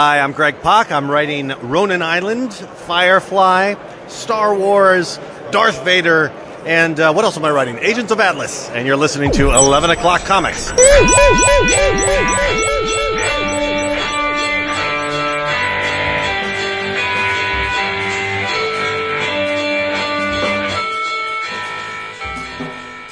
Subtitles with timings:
[0.00, 0.92] Hi, I'm Greg Pak.
[0.92, 3.74] I'm writing Ronin Island, Firefly,
[4.06, 5.18] Star Wars,
[5.50, 6.28] Darth Vader,
[6.64, 7.78] and uh, what else am I writing?
[7.78, 8.70] Agents of Atlas.
[8.70, 10.66] And you're listening to 11 O'Clock Comics.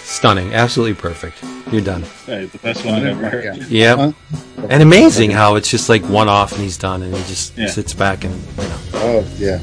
[0.04, 0.54] Stunning.
[0.54, 1.42] Absolutely perfect.
[1.72, 2.02] You're done.
[2.26, 3.66] Hey, the best one I've ever heard.
[3.66, 4.14] Yep.
[4.68, 7.66] And amazing how it's just like one off and he's done and he just Yeah.
[7.68, 8.78] sits back and, you know.
[8.94, 9.58] Oh yeah.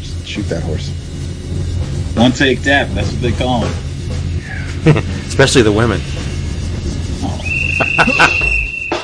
[0.00, 0.88] Just shoot that horse.
[2.14, 2.88] One take tap.
[2.90, 3.74] That's what they call him.
[5.26, 6.00] Especially the women.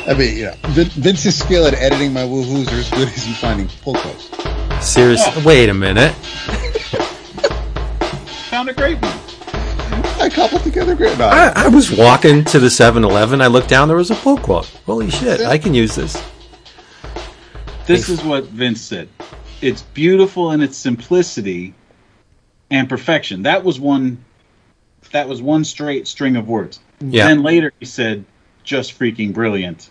[0.08, 3.34] I mean, you know, Vince's skill at editing my woohoos are as good as you
[3.34, 4.30] finding pull quotes.
[4.86, 5.32] Seriously.
[5.36, 5.42] Oh.
[5.44, 6.14] Wait a minute.
[8.50, 9.17] Found a great one.
[10.20, 11.16] I coupled together great.
[11.18, 13.40] No, I, I was walking to the 7 Eleven.
[13.40, 14.66] I looked down, there was a pull quote.
[14.86, 15.40] Holy shit.
[15.40, 16.22] I can use this.
[17.86, 19.08] This is what Vince said.
[19.62, 21.74] It's beautiful in its simplicity
[22.70, 23.42] and perfection.
[23.42, 24.22] That was one.
[25.12, 26.80] That was one straight string of words.
[27.00, 27.28] Yeah.
[27.28, 28.24] Then later he said,
[28.62, 29.90] "Just freaking brilliant."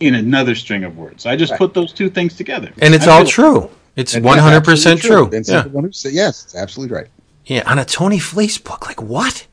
[0.00, 3.18] In another string of words, I just put those two things together, And it's I
[3.18, 3.70] all true.
[3.96, 5.28] It's 100% that's absolutely true.
[5.30, 5.38] Yeah.
[5.40, 6.44] is the one who said yes.
[6.44, 7.08] It's absolutely right.
[7.50, 7.64] Yeah.
[7.66, 8.86] On a Tony Fleecs book.
[8.86, 9.46] Like, what?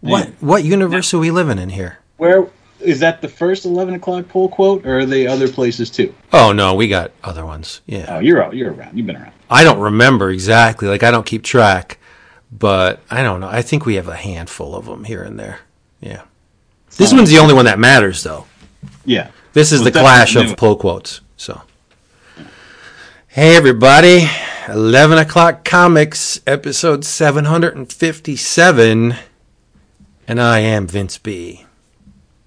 [0.00, 0.32] What Yeah.
[0.40, 1.98] what universe are we living in here?
[2.18, 2.46] Where
[2.80, 6.14] is that the first eleven o'clock poll quote, or are they other places too?
[6.34, 7.80] Oh, no, we got other ones.
[7.86, 8.06] Yeah.
[8.08, 8.54] Oh, you're out.
[8.54, 8.96] You're around.
[8.96, 9.32] You've been around.
[9.48, 10.86] I don't remember exactly.
[10.86, 11.98] Like I don't keep track,
[12.52, 13.48] but I don't know.
[13.48, 15.60] I think we have a handful of them here and there.
[16.00, 16.22] Yeah.
[16.98, 17.16] This oh.
[17.16, 18.44] one's the only one that matters, though.
[19.06, 19.28] Yeah.
[19.54, 20.58] This is Well, the clash of it.
[20.58, 21.20] pull quotes.
[21.36, 21.62] So,
[23.32, 24.28] hey everybody,
[24.68, 29.14] eleven o'clock comics episode seven hundred and fifty-seven,
[30.26, 31.64] and I am Vince B.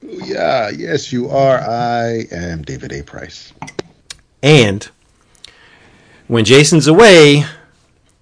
[0.02, 1.58] Yeah, yes, you are.
[1.58, 3.02] I am David A.
[3.02, 3.54] Price.
[4.42, 4.90] And
[6.28, 7.46] when Jason's away,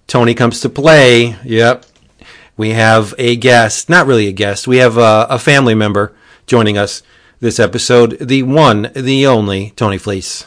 [0.06, 1.36] Tony comes to play.
[1.44, 1.84] Yep.
[2.56, 6.14] We have a guest, not really a guest, we have a, a family member
[6.46, 7.02] joining us
[7.40, 8.18] this episode.
[8.20, 10.46] The one, the only Tony Fleecs.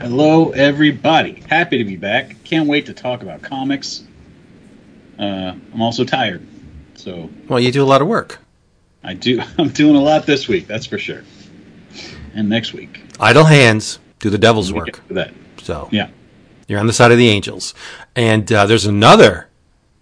[0.00, 1.42] Hello, everybody.
[1.48, 2.42] Happy to be back.
[2.44, 4.04] Can't wait to talk about comics.
[5.18, 6.46] Uh, I'm also tired,
[6.94, 8.38] so Well, you do a lot of work.
[9.04, 9.42] I do.
[9.58, 10.66] I'm doing a lot this week.
[10.66, 11.22] That's for sure.
[12.34, 13.02] And next week.
[13.18, 15.02] Idle hands do the devil's work.
[15.08, 15.32] that.
[15.62, 16.08] So Yeah.
[16.66, 17.74] you're on the side of the angels.
[18.16, 19.48] And uh, there's another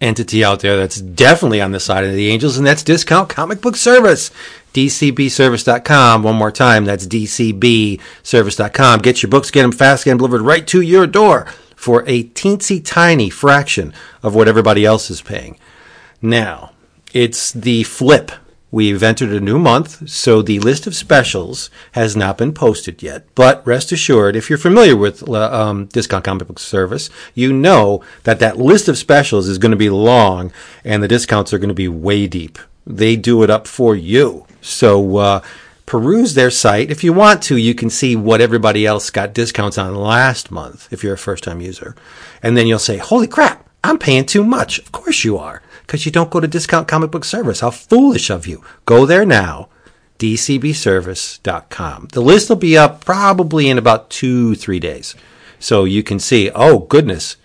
[0.00, 3.60] entity out there that's definitely on the side of the angels, and that's Discount Comic
[3.60, 4.30] Book Service.
[4.74, 6.22] DCBService.com.
[6.22, 9.00] One more time, that's DCBService.com.
[9.00, 11.46] Get your books, get them fast, get them delivered right to your door
[11.76, 15.56] for a teensy tiny fraction of what everybody else is paying.
[16.20, 16.72] Now,
[17.12, 18.32] it's the flip.
[18.70, 23.24] We've entered a new month, so the list of specials has not been posted yet.
[23.34, 28.02] But rest assured, if you're familiar with uh, um, Discount Comic Book Service, you know
[28.24, 30.52] that that list of specials is going to be long
[30.84, 32.58] and the discounts are going to be way deep.
[32.86, 34.46] They do it up for you.
[34.60, 35.40] So, uh,
[35.88, 36.90] peruse their site.
[36.90, 40.92] If you want to, you can see what everybody else got discounts on last month
[40.92, 41.96] if you're a first time user.
[42.42, 44.78] And then you'll say, holy crap, I'm paying too much.
[44.78, 47.60] Of course you are, because you don't go to Discount Comic Book Service.
[47.60, 48.62] How foolish of you.
[48.84, 49.70] Go there now,
[50.18, 52.08] dcbservice.com.
[52.12, 55.14] The list will be up probably in about two, three days.
[55.58, 57.36] So you can see, oh, goodness.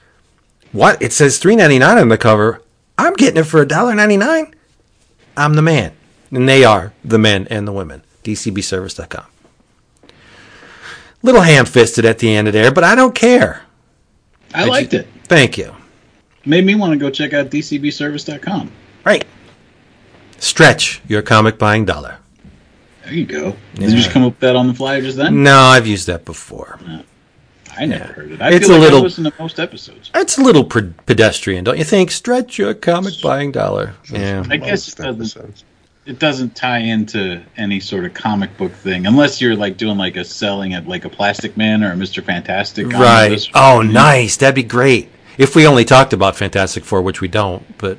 [0.73, 1.01] What?
[1.01, 2.61] It says $3.99 on the cover.
[2.97, 4.53] I'm getting it for $1.99.
[5.37, 5.93] I'm the man.
[6.33, 8.03] And they are the men and the women.
[8.23, 9.25] DCBService.com.
[11.21, 13.61] Little ham fisted at the end of there, but I don't care.
[14.53, 15.07] I liked it.
[15.25, 15.73] Thank you.
[16.45, 18.71] Made me want to go check out DCBService.com.
[19.05, 19.25] Right.
[20.39, 22.17] Stretch your comic buying dollar.
[23.05, 23.55] There you go.
[23.75, 25.43] Did you just come up with that on the fly just then?
[25.43, 26.79] No, I've used that before.
[27.77, 28.11] I never Yeah.
[28.11, 28.41] heard it.
[28.41, 30.11] I It's feel a like little- I listen to most episodes.
[30.13, 32.11] It's a little pre- pedestrian, don't you think?
[32.11, 33.93] Stretch your comic buying dollar.
[34.11, 34.43] Yeah.
[34.49, 35.63] I guess Most it doesn't, episodes.
[36.05, 40.17] It doesn't tie into any sort of comic book thing unless you're like doing like
[40.17, 42.87] a selling at like a Plastic Man or a Mister Fantastic.
[42.91, 43.39] Right.
[43.53, 44.35] Oh, nice.
[44.35, 45.09] That'd be great.
[45.37, 47.97] If we only talked about Fantastic Four, which we don't, but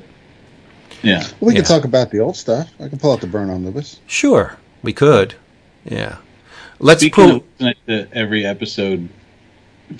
[1.01, 1.19] Yeah.
[1.19, 1.67] well, We can Yeah.
[1.67, 2.69] talk about the old stuff.
[2.79, 3.99] I can pull out the Byrne omnibus.
[4.05, 5.33] sure, we could.
[5.83, 6.17] Yeah.
[6.79, 7.69] Let's Speaking pull.
[7.87, 9.09] of every episode,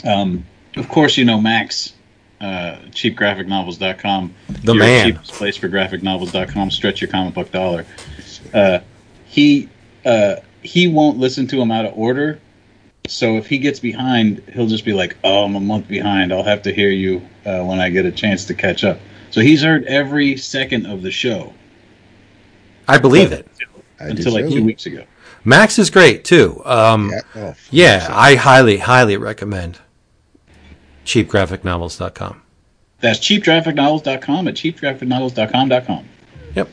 [0.04, 1.94] um, of course, you know Max,
[2.42, 4.34] uh, cheapgraphicnovels.com.
[4.64, 5.06] The your man.
[5.14, 6.72] cheapest place for graphicnovels.com.
[6.72, 7.86] Stretch your comic book dollar.
[8.54, 8.80] Uh,
[9.26, 9.70] he
[10.06, 12.40] uh, he won't listen to them out of order.
[13.08, 16.34] So if he gets behind, he'll just be like, "Oh, I'm a month behind.
[16.34, 19.00] I'll have to hear you uh, when I get a chance to catch up."
[19.32, 21.54] So he's heard every second of the show
[22.88, 23.48] I believe it.
[24.00, 24.56] I until like too.
[24.56, 25.04] two weeks ago.
[25.44, 26.62] Max is great too.
[26.66, 27.22] Um, Yeah.
[27.36, 29.80] Oh, yeah, I highly, highly recommend
[31.06, 32.42] cheapgraphicnovels.com.
[33.00, 36.06] That's cheapgraphicnovels.com at cheapgraphicnovels.com.com.
[36.56, 36.70] Yep.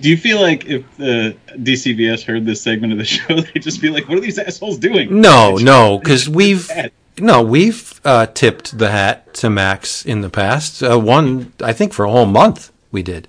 [0.00, 3.80] Do you feel like if the DCBS heard this segment of the show, they'd just
[3.80, 6.70] be like, "What are these assholes doing?" No, no, because we've
[7.18, 10.82] no, we've uh, tipped the hat to Max in the past.
[10.82, 13.26] Uh, one, I think, for a whole month we did,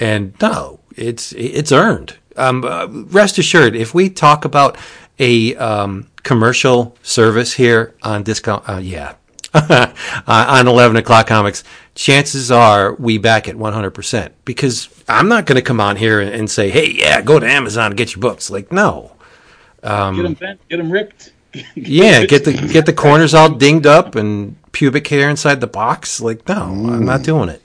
[0.00, 2.18] and no, it's it's earned.
[2.36, 4.76] Um, uh, rest assured, if we talk about
[5.18, 9.14] a um, commercial service here on discount, uh, yeah,
[9.52, 9.92] uh,
[10.26, 11.64] on eleven o'clock comics,
[11.94, 15.96] chances are we back at one hundred percent because I'm not going to come on
[15.96, 18.50] here and, and say, hey, yeah, go to Amazon and get your books.
[18.50, 19.12] Like, no.
[19.82, 21.32] Get them bent, get them ripped.
[21.76, 26.20] Yeah, get the get the corners all dinged up and pubic hair inside the box.
[26.20, 27.62] Like, no, I'm not doing it.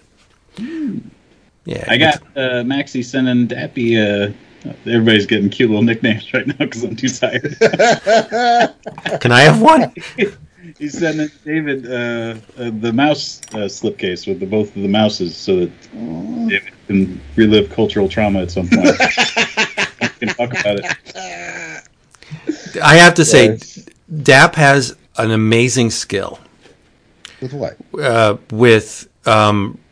[1.65, 3.97] Yeah, I got uh, Maxie sending Dappy.
[3.97, 4.33] Uh,
[4.85, 7.57] everybody's getting cute little nicknames right now because I'm too tired.
[9.21, 9.93] Can I have one?
[10.77, 12.35] He's sending David uh, uh,
[12.65, 15.91] the Maus uh, slipcase with the both of the Mauses so that
[16.47, 18.97] David can relive cultural trauma at some point.
[20.19, 20.85] can talk about it.
[22.83, 23.57] I have to say,
[24.21, 26.39] Dap has an amazing skill
[27.41, 27.77] With what?
[27.99, 29.88] uh, with um, y-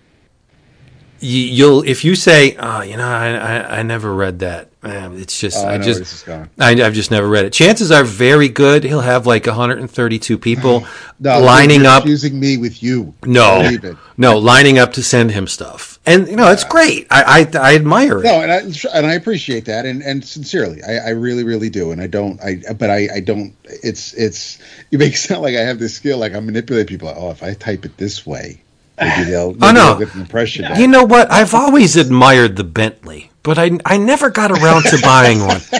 [1.19, 4.69] you'll if you say, oh, you know, I, I, I never read that.
[4.83, 6.49] Man, it's just Oh, I I just where this is going.
[6.59, 7.51] I, I've just never read it.
[7.51, 8.83] Chances are very good.
[8.83, 10.85] He'll have like 132 people
[11.19, 12.03] No, lining up.
[12.03, 13.13] Confusing me with you.
[13.25, 13.69] No,
[14.17, 17.07] no, lining up to send him stuff, and you know it's great.
[17.09, 18.23] I I, I admire it.
[18.23, 18.57] No, and I
[18.93, 22.39] and I appreciate that, and and sincerely, I, I really really do, and I don't,
[22.41, 23.55] I but I I don't.
[23.63, 24.59] It's it's
[24.91, 27.11] you make it sound like I have this skill, like I manipulate people.
[27.15, 28.61] Oh, if I type it this way,
[28.99, 29.85] maybe they'll, maybe Oh, no.
[29.95, 30.63] they'll get an impression.
[30.63, 30.77] back.
[30.79, 31.31] You know what?
[31.31, 35.61] I've always admired the Bentley, but I I never got around to buying one.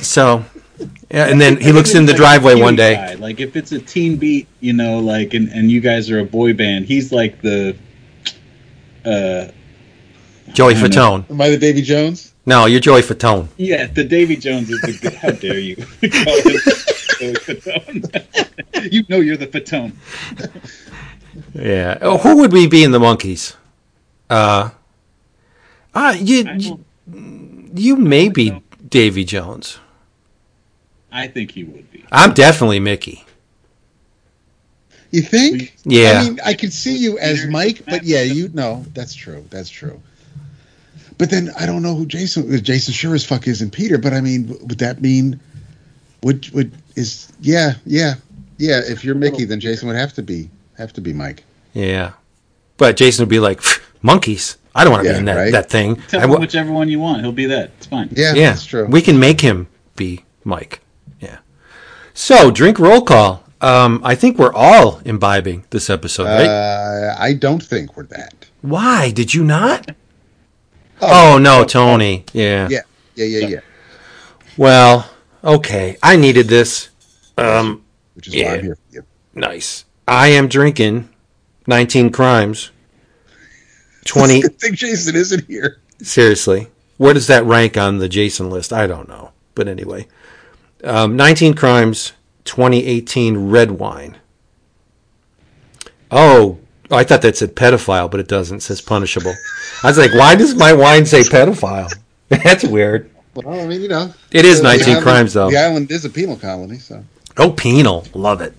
[0.00, 0.44] So,
[1.10, 2.94] yeah, and then he looks in the Like driveway one day.
[2.94, 3.14] guy.
[3.14, 6.24] Like if it's a teen beat, you know, like and, and you guys are a
[6.24, 7.76] boy band, he's like the
[9.04, 9.48] uh
[10.52, 10.76] Joey I.
[10.76, 11.28] Fatone.
[11.28, 12.32] Am I the Davy Jones?
[12.46, 13.48] No, you're Joey Fatone.
[13.56, 16.62] yeah, the Davy Jones is the good how dare you call it
[17.18, 18.92] Joey Fatone.
[18.92, 19.92] you know you're the Fatone.
[21.58, 21.98] Yeah.
[22.00, 23.54] Oh, who would we be in the Monkees?
[24.30, 24.70] Uh,
[25.94, 26.84] uh you you,
[27.74, 29.78] you may be Davy Jones.
[31.10, 32.04] I think he would be.
[32.12, 33.24] I'm definitely Mickey.
[35.10, 35.74] You think?
[35.84, 36.20] Yeah.
[36.20, 39.44] I mean, I could see you as Mike, but yeah, you know that's true.
[39.48, 40.00] That's true.
[41.16, 42.62] But then I don't know who Jason.
[42.62, 43.98] Jason sure as fuck isn't Peter.
[43.98, 45.40] But I mean, would that mean?
[46.22, 48.14] Would would is yeah yeah
[48.58, 48.80] yeah?
[48.84, 51.42] If you're Mickey, then Jason would have to be have to be Mike.
[51.78, 52.12] Yeah.
[52.76, 53.60] But Jason would be like,
[54.02, 54.56] Monkees.
[54.74, 55.52] I don't want to Yeah, be in that, right?
[55.52, 55.96] that thing.
[56.08, 57.22] Tell I him whichever one you want.
[57.22, 57.70] He'll be that.
[57.78, 58.08] It's fine.
[58.12, 58.86] Yeah, yeah, that's true.
[58.86, 59.66] We can make him
[59.96, 60.80] be Mike.
[61.20, 61.38] Yeah.
[62.14, 63.44] So, drink roll call.
[63.60, 66.46] Um, I think we're all imbibing this episode, right?
[66.46, 68.46] uh, I don't think we're that.
[68.60, 69.90] Why did you not?
[71.00, 72.24] Oh, no, Tony.
[72.32, 72.68] Yeah.
[72.70, 72.80] Yeah,
[73.16, 73.60] yeah, yeah, yeah.
[74.56, 75.10] Well,
[75.42, 75.96] okay.
[76.02, 76.90] I needed this.
[77.36, 77.84] Um,
[78.14, 78.48] Which is Yeah.
[78.50, 79.04] why I'm here for you.
[79.34, 79.84] nice.
[80.06, 81.08] I am drinking
[81.68, 82.70] 19 crimes.
[84.06, 85.80] 20 Good thing Jason isn't here.
[86.02, 86.68] seriously.
[86.96, 88.72] Where does that rank on the Jason list?
[88.72, 89.30] I don't know.
[89.54, 90.08] But anyway.
[90.82, 92.12] Um, 19 crimes
[92.44, 94.16] 2018 red wine.
[96.10, 96.58] Oh,
[96.90, 98.58] I thought that said pedophile, but it doesn't.
[98.58, 99.34] It says punishable.
[99.84, 101.92] I was like, why does my wine say pedophile?
[102.30, 103.10] That's weird.
[103.34, 105.50] Well, I mean, you know, It is 19 island- crimes, though.
[105.50, 107.04] The island is a penal colony, so
[107.36, 108.06] Oh, penal.
[108.14, 108.54] Love it.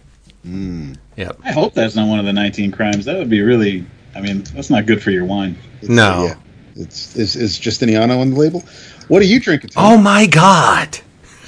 [1.20, 1.42] Yep.
[1.44, 3.04] I hope that's not one of the 19 crimes.
[3.04, 3.86] That would be really.
[4.16, 5.58] I mean, that's not good for your wine.
[5.82, 6.28] it's, No.
[6.28, 6.36] yeah,
[6.78, 8.64] it's is is Justiniano on the label.
[9.10, 9.72] What are you drinking?
[9.72, 9.84] Tom?
[9.84, 10.98] Oh, my God.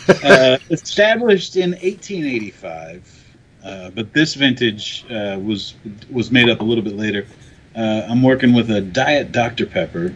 [0.25, 5.75] uh, established in 1885, uh, but this vintage uh, was
[6.09, 7.25] was made up a little bit later.
[7.73, 10.13] Uh, I'm working with a Diet Dr Pepper,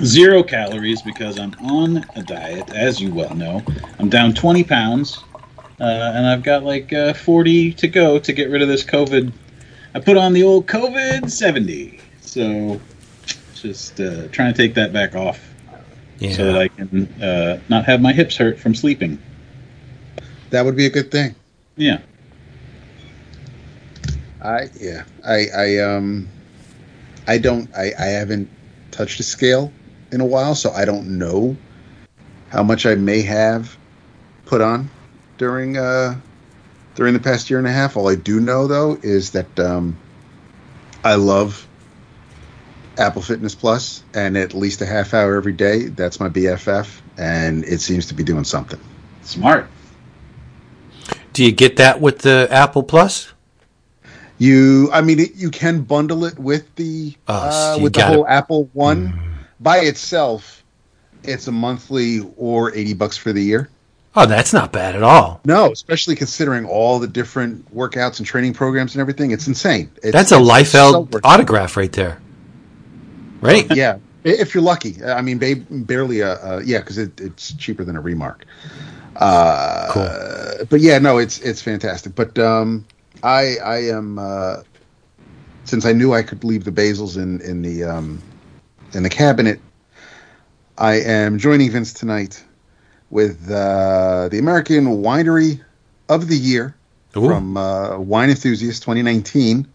[0.00, 3.62] zero calories because I'm on a diet, as you well know.
[4.00, 5.22] I'm down 20 pounds,
[5.80, 9.32] uh, and I've got like uh, 40 to go to get rid of this COVID.
[9.94, 12.80] I put on the old COVID 70, so
[13.54, 15.40] just uh, trying to take that back off
[16.18, 16.32] Yeah.
[16.32, 19.18] so that I can uh, not have my hips hurt from sleeping.
[20.50, 21.34] that would be a good thing.
[21.76, 22.00] Yeah.
[24.42, 25.04] I yeah.
[25.26, 26.28] I I um
[27.26, 28.48] I don't I I haven't
[28.92, 29.72] touched a scale
[30.12, 31.56] in a while, so I don't know
[32.50, 33.76] how much I may have
[34.46, 34.88] put on
[35.38, 36.16] during uh
[36.94, 37.96] during the past year and a half.
[37.96, 39.96] All I do know though is that um
[41.04, 41.66] I love
[42.98, 45.84] Apple Fitness Plus and at least a half hour every day.
[45.86, 48.80] That's my BFF and it seems to be doing something.
[49.22, 49.68] Smart.
[51.32, 53.32] Do you get that with the Apple Plus?
[54.40, 57.98] You, I mean, it, you can bundle it with the Oh, uh, you with the
[58.00, 59.20] gotta- whole Apple One
[59.60, 60.62] by itself.
[61.24, 63.68] It's a monthly or eighty bucks for the year.
[64.20, 65.40] Oh, that's not bad at all.
[65.44, 69.30] No, especially considering all the different workouts and training programs and everything.
[69.30, 69.92] It's insane.
[70.02, 71.20] It's, That's a it's so Liefeld worth it.
[71.24, 72.20] autograph right there.
[73.40, 73.72] Right?
[73.76, 75.04] yeah, if you're lucky.
[75.04, 78.44] I mean, ba- barely a, a yeah, because it, it's cheaper than a remarque.
[79.14, 80.66] Uh, Cool.
[80.68, 82.16] But yeah, no, it's it's fantastic.
[82.16, 82.84] But um,
[83.22, 84.62] I I am uh,
[85.62, 88.20] since I knew I could leave the basils in in the um,
[88.94, 89.60] in the cabinet.
[90.76, 92.42] I am joining Vince tonight
[93.10, 95.60] with uh, the American Winery
[96.08, 96.74] of the Year
[97.16, 97.26] Ooh.
[97.26, 99.66] from uh, Wine Enthusiast 2019.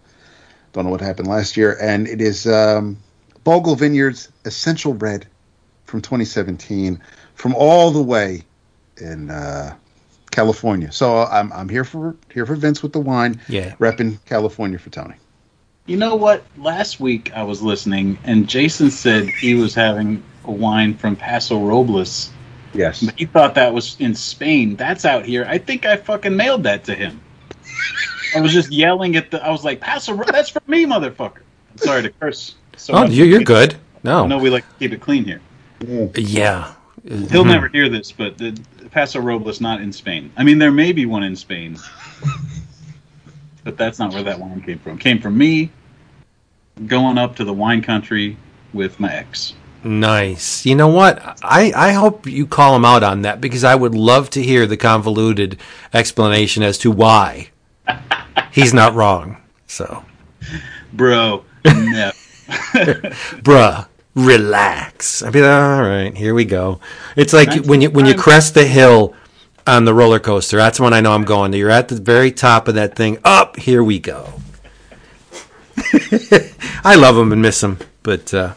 [0.73, 2.97] Don't know what happened last year, and it is um,
[3.43, 5.27] Bogle Vineyards Essential Red
[5.85, 6.99] from 2017,
[7.35, 8.43] from all the way
[8.97, 9.75] in uh,
[10.31, 10.91] California.
[10.91, 13.75] So I'm I'm here for here for Vince with the wine, Yeah.
[13.75, 15.15] repping California for Tony.
[15.85, 16.43] You know what?
[16.57, 21.59] Last week I was listening, and Jason said he was having a wine from Paso
[21.59, 22.31] Robles,
[22.74, 23.03] Yes.
[23.03, 24.75] but he thought that was in Spain.
[24.75, 25.46] That's out here.
[25.48, 27.22] I think I fucking mailed that to him.
[28.36, 29.46] I was just yelling at the.
[29.46, 31.42] I was like, Paso, Ro- that's for me, motherfucker.
[31.72, 32.56] I'm sorry to curse.
[32.77, 33.75] So Oh, you're, you're good.
[34.03, 34.38] No, No.
[34.38, 35.42] we like to keep it clean here.
[36.15, 36.74] Yeah.
[37.03, 37.48] He'll mm-hmm.
[37.48, 38.60] never hear this, but the
[38.92, 40.32] Paso Robles not in Spain.
[40.38, 41.77] I mean, there may be one in Spain,
[43.63, 44.98] but that's not where that wine came from.
[44.98, 45.70] Came from me
[46.88, 48.38] going up to the wine country
[48.74, 49.53] with my ex.
[49.83, 50.65] Nice.
[50.65, 51.21] You know what?
[51.43, 54.65] I, I hope you call him out on that because I would love to hear
[54.65, 55.59] the convoluted
[55.93, 57.49] explanation as to why
[58.51, 59.37] he's not wrong.
[59.67, 60.05] So,
[60.93, 62.11] Bro, no.
[62.47, 65.23] bruh, relax.
[65.23, 66.79] I'd be like, all right, here we go.
[67.15, 69.15] It's like when you when you crest the hill
[69.65, 70.57] on the roller coaster.
[70.57, 71.53] That's when I know I'm going.
[71.53, 73.17] You're at the very top of that thing.
[73.23, 74.33] Up, here we go.
[76.83, 78.53] I love him and miss him, but uh,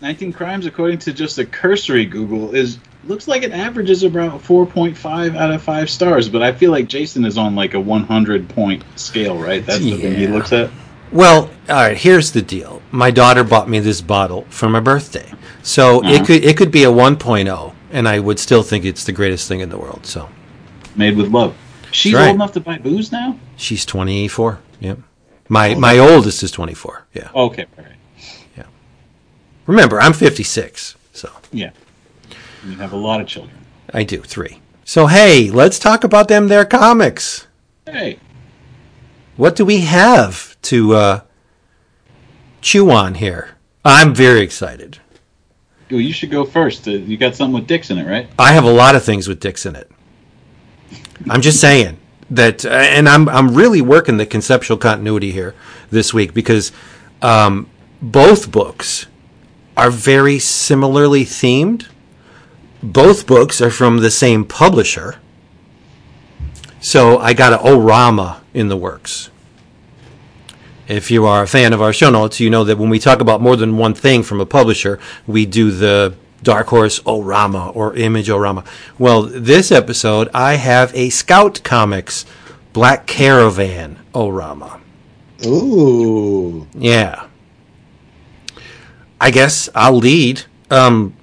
[0.00, 5.36] 19 Crimes, according to just a cursory Google, is looks like it averages about 4.5
[5.36, 8.82] out of 5 stars, but I feel like Jason is on like a 100 point
[8.96, 9.64] scale, right?
[9.64, 10.70] That's the thing he looks at.
[11.10, 11.96] Well, all right.
[11.96, 12.82] Here's the deal.
[12.90, 15.32] My daughter bought me this bottle for my birthday,
[15.62, 16.12] so Uh-huh.
[16.12, 19.48] it could it could be a 1.0, and I would still think it's the greatest
[19.48, 20.04] thing in the world.
[20.04, 20.28] So
[20.96, 21.54] Made with love.
[21.92, 22.26] She's Right.
[22.26, 23.36] old enough to buy booze now?
[23.56, 24.58] she's 24.
[24.80, 24.98] Yep.
[25.48, 27.06] My my oldest is 24.
[27.14, 27.28] Yeah.
[27.34, 27.94] Okay, all right.
[29.68, 31.70] Remember, I'm 56, so Yeah.
[32.66, 33.56] You have a lot of children.
[33.92, 34.60] I do three.
[34.84, 36.48] So hey, let's talk about them.
[36.48, 37.46] Their comics.
[37.86, 38.18] Hey,
[39.36, 41.20] What do we have to uh,
[42.62, 43.50] chew on here?
[43.84, 44.98] I'm very excited.
[45.90, 46.88] well, you should go first.
[46.88, 48.28] Uh, you got something with dicks in it, right?
[48.38, 49.90] I have a lot of things with dicks in it.
[51.28, 51.98] I'm just saying
[52.30, 55.54] that, uh, and I'm I'm really working the conceptual continuity here
[55.90, 56.72] this week because
[57.20, 57.68] um,
[58.00, 59.06] both books
[59.78, 61.86] are very similarly themed.
[62.82, 65.18] Both books are from the same publisher,
[66.80, 69.30] so I got an Orama in the works.
[70.88, 73.20] If you are a fan of our show notes, you know that when we talk
[73.20, 77.94] about more than one thing from a publisher, we do the Dark Horse Orama or
[77.94, 78.66] Image Orama.
[78.98, 82.24] Well, this episode, I have a Scout Comics
[82.72, 84.80] Black Caravan Orama.
[85.46, 86.66] Ooh.
[86.74, 87.27] Yeah.
[89.20, 90.42] I guess I'll lead.
[90.70, 91.14] Um,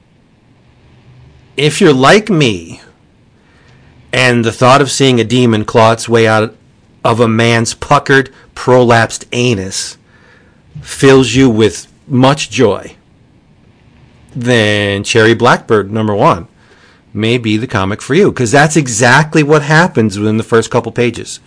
[1.57, 2.81] if you're like me,
[4.11, 6.55] and the thought of seeing a demon claw its way out
[7.03, 9.97] of a man's puckered, prolapsed anus
[10.81, 12.95] fills you with much joy,
[14.35, 16.47] then Cherry Blackbird number one
[17.13, 20.91] may be the comic for you because that's exactly what happens within the first couple
[20.91, 21.39] pages.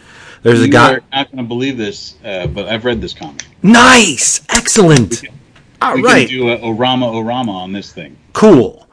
[0.42, 0.94] There's a you guy.
[0.94, 3.44] are not going to believe this, uh, but I've read this comic.
[3.62, 5.22] Nice, excellent.
[5.80, 8.16] All we right, can do a Orama Orama on this thing.
[8.32, 8.86] cool.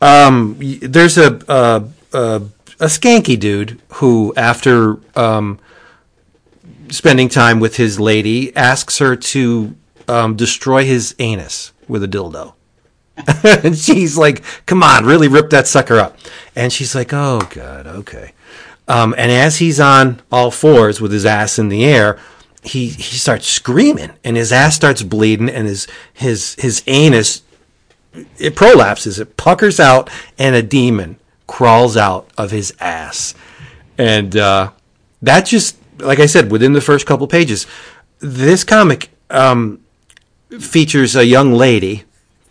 [0.00, 1.84] Um, there's a, a
[2.16, 2.42] a
[2.80, 5.60] a skanky dude who, after um,
[6.90, 9.76] spending time with his lady, asks her to
[10.08, 12.54] um, destroy his anus with a dildo.
[13.64, 16.16] and she's like, "Come on, really rip that sucker up."
[16.56, 18.32] And she's like, "Oh God, okay."
[18.88, 22.18] Um, and as he's on all fours with his ass in the air,
[22.62, 27.42] he he starts screaming, and his ass starts bleeding, and his his his anus
[28.38, 31.16] it prolapses, it puckers out, and a demon
[31.46, 33.34] crawls out of his ass.
[33.98, 34.70] And uh,
[35.22, 37.66] that just, like I said, within the first couple pages,
[38.18, 39.80] this comic um,
[40.60, 42.04] features a young lady.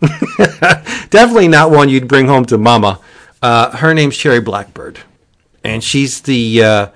[1.10, 3.00] Definitely not one you'd bring home to mama.
[3.40, 5.00] Uh, her name's Cherry Blackbird,
[5.62, 6.86] and she's the uh,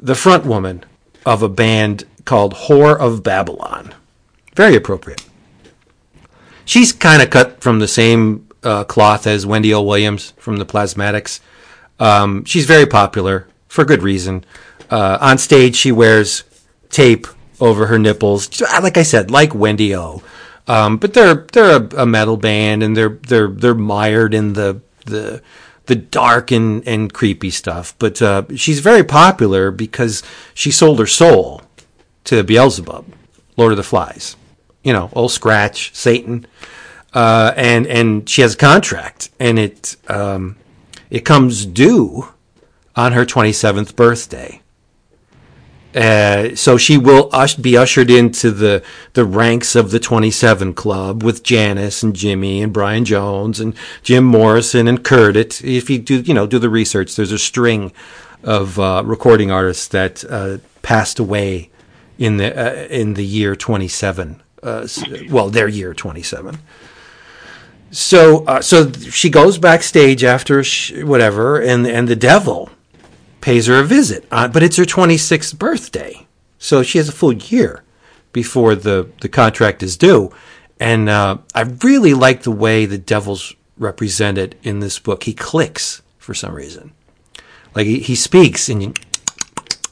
[0.00, 0.84] the front woman
[1.26, 3.94] of a band called Whore of Babylon.
[4.54, 5.24] Very appropriate.
[6.66, 9.80] She's kind of cut from the same uh, cloth as Wendy O.
[9.80, 11.40] Williams from the Plasmatics.
[11.98, 14.44] Um, she's very popular for good reason.
[14.90, 16.44] Uh, on stage, she wears
[16.90, 17.26] tape
[17.60, 20.22] over her nipples, like I said, like Wendy O.
[20.66, 24.82] Um, but they're they're a, a, metal band, and they're they're they're mired in the
[25.06, 25.40] the
[25.86, 27.94] the dark and, and creepy stuff.
[27.98, 31.62] But uh, she's very popular because she sold her soul
[32.28, 33.06] to Beelzebub,
[33.56, 34.36] Lord of the Flies.
[34.82, 36.46] You know, old Scratch, Satan,
[37.14, 40.56] uh, and and she has a contract, and it um,
[41.08, 42.28] it comes due
[42.94, 44.60] on her twenty seventh birthday.
[45.94, 51.22] Uh, so she will ush- be ushered into the, the ranks of the 27 Club
[51.22, 55.34] with Janis and Jimi and Brian Jones and Jim Morrison and Kurt.
[55.64, 57.90] If you do, you know, do the research, there's a string
[58.44, 61.70] of uh, recording artists that uh, passed away
[62.18, 64.42] in the uh, in the year 27.
[64.62, 64.86] Uh,
[65.30, 66.58] well, their year 27.
[67.90, 72.70] So, uh, so she goes backstage after sh- whatever, and and the devil
[73.40, 74.26] pays her a visit.
[74.30, 76.26] Uh, but it's her 26th birthday.
[76.58, 77.84] So she has a full year
[78.32, 80.32] before the, the contract is due.
[80.80, 85.24] And uh, I really like the way the devil's represented in this book.
[85.24, 86.92] He clicks for some reason.
[87.74, 88.98] Like he, he speaks and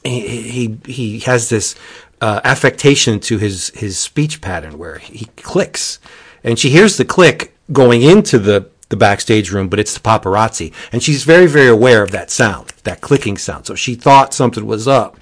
[0.03, 1.75] he, he, he has this
[2.21, 5.99] uh, affectation to his, his speech pattern where he clicks.
[6.43, 10.73] And she hears the click going into the the backstage room, but it's the paparazzi.
[10.91, 13.65] And she's very, very aware of that sound, that clicking sound.
[13.65, 15.17] So she thought something was up.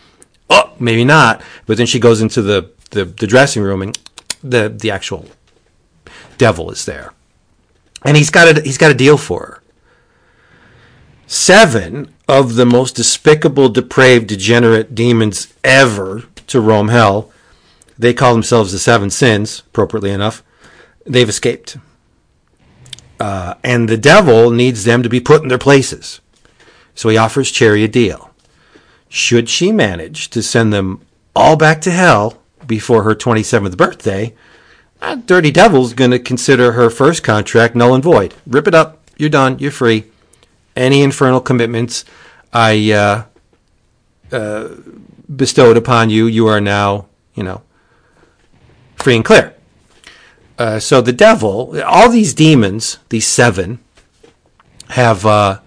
[0.49, 1.41] Oh, maybe not.
[1.65, 3.97] But then she goes into the, the, the dressing room and
[4.43, 5.25] the, the actual
[6.37, 7.13] devil is there.
[8.03, 9.61] And he's got a, he's got a deal for her.
[11.27, 17.31] Seven of the most despicable, depraved, degenerate demons ever to roam hell,
[17.97, 20.43] they call themselves the seven sins, appropriately enough,
[21.05, 21.77] they've escaped
[23.19, 26.21] uh, and the devil needs them to be put in their places.
[26.93, 28.31] So he offers Cherry a deal.
[29.09, 31.01] Should she manage to send them
[31.35, 34.33] all back to hell before her 27th birthday,
[35.01, 38.33] uh, Dirty Devil's going to consider her first contract null and void.
[38.47, 39.01] Rip it up.
[39.17, 39.59] You're done.
[39.59, 40.05] You're free.
[40.75, 42.05] Any infernal commitments
[42.51, 43.23] I uh,
[44.35, 44.69] uh,
[45.33, 47.61] bestowed upon you, you are now, you know,
[48.95, 49.53] free and clear.
[50.57, 53.79] Uh, so the devil, all these demons, these seven,
[54.89, 55.59] have uh,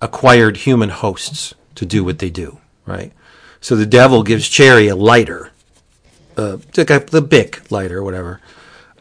[0.00, 3.12] acquired human hosts to do what they do, right?
[3.60, 5.50] So the devil gives Cherry a lighter,
[6.36, 8.40] uh, the Bic lighter, whatever,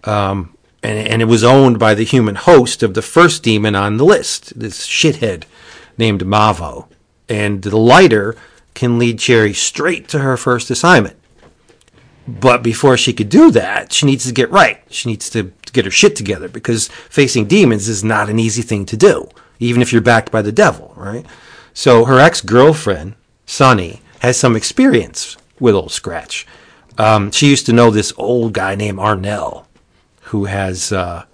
[0.03, 3.97] um, and, and it was owned by the human host of the first demon on
[3.97, 5.43] the list, this shithead
[5.97, 6.87] named Mavo.
[7.29, 8.35] And the lighter
[8.73, 11.17] can lead Cherry straight to her first assignment.
[12.27, 14.81] But before she could do that, she needs to get right.
[14.89, 18.85] She needs to, get her shit together because facing demons is not an easy thing
[18.85, 19.29] to do,
[19.59, 21.25] even if you're backed by the devil, right?
[21.73, 26.45] So her ex girlfriend, Sunny, has some experience with Old Scratch.
[26.97, 29.65] Um, she used to know this old guy named Arnell,
[30.23, 31.25] who has uh,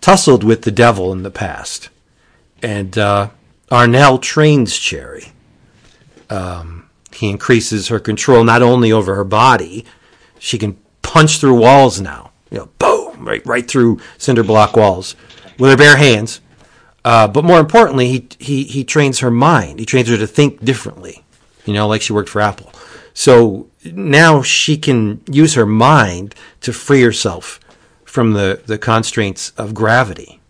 [0.00, 1.90] tussled with the devil in the past.
[2.62, 3.30] And uh,
[3.70, 5.32] Arnell trains Cherry.
[6.30, 9.84] Um, he increases her control not only over her body,
[10.38, 12.30] she can punch through walls now.
[12.50, 15.16] You know, boom, right, right through cinder block walls
[15.58, 16.40] with her bare hands.
[17.04, 19.78] Uh, but more importantly, he, he, he trains her mind.
[19.78, 21.24] He trains her to think differently,
[21.64, 22.72] you know, like she worked for Apple.
[23.14, 27.58] So now she can use her mind to free herself
[28.04, 30.40] from the, the constraints of gravity.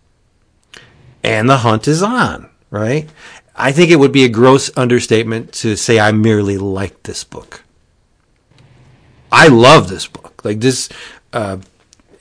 [1.23, 3.09] And the hunt is on, right?
[3.61, 7.63] I think it would be a gross understatement to say I merely like this book.
[9.31, 10.41] I love this book.
[10.43, 10.89] Like this,
[11.31, 11.57] uh,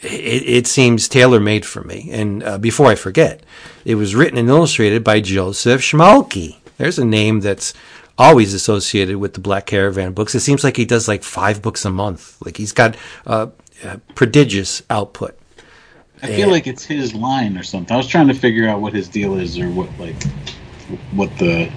[0.02, 2.10] it, it, seems tailor made for me.
[2.12, 3.42] And uh, before I forget,
[3.86, 6.58] it was written and illustrated by Joseph Schmalke.
[6.76, 7.72] There's a name that's
[8.18, 10.34] always associated with the Black Caravan books.
[10.34, 12.36] It seems like he does like five books a month.
[12.44, 13.46] Like he's got uh,
[14.14, 15.38] prodigious output.
[16.22, 17.94] I feel and, like it's his line or something.
[17.94, 20.22] I was trying to figure out what his deal is or what like
[21.12, 21.70] what the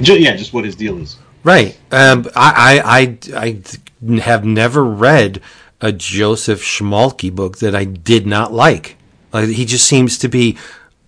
[0.00, 1.18] yeah, just what his deal is.
[1.42, 1.78] Right.
[1.90, 3.58] Um, I, I, I,
[4.06, 5.40] I have never read
[5.80, 8.96] a Joseph Schmalke book that I did not like.
[9.32, 10.56] Like he just seems to be,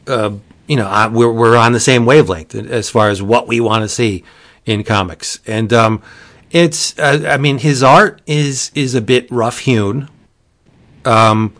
[0.06, 0.32] uh,
[0.66, 3.82] you know, I, we're we're on the same wavelength as far as what we want
[3.82, 4.24] to see
[4.66, 6.02] in comics, and um,
[6.50, 6.98] it's.
[6.98, 10.08] Uh, I mean, his art is is a bit rough hewn,
[11.04, 11.54] um,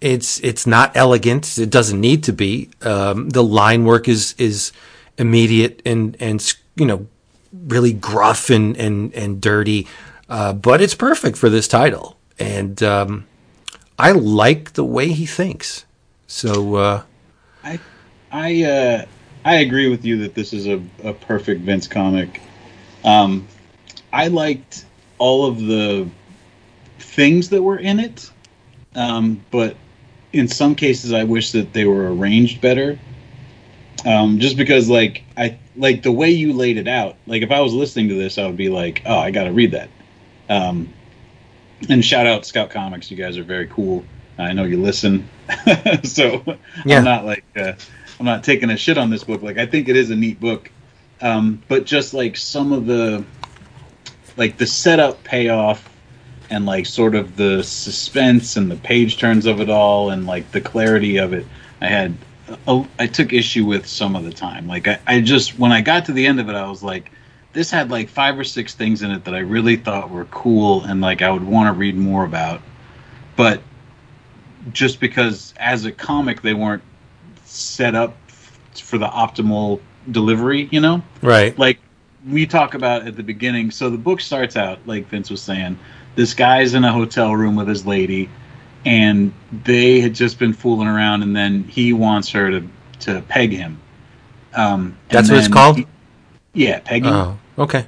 [0.00, 1.58] it's it's not elegant.
[1.58, 2.70] It doesn't need to be.
[2.82, 4.72] Um, the line work is is
[5.18, 7.06] immediate and and you know
[7.52, 9.86] really gruff and and and dirty,
[10.28, 12.16] uh, but it's perfect for this title.
[12.38, 13.26] And um,
[13.98, 15.84] I like the way he thinks.
[16.26, 17.02] So uh,
[17.62, 17.78] I
[18.32, 19.04] I uh,
[19.44, 22.40] I agree with you that this is a, a perfect Vince comic.
[23.04, 23.46] Um,
[24.12, 24.86] I liked
[25.18, 26.08] all of the
[26.98, 28.30] things that were in it,
[28.94, 29.76] um, but
[30.32, 32.98] in some cases, I wish that they were arranged better.
[34.04, 37.16] Um, just because, like, I like the way you laid it out.
[37.26, 39.52] Like, if I was listening to this, I would be like, "Oh, I got to
[39.52, 39.90] read that."
[40.48, 40.92] Um,
[41.88, 44.04] and shout out Scout Comics, you guys are very cool.
[44.38, 45.28] I know you listen,
[46.02, 46.42] so
[46.84, 46.98] Yeah.
[46.98, 47.72] I'm not like uh,
[48.18, 49.42] I'm not taking a shit on this book.
[49.42, 50.70] Like, I think it is a neat book,
[51.20, 53.24] um, but just like some of the
[54.36, 55.90] like the setup payoff
[56.50, 60.50] and like sort of the suspense and the page turns of it all and like
[60.52, 61.46] the clarity of it
[61.80, 62.14] i had
[62.66, 65.80] a, i took issue with some of the time like I, I just when i
[65.80, 67.10] got to the end of it i was like
[67.52, 70.84] this had like five or six things in it that i really thought were cool
[70.84, 72.60] and like i would want to read more about
[73.36, 73.62] but
[74.72, 76.82] just because as a comic they weren't
[77.44, 78.16] set up
[78.74, 81.78] for the optimal delivery you know right, like
[82.28, 83.70] we talk about at the beginning.
[83.70, 85.78] So the book starts out like Vince was saying.
[86.16, 88.28] This guy's in a hotel room with his lady,
[88.84, 89.32] and
[89.64, 92.68] they had just been fooling around, and then he wants her to
[93.00, 93.80] to peg him.
[94.54, 95.76] Um, That's what it's called?
[95.78, 95.86] he-
[96.52, 97.12] yeah, pegging.
[97.12, 97.86] oh, okay,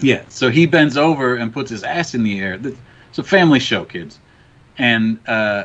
[0.00, 2.58] Yeah, so he bends over and puts his ass in the air.
[3.10, 4.18] It's a family show, kids,
[4.78, 5.64] and uh,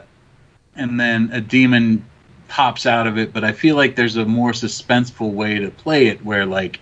[0.75, 2.03] and then a demon
[2.47, 3.31] pops out of it.
[3.33, 6.79] But I feel like there's a more suspenseful way to play it, where like,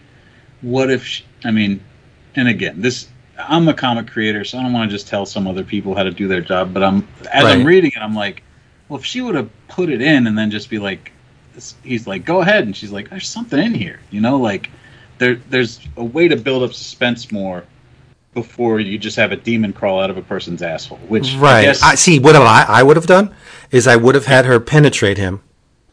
[0.61, 1.03] what if?
[1.05, 1.83] She, I mean,
[2.35, 5.47] and again, this I'm a comic creator, so I don't want to just tell some
[5.47, 6.73] other people how to do their job.
[6.73, 8.43] But I'm as I'm reading it, I'm like,
[8.87, 11.11] well, if she would have put it in and then just be like,
[11.83, 14.69] he's like, go ahead, and she's like, there's something in here, you know, like
[15.17, 17.63] there there's a way to build up suspense more
[18.33, 20.97] before you just have a demon crawl out of a person's asshole.
[21.07, 21.61] Which I right.
[21.63, 22.19] guess, I see.
[22.19, 23.33] What I I would have done
[23.71, 25.41] is I would have had her penetrate him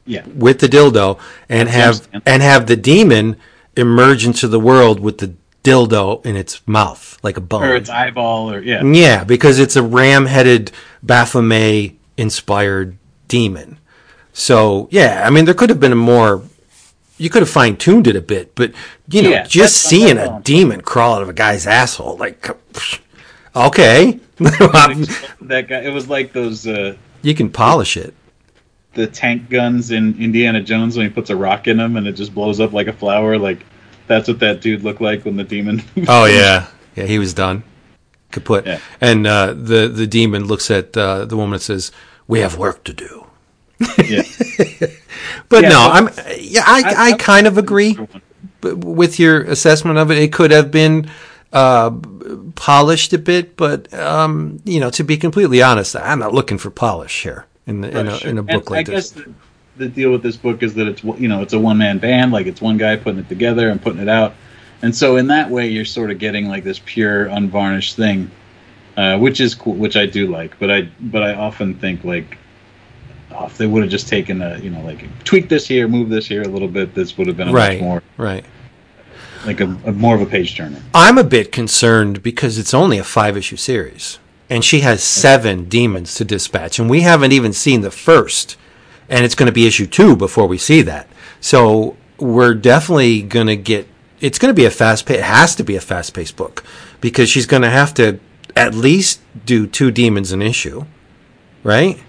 [0.05, 3.37] yeah, with the dildo and That's have and have the demon
[3.77, 7.63] emerge into the world with the dildo in its mouth like a bone.
[7.63, 10.73] or its eyeball, or yeah, Yeah, because it's a ram-headed
[11.03, 12.97] Baphomet inspired
[13.29, 13.79] demon.
[14.33, 16.43] So yeah, I mean there could have been a more
[17.19, 18.73] you could have fine tuned it a bit, but
[19.09, 22.49] you know, Yeah, just seeing a demon crawl out of a guy's asshole, like
[23.57, 24.19] okay.
[24.39, 25.81] that guy.
[25.83, 28.15] It was like those uh, you can polish it.
[28.95, 32.13] the tank guns in Indiana Jones when he puts a rock in them and it
[32.13, 33.39] just blows up like a flower.
[33.39, 33.65] Like
[34.13, 35.83] that's what that dude looked like when the demon.
[36.09, 37.63] Oh yeah, yeah, he was done,
[38.31, 38.67] kaput.
[38.67, 38.79] Yeah.
[39.01, 41.93] And uh, the the demon looks at uh, the woman and says,
[42.29, 43.27] "We have work to do."
[44.05, 44.23] yeah.
[45.49, 47.97] But Yeah, no, I'm yeah, I I, I- kind of agree
[48.63, 50.19] with your assessment of it.
[50.19, 51.09] It could have been
[51.53, 51.91] uh,
[52.55, 56.71] polished a bit, but um, you know, to be completely honest, I'm not looking for
[56.71, 58.31] polish here in the, in, a, Sure.
[58.31, 59.13] in a And book like I this.
[59.13, 59.33] guess the,
[59.77, 62.33] the deal with this book is that it's you know it's a one man band,
[62.33, 64.35] like it's one guy putting it together and putting it out,
[64.83, 68.31] and so in that way you're sort of getting like this pure unvarnished thing,
[68.97, 70.59] uh, which is cool, which I do like.
[70.59, 72.39] But I but I often think like.
[73.35, 76.11] Oh, if they would have just taken a, you know, like tweak this here, move
[76.11, 78.45] this here a little bit, this would have been a Right, much more right.
[79.47, 80.83] like a, a more of a page turner.
[80.93, 84.19] I'm a bit concerned because it's only a five issue series,
[84.51, 88.59] and she has seven demons to dispatch, and we haven't even seen the first,
[89.13, 91.07] and it's going to be issue two before we see that.
[91.41, 93.87] So we're definitely going to get.
[94.21, 95.19] It's going to be a fast pace.
[95.19, 96.65] It has to be a fast paced book
[97.01, 98.19] because she's going to have to
[98.57, 100.87] at least do two demons an issue,
[101.63, 102.01] right?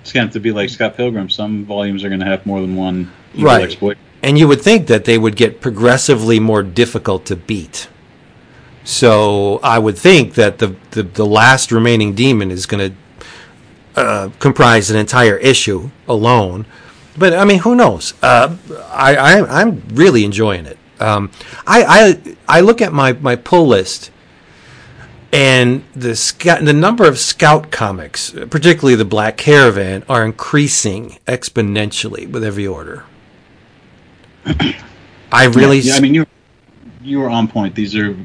[0.00, 1.30] It's going to have to be like Scott Pilgrim.
[1.30, 3.64] Some volumes are going to have more than one evil Right.
[3.64, 3.96] exploit.
[4.22, 7.88] And you would think that they would get progressively more difficult to beat.
[8.84, 12.96] So I would think that the, the, the last remaining demon is going to
[13.96, 16.66] uh, comprise an entire issue alone.
[17.16, 18.14] But I mean, who knows?
[18.22, 18.56] Uh,
[18.90, 20.78] I, I I'm really enjoying it.
[21.00, 21.30] Um,
[21.66, 21.82] I,
[22.48, 24.10] I I look at my, my pull list,
[25.32, 32.30] and the scout, the number of scout comics, particularly the Black Caravan, are increasing exponentially
[32.30, 33.04] with every order.
[35.32, 36.26] I really, Yeah, I mean, you
[37.02, 37.74] you were on point.
[37.74, 38.16] These are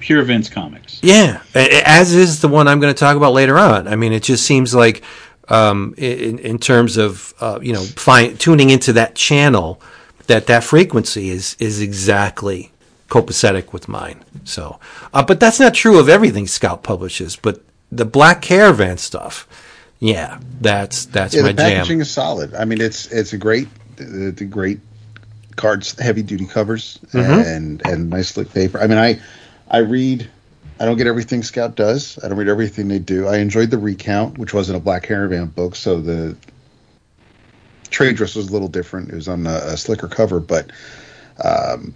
[0.00, 0.85] pure Vince comics.
[1.02, 3.86] Yeah, as is the one I'm going to talk about later on.
[3.88, 5.02] I mean, it just seems like,
[5.48, 9.80] um, in, in terms of uh, you know, fine tuning into that channel,
[10.26, 12.72] that that frequency is is exactly
[13.08, 14.24] copacetic with mine.
[14.44, 14.80] So,
[15.14, 17.36] uh, but that's not true of everything Scout publishes.
[17.36, 19.46] But the Black Caravan stuff,
[20.00, 22.00] yeah, that's that's Yeah, my the packaging jam.
[22.00, 22.54] is solid.
[22.54, 23.68] I mean, it's it's a great,
[24.00, 24.80] a great
[25.54, 27.48] cards, heavy duty covers, Mm-hmm.
[27.48, 28.80] and and nice slick paper.
[28.80, 29.20] I mean, I
[29.70, 30.28] I read.
[30.78, 32.18] I don't get everything Scout does.
[32.22, 33.26] I don't read everything they do.
[33.26, 36.36] I enjoyed the recount, which wasn't a Black Caravan book, so the
[37.90, 39.08] trade dress was a little different.
[39.10, 40.70] It was on a, a slicker cover, but
[41.42, 41.94] um,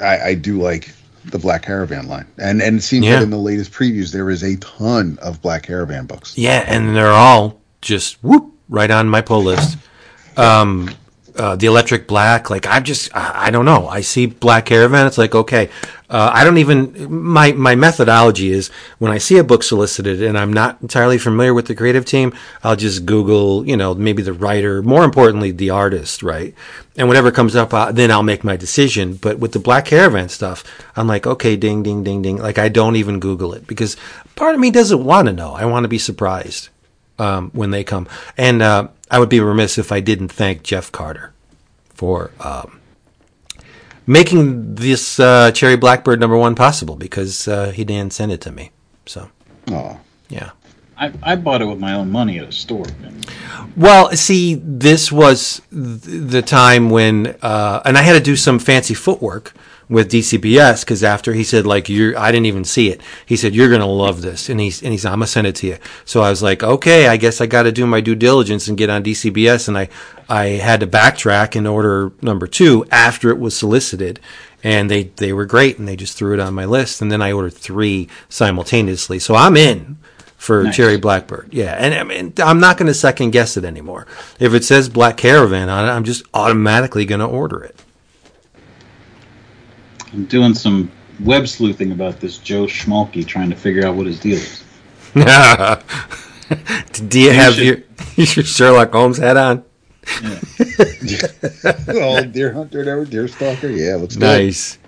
[0.00, 0.92] I, I do like
[1.26, 3.16] the Black Caravan line, and and it seems Yeah.
[3.16, 6.36] that in the latest previews there is a ton of Black Caravan books.
[6.36, 9.78] Yeah, and they're all just whoop right on my pull list.
[10.36, 10.90] Um,
[11.36, 13.88] uh, the electric black, like I'm just, I, I don't know.
[13.88, 15.70] I see Black Caravan, it's like okay.
[16.14, 18.68] Uh, I don't even my my methodology is
[19.00, 22.32] when I see a book solicited and I'm not entirely familiar with the creative team,
[22.62, 26.54] I'll just Google, you know, maybe the writer, more importantly, the artist, right?
[26.96, 29.16] And whatever comes up, uh, then I'll make my decision.
[29.16, 30.62] But with the Black Caravan stuff,
[30.94, 32.36] I'm like, okay, ding, ding, ding, ding.
[32.36, 33.96] Like I don't even Google it because
[34.36, 35.54] part of me doesn't want to know.
[35.54, 36.68] I want to be surprised
[37.18, 38.06] um, when they come.
[38.36, 41.32] And uh, I would be remiss if I didn't thank Jeff Carter
[41.92, 42.78] for um,
[44.06, 48.50] making this uh, Cherry Blackbird number one possible because uh, he didn't send it to
[48.52, 48.70] me.
[49.06, 49.30] So,
[49.70, 50.50] Oh, yeah.
[50.96, 52.86] I, I bought it with my own money at a store.
[53.76, 58.58] Well, see, this was th- the time when, uh, and I had to do some
[58.58, 59.52] fancy footwork
[59.88, 63.00] with DCBS because after he said like you, I didn't even see it.
[63.26, 65.66] He said you're gonna love this, and he's and he's I'm gonna send it to
[65.66, 65.78] you.
[66.04, 68.78] So I was like, okay, I guess I got to do my due diligence and
[68.78, 69.88] get on DCBS, and I
[70.28, 74.20] I had to backtrack and order number two after it was solicited.
[74.62, 77.02] And they, they were great, and they just threw it on my list.
[77.02, 79.18] And then I ordered three simultaneously.
[79.18, 79.98] So I'm in
[80.38, 80.76] for Nice.
[80.76, 81.52] Cherry Blackbird.
[81.52, 84.06] Yeah, and I mean, I'm not going to second guess it anymore.
[84.40, 87.83] If it says Black Caravan on it, I'm just automatically going to order it.
[90.14, 94.20] I'm doing some web sleuthing about this Joe Schmalke, trying to figure out what his
[94.20, 94.62] deal is.
[97.08, 97.76] Do you have should- your,
[98.16, 99.64] your Sherlock Holmes hat on?
[100.22, 100.38] Yeah.
[101.88, 103.68] oh, deer hunter, never deer stalker.
[103.68, 104.16] Yeah, let's.
[104.16, 104.78] Nice.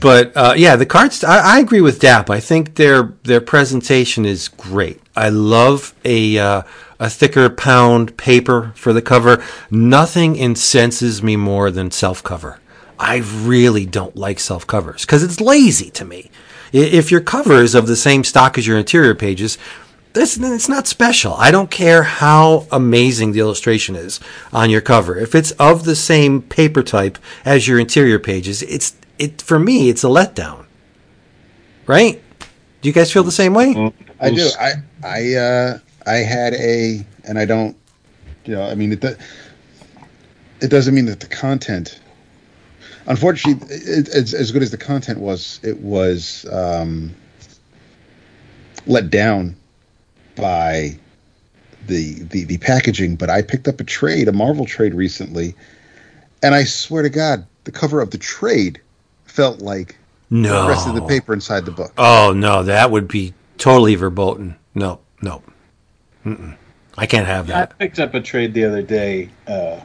[0.00, 1.24] But uh, yeah, the cards.
[1.24, 2.28] I, I agree with Dap.
[2.30, 5.00] I think their their presentation is great.
[5.16, 6.62] I love a uh,
[7.00, 9.42] a thicker pound paper for the cover.
[9.70, 12.60] Nothing incenses me more than self cover.
[12.98, 16.30] I really don't like self covers because it's lazy to me.
[16.72, 19.56] If your cover is of the same stock as your interior pages,
[20.12, 21.34] this it's not special.
[21.34, 24.20] I don't care how amazing the illustration is
[24.52, 25.16] on your cover.
[25.16, 29.88] If it's of the same paper type as your interior pages, it's it for me
[29.88, 30.66] it's a letdown.
[31.86, 32.22] Right?
[32.80, 33.92] Do you guys feel the same way?
[34.20, 34.48] I do.
[34.60, 37.76] I I uh, I had a, and I don't.
[38.44, 39.04] You know, I mean, it.
[40.60, 42.00] It doesn't mean that the content.
[43.08, 45.58] Unfortunately, it, it's as good as the content was.
[45.64, 47.14] It was um,
[48.86, 49.56] let down
[50.36, 50.98] by
[51.86, 53.16] the, the the packaging.
[53.16, 55.54] But I picked up a trade, a Marvel trade recently,
[56.42, 58.80] and I swear to God, the cover of the trade
[59.24, 59.96] felt like
[60.28, 60.62] No.
[60.64, 61.92] the rest of the paper inside the book.
[61.96, 64.54] Oh no, that would be totally verboten.
[64.74, 65.42] No, no.
[66.26, 66.56] Mm-mm.
[66.98, 67.70] I can't have that.
[67.70, 69.80] I picked up a trade the other day, uh,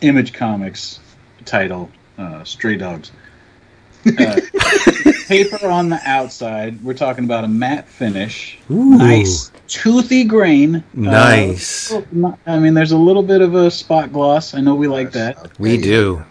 [0.00, 1.00] Image Comics
[1.44, 3.12] title, uh, Stray Dogs.
[4.04, 4.40] Uh,
[5.28, 6.82] paper on the outside.
[6.82, 8.58] We're talking about a matte finish.
[8.68, 8.96] Ooh.
[8.96, 10.82] Nice, toothy grain.
[10.92, 11.92] Nice.
[11.92, 12.02] Uh,
[12.44, 14.54] I mean, there's a little bit of a spot gloss.
[14.54, 15.56] I know we like that.
[15.60, 16.24] We do.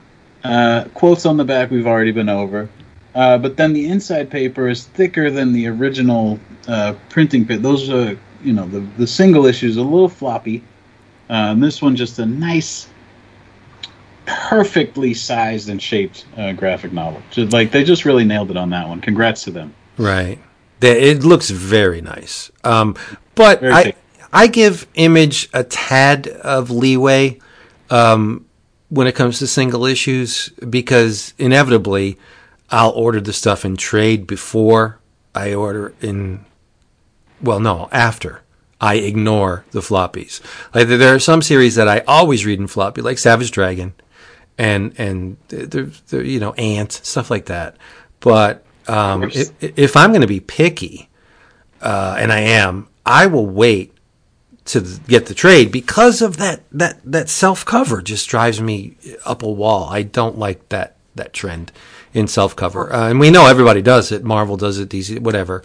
[0.44, 2.70] Uh, quotes on the back we've already been over.
[3.14, 7.62] Uh, but then the inside paper is thicker than the original uh, printing paper.
[7.62, 10.64] Those are, you know, the, the single issues a little floppy.
[11.30, 12.88] Uh, and this one just a nice,
[14.50, 17.22] perfectly sized and shaped uh, graphic novel.
[17.32, 19.02] Just like they just really nailed it on that one.
[19.02, 19.74] Congrats to them.
[19.98, 20.40] Right.
[20.82, 22.52] It looks very nice.
[22.64, 22.96] Um,
[23.36, 23.94] but Very I.
[24.34, 27.40] I give Image a tad of leeway
[27.90, 28.46] um,
[28.90, 32.18] when it comes to single issues because inevitably
[32.70, 35.00] I'll order the stuff in trade before
[35.36, 36.46] I order in.
[37.42, 38.42] Well, no, after.
[38.80, 40.42] I ignore the floppies.
[40.74, 43.94] Like there are some series that I always read in floppy, like Savage Dragon,
[44.62, 47.78] and and they're, they're, you know Ant stuff like that.
[48.20, 51.10] But um, if, if I'm going to be picky,
[51.82, 53.94] uh, and I am, I will wait
[54.66, 58.96] to get the trade because of that that that self cover just drives me
[59.26, 59.90] up a wall.
[59.90, 61.72] I don't like that that trend
[62.14, 64.24] in self cover, uh, and we know everybody does it.
[64.24, 65.64] Marvel does it, DC, whatever.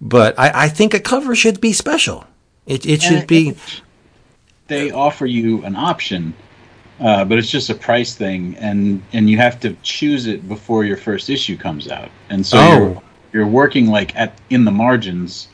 [0.00, 2.24] But I, I think a cover should be special.
[2.66, 3.56] It it should be.
[4.68, 6.34] They offer you an option,
[7.00, 10.84] uh, but it's just a price thing, and and you have to choose it before
[10.84, 12.78] your first issue comes out, and so Oh.
[12.78, 15.48] you're you're working like at in the margins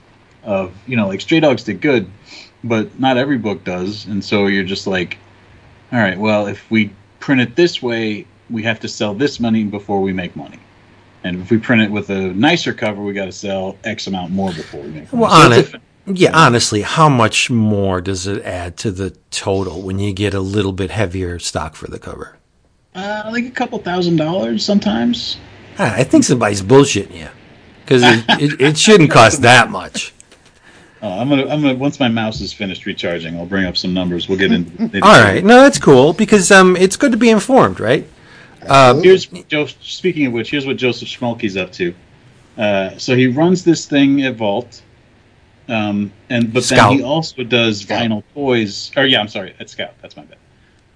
[0.45, 2.07] of you know like Stray Dogs did good,
[2.63, 5.19] but not every book does, and so you're just like,
[5.93, 9.65] all right, well if we print it this way, we have to sell this money
[9.65, 10.59] before we make money.
[11.25, 14.31] And if we print it with a nicer cover, we got to sell X amount
[14.33, 15.23] more before we make money.
[15.23, 15.75] Well, So on it,
[16.07, 16.31] yeah.
[16.35, 20.73] Honestly, how much more does it add to the total when you get a little
[20.73, 22.37] bit heavier stock for the cover?
[22.95, 25.39] uh, like a couple thousand dollars sometimes.
[25.79, 27.29] Ah, I think somebody's bullshitting you
[27.85, 30.13] because it, it, it shouldn't cost that much.
[31.03, 31.75] Uh, I'm gonna, I'm gonna.
[31.75, 34.29] Once my mouse is finished recharging, I'll bring up some numbers.
[34.29, 35.01] We'll get into.
[35.03, 38.09] All right, no, that's cool because um, it's good to be informed, right?
[38.63, 39.67] Uh, Here's Joe.
[39.67, 41.95] Speaking of which, here's what Joseph Schmalke's up to.
[42.57, 44.81] Uh, so he runs this thing at Vault,
[45.69, 46.91] um, and but Scout.
[46.91, 48.91] then he also does vinyl toys.
[48.97, 49.95] Or yeah, I'm sorry, at Scout.
[50.03, 50.39] That's my bad.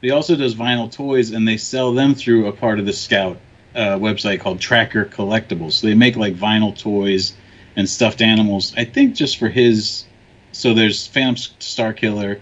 [0.01, 3.37] He also does vinyl toys, and they sell them through a part of the Scout
[3.75, 5.73] uh, website called Tracker Collectibles.
[5.73, 7.35] So they make like vinyl toys
[7.77, 8.75] and stuffed animals.
[8.77, 10.05] I think just for his.
[10.53, 12.41] So there's Phantom Starkiller,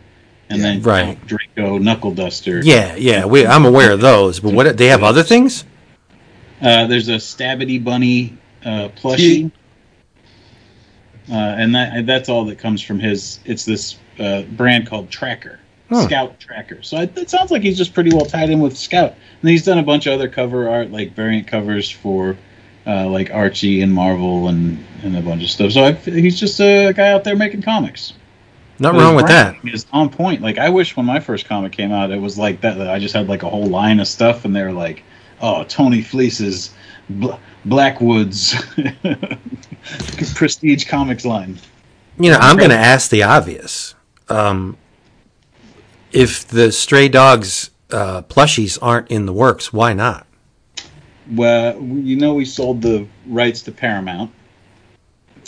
[0.49, 1.05] and then Right.
[1.17, 2.61] Count Draco Knuckle Duster.
[2.65, 5.65] yeah, yeah, we, I'm aware of those, but what they have other things?
[6.62, 9.51] Uh, there's a Stabbity Bunny uh, plushie,
[11.31, 13.41] uh, and that that's all that comes from his.
[13.45, 15.59] It's this uh, brand called Tracker,
[15.91, 16.03] Huh.
[16.05, 16.83] Scout Tracker.
[16.83, 19.15] So it, it sounds like he's just pretty well tied in with Scout.
[19.41, 22.37] And he's done a bunch of other cover art, like variant covers for
[22.87, 25.73] uh, like Archie and Marvel and, and a bunch of stuff.
[25.73, 28.12] So I, he's just a guy out there making comics.
[28.79, 29.61] Not But wrong with that.
[29.62, 30.43] branding on point.
[30.43, 32.79] Like I wish when my first comic came out, it was like that.
[32.79, 35.03] that I just had like a whole line of stuff, and they were like,
[35.41, 36.75] "Oh, Tony Fleecs's
[37.09, 37.33] Bl-
[37.66, 38.55] Blackwoods
[40.35, 41.59] Prestige Comics line."
[42.18, 43.94] You know, I'm going to ask the obvious.
[44.29, 44.79] Um,
[46.12, 50.26] if the stray dogs uh, plushies aren't in the works, why not?
[51.31, 54.31] Well, you know, we sold the rights to Paramount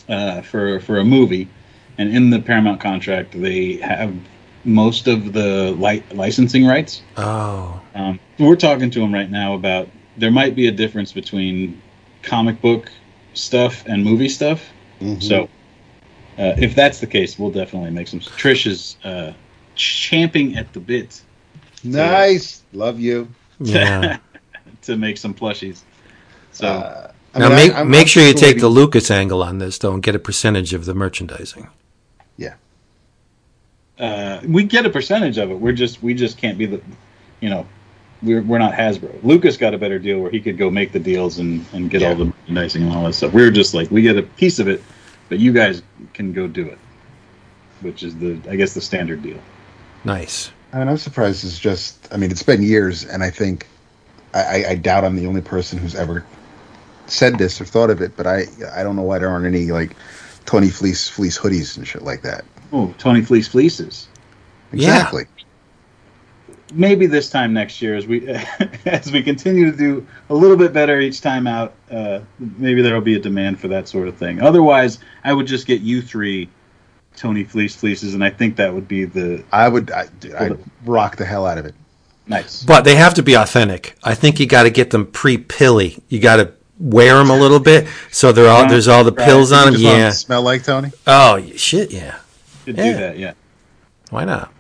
[0.08, 1.48] uh, for for a movie,
[1.96, 4.14] and in the Paramount contract, they have
[4.64, 7.02] most of the li- licensing rights.
[7.16, 11.80] Oh, Um, we're talking to them right now about there might be a difference between
[12.28, 12.90] comic book
[13.34, 14.60] stuff and movie stuff.
[15.00, 15.22] Mhm.
[15.22, 15.44] So,
[16.38, 18.20] uh, if that's the case, we'll definitely make some.
[18.20, 19.32] Trish is uh,
[19.74, 21.20] champing at the bit
[21.84, 23.28] nice, love you.
[23.60, 24.18] yeah.
[24.82, 25.80] to make some plushies.
[26.52, 29.10] So, Uh, I now mean, make I- I'm- make I'm sure you take the Lucas
[29.10, 31.68] angle on this, though, and get a percentage of the merchandising.
[32.36, 32.54] Yeah,
[33.98, 35.54] uh, we get a percentage of it.
[35.58, 36.80] We're just we just can't be the,
[37.40, 37.66] you know,
[38.22, 39.22] we're we're not Hasbro.
[39.22, 42.00] Lucas got a better deal where he could go make the deals and and get
[42.02, 42.08] Yeah.
[42.10, 43.32] all the merchandising and all that stuff.
[43.32, 44.82] We're just like we get a piece of it,
[45.28, 45.82] but you guys
[46.14, 46.78] can go do it,
[47.80, 49.38] which is the I guess the standard deal.
[50.04, 50.50] Nice.
[50.72, 51.44] I mean, I'm surprised.
[51.44, 52.08] It's just.
[52.12, 53.66] I mean, it's been years, and I think
[54.34, 56.24] I, I, I doubt I'm the only person who's ever
[57.06, 58.16] said this or thought of it.
[58.16, 59.96] But I I don't know why there aren't any like
[60.44, 62.44] Tony Fleecs fleece hoodies and shit like that.
[62.72, 64.08] Oh, Tony Fleecs fleeces.
[64.72, 65.24] Exactly.
[66.72, 68.28] Maybe this time next year, as we
[68.86, 72.94] as we continue to do a little bit better each time out, uh, maybe there
[72.94, 74.40] will be a demand for that sort of thing.
[74.42, 76.48] Otherwise, I would just get you three
[77.16, 79.90] Tony Fleecs fleeces, and I think that would be the I would.
[79.90, 81.74] I, I'd rock the hell out of it.
[82.26, 82.62] nice.
[82.64, 83.96] But they have to be authentic.
[84.04, 86.02] I think you got to get them pre-pilly.
[86.10, 89.24] You got to wear them a little bit so they're all there's all the Right.
[89.26, 89.74] pills on them.
[89.74, 90.10] Just want 'em Yeah.
[90.10, 90.92] to smell like Tony.
[91.06, 92.16] Oh shit, yeah.
[92.66, 92.84] Could Yeah.
[92.92, 93.32] do that, yeah.
[94.10, 94.52] Why not?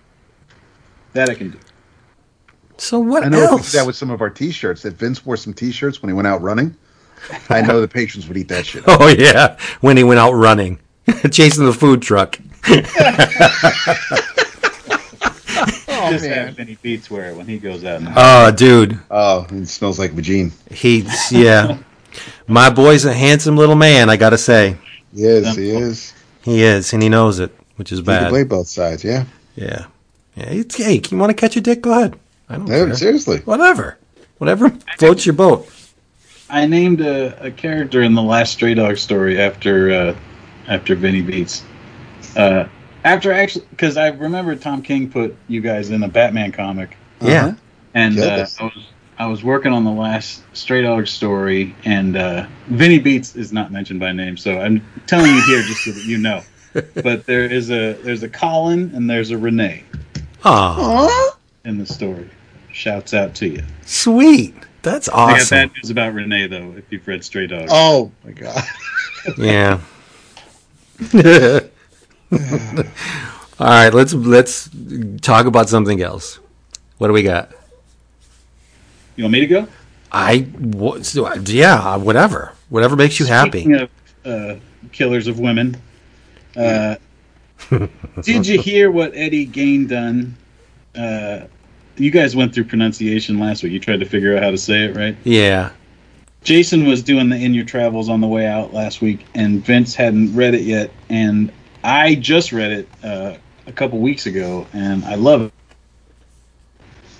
[1.12, 1.58] That I can do.
[2.78, 3.72] So what I know if we else?
[3.72, 4.82] did that with some of our T-shirts.
[4.82, 6.76] That Vince wore some T-shirts when he went out running.
[7.50, 8.84] I know the patrons would eat that shit.
[8.86, 10.78] oh yeah, when he went out running,
[11.32, 12.38] chasing the food truck.
[16.00, 18.00] Oh Just have Vinny Beats wear it when he goes out.
[18.00, 20.52] And Oh, dude, Oh, it smells like Vagine.
[20.70, 21.78] he's yeah.
[22.46, 24.08] My boy's a handsome little man.
[24.08, 24.76] I gotta say,
[25.12, 25.56] Yes.
[25.56, 26.14] He is.
[26.42, 28.12] he is, and he knows it, which is bad.
[28.12, 28.30] He can bad.
[28.30, 29.02] play both sides.
[29.04, 29.24] Yeah.
[29.56, 29.86] Yeah,
[30.36, 30.44] yeah.
[30.50, 31.82] It's, hey, you want to catch a dick?
[31.82, 32.18] Go ahead.
[32.48, 32.94] I don't No, care.
[32.94, 33.38] seriously.
[33.44, 33.98] Whatever,
[34.38, 35.68] whatever floats your boat.
[36.50, 40.16] I named a, a character in the last Stray Dog story after uh,
[40.66, 41.62] after Vinny Beats.
[42.36, 42.66] Uh,
[43.04, 47.54] after actually, because I remember Tom King put you guys in a Batman comic, Yeah.
[47.94, 48.46] and uh.
[48.58, 48.86] I was
[49.20, 53.70] I was working on the last Stray Dog story, and uh, Vinny Beats is not
[53.72, 56.42] mentioned by name, so I'm telling you here just so that you know.
[56.94, 59.82] But there is a there's a Colin and there's a Renee
[60.44, 62.28] Oh, in the story.
[62.78, 63.64] Shouts out to you.
[63.84, 64.54] sweet.
[64.82, 65.20] That's awesome.
[65.28, 65.58] I got awesome.
[65.58, 66.74] bad news about Renee though.
[66.78, 68.62] If you've read Stray Dogs, Oh my god.
[69.36, 69.80] Yeah.
[72.32, 74.70] All right, let's let's
[75.20, 76.38] talk about something else.
[76.98, 77.50] What do we got?
[79.16, 79.68] you want me to go?
[80.12, 81.12] I what,
[81.48, 83.72] yeah, whatever, whatever makes you happy.
[83.74, 83.90] Of
[84.24, 84.54] uh,
[84.92, 85.76] killers of women,
[86.56, 86.94] Uh,
[88.22, 90.36] did you hear what Eddie Gein done?
[90.94, 91.46] Uh,
[92.00, 93.72] you guys went through pronunciation last week.
[93.72, 95.16] You tried to figure out how to say it, right?
[95.24, 95.70] Yeah.
[96.44, 99.94] Jason was doing the In Your Travels on the way out last week, and Vince
[99.94, 101.50] hadn't read it yet, and
[101.84, 103.34] I just read it uh,
[103.66, 105.52] a couple weeks ago, and I love it.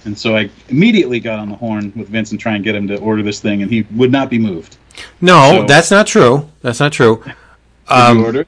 [0.04, 2.86] And so I immediately got on the horn with Vince and try and get him
[2.88, 4.76] to order this thing, and he would not be moved.
[5.20, 6.48] No, So- that's not true.
[6.62, 7.22] That's not true.
[7.24, 7.34] Did
[7.88, 8.46] Um, you order?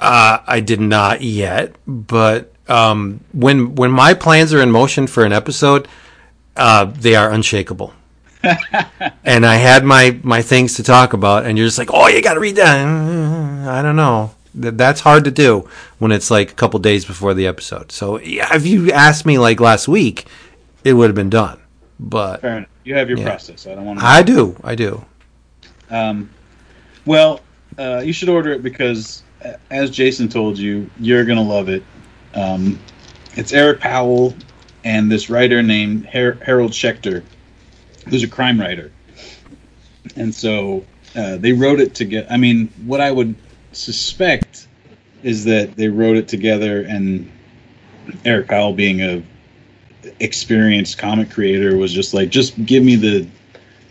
[0.00, 5.24] Uh, I did not yet, but um, when when my plans are in motion for
[5.24, 5.88] an episode,
[6.56, 7.92] uh, they are unshakable.
[9.24, 12.22] and I had my my things to talk about, and you're just like, oh, you
[12.22, 12.86] got to read that.
[13.68, 14.32] I don't know.
[14.54, 17.92] That's hard to do when it's like a couple days before the episode.
[17.92, 20.26] So yeah, if you asked me like last week,
[20.84, 21.60] it would have been done.
[22.00, 22.68] But Fair enough.
[22.84, 23.24] You have your Yeah.
[23.26, 23.66] process.
[23.66, 24.06] I don't want to.
[24.06, 25.04] I do, I do.
[25.90, 26.30] Um,
[27.04, 27.40] well,
[27.78, 29.22] uh, you should order it because,
[29.70, 31.82] as Jason told you, you're gonna love it.
[32.34, 32.78] Um,
[33.34, 34.34] it's Eric Powell
[34.84, 37.22] and this writer named Har- Harold Schechter,
[38.08, 38.92] who's a crime writer,
[40.16, 40.84] and so
[41.16, 42.26] uh, they wrote it together.
[42.30, 43.34] I mean, what I would
[43.72, 44.66] suspect
[45.22, 47.30] is that they wrote it together, and
[48.24, 49.22] Eric Powell, being a
[50.20, 53.26] experienced comic creator, was just like, just give me the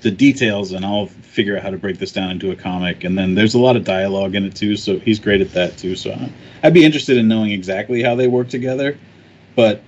[0.02, 3.04] the details and I'll figure out how to break this down into a comic.
[3.04, 5.78] And then there's a lot of dialogue in it too, so he's great at that
[5.78, 5.96] too.
[5.96, 6.32] So I-
[6.64, 8.98] I'd be interested in knowing exactly how they work together.
[9.56, 9.84] But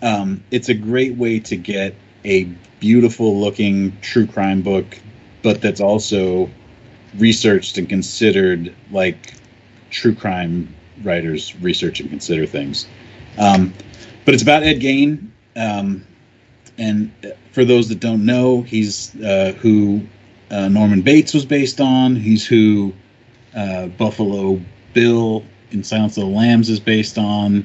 [0.00, 2.44] um, it's a great way to get a
[2.80, 4.98] beautiful looking true crime book,
[5.42, 6.48] but that's also
[7.18, 9.34] researched and considered like
[9.90, 12.86] true crime writers research and consider things.
[13.36, 13.74] Um,
[14.24, 15.28] but it's about Ed Gein.
[15.54, 16.06] Um,
[16.78, 17.12] and
[17.52, 20.00] for those that don't know, he's uh, who
[20.50, 22.16] uh, Norman Bates was based on.
[22.16, 22.92] He's who
[23.54, 24.60] uh, Buffalo
[24.94, 27.64] Bill in Silence of the Lambs is based on.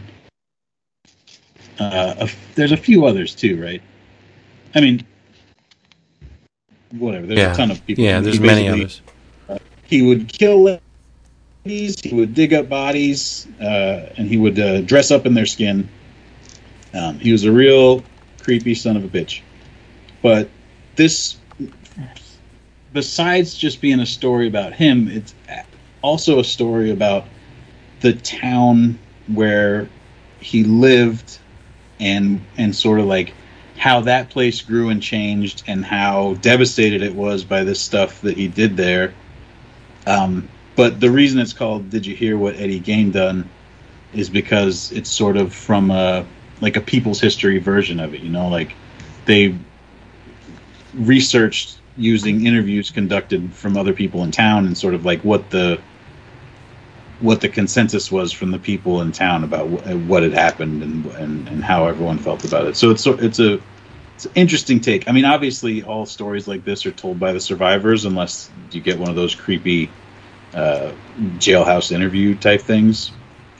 [1.79, 3.81] Uh, a, there's a few others too, right?
[4.75, 5.05] I mean,
[6.91, 7.25] whatever.
[7.25, 8.03] There's Yeah, a ton of people.
[8.03, 8.19] yeah.
[8.19, 9.01] There's many others.
[9.85, 10.79] he would kill
[11.65, 15.45] ladies, he would dig up bodies, uh, and he would uh, dress up in their
[15.45, 15.89] skin.
[16.93, 18.03] Um, he was a real
[18.41, 19.41] creepy son of a bitch.
[20.21, 20.49] But
[20.95, 21.37] this,
[22.93, 25.33] besides just being a story about him, it's
[26.01, 27.25] also a story about
[28.01, 29.89] the town where
[30.39, 31.39] he lived
[31.99, 33.33] and and sort of like
[33.77, 38.35] how that place grew and changed and how devastated it was by this stuff that
[38.35, 39.13] he did there
[40.05, 43.49] um, but the reason it's called "Did you hear what Eddie Gein done?"
[44.13, 46.25] is because it's sort of from a
[46.61, 48.21] like a people's history version of it.
[48.21, 48.73] You know, like
[49.25, 49.55] they
[50.93, 55.81] researched using interviews conducted from other people in town and sort of like what the
[57.19, 61.05] what the consensus was from the people in town about wh- what had happened and,
[61.07, 62.77] and and how everyone felt about it.
[62.77, 63.61] So it's it's a
[64.15, 65.09] it's an interesting take.
[65.09, 68.99] I mean, obviously, all stories like this are told by the survivors, unless you get
[68.99, 69.93] one of those creepy
[70.53, 70.93] uh,
[71.37, 73.13] jailhouse interview type things.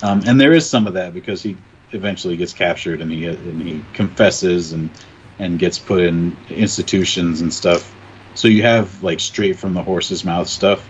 [0.03, 1.57] Um, and there is some of that because he
[1.91, 4.91] eventually gets captured and he and he confesses and
[5.39, 7.95] and gets put in institutions and stuff.
[8.35, 10.87] So you have like straight from the horse's mouth stuff.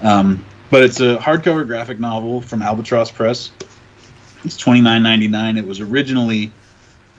[0.00, 3.50] Um, but it's a hardcover graphic novel from Albatross Press.
[4.44, 5.56] It's twenty nine ninety nine.
[5.56, 6.52] It was originally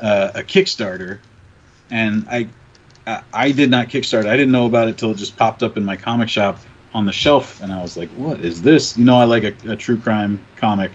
[0.02, 1.20] uh, a Kickstarter,
[1.90, 2.48] and I,
[3.34, 4.28] I did not Kickstart.
[4.28, 6.60] I didn't know about it till it just popped up in my comic shop
[6.94, 9.72] on the shelf, and I was like, "What is this?" You know, I like a,
[9.72, 10.92] a true crime comic,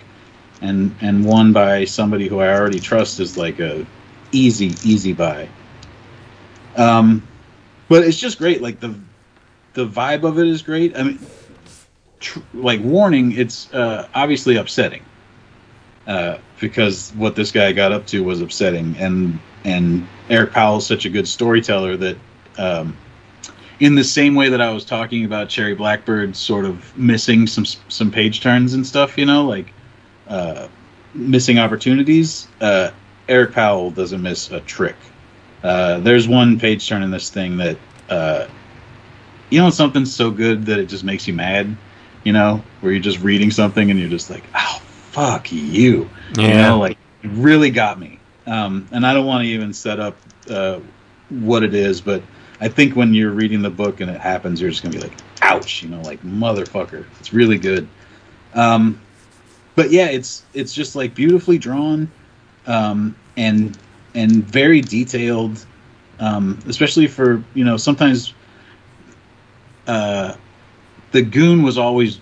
[0.61, 3.87] and and one by somebody who I already trust is like a
[4.33, 5.49] easy easy buy.
[6.77, 7.27] Um,
[7.93, 8.63] but it's just great.
[8.63, 8.99] Like the
[9.75, 10.97] the vibe of it is great.
[10.97, 11.19] I mean,
[12.21, 15.03] tr- like warning, it's uh, obviously upsetting
[16.07, 21.05] uh, because what this guy got up to was upsetting, and and Eric Powell's such
[21.05, 22.17] a good storyteller that.
[22.57, 22.97] Um,
[23.81, 27.67] in the same way that I was talking about Cherry Blackbird sort of missing some
[27.89, 29.73] some page turns and stuff, you know, like
[30.29, 30.69] uh,
[31.15, 32.47] missing opportunities.
[32.61, 32.91] Uh,
[33.29, 34.95] Eric Powell doesn't miss a trick.
[35.63, 37.77] Uh, there's one page turn in this thing that
[38.09, 38.47] uh,
[39.51, 41.75] you know something's so good that it just makes you mad.
[42.25, 46.49] You know, where you're just reading something and you're just like, "Oh, fuck you," you
[46.49, 46.71] Yeah.
[46.71, 48.19] know, like it really got me.
[48.47, 50.17] Um, and I don't want to even set up
[50.51, 50.81] uh,
[51.31, 52.23] what it is, but
[52.61, 55.17] I think when you're reading the book and it happens, you're just gonna be like,
[55.43, 57.05] "Ouch!" You know, like motherfucker.
[57.21, 57.87] It's really good.
[58.55, 59.01] Um,
[59.75, 62.11] but yeah, it's it's just like beautifully drawn,
[62.67, 63.77] um, and
[64.15, 65.65] and very detailed,
[66.19, 68.35] um, especially for you know sometimes.
[69.87, 70.37] Uh,
[71.11, 72.21] the goon was always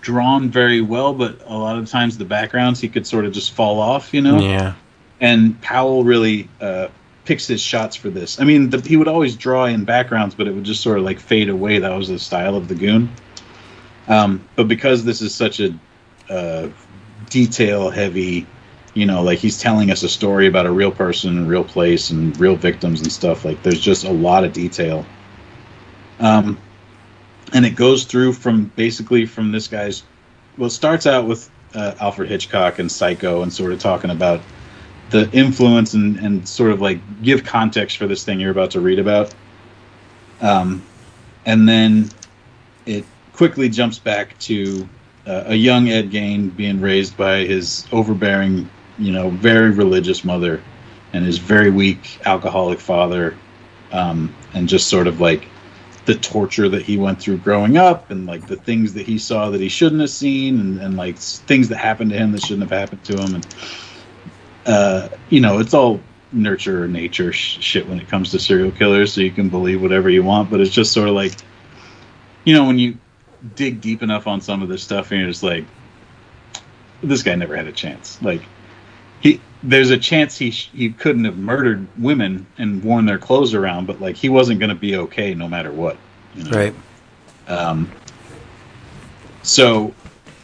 [0.00, 3.52] drawn very well, but a lot of times the backgrounds he could sort of just
[3.52, 4.40] fall off, you know.
[4.40, 4.74] Yeah.
[5.20, 6.88] And Powell really uh,
[7.24, 8.40] picks his shots for this.
[8.40, 11.04] I mean, the, he would always draw in backgrounds, but it would just sort of
[11.04, 11.78] like fade away.
[11.78, 13.10] That was the style of the Goon.
[14.06, 15.78] Um, but because this is such a
[16.30, 16.68] uh,
[17.28, 18.46] detail heavy,
[18.98, 22.38] you know, like he's telling us a story about a real person, real place, and
[22.40, 23.44] real victims and stuff.
[23.44, 25.06] Like there's just a lot of detail.
[26.18, 26.58] Um,
[27.52, 30.02] and it goes through from basically from this guy's.
[30.56, 34.40] Well, it starts out with uh, Alfred Hitchcock and Psycho, and sort of talking about
[35.10, 38.80] the influence and, and sort of like give context for this thing you're about to
[38.80, 39.32] read about.
[40.40, 40.82] Um,
[41.46, 42.10] and then
[42.84, 44.88] it quickly jumps back to
[45.24, 48.68] uh, a young Ed Gein being raised by his overbearing,
[48.98, 50.62] you know, very religious mother
[51.12, 53.36] and his very weak alcoholic father,
[53.92, 55.48] um, and just sort of like
[56.04, 59.50] the torture that he went through growing up and like the things that he saw
[59.50, 62.68] that he shouldn't have seen and, and like things that happened to him that shouldn't
[62.68, 63.34] have happened to him.
[63.34, 63.46] And
[64.66, 66.00] uh, you know it's all
[66.32, 69.80] nurture or nature sh- shit when it comes to serial killers so you can believe
[69.80, 71.32] whatever you want but it's just sort of like
[72.44, 72.98] you know when you
[73.54, 75.64] dig deep enough on some of this stuff and you're just like
[77.02, 78.20] this guy never had a chance.
[78.22, 78.42] Like
[79.20, 83.54] he there's a chance he sh- he couldn't have murdered women and worn their clothes
[83.54, 85.96] around but like he wasn't going to be okay no matter what
[86.34, 86.50] you know?
[86.50, 86.74] Right.
[87.48, 87.90] Um,
[89.42, 89.94] so,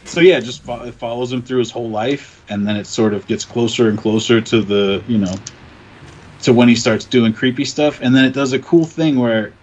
[0.05, 3.13] so yeah, just fo- it follows him through his whole life, and then it sort
[3.13, 5.33] of gets closer and closer to the you know
[6.41, 9.53] to when he starts doing creepy stuff, and then it does a cool thing where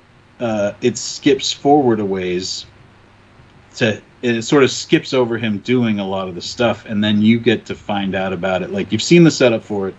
[0.40, 2.66] uh, it skips forward a ways
[3.76, 7.20] to it sort of skips over him doing a lot of the stuff, and then
[7.20, 8.70] you get to find out about it.
[8.70, 9.94] Like you've seen the setup for it,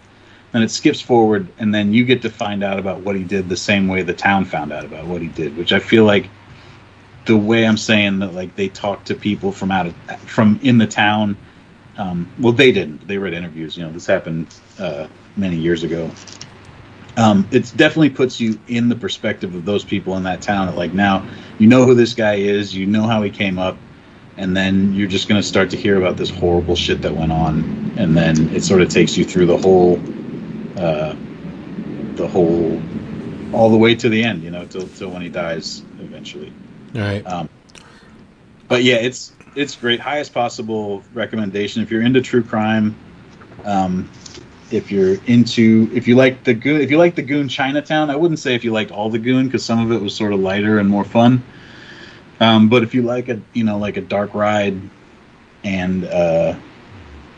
[0.54, 3.50] and it skips forward, and then you get to find out about what he did
[3.50, 6.30] the same way the town found out about what he did, which I feel like
[7.26, 10.78] the way I'm saying that like they talked to people from out of from in
[10.78, 11.38] the town.
[11.98, 13.08] Um, well, they didn't.
[13.08, 13.78] They read interviews.
[13.78, 14.48] You know, this happened
[14.80, 15.08] uh,
[15.38, 16.10] many years ago.
[17.18, 20.76] Um, it definitely puts you in the perspective of those people in that town.
[20.76, 21.28] Like now
[21.60, 23.78] you know who this guy is, you know how he came up,
[24.38, 27.32] and then you're just going to start to hear about this horrible shit that went
[27.32, 30.02] on, and then it sort of takes you through the whole,
[30.78, 31.16] uh,
[32.16, 32.82] the whole,
[33.52, 34.44] all the way to the end.
[34.44, 36.52] You know, till till when he dies eventually.
[36.96, 37.26] All right.
[37.26, 37.50] Um,
[38.68, 40.00] but yeah, it's it's great.
[40.00, 42.96] Highest possible recommendation if you're into true crime.
[43.66, 44.10] Um,
[44.72, 48.16] if you're into if you like the goon if you like the goon Chinatown, I
[48.16, 50.40] wouldn't say if you liked all the goon because some of it was sort of
[50.40, 51.44] lighter and more fun.
[52.40, 54.80] Um, but if you like a you know like a dark ride,
[55.64, 56.56] and uh,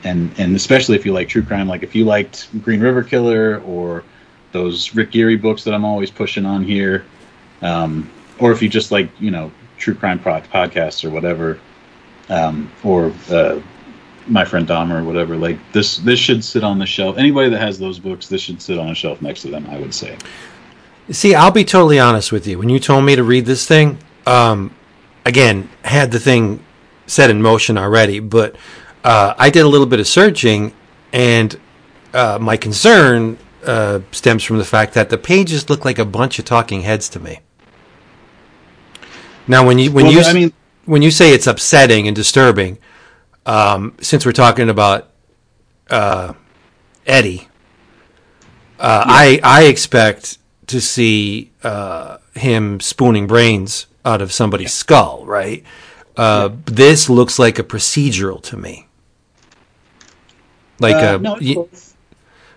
[0.04, 3.62] and and especially if you like true crime, like if you liked Green River Killer
[3.62, 4.04] or
[4.52, 7.06] those Rick Geary books that I'm always pushing on here,
[7.62, 11.60] um, or if you just like you know true crime pod- podcasts or whatever,
[12.30, 13.60] um, or uh,
[14.28, 17.18] my friend Dahmer or whatever, like this this should sit on the shelf.
[17.18, 19.68] Anybody that has those books, this should sit on a shelf next to them.
[19.70, 20.18] I would say.
[21.12, 22.58] See, I'll be totally honest with you.
[22.58, 24.74] When you told me to read this thing, um,
[25.26, 26.64] again, had the thing
[27.08, 28.56] set in motion already, but
[29.04, 30.74] uh, I did a little bit of searching,
[31.12, 31.60] and
[32.14, 36.40] uh, my concern uh, stems from the fact that the pages look like a bunch
[36.40, 37.40] of talking heads to me.
[39.48, 40.54] Now, when you when Well, you I mean,
[40.86, 42.80] when you say it's upsetting and disturbing,
[43.46, 45.12] um, since we're talking about
[45.90, 46.34] uh,
[47.06, 47.48] Eddie,
[48.80, 55.64] uh, I I expect to see uh, him spooning brains out of somebody's skull, right?
[56.16, 58.88] Uh, This looks like a procedural to me.
[60.80, 61.96] Like, uh, uh, no, y- both.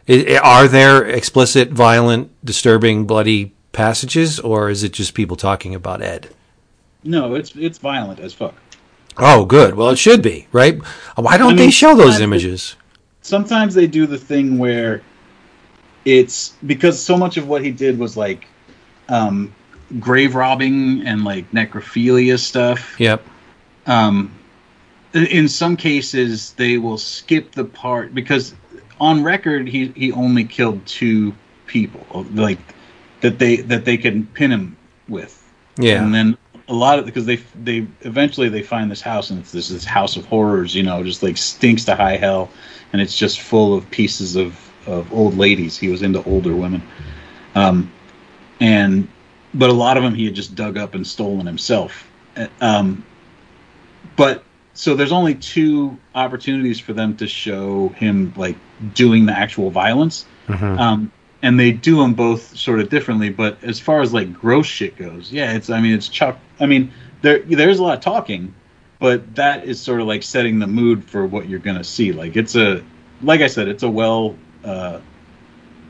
[0.08, 5.74] i- i- are there explicit, violent, disturbing, bloody passages, or is it just people talking
[5.74, 6.28] about Ed?
[7.04, 8.54] no, it's it's violent as fuck.
[9.16, 9.74] Oh, good.
[9.76, 10.78] Well, it should be, right?
[11.16, 12.76] Why don't I they show those images?
[13.22, 15.02] sometimes they do the thing where
[16.04, 18.46] it's because so much of what he did was like
[19.08, 19.54] um,
[19.98, 22.98] grave robbing and like necrophilia stuff.
[22.98, 23.24] Yep.
[23.86, 24.34] Um,
[25.14, 28.54] in some cases, they will skip the part because
[29.00, 31.34] on record he he only killed two
[31.66, 32.58] people, like
[33.20, 34.76] that they that they can pin him
[35.08, 35.42] with.
[35.78, 36.02] Yeah.
[36.02, 36.36] And then
[36.68, 39.84] a lot of because they they eventually they find this house and it's this this
[39.84, 42.50] house of horrors, you know, just like stinks to high hell,
[42.92, 45.78] and it's just full of pieces of of old ladies.
[45.78, 46.82] He was into older women,
[47.54, 47.90] um,
[48.60, 49.08] and
[49.54, 52.06] but a lot of them he had just dug up and stolen himself.
[52.60, 53.04] Um,
[54.16, 54.44] but
[54.74, 58.56] so there's only two opportunities for them to show him like
[58.94, 60.24] doing the actual violence.
[60.46, 60.78] Mhm.
[60.78, 63.28] Um, and they do them both sort of differently.
[63.30, 66.38] But as far as like gross shit goes, yeah, it's I mean it's chuck.
[66.60, 66.92] I mean
[67.22, 68.54] there there's a lot of talking,
[68.98, 72.12] but that is sort of like setting the mood for what you're gonna see.
[72.12, 72.82] Like it's a,
[73.22, 75.00] like I said, it's a well, uh,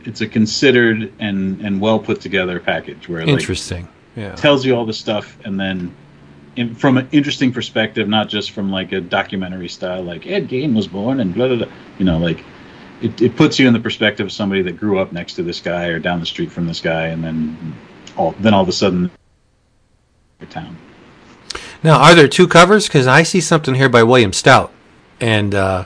[0.04, 3.88] it's a considered and and well put together package where like Interesting.
[4.16, 4.34] Yeah.
[4.34, 5.94] tells you all the stuff and then
[6.58, 10.74] in, from an interesting perspective, not just from like a documentary style, like Ed Gein
[10.74, 11.68] was born and blah blah blah.
[11.98, 12.44] You know, like
[13.00, 15.60] it, it puts you in the perspective of somebody that grew up next to this
[15.60, 17.74] guy or down the street from this guy, and then
[18.16, 19.10] all then all of a sudden,
[20.50, 20.76] town.
[21.84, 22.88] Now, are there two covers?
[22.88, 24.72] Because I see something here by William Stout,
[25.20, 25.84] and uh,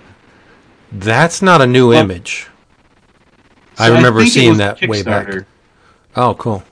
[0.91, 2.49] that's not a new Well, image.
[3.79, 5.45] I remember it seeing that way back.
[6.17, 6.63] Oh, cool.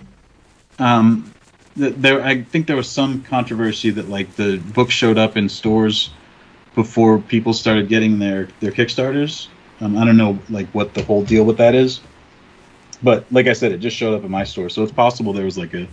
[0.78, 1.32] Um,
[1.76, 5.48] th- there, I think there was some controversy that like the book showed up in
[5.48, 6.10] stores
[6.74, 9.48] before people started getting their their Kickstarters.
[9.80, 12.00] Um, I don't know like what the whole deal with that is,
[13.02, 15.44] but like I said, it just showed up in my store, so it's possible there
[15.44, 15.86] was like a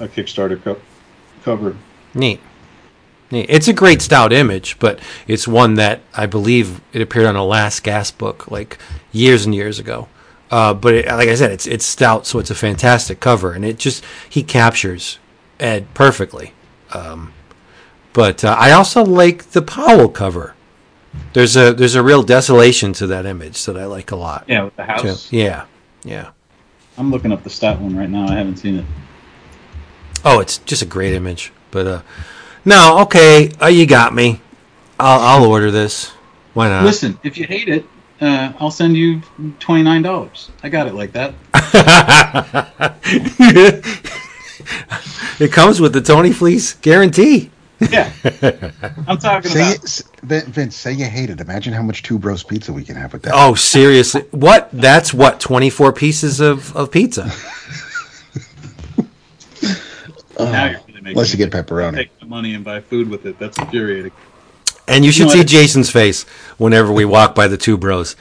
[0.00, 0.80] a Kickstarter co-
[1.42, 1.76] cover.
[2.14, 2.40] Neat.
[3.30, 7.44] It's a great stout image, but it's one that I believe it appeared on a
[7.44, 8.78] Last Gasp book like
[9.12, 10.08] years and years ago.
[10.50, 13.64] Uh, but it, like I said, it's it's stout, so it's a fantastic cover, and
[13.64, 15.18] it just he captures
[15.58, 16.52] Ed perfectly.
[16.92, 17.32] Um,
[18.12, 20.54] but uh, I also like the Powell cover.
[21.32, 24.44] There's a there's a real desolation to that image that I like a lot.
[24.46, 25.08] Yeah, with the too.
[25.08, 25.32] house.
[25.32, 25.64] Yeah,
[26.04, 26.30] yeah.
[26.96, 28.28] I'm looking up the stat one right now.
[28.28, 28.86] I haven't seen it.
[30.24, 31.52] Oh, it's just a great image.
[31.72, 32.02] But uh,
[32.64, 34.40] no, okay, uh, you got me.
[34.98, 36.12] I'll I'll order this.
[36.54, 36.84] Why not?
[36.84, 37.84] Listen, if you hate it,
[38.20, 39.20] uh, I'll send you
[39.58, 40.50] twenty nine dollars.
[40.62, 41.34] I got it like that.
[45.40, 47.50] it comes with the Tony Fleecs guarantee.
[47.90, 48.10] Yeah,
[49.06, 50.00] I'm talking Say about.
[50.30, 51.40] it, Vince, say you hate it.
[51.40, 53.32] Imagine how much Two Bros pizza we can have with that.
[53.34, 54.22] Oh, seriously?
[54.30, 54.70] What?
[54.72, 55.40] That's what?
[55.40, 57.30] Twenty four pieces of, of pizza?
[60.38, 61.96] Now you're really making Unless you get pepperoni.
[61.96, 63.38] take the money and buy food with it.
[63.38, 64.12] That's infuriating.
[64.86, 65.46] And you should know see what?
[65.46, 66.24] Jason's face
[66.58, 68.16] whenever we walk by the two bros,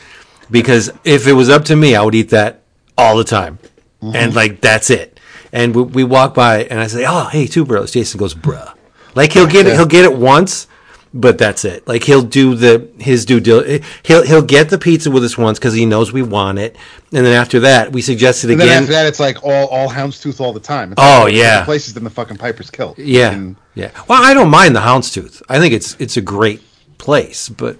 [0.49, 2.61] because if it was up to me, I would eat that
[2.97, 3.59] all the time,
[4.01, 4.15] mm-hmm.
[4.15, 5.19] and like that's it.
[5.51, 8.73] And we, we walk by, and I say, "Oh, hey, two bros." Jason goes, "Bruh,"
[9.13, 9.73] like he'll get it.
[9.73, 10.67] He'll get it once,
[11.13, 11.87] but that's it.
[11.87, 13.63] Like he'll do the his due deal.
[14.03, 16.75] He'll he'll get the pizza with us once because he knows we want it,
[17.11, 18.83] and then after that, we suggest it And then again.
[18.83, 20.91] after that, it's like all all houndstooth all the time.
[20.93, 21.63] It's Oh, like, yeah.
[21.65, 22.97] places than the fucking Piper's Kilt.
[22.97, 23.91] Yeah, And yeah.
[24.07, 25.41] Well, I don't mind the Houndstooth.
[25.49, 26.61] I think it's it's a great
[26.97, 27.75] place, but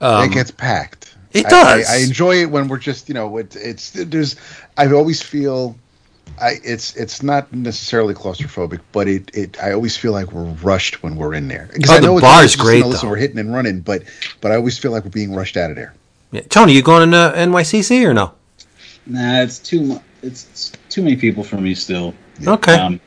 [0.00, 1.14] it um, gets packed.
[1.32, 1.88] it I- does.
[1.88, 4.36] I, I enjoy it when we're just you know it, it's there's.
[4.76, 5.76] I always feel.
[6.40, 11.02] I, it's it's not necessarily claustrophobic, but it, it I always feel like we're rushed
[11.02, 11.68] when we're in there.
[11.72, 13.10] Because Oh, I the know it's bar's only great, know, listen, though.
[13.12, 14.02] We're hitting and running, but
[14.40, 15.94] but I always feel like we're being rushed out of there.
[16.32, 16.42] Yeah.
[16.48, 18.32] Tony, you going to uh, NYCC or no?
[19.06, 22.14] Nah, it's too mu- it's, it's too many people for me still.
[22.46, 22.74] Okay.
[22.74, 22.98] Um,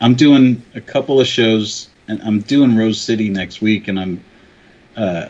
[0.00, 4.24] I'm doing a couple of shows, and I'm doing Rose City next week, and I'm
[4.96, 5.28] uh,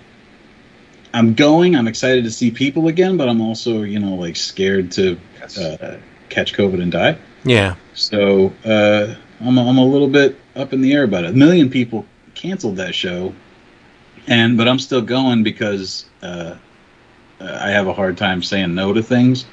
[1.15, 1.75] I'm going.
[1.77, 5.19] I'm excited to see people again, but I'm also you know like scared to
[5.59, 5.97] uh,
[6.29, 7.17] catch COVID and die.
[7.47, 7.77] Yeah.
[7.95, 11.31] So uh, I'm I'm a little bit up in the air about it.
[11.31, 13.33] A million people canceled that show,
[14.27, 16.57] and but I'm still going because uh,
[17.41, 19.47] uh, I have a hard time saying no to things.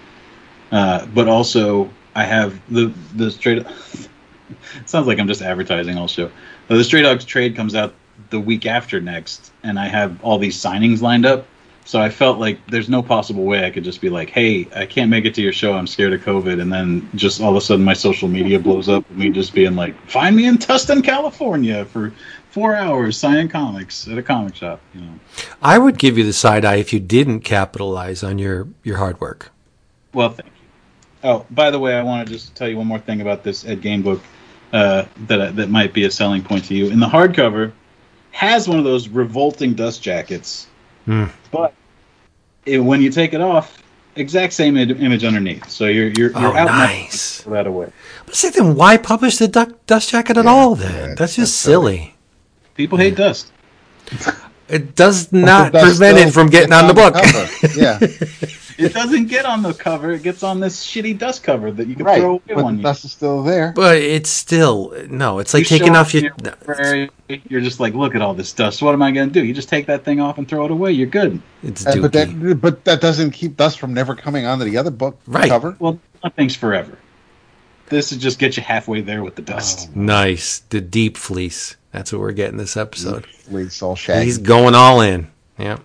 [0.71, 3.65] Uh, but also I have the the straight.
[4.85, 6.25] sounds like I'm just advertising all show.
[6.69, 7.93] Uh, the Stray Dogs trade comes out
[8.29, 11.45] the week after next, and I have all these signings lined up.
[11.85, 14.85] So I felt like there's no possible way I could just be like, "Hey, I
[14.85, 15.73] can't make it to your show.
[15.73, 18.87] I'm scared of COVID," and then just all of a sudden my social media blows
[18.89, 22.13] up me just being like, "Find me in Tustin, California for
[22.51, 25.13] four hours signing comics at a comic shop." You know.
[25.61, 29.19] I would give you the side eye if you didn't capitalize on your, your hard
[29.19, 29.51] work.
[30.13, 31.29] Well, thank you.
[31.29, 33.65] Oh, by the way, I want to just tell you one more thing about this
[33.65, 34.21] Ed Gein book
[34.71, 36.89] uh, that that might be a selling point to you.
[36.89, 37.71] In the hardcover,
[38.31, 40.67] has one of those revolting dust jackets,
[41.05, 41.25] Hmm.
[41.51, 41.73] but
[42.65, 43.81] it, when you take it off,
[44.15, 45.69] exact same Im- image underneath.
[45.69, 47.41] So you're you're, you're Oh, out nice.
[47.41, 47.91] throw that away.
[48.25, 50.91] But see, then why publish the duck, dust jacket at Yeah, all then?
[50.93, 51.97] yeah, that's that's just silly.
[51.97, 52.15] silly.
[52.75, 53.51] People hate dust.
[54.69, 57.13] It does not prevent it from getting on the book.
[57.75, 57.99] yeah,
[58.77, 60.11] It doesn't get on the cover.
[60.11, 62.19] It gets on this shitty dust cover that you can right.
[62.19, 62.83] throw away But one the year.
[62.91, 63.73] dust is still there.
[63.75, 67.09] but it's still, no, it's like You show taking off in your.
[67.49, 68.81] You're just like, look at all this dust.
[68.81, 69.43] What am I going to do?
[69.45, 70.91] You just take that thing off and throw it away.
[70.91, 71.41] You're good.
[71.63, 74.91] It's Uh, but that but that doesn't keep dust from never coming onto the other
[74.91, 75.49] book Right.
[75.49, 75.75] cover.
[75.79, 76.97] Well, nothing's forever.
[77.89, 79.95] This is just get you halfway there with the dust.
[79.95, 80.59] Nice.
[80.69, 81.75] The deep fleece.
[81.91, 83.25] That's what we're getting this episode.
[83.51, 84.25] It's all shaggy.
[84.25, 85.29] He's going all in.
[85.57, 85.77] Yeah.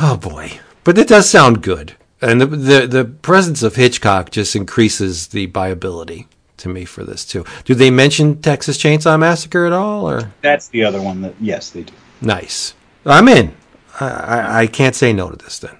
[0.00, 0.50] Oh boy,
[0.84, 5.46] but it does sound good, and the the, the presence of Hitchcock just increases the
[5.48, 6.26] buyability
[6.58, 7.44] to me for this too.
[7.64, 10.08] Do they mention Texas Chainsaw Massacre at all?
[10.08, 11.92] Or That's the other one that yes they do.
[12.20, 12.74] nice,
[13.04, 13.54] I'm in.
[14.00, 15.76] I, I, I can't say no to this then.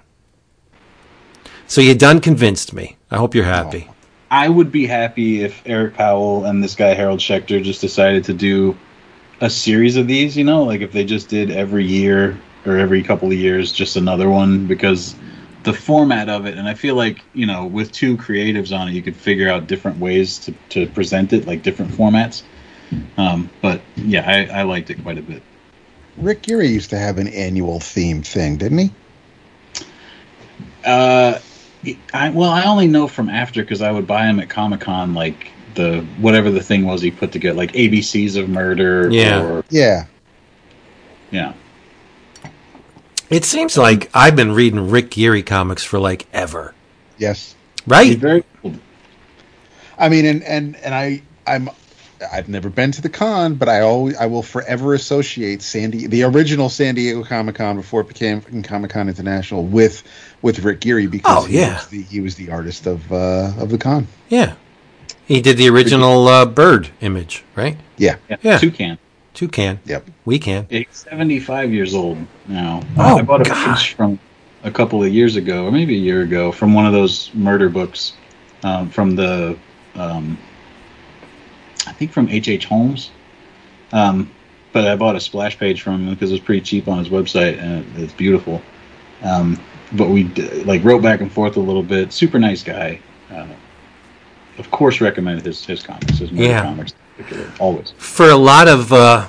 [1.67, 2.97] So you done convinced me.
[3.09, 3.89] I hope you're happy.
[4.31, 8.33] I would be happy if Eric Powell and this guy Harold Schechter just decided to
[8.33, 8.77] do
[9.41, 10.37] a series of these.
[10.37, 13.95] You know, like if they just did every year or every couple of years, just
[13.95, 15.15] another one because
[15.63, 18.91] the format of it, and I feel like you know, with two creatives on it,
[18.91, 22.43] you could figure out different ways to to present it, like different formats.
[23.17, 25.41] Um, but yeah, I, I liked it quite a bit.
[26.17, 28.91] Rick Geary used to have an annual theme thing, didn't he?
[30.85, 31.39] Uh,
[32.13, 35.13] I well, I only know from after because I would buy him at Comic Con,
[35.13, 39.09] like the whatever the thing was he put together, like ABCs of Murder.
[39.11, 39.43] Yeah.
[39.43, 40.05] Or, Yeah.
[41.31, 41.53] yeah.
[43.35, 46.73] It seems like I've been reading Rick Geary comics for like ever,
[47.17, 47.53] Yes.
[47.75, 48.17] He's right?
[48.17, 48.75] very cool.
[49.97, 51.69] I mean, and and and I I'm
[52.31, 56.23] I've never been to the con, but I always I will forever associate Sandy the
[56.23, 60.03] original San Diego Comic Con before it became Comic Con International with
[60.41, 61.73] with Rick Geary because Oh, he yeah.
[61.75, 64.07] was the, he was the artist of uh, of the con.
[64.29, 64.55] Yeah,
[65.25, 67.75] he did the original uh, bird image, right?
[67.97, 68.15] Yeah.
[68.29, 68.37] Yeah.
[68.41, 68.57] Yeah.
[68.59, 68.97] Toucan.
[69.35, 70.09] Two can, Yep.
[70.23, 70.65] we can.
[70.69, 72.17] He's 75 years old
[72.47, 72.81] now.
[72.97, 73.75] Oh, I bought a God.
[73.75, 74.17] page from
[74.63, 77.67] a couple of years ago, or maybe a year ago, from one of those murder
[77.69, 78.13] books
[78.63, 79.57] um, from the,
[79.95, 80.37] um,
[81.85, 82.47] I think from H.H.
[82.47, 82.65] H.
[82.65, 83.11] Holmes.
[83.91, 84.31] Um,
[84.71, 87.09] but I bought a splash page from him because it was pretty cheap on his
[87.09, 88.61] website, and it's beautiful.
[89.21, 89.59] Um,
[89.93, 92.11] but we d- like wrote back and forth a little bit.
[92.13, 92.99] Super nice guy.
[93.29, 93.47] Uh,
[94.57, 96.61] of course, recommended his his comics, his murder Yeah.
[96.63, 97.04] comics, in particular,
[97.59, 97.91] always.
[97.97, 99.27] For a lot of, uh,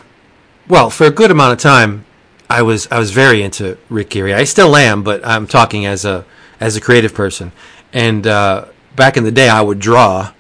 [0.69, 2.05] well, for a good amount of time,
[2.49, 4.33] I was I was very into Rick Geary.
[4.33, 6.25] I still am, but I'm talking as a
[6.61, 7.53] as a creative person.
[7.93, 10.33] And uh, back in the day, I would draw,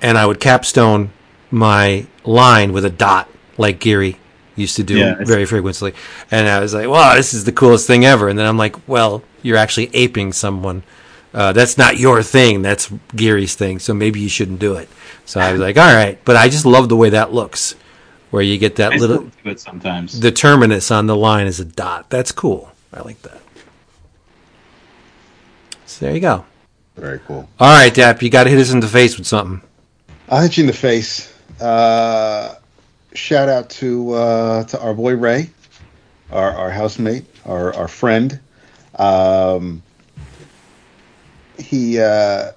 [0.00, 1.10] and I would capstone
[1.50, 4.18] my line with a dot, like Geary
[4.56, 5.94] used to do Yeah, very frequently.
[6.30, 8.76] And I was like, "Wow, this is the coolest thing ever." And then I'm like,
[8.88, 10.84] "Well, you're actually aping someone.
[11.34, 12.62] Uh, that's not your thing.
[12.62, 13.80] That's Geary's thing.
[13.80, 14.88] So maybe you shouldn't do it."
[15.26, 17.74] So I was like, "All right," but I just love the way that looks,
[18.30, 20.20] where you get that I little still do it sometimes.
[20.20, 22.08] the terminus on the line is a dot.
[22.08, 22.70] That's cool.
[22.92, 23.40] I like that.
[25.86, 26.44] So there you go.
[26.96, 27.48] Very cool.
[27.58, 29.60] All right, Dap, you got to hit us in the face with something.
[30.28, 31.32] I'll hit you in the face.
[31.60, 32.54] Uh,
[33.14, 35.50] shout out to uh, to our boy Ray,
[36.30, 38.38] our our housemate, our our friend.
[38.96, 39.82] Um,
[41.58, 42.52] he uh,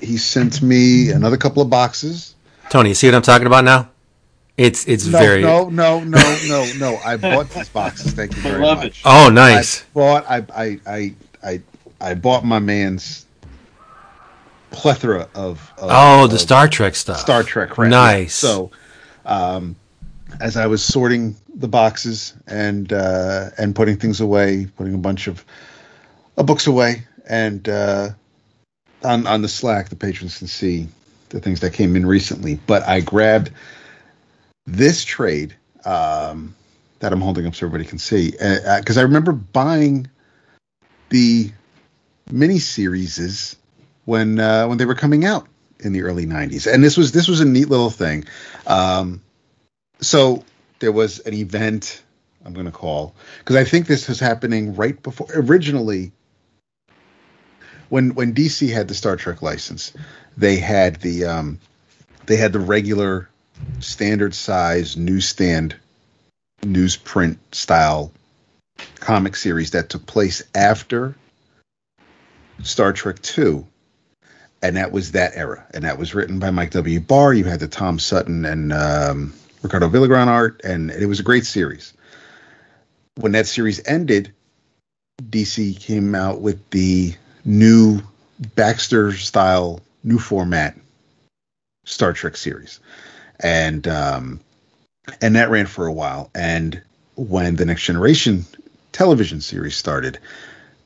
[0.00, 2.34] he sent me another couple of boxes.
[2.70, 3.90] Tony, you see what I'm talking about now?
[4.56, 6.96] It's it's No, very no, no, no, no, no.
[7.04, 8.12] I bought these boxes.
[8.14, 9.00] Thank you I very love much.
[9.00, 9.02] it.
[9.04, 9.82] Oh, nice.
[9.82, 10.24] I bought.
[10.30, 11.14] I I I
[11.44, 11.60] I
[12.00, 13.26] I bought my man's
[14.70, 15.72] plethora of.
[15.78, 17.18] of Oh, the of Star Trek stuff.
[17.20, 17.70] Star Trek.
[17.70, 17.90] crap.
[17.90, 18.34] Nice.
[18.34, 18.70] So,
[19.24, 19.76] um,
[20.40, 25.26] as I was sorting the boxes and uh, and putting things away, putting a bunch
[25.26, 25.44] of
[26.36, 28.08] uh, books away, and uh,
[29.04, 30.88] on on the Slack, the patrons can see
[31.28, 32.58] the things that came in recently.
[32.66, 33.50] But I grabbed
[34.66, 36.54] this trade um,
[37.00, 40.08] that I'm holding up so everybody can see because I remember buying
[41.10, 41.50] the
[42.30, 43.56] mini series
[44.04, 45.46] when uh, when they were coming out
[45.80, 48.24] in the early 90s and this was this was a neat little thing
[48.66, 49.22] um,
[50.00, 50.42] so
[50.78, 52.02] there was an event
[52.44, 56.12] i'm going to call because i think this was happening right before originally
[57.88, 59.92] when when dc had the star trek license
[60.36, 61.58] they had the um,
[62.26, 63.28] they had the regular
[63.80, 65.74] standard size newsstand
[66.62, 68.12] newsprint style
[69.00, 71.14] comic series that took place after
[72.62, 73.66] Star Trek 2
[74.62, 75.64] and that was that era.
[75.74, 77.00] And that was written by Mike W.
[77.00, 77.34] Barr.
[77.34, 80.62] You had the Tom Sutton and um, Ricardo Villagran art.
[80.64, 81.92] And it was a great series.
[83.16, 84.32] When that series ended
[85.22, 87.14] DC came out with the
[87.46, 88.02] new
[88.54, 90.76] Baxter style new format
[91.84, 92.80] Star Trek series
[93.40, 94.40] and um,
[95.20, 96.30] and that ran for a while.
[96.34, 96.82] And
[97.16, 98.44] when the Next Generation
[98.92, 100.18] television series started,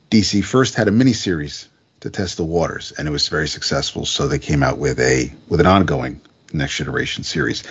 [0.09, 1.67] DC first had a miniseries
[2.01, 4.05] to test the waters, and it was very successful.
[4.05, 6.21] So they came out with a with an ongoing
[6.53, 7.63] Next Generation series.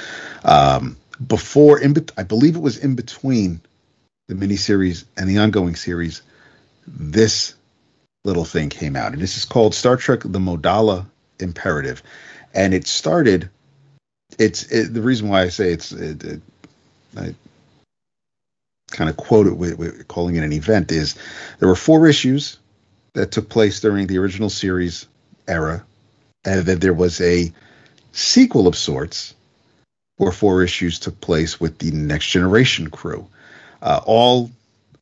[0.45, 3.61] Um, before, in I believe it was in between
[4.29, 6.23] the miniseries and the ongoing series.
[6.87, 7.55] This
[8.25, 11.07] little thing came out, and this is called Star Trek: The Modala
[11.39, 12.03] Imperative,
[12.55, 13.49] and it started
[14.39, 16.43] it's it, the reason why I say it's it, it,
[17.17, 17.35] I
[18.91, 21.17] kind of quote it with, with calling it an event is
[21.59, 22.59] there were four issues
[23.15, 25.07] that took place during the original series
[25.49, 25.85] era,
[26.45, 27.53] and then there was a
[28.13, 29.35] sequel of sorts,
[30.17, 33.27] where four issues took place with the Next Generation crew,
[33.83, 34.51] uh, all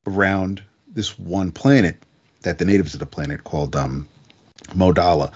[0.07, 1.97] around this one planet
[2.43, 4.09] that the natives of the planet called um,
[4.69, 5.33] Modala,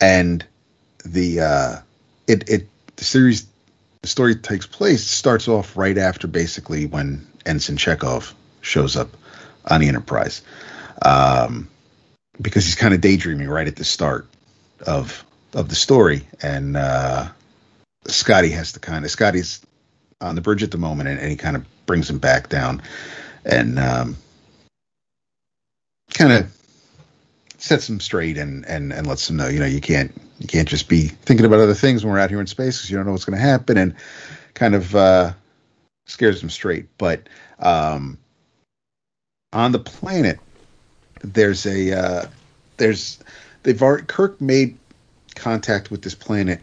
[0.00, 0.44] and
[1.04, 1.76] the uh,
[2.26, 3.46] it it the series
[4.02, 9.08] the story takes place starts off right after basically when Ensign Chekov shows up
[9.70, 10.42] on the Enterprise,
[11.02, 11.68] um,
[12.40, 14.26] because he's kind of daydreaming right at the start
[14.86, 15.24] of
[15.54, 17.28] of the story, and uh,
[18.06, 19.64] Scotty has to kind of Scotty's
[20.20, 22.82] on the bridge at the moment, and, and he kind of brings him back down,
[23.44, 24.16] and um,
[26.12, 26.54] kind of
[27.58, 30.68] sets them straight and and and lets them know, you know, you can't you can't
[30.68, 33.06] just be thinking about other things when we're out here in space because you don't
[33.06, 33.94] know what's going to happen, and
[34.54, 35.32] kind of uh,
[36.06, 36.86] scares them straight.
[36.98, 37.28] But
[37.58, 38.18] um,
[39.52, 40.38] on the planet,
[41.22, 42.26] there's a uh,
[42.76, 43.18] there's
[43.62, 44.76] they've already Kirk made
[45.34, 46.60] contact with this planet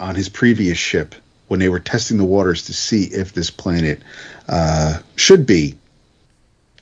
[0.00, 1.14] on his previous ship
[1.48, 4.02] when they were testing the waters to see if this planet
[4.48, 5.76] uh, should be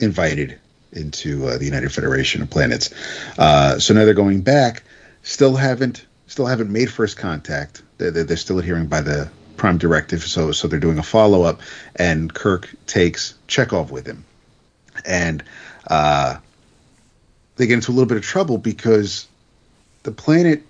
[0.00, 0.58] invited
[0.92, 2.92] into uh, the United Federation of Planets.
[3.38, 4.82] Uh, so now they're going back,
[5.22, 7.82] still haven't still haven't made first contact.
[7.98, 10.22] They're, they're still adhering by the prime directive.
[10.22, 11.60] So so they're doing a follow up,
[11.96, 14.24] and Kirk takes Chekov with him,
[15.04, 15.42] and
[15.88, 16.38] uh,
[17.56, 19.26] they get into a little bit of trouble because
[20.02, 20.62] the planet,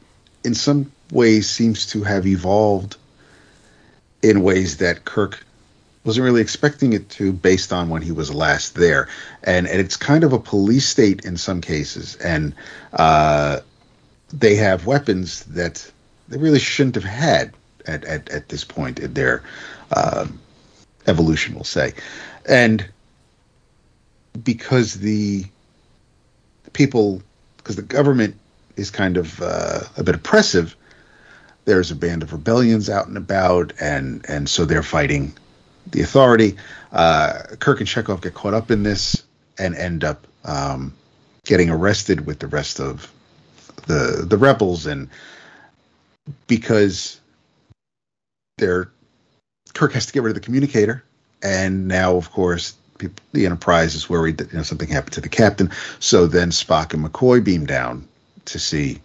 [0.45, 2.97] in some ways, seems to have evolved
[4.23, 5.45] in ways that Kirk
[6.05, 9.09] wasn't really expecting it to based on when he was last there.
[9.45, 12.17] And, and it's kind of a police state in some cases.
[12.17, 12.55] And
[12.93, 13.61] uh,
[14.33, 15.91] they have weapons that
[16.29, 17.53] they really shouldn't have had
[17.87, 19.43] at, at, at this point in their
[19.97, 20.41] um,
[21.07, 21.93] evolution we'll say.
[22.49, 22.85] And
[24.43, 25.45] because the
[26.73, 27.23] people
[27.59, 28.35] because the government
[28.77, 30.75] is kind of uh, a bit oppressive
[31.65, 35.33] there's a band of rebellions out and about and and so they're fighting
[35.87, 36.57] the authority.
[36.93, 39.23] Uh, Kirk and Chekov get caught up in this
[39.59, 40.95] and end up um,
[41.45, 43.11] getting arrested with the rest of
[43.87, 45.09] the the rebels, and
[46.47, 47.21] because
[48.59, 48.91] they're
[49.75, 51.03] Kirk has to get rid of the communicator,
[51.43, 55.21] and now of course people, the Enterprise is worried that you know something happened to
[55.21, 55.71] the captain.
[55.99, 58.07] So then Spock and McCoy beam down
[58.47, 59.01] to see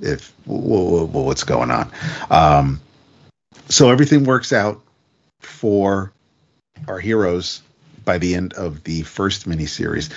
[0.00, 1.90] if what's going on.
[2.30, 2.80] Um,
[3.68, 4.80] so everything works out
[5.40, 6.12] for
[6.86, 7.62] our heroes
[8.04, 10.10] by the end of the first miniseries.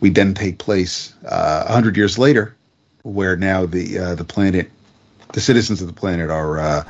[0.00, 2.54] We then take place uh, 100 years later,
[3.02, 4.70] where now the uh, the planet,
[5.32, 6.84] the citizens of the planet are uh,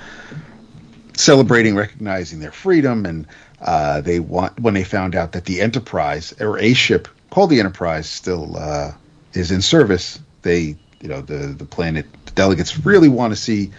[1.17, 3.27] celebrating, recognizing their freedom, and
[3.61, 7.61] uh, they want when they found out that the Enterprise or a ship called the
[7.61, 8.93] Enterprise still uh,
[9.35, 10.19] is in service.
[10.43, 13.71] They, you know, the the planet the delegates really want to see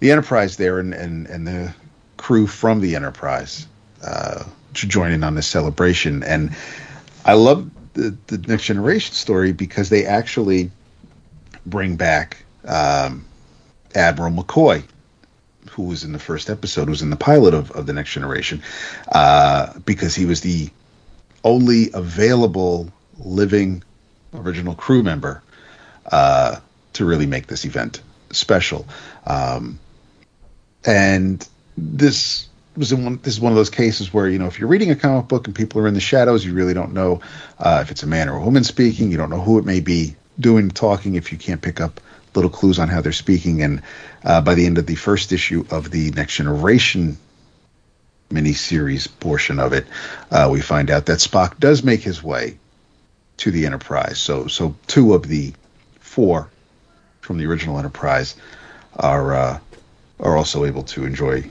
[0.00, 1.74] the Enterprise there, and and and the
[2.16, 3.66] crew from the Enterprise
[4.02, 4.44] uh,
[4.74, 6.22] to join in on this celebration.
[6.22, 6.54] And
[7.24, 10.70] I love the, the Next Generation story because they actually
[11.64, 13.24] bring back um,
[13.94, 14.84] Admiral McCoy,
[15.70, 18.62] who was in the first episode, was in the pilot of, of the Next Generation,
[19.12, 20.70] uh, because he was the
[21.44, 23.82] only available living
[24.34, 25.42] original crew member
[26.12, 26.56] uh,
[26.92, 28.00] to really make this event
[28.30, 28.86] special.
[29.26, 29.78] Um,
[30.84, 31.46] and
[31.76, 33.18] this was one.
[33.22, 35.46] This is one of those cases where you know if you're reading a comic book
[35.46, 37.20] and people are in the shadows, you really don't know
[37.58, 39.10] uh, if it's a man or a woman speaking.
[39.10, 42.00] You don't know who it may be doing talking if you can't pick up
[42.34, 43.62] little clues on how they're speaking.
[43.62, 43.82] And
[44.24, 47.16] uh, by the end of the first issue of the Next Generation
[48.30, 49.86] miniseries portion of it,
[50.30, 52.58] uh, we find out that Spock does make his way
[53.38, 54.18] to the Enterprise.
[54.18, 55.52] So so two of the
[56.00, 56.50] four
[57.20, 58.36] from the original Enterprise
[58.96, 59.58] are uh,
[60.20, 61.44] are also able to enjoy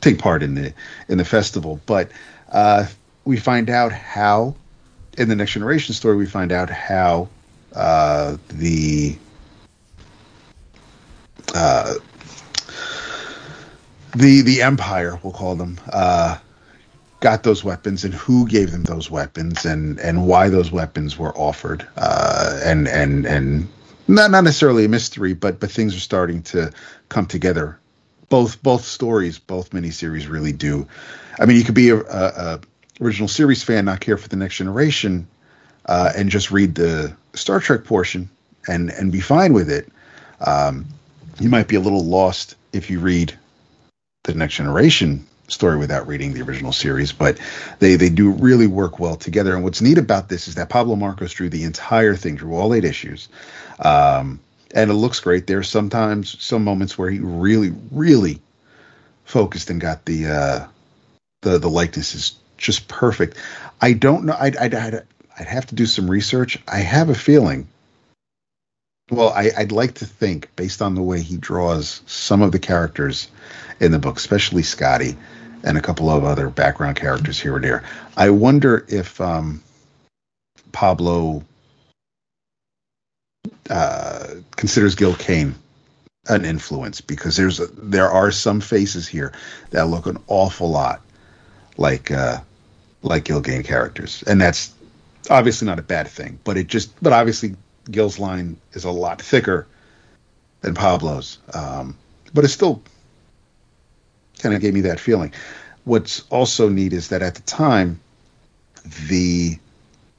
[0.00, 0.72] take part in the
[1.08, 1.80] in the festival.
[1.86, 2.10] But
[2.52, 2.86] uh,
[3.24, 4.54] we find out how
[5.18, 7.28] in the next generation story we find out how
[7.74, 9.16] uh, the
[11.54, 11.94] uh,
[14.14, 16.38] the the empire we'll call them uh,
[17.20, 21.36] got those weapons and who gave them those weapons and and why those weapons were
[21.36, 23.68] offered uh, and and and
[24.08, 26.70] not not necessarily a mystery but but things are starting to
[27.08, 27.78] come together
[28.28, 30.86] both both stories, both miniseries really do.
[31.38, 32.60] I mean, you could be a, a, a
[33.00, 35.26] original series fan, not care for the next generation,
[35.86, 38.28] uh, and just read the Star Trek portion
[38.66, 39.88] and and be fine with it.
[40.40, 40.86] Um,
[41.38, 43.36] you might be a little lost if you read
[44.24, 47.38] the next generation story without reading the original series, but
[47.78, 49.54] they they do really work well together.
[49.54, 52.74] And what's neat about this is that Pablo Marcos drew the entire thing, drew all
[52.74, 53.28] eight issues.
[53.78, 54.40] Um,
[54.74, 55.46] and it looks great.
[55.46, 58.40] There's sometimes some moments where he really, really
[59.24, 60.66] focused and got the uh,
[61.42, 63.36] the the likeness is just perfect.
[63.80, 64.36] I don't know.
[64.38, 65.02] I'd, I'd, I'd,
[65.38, 66.58] I'd have to do some research.
[66.66, 67.68] I have a feeling.
[69.10, 72.58] Well, I, I'd like to think, based on the way he draws some of the
[72.58, 73.28] characters
[73.78, 75.16] in the book, especially Scotty
[75.62, 77.84] and a couple of other background characters here and there.
[78.16, 79.62] I wonder if um,
[80.72, 81.44] Pablo
[83.70, 84.26] uh,
[84.56, 85.54] considers Gil Kane
[86.28, 89.32] an influence because there's a, there are some faces here
[89.70, 91.00] that look an awful lot
[91.76, 92.38] like uh,
[93.02, 94.72] like Gil Kane characters, and that's
[95.30, 96.38] obviously not a bad thing.
[96.44, 97.54] But it just but obviously
[97.90, 99.66] Gil's line is a lot thicker
[100.62, 101.96] than Pablo's, um,
[102.34, 102.82] but it still
[104.38, 105.32] kind of gave me that feeling.
[105.84, 108.00] What's also neat is that at the time,
[109.08, 109.58] the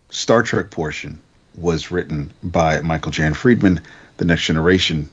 [0.10, 1.22] Star Trek portion
[1.58, 3.82] was written by Michael Jan Friedman.
[4.18, 5.10] The Next Generation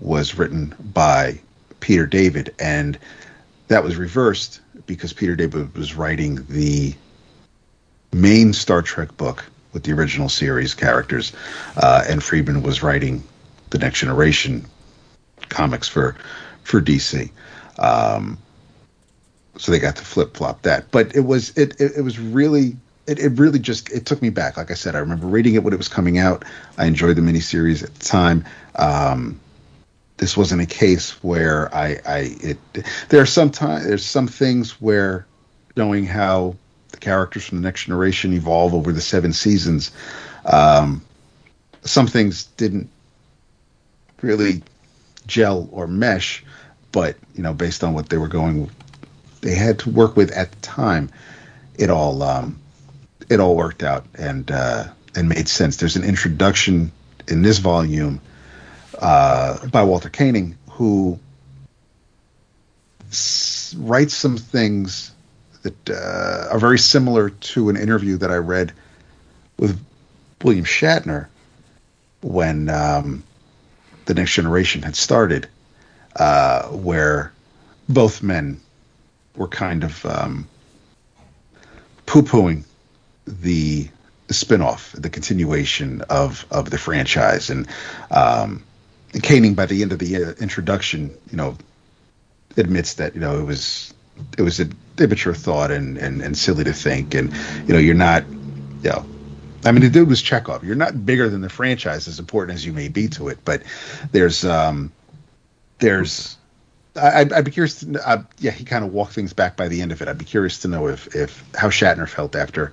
[0.00, 1.40] was written by
[1.80, 2.98] Peter David, and
[3.68, 6.94] that was reversed because Peter David was writing the
[8.12, 11.32] main Star Trek book with the original series characters,
[11.76, 13.22] uh, and Friedman was writing
[13.70, 14.66] the Next Generation
[15.48, 16.16] comics for
[16.64, 17.30] for DC.
[17.78, 18.38] Um,
[19.58, 22.76] so they got to flip flop that, but it was it, it, it was really
[23.06, 24.56] it, it really just it took me back.
[24.56, 26.44] Like I said, I remember reading it when it was coming out.
[26.78, 28.44] I enjoyed the miniseries at the time.
[28.76, 29.40] Um,
[30.16, 32.58] this wasn't a case where I, I it
[33.08, 35.26] there are some time there's some things where
[35.76, 36.56] knowing how
[36.90, 39.90] the characters from the next generation evolve over the seven seasons,
[40.46, 41.02] um,
[41.82, 42.88] some things didn't
[44.22, 44.62] really
[45.26, 46.44] gel or mesh,
[46.92, 48.70] but you know based on what they were going,
[49.42, 51.10] they had to work with at the time,
[51.78, 52.58] it all um,
[53.28, 55.76] it all worked out and uh, and made sense.
[55.76, 56.92] There's an introduction
[57.28, 58.20] in this volume
[58.98, 61.18] uh, by Walter Koenig, who
[63.10, 65.12] s- writes some things
[65.62, 68.72] that uh, are very similar to an interview that I read
[69.58, 69.80] with
[70.42, 71.26] William Shatner
[72.22, 73.24] when um,
[74.04, 75.48] the Next Generation had started,
[76.14, 77.32] uh, where
[77.88, 78.60] both men
[79.34, 80.48] were kind of um,
[82.06, 82.75] poo-pooing the
[83.26, 83.88] the
[84.30, 87.68] spin-off, the continuation of of the franchise, and
[88.10, 88.64] um,
[89.22, 91.56] Koenig by the end of the uh, introduction, you know,
[92.56, 93.94] admits that you know it was
[94.38, 94.68] it was a
[94.98, 97.32] immature thought and, and and silly to think, and
[97.66, 98.24] you know you're not,
[98.82, 99.04] you know,
[99.64, 100.62] I mean the dude was Chekov.
[100.62, 103.62] You're not bigger than the franchise, as important as you may be to it, but
[104.12, 104.92] there's um
[105.78, 106.36] there's
[106.96, 107.80] I, I'd, I'd be curious.
[107.80, 110.08] To, uh, yeah, he kind of walked things back by the end of it.
[110.08, 112.72] I'd be curious to know if if how Shatner felt after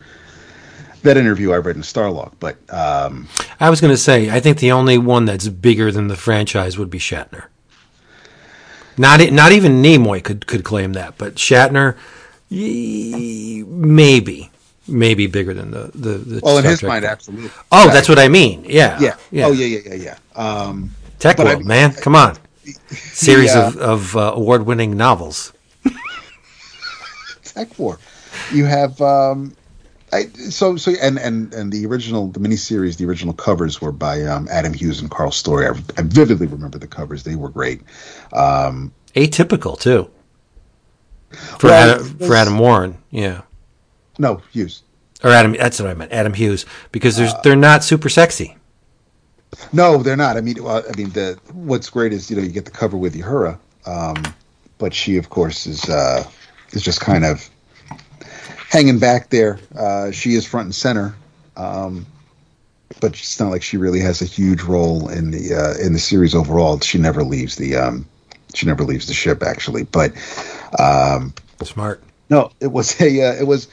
[1.04, 2.34] that interview I read in Starlog.
[2.40, 3.28] But um,
[3.60, 6.78] I was going to say, I think the only one that's bigger than the franchise
[6.78, 7.46] would be Shatner.
[8.98, 11.96] Not not even Nimoy could could claim that, but Shatner,
[13.68, 14.50] maybe
[14.88, 16.18] maybe bigger than the the.
[16.18, 17.12] the well, in his Trek mind, fan.
[17.12, 17.50] absolutely.
[17.72, 17.94] Oh, Right.
[17.94, 18.66] that's what I mean.
[18.68, 19.00] Yeah.
[19.00, 19.16] Yeah.
[19.32, 19.46] Yeah.
[19.48, 20.42] Oh, yeah, yeah, yeah, yeah.
[20.42, 22.38] Um, Tech but I- World, man, come on.
[22.92, 25.54] Series uh, of of uh, award winning novels.
[27.44, 27.98] TekWar.
[28.54, 29.56] You have um,
[30.14, 34.22] I, so so and and and the original the miniseries the original covers were by
[34.24, 35.66] um, Adam Hughes and Karl Story.
[35.66, 37.82] I, I vividly remember the covers; they were great.
[38.32, 40.10] Um, Atypical too.
[41.60, 43.42] For Well, Adam, for Adam Warren, yeah.
[44.20, 44.84] no, Hughes.
[45.24, 46.12] Or Adam, that's what I meant.
[46.12, 48.56] Adam Hughes, because Uh, there's they're not super sexy.
[49.72, 50.38] No, they're not.
[50.38, 52.98] I mean, well, I mean, the what's great is you know you get the cover
[52.98, 54.16] with Uhura, um,
[54.78, 56.24] but she of course is uh,
[56.72, 57.50] is just kind of
[58.74, 59.60] hanging back there.
[59.78, 61.16] Uh, she is front and center,
[61.56, 62.08] um,
[63.00, 66.00] but it's not like she really has a huge role in the uh, in the
[66.00, 66.80] series overall.
[66.80, 68.08] She never leaves the um,
[68.56, 70.12] she never leaves the ship actually, but.
[70.80, 72.04] Um, Smart.
[72.30, 73.70] no, it was a uh, it was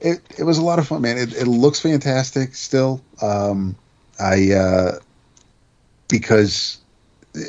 [0.00, 1.18] it, it was a lot of fun, man.
[1.18, 3.02] It, it looks fantastic still.
[3.20, 3.76] Um,
[4.18, 4.98] I uh,
[6.08, 6.78] because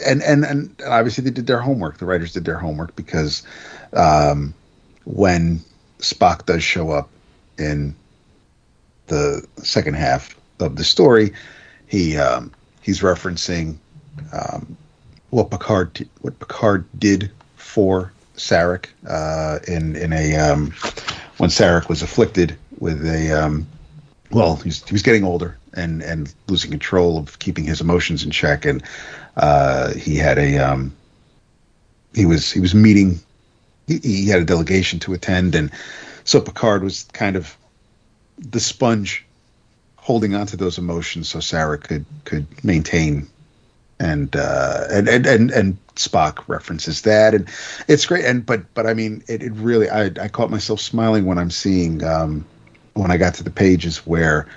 [0.05, 1.99] and and and obviously they did their homework.
[1.99, 3.43] The writers did their homework because
[3.93, 4.53] um,
[5.05, 5.61] when
[5.99, 7.09] Spock does show up
[7.57, 7.95] in
[9.07, 11.33] the second half of the story,
[11.87, 13.77] he um, he's referencing
[14.33, 14.77] um,
[15.29, 20.71] what Picard what Picard did for Sarek uh, in in a um,
[21.37, 23.67] when Sarek was afflicted with a um,
[24.31, 28.65] well he was getting older and and losing control of keeping his emotions in check.
[28.65, 28.83] And
[29.37, 30.95] uh, he had a um,
[32.13, 33.19] he was he was meeting
[33.87, 35.71] he, he had a delegation to attend and
[36.23, 37.55] so Picard was kind of
[38.37, 39.25] the sponge
[39.97, 43.27] holding on to those emotions so Sarek could could maintain
[43.99, 47.49] and uh, and, and and and Spock references that, and
[47.87, 48.25] it's great.
[48.25, 51.51] And but but I mean, it, it really I I caught myself smiling when I'm
[51.51, 52.45] seeing um,
[52.93, 54.47] when I got to the pages where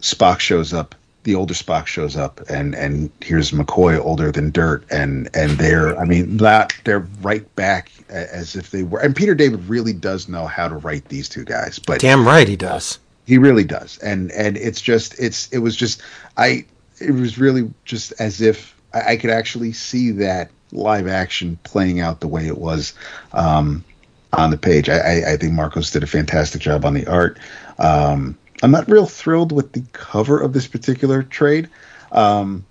[0.00, 0.94] Spock shows up.
[1.26, 5.98] The older Spock shows up, and and here's McCoy, older than dirt, and and they're
[5.98, 9.00] I mean that they're right back as if they were.
[9.00, 12.46] And Peter David really does know how to write these two guys, but Damn right
[12.46, 13.00] he does.
[13.26, 16.00] he really does, and and it's just it's it was just
[16.36, 16.64] I
[17.00, 21.98] it was really just as if I, I could actually see that live action playing
[21.98, 22.94] out the way it was
[23.32, 23.84] um,
[24.32, 24.88] on the page.
[24.88, 27.38] I, I, I think Marcos did a fantastic job on the art.
[27.78, 31.68] Um, I'm not real thrilled with the cover of this particular trade,
[32.12, 32.64] um,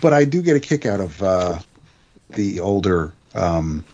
[0.00, 1.58] but I do get a kick out of uh,
[2.30, 3.84] the older um,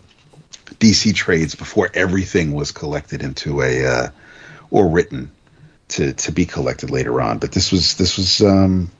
[0.79, 4.09] DC trades before everything was collected into a uh,
[4.71, 5.31] or written
[5.89, 7.37] to to be collected later on.
[7.37, 8.91] But this was this was um,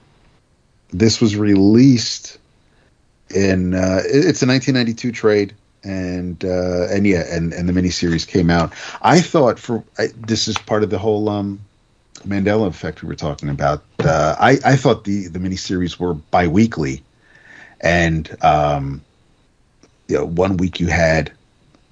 [0.91, 2.37] this was released
[3.33, 8.49] in uh, it's a 1992 trade, and uh, and yeah, and and the miniseries came
[8.49, 8.73] out.
[9.01, 11.59] I thought for I, this is part of the whole um,
[12.23, 13.83] Mandela effect we were talking about.
[13.99, 17.03] Uh, I I thought the the miniseries were biweekly,
[17.81, 19.01] and um,
[20.07, 21.31] you know, one week you had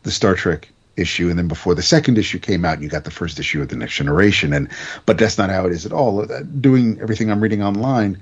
[0.04, 3.12] the Star Trek issue, and then before the second issue came out, you got the
[3.12, 4.54] first issue of the Next Generation.
[4.54, 4.70] And
[5.06, 6.22] but that's not how it is at all.
[6.22, 8.22] Uh, Doing everything I'm reading online,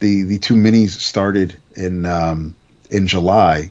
[0.00, 2.54] the the two minis started in um,
[2.90, 3.70] in July,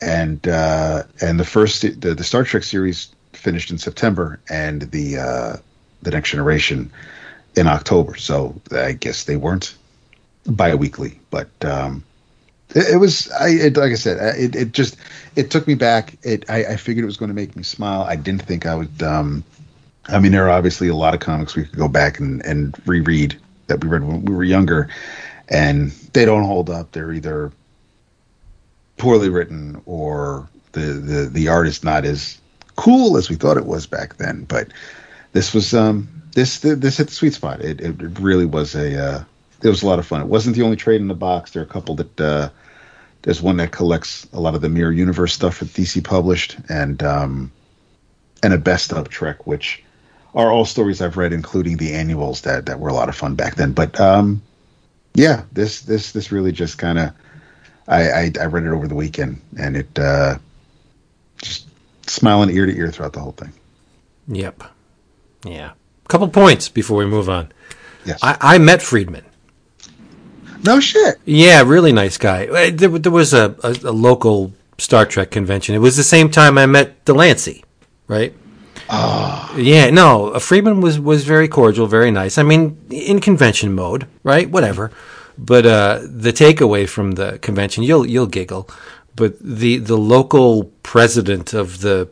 [0.00, 5.18] and uh, and the first the, the Star Trek series finished in September, and the
[5.18, 5.56] uh,
[6.02, 6.90] the Next Generation
[7.56, 8.16] in October.
[8.16, 9.74] So I guess they weren't
[10.46, 12.04] bi-weekly, but um,
[12.74, 14.96] it, it was I it, like I said it, it just
[15.36, 16.16] it took me back.
[16.22, 18.02] It I, I figured it was going to make me smile.
[18.02, 19.02] I didn't think I would.
[19.02, 19.44] Um,
[20.08, 22.74] I mean, there are obviously a lot of comics we could go back and, and
[22.86, 24.88] reread that we read when we were younger,
[25.48, 26.92] and they don't hold up.
[26.92, 27.52] They're either
[28.96, 32.38] poorly written or the the the art is not as
[32.76, 34.44] cool as we thought it was back then.
[34.44, 34.68] But
[35.32, 37.60] this was um this this hit the sweet spot.
[37.60, 39.24] It it really was a uh,
[39.62, 40.20] it was a lot of fun.
[40.20, 41.50] It wasn't the only trade in the box.
[41.50, 42.50] There are a couple that uh,
[43.22, 47.02] there's one that collects a lot of the Mirror Universe stuff that DC published, and
[47.02, 47.52] um,
[48.42, 49.82] and a best of Trek, which
[50.34, 53.34] are all stories I've read, including the annuals that that were a lot of fun
[53.34, 53.72] back then.
[53.72, 54.42] But um,
[55.14, 57.12] yeah, this this this really just kind of
[57.88, 60.38] I, I I read it over the weekend, and it uh,
[61.42, 61.66] just
[62.08, 63.52] smiling ear to ear throughout the whole thing.
[64.28, 64.62] Yep.
[65.44, 65.72] Yeah.
[66.04, 67.52] A Couple points before we move on.
[68.04, 68.18] Yes.
[68.22, 69.24] I, I met Friedman.
[70.64, 71.18] no shit.
[71.24, 72.46] Yeah, really nice guy.
[72.46, 75.74] Uh, There, there was a, a, a local Star Trek convention.
[75.74, 77.64] It was the same time I met de Lancie,
[78.08, 78.34] right?
[79.56, 82.38] Yeah, no, uh, Friedman was, was very cordial, very nice.
[82.38, 84.50] I mean, in convention mode, right?
[84.50, 84.90] Whatever.
[85.38, 88.68] But uh, the takeaway from the convention, you'll you'll giggle,
[89.16, 92.08] but the the local president of the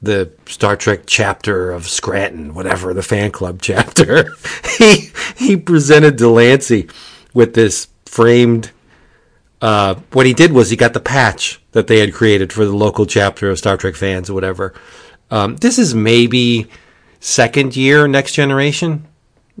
[0.00, 4.32] the Star Trek chapter of Scranton, whatever the fan club chapter,
[4.78, 6.88] he he presented de Lancie
[7.34, 8.70] with this framed.
[9.60, 12.76] Uh, what he did was he got the patch that they had created for the
[12.76, 14.72] local chapter of Star Trek fans or whatever.
[15.32, 16.68] Um, this is maybe
[17.18, 19.04] second year Next Generation,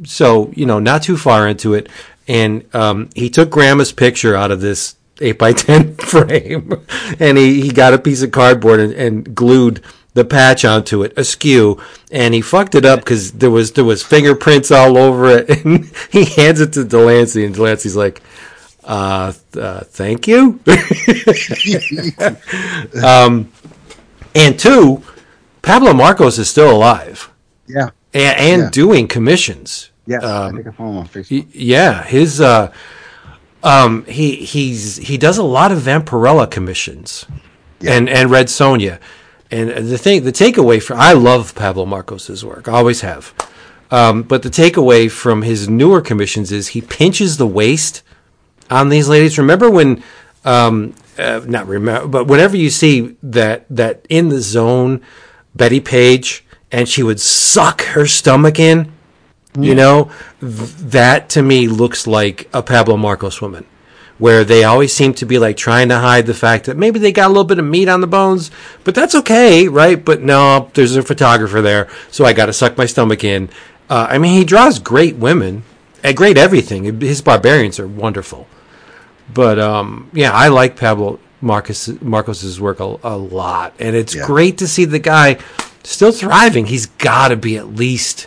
[0.04, 1.88] so you know not too far into it.
[2.28, 6.86] And um, he took Grandma's picture out of this eight by ten frame,
[7.18, 9.82] and he, he got a piece of cardboard and, and glued
[10.14, 11.80] the patch onto it askew,
[12.10, 15.90] and he fucked it up because there was there was fingerprints all over it, and
[16.10, 18.22] he hands it to de Lancie, and de Lancie's like,
[18.84, 20.60] uh, uh thank you.
[23.04, 23.50] um,
[24.34, 25.02] and two,
[25.62, 27.30] Pablo Marcos is still alive
[27.66, 27.90] Yeah.
[28.14, 28.70] and, and Yeah.
[28.70, 29.90] doing commissions.
[30.06, 30.18] Yeah.
[30.18, 32.72] Um, I think I follow him on Yeah, his uh,
[33.62, 37.26] um, he he's he does a lot of Vampirella commissions,
[37.86, 39.00] and and Red Sonja,
[39.50, 43.34] and the thing the takeaway from I love Pablo Marcos's work, I always have,
[43.90, 48.02] um, but the takeaway from his newer commissions is he pinches the waist
[48.70, 49.38] on these ladies.
[49.38, 50.02] Remember when?
[50.44, 55.00] Um, uh, not remember, but whenever you see that that in the zone,
[55.54, 58.92] Bettie Page, and she would suck her stomach in.
[59.58, 60.10] You know,
[60.40, 60.52] th-
[60.92, 63.66] that to me looks like a Pablo Marcos woman,
[64.18, 67.12] where they always seem to be like trying to hide the fact that maybe they
[67.12, 68.50] got a little bit of meat on the bones,
[68.84, 70.04] but that's okay, right?
[70.04, 73.48] But no, there's a photographer there, so I got to suck my stomach in.
[73.88, 75.62] Uh, I mean, he draws great women
[76.02, 77.00] and great everything.
[77.00, 78.46] His barbarians are wonderful,
[79.32, 84.26] but um, yeah, I like Pablo Marcos Marcos's work a, a lot, and it's Yeah.
[84.26, 85.38] great to see the guy
[85.84, 86.66] still thriving.
[86.66, 88.26] He's got to be at least.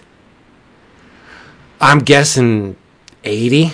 [1.80, 2.76] I'm guessing
[3.24, 3.74] 80.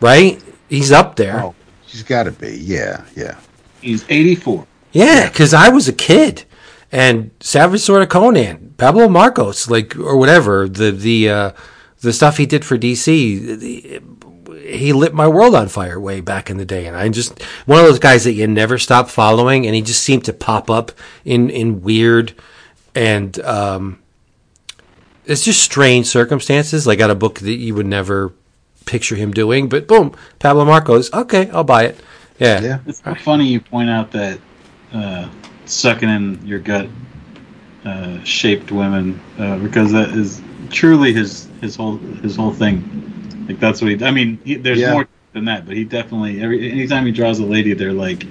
[0.00, 0.42] Right?
[0.68, 1.42] He's up there.
[1.42, 1.54] Oh,
[1.86, 2.58] she's got to be.
[2.58, 3.38] Yeah, yeah.
[3.80, 4.66] He's 84.
[4.92, 6.44] Yeah, because I was a kid,
[6.90, 11.50] and Savage Sword of Conan, Pablo Marcos, like or whatever the the uh,
[12.00, 13.06] the stuff he did for DC,
[13.58, 14.02] the,
[14.66, 17.78] he lit my world on fire way back in the day, and I just one
[17.78, 20.92] of those guys that you never stop following, and he just seemed to pop up
[21.24, 22.34] in in weird
[22.96, 23.98] and um,
[25.26, 26.86] it's just strange circumstances.
[26.86, 28.32] Like got a book that you would never
[28.86, 31.12] picture him doing, but boom, Pablo Marcos.
[31.12, 32.00] Okay, I'll buy it.
[32.38, 32.78] Yeah, Yeah.
[32.86, 34.38] It's so funny you point out that
[34.92, 35.28] uh,
[35.66, 36.88] sucking in your gut
[37.84, 40.40] uh, shaped women uh, because that is
[40.70, 42.82] truly his his whole his whole thing.
[43.48, 44.04] Like that's what he.
[44.04, 44.92] I mean, he, there's Yeah.
[44.92, 48.26] more than that, but he definitely every anytime he draws a lady, they're like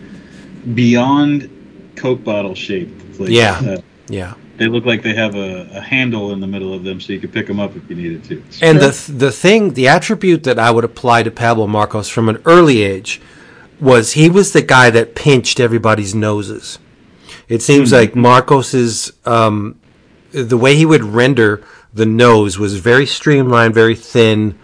[0.73, 1.49] beyond
[1.95, 3.19] Coke bottle shaped.
[3.19, 3.60] Like, Yeah.
[3.65, 4.34] uh, yeah.
[4.57, 7.19] They look like they have a, a handle in the middle of them, so you
[7.19, 8.44] could pick them up if you needed to.
[8.61, 12.41] And the the thing, the attribute that I would apply to Pablo Marcos from an
[12.45, 13.22] early age
[13.80, 16.80] was he was the guy that pinched everybody's noses.
[17.48, 19.80] It seems like Marcos's um,
[20.32, 21.64] the way he would render
[21.94, 24.57] the nose was very streamlined, very thin.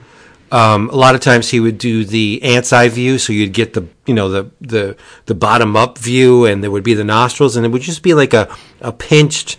[0.51, 3.73] Um, a lot of times he would do the ant's eye view, so you'd get
[3.73, 7.55] the you know the the the bottom up view, and there would be the nostrils,
[7.55, 9.57] and it would just be like a a pinched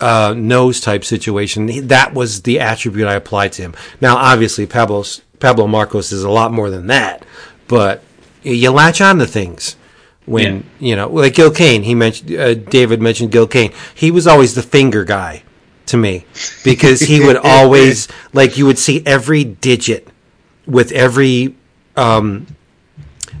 [0.00, 1.88] uh, nose type situation.
[1.88, 3.74] That was the attribute I applied to him.
[4.00, 7.24] Now, obviously, Pablo's Pablo Marcos is a lot more than that,
[7.68, 8.02] but
[8.42, 9.76] you latch on to things
[10.26, 11.82] when you know, like Gil Kane.
[11.82, 13.72] He mentioned uh, David mentioned Gil Kane.
[13.94, 15.42] He was always the finger guy
[15.86, 16.24] to me
[16.62, 20.08] because he would always like you would see every digit
[20.66, 21.54] with every
[21.96, 22.46] um,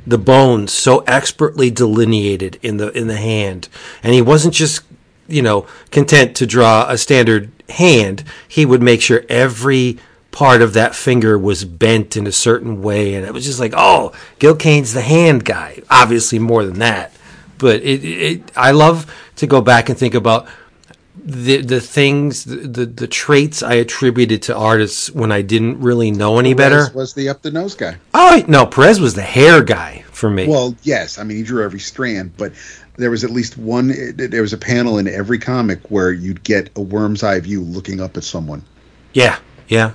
[0.06, 3.68] the bones so expertly delineated in the in the hand,
[4.02, 4.82] and he wasn't just
[5.28, 8.24] you know content to draw a standard hand.
[8.48, 9.98] He would make sure every
[10.30, 13.72] part of that finger was bent in a certain way, and it was just like,
[13.76, 15.80] oh, Gil Kane's the hand guy.
[15.90, 17.12] Obviously, more than that,
[17.58, 20.48] but it, it I love to go back and think about
[21.16, 26.10] the the things the, the the traits I attributed to artists when I didn't really
[26.10, 26.86] know any better.
[26.86, 27.96] Perez was the up the nose guy.
[28.12, 30.48] Oh no, Perez was the hair guy for me.
[30.48, 31.18] Well, yes.
[31.18, 32.52] I mean, he drew every strand, but
[32.96, 33.92] there was at least one.
[34.16, 38.00] There was a panel in every comic where you'd get a worm's eye view looking
[38.00, 38.62] up at someone.
[39.12, 39.38] Yeah,
[39.68, 39.92] yeah.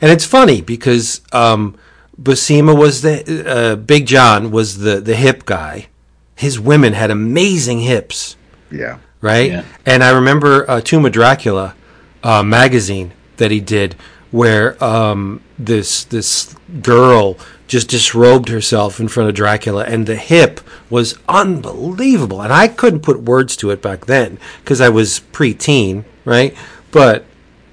[0.00, 1.76] And it's funny because um,
[2.20, 5.88] Buscema was the uh, Big John was the the hip guy.
[6.34, 8.36] His women had amazing hips,
[8.70, 8.98] Yeah.
[9.20, 9.50] right?
[9.50, 9.64] Yeah.
[9.84, 11.74] And I remember uh, Tomb of Dracula
[12.22, 13.96] uh, magazine that he did,
[14.30, 17.36] where um, this this girl
[17.66, 22.40] just disrobed herself in front of Dracula, and the hip was unbelievable.
[22.40, 26.56] And I couldn't put words to it back then because I was preteen, right?
[26.90, 27.24] But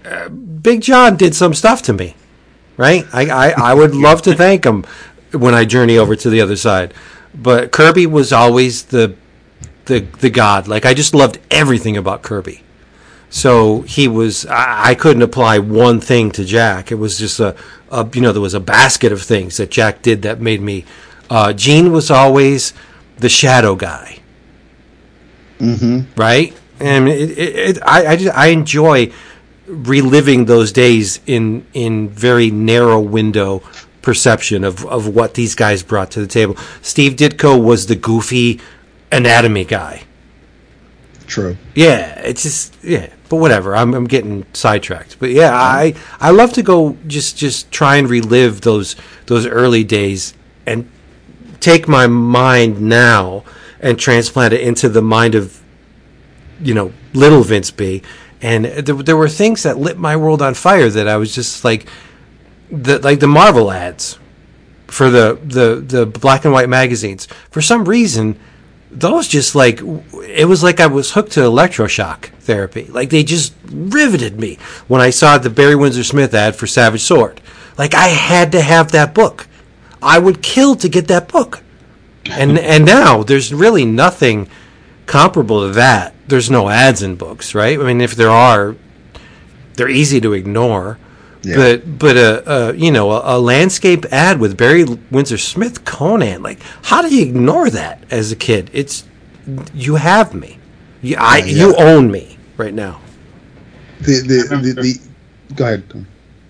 [0.03, 2.15] uh, Big John did some stuff to me,
[2.77, 3.05] right?
[3.13, 4.85] I, I, I would love to thank him
[5.31, 6.93] when I journey over to the other side.
[7.33, 9.15] But Kirby was always the
[9.85, 10.67] the the god.
[10.67, 12.61] Like I just loved everything about Kirby.
[13.29, 14.45] So he was.
[14.45, 16.91] I, I couldn't apply one thing to Jack.
[16.91, 17.55] It was just a,
[17.91, 20.85] a you know there was a basket of things that Jack did that made me.
[21.29, 22.73] Uh, Gene was always
[23.17, 24.19] the shadow guy
[25.59, 26.19] Mm-hmm.
[26.19, 26.53] right?
[26.79, 29.11] And it, it, it, I, I, just, I enjoy
[29.67, 33.63] reliving those days in in very narrow window
[34.01, 36.57] perception of, of what these guys brought to the table.
[36.81, 38.59] Steve Ditko was the goofy
[39.11, 40.03] anatomy guy.
[41.25, 41.57] True.
[41.73, 43.75] Yeah, it's just yeah, but whatever.
[43.75, 45.19] I'm I'm getting sidetracked.
[45.19, 48.95] But yeah, I I love to go just just try and relive those
[49.25, 50.33] those early days
[50.65, 50.89] and
[51.59, 53.43] take my mind now
[53.79, 55.61] and transplant it into the mind of
[56.61, 58.01] you know little Vince B.
[58.41, 61.63] And there, there were things that lit my world on fire that I was just
[61.63, 61.87] like
[62.69, 64.19] the like the Marvel ads
[64.87, 67.27] for the the the black and white magazines.
[67.49, 68.39] For some reason,
[68.95, 72.85] those just like it was like I was hooked to electroshock therapy.
[72.85, 74.57] Like they just riveted me
[74.87, 77.41] when I saw the Barry Windsor Smith ad for Savage Sword.
[77.77, 79.47] Like I had to have that book.
[80.01, 81.61] I would kill to get that book.
[82.25, 84.49] And and now there's really nothing
[85.05, 86.13] comparable to that.
[86.27, 87.79] There's no ads in books, right?
[87.79, 88.75] I mean, if there are,
[89.75, 90.97] they're easy to ignore.
[91.45, 91.55] Yeah.
[91.57, 96.41] But but a, a you know a, a landscape ad with Barry Windsor Smith Conan
[96.41, 98.71] like how do you ignore that as a kid?
[98.73, 99.03] It's
[99.75, 100.57] you have me,
[101.03, 102.99] you, I Yeah, you own me right now.
[104.01, 105.89] The the, the, the go ahead.
[105.89, 106.07] Tom.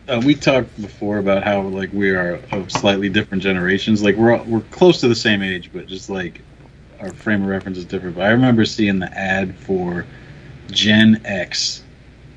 [0.07, 4.01] Uh, we talked before about how like we are of slightly different generations.
[4.01, 6.41] Like we're all, we're close to the same age, but just like
[7.01, 8.15] our frame of reference is different.
[8.15, 10.05] But I remember seeing the ad for
[10.71, 11.83] Gen X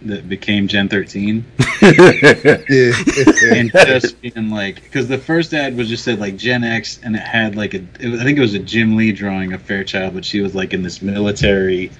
[0.02, 1.44] that became Gen 13
[1.82, 7.16] and just being like, because the first ad was just said like Gen X, and
[7.16, 9.62] it had like a, it was, I think it was a Jim Lee drawing of
[9.62, 11.90] Fairchild, but she was like in this military,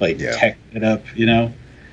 [0.00, 0.32] like Yeah.
[0.36, 1.52] tech it up, you know.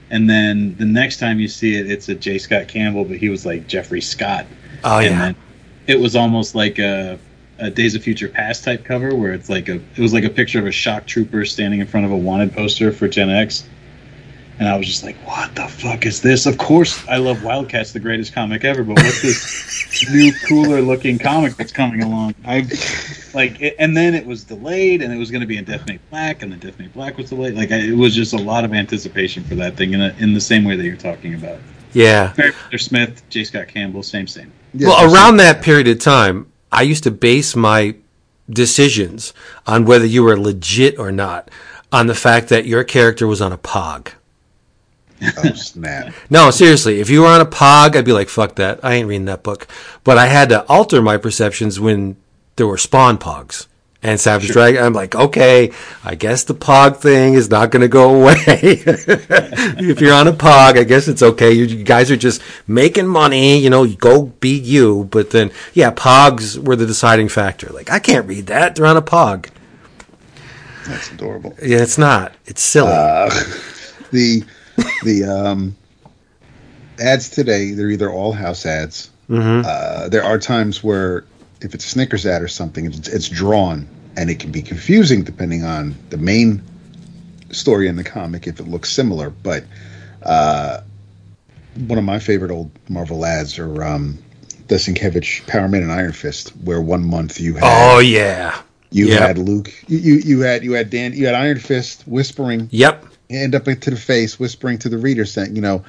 [0.10, 2.38] And then the next time you see it, it's a J.
[2.38, 4.45] Scott Campbell, but he was like Jeffrey Scott.
[4.84, 5.10] Oh yeah.
[5.18, 5.35] then
[5.88, 7.18] it was almost like a,
[7.60, 10.30] a Days of Future Past type cover, where it's like a, it was like a
[10.30, 13.68] picture of a shock trooper standing in front of a wanted poster for Gen X.
[14.60, 17.92] And I was just like, "What the fuck is this?" Of course, I love Wildcats,
[17.92, 18.84] the greatest comic ever.
[18.84, 22.36] But what's this new, cooler looking comic that's coming along?
[22.46, 22.68] I
[23.34, 26.02] like, it, and then it was delayed, and it was going to be in Definite
[26.10, 27.56] Black, and then Definite Black was delayed.
[27.56, 30.34] Like, I, it was just a lot of anticipation for that thing, in a, in
[30.34, 31.60] the same way that you're talking about.
[31.94, 32.34] Yeah.
[32.36, 33.44] Barry Smith, J.
[33.44, 34.52] Scott Campbell, same, same.
[34.74, 37.96] Yeah, well, just- around that period of time, I used to base my
[38.50, 39.34] decisions
[39.66, 41.50] on whether you were legit or not
[41.92, 44.10] on the fact that your character was on a pog.
[45.38, 46.14] Oh snap!
[46.30, 48.80] No, seriously, if you were on a pog, I'd be like, fuck that.
[48.84, 49.68] I ain't reading that book.
[50.04, 52.18] But I had to alter my perceptions when
[52.56, 53.68] there were spawn pogs.
[54.06, 55.72] And Savage Dragon, I'm like, okay,
[56.04, 58.36] I guess the pog thing is not going to go away.
[58.45, 61.54] if you're on a pog, I guess it's okay.
[61.54, 65.06] You, you guys are just making money, you know, go be you.
[65.06, 67.70] But then, yeah, pogs were the deciding factor.
[67.70, 68.76] Like, I can't read that.
[68.76, 69.48] They're on a pog.
[70.86, 71.56] That's adorable.
[71.64, 72.34] Yeah, it's not.
[72.45, 72.91] It's silly.
[72.91, 73.30] Uh,
[74.12, 74.44] the
[75.04, 75.76] the um,
[77.00, 79.10] ads today they're either all house ads.
[79.66, 81.26] Uh, there are times where
[81.62, 85.24] if it's a Snickers ad or something, it's, it's drawn and it can be confusing
[85.24, 86.62] depending on the main
[87.52, 89.30] story in the comic if it looks similar.
[89.30, 89.64] But
[90.22, 90.82] uh,
[91.88, 94.18] one of my favorite old Marvel ads are um,
[94.68, 98.62] the Sienkiewicz Power Man and Iron Fist, where one month you had oh, yeah.
[98.91, 99.28] you yeah.
[99.28, 103.06] had Luke, you you had you had Dan, you had Iron Fist whispering Yep.
[103.30, 105.84] End up into the face, whispering to the reader, saying, you know,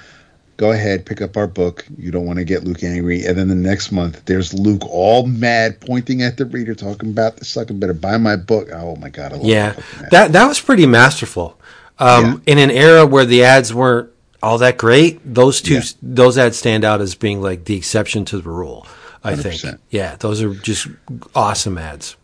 [0.56, 1.84] go ahead, pick up our book.
[1.98, 3.24] You don't want to get Luke angry.
[3.26, 7.36] And then the next month, there's Luke all mad, pointing at the reader, talking about
[7.36, 8.68] the sucker better buy my book.
[8.72, 11.58] Oh my god, I love Yeah, that that that was pretty masterful.
[11.98, 14.10] Um, In an era where the ads weren't
[14.42, 15.82] all that great, those two Yeah.
[16.02, 18.86] those ads stand out as being like the exception to the rule.
[19.22, 19.54] I think.
[19.60, 19.78] 100%.
[19.90, 20.86] Yeah, those are just
[21.34, 22.16] awesome ads.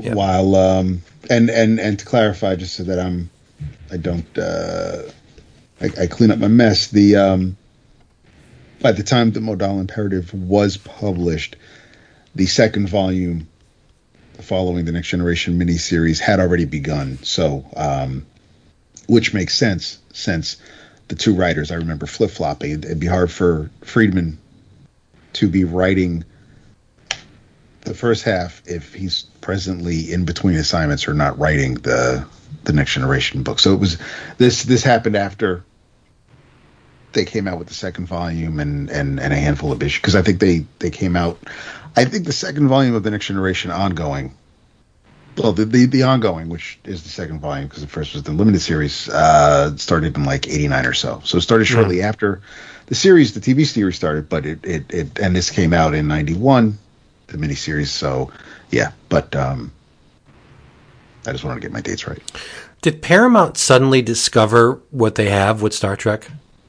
[0.00, 0.14] yeah.
[0.14, 3.30] While um and and and to clarify, just so that I'm
[3.90, 5.02] I don't uh
[5.80, 6.88] I, I clean up my mess.
[6.88, 7.56] The um
[8.80, 11.56] by the time the Modala Imperative was published,
[12.34, 13.48] the second volume
[14.40, 17.18] following the Next Generation miniseries had already begun.
[17.22, 18.24] So, um,
[19.08, 20.58] which makes sense since
[21.08, 22.70] the two writers I remember flip flopping.
[22.70, 24.38] It'd, it'd be hard for Friedman
[25.34, 26.24] to be writing
[27.82, 32.26] the first half if he's presently in between assignments or not writing the
[32.68, 33.58] the Next Generation book.
[33.58, 33.98] So it was
[34.36, 35.64] this this happened after
[37.12, 40.14] they came out with the second volume and and, and a handful of issues because
[40.14, 41.38] I think they they came out.
[41.96, 44.34] I think the second volume of the Next Generation ongoing.
[45.36, 48.32] Well, the, the, the ongoing, which is the second volume, because the first was the
[48.32, 51.22] limited series, uh, started in like '89 or so.
[51.24, 52.42] So it started shortly after
[52.86, 56.08] the series, the TV series started, but it, it, it and this came out in
[56.08, 56.76] '91,
[57.28, 57.86] the miniseries.
[57.86, 58.32] So
[58.70, 59.72] yeah, but um,
[61.26, 62.22] I just wanted to get my dates right.
[62.82, 66.28] Did Paramount suddenly discover what they have with Star Trek?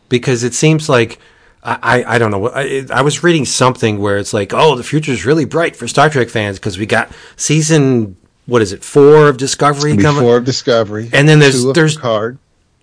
[0.10, 1.20] Because it seems like
[1.64, 2.50] I, I, I don't know.
[2.50, 5.88] I, I was reading something where it's like, oh, the future is really bright for
[5.88, 8.16] Star Trek fans because we got season
[8.48, 10.22] what is it four of Discovery coming.
[10.22, 12.40] Before Discovery, And then there's- of there's- card.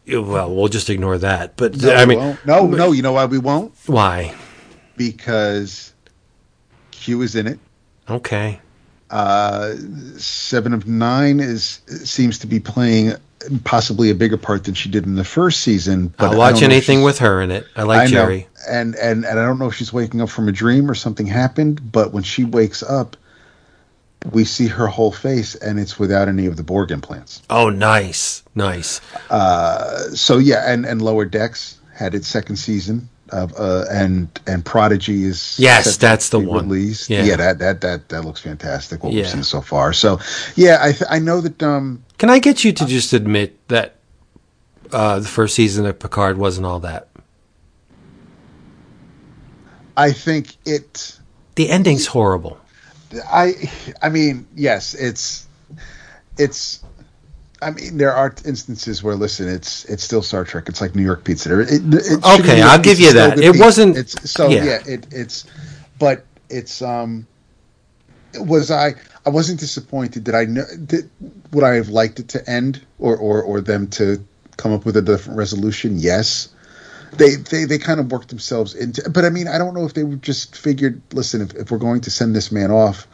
[0.08, 1.56] Well, we'll just ignore that.
[1.56, 2.46] But No, I mean, won't.
[2.46, 2.92] no, no.
[2.92, 3.72] You know why we won't?
[3.86, 4.36] why?
[4.96, 5.92] Because
[6.92, 7.58] Q is in it.
[8.08, 8.60] Okay.
[9.10, 9.74] Uh,
[10.16, 13.14] Seven of Nine is seems to be playing
[13.64, 16.08] possibly a bigger part than she did in the first season.
[16.16, 17.66] But I'll I watch don't know if anything with her in it.
[17.76, 18.10] I like I know.
[18.10, 18.48] Jerry.
[18.68, 21.26] And, and and I don't know if she's waking up from a dream or something
[21.26, 23.16] happened, but when she wakes up,
[24.32, 27.42] we see her whole face, and it's without any of the Borg implants.
[27.48, 29.00] Oh, nice, nice.
[29.30, 34.64] Uh, So yeah, and and Lower Decks had its second season of uh, and and
[34.64, 36.68] Prodigy is Yes, that's the one.
[36.68, 37.10] released.
[37.10, 37.24] Yeah.
[37.24, 37.36] Yeah.
[37.36, 39.02] that that that that looks fantastic.
[39.02, 39.22] What Yeah.
[39.22, 39.92] we've seen so far.
[39.92, 40.18] So
[40.54, 43.96] yeah, I th- I know that um Can I get you to just admit that
[44.92, 47.08] uh, the first season of Picard wasn't all that?
[49.96, 51.18] I think it.
[51.56, 52.58] The ending's horrible.
[53.32, 53.54] I
[54.02, 55.46] I mean, yes, it's
[56.38, 56.82] it's.
[57.62, 60.68] I mean, there are instances where listen, it's it's still Star Trek.
[60.68, 61.58] It's like New York Pizza.
[61.60, 63.38] It, it, Okay, I'll give you that.
[63.38, 63.60] It pizza.
[63.64, 64.64] wasn't- It's so yeah.
[64.64, 64.78] yeah.
[64.86, 65.46] it, it's,
[65.98, 67.26] but it's um.
[68.38, 68.94] Was I?
[69.24, 70.24] I wasn't disappointed.
[70.24, 70.64] Did I know?
[70.84, 71.08] Did,
[71.52, 74.22] would I have liked it to end, or or or them to
[74.58, 75.96] come up with a different resolution?
[75.98, 76.50] Yes,
[77.16, 79.08] they, they they kind of worked themselves into.
[79.08, 81.78] But I mean, I don't know if they were just figured, listen, if, if we're
[81.78, 83.06] going to send this man off,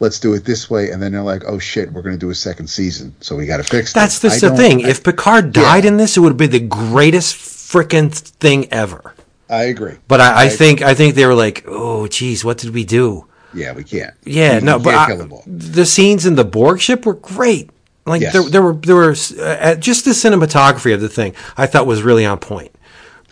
[0.00, 2.30] let's do it this way, and then they're like, oh shit, we're going to do
[2.30, 3.90] a second season, so we got to fix.
[3.90, 3.94] It.
[3.94, 4.40] That's this.
[4.40, 4.84] the, I thing.
[4.84, 5.88] I, if Picard died Yeah.
[5.90, 9.14] in this, it would be the greatest freaking thing ever.
[9.48, 12.74] I agree, But I, I think I think they were like, oh, geez, what did
[12.74, 13.26] we do?
[13.54, 14.12] yeah, we can't.
[14.24, 15.44] Yeah, We no, can't but I- kill them all.
[15.46, 17.70] the scenes in the Borg ship were great.
[18.04, 18.32] Like Yes.
[18.32, 22.02] there, there were there were uh, just the cinematography of the thing I thought was
[22.02, 22.72] really on point.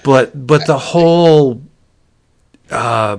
[0.02, 1.62] But but the whole
[2.70, 3.18] uh,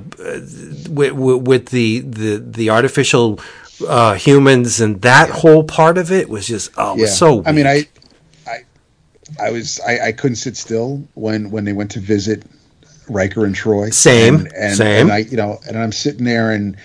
[0.89, 3.39] with, with the the the artificial
[3.87, 7.43] uh, humans and that whole part of it was just oh it was so.
[7.45, 7.67] I mean.
[7.67, 7.87] I,
[8.47, 8.59] I,
[9.39, 12.43] I was, I, I couldn't sit still when when they went to visit
[13.09, 13.93] Riker and Troi.
[13.93, 15.01] Same, and, and, same.
[15.01, 16.77] And I, you know, and I'm sitting there, and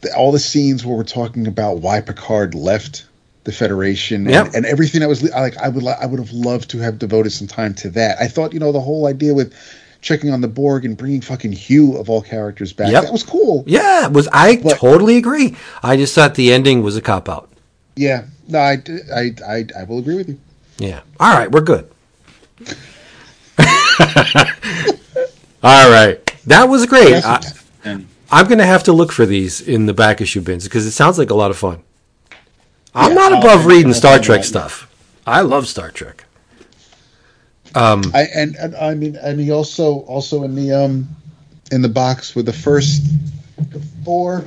[0.00, 3.06] the, all the scenes where we're talking about why Picard left
[3.44, 4.54] the Federation and, Yep.
[4.54, 7.46] and everything that was like, I would, I would have loved to have devoted some
[7.46, 8.18] time to that.
[8.20, 9.54] I thought, you know, the whole idea with
[10.02, 13.02] checking on the Borg and bringing fucking Hugh of all characters back, Yep.
[13.04, 13.64] that was cool.
[13.66, 15.56] yeah, it was I But- totally agree.
[15.82, 17.48] I just thought the ending was a cop out.
[17.96, 18.82] Yeah, no, I,
[19.14, 20.38] I, I, I will agree with you.
[20.78, 21.00] Yeah.
[21.18, 21.90] All right, we're good.
[25.62, 26.18] All right.
[26.46, 27.10] That was great.
[27.10, 30.40] Yes, I, And I'm going to have to look for these in the back issue
[30.40, 31.82] bins because it sounds like a lot of fun.
[32.94, 34.86] I'm Yeah, not I'll- above reading I'll Star Trek stuff.
[35.26, 36.24] I love Star Trek.
[37.74, 41.08] Um, I and, and I mean and he also also in the um
[41.70, 43.02] in the box with the first
[44.04, 44.44] four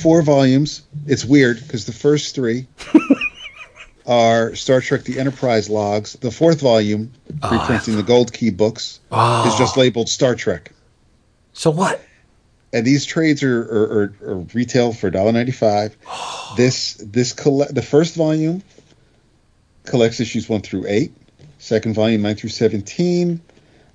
[0.00, 0.82] four volumes.
[1.06, 2.66] It's weird because the first three
[4.06, 6.14] are Star Trek: The Enterprise logs.
[6.14, 7.12] The fourth volume,
[7.42, 7.58] ah.
[7.58, 9.80] reprinting the Gold Key books, is just ah.
[9.80, 10.72] labeled Star Trek.
[11.52, 12.00] So what?
[12.72, 16.56] And these trades are are, are, are retail for $1.95.
[16.56, 18.62] this this colle- the first volume
[19.84, 21.12] collects issues one through eight.
[21.60, 23.40] Second volume nine through seventeen.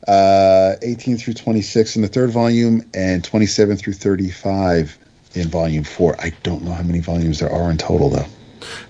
[0.08, 5.00] Uh, 18 through 26 in the third volume and 27 through 35
[5.34, 6.16] in volume four.
[6.20, 8.28] I don't know how many volumes there are in total though.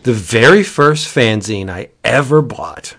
[0.03, 2.97] The very first fanzine I ever bought,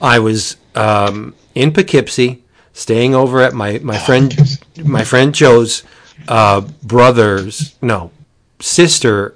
[0.00, 2.42] I was um, in Poughkeepsie,
[2.72, 4.36] staying over at my, my friend
[4.82, 5.84] my friend Joe's
[6.26, 8.10] uh, brother's no
[8.58, 9.34] sister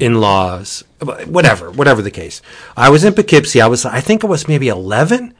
[0.00, 0.84] in laws,
[1.26, 2.42] whatever, whatever the case.
[2.76, 3.60] I was in Poughkeepsie.
[3.60, 5.34] I was I think I was maybe eleven,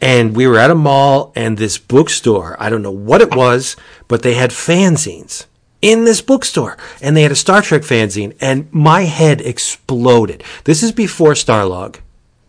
[0.00, 2.56] and we were at a mall and this bookstore.
[2.58, 3.76] I don't know what it was,
[4.08, 5.46] but they had fanzines
[5.82, 10.44] in this bookstore, and they had a Star Trek fanzine, and my head exploded.
[10.64, 11.96] This is before Starlog,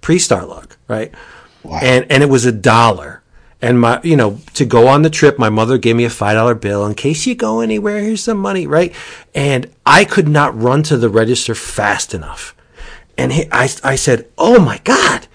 [0.02, 1.14] pre Starlog, right?
[1.64, 1.80] Wow.
[1.82, 3.21] And and it was a dollar.
[3.62, 6.36] And my, you know, to go on the trip, my mother gave me a five
[6.36, 8.00] dollar bill in case you go anywhere.
[8.00, 8.94] Here's some money, right?
[9.36, 12.56] And I could not run to the register fast enough.
[13.18, 15.28] And he, I, I said, "Oh my god!"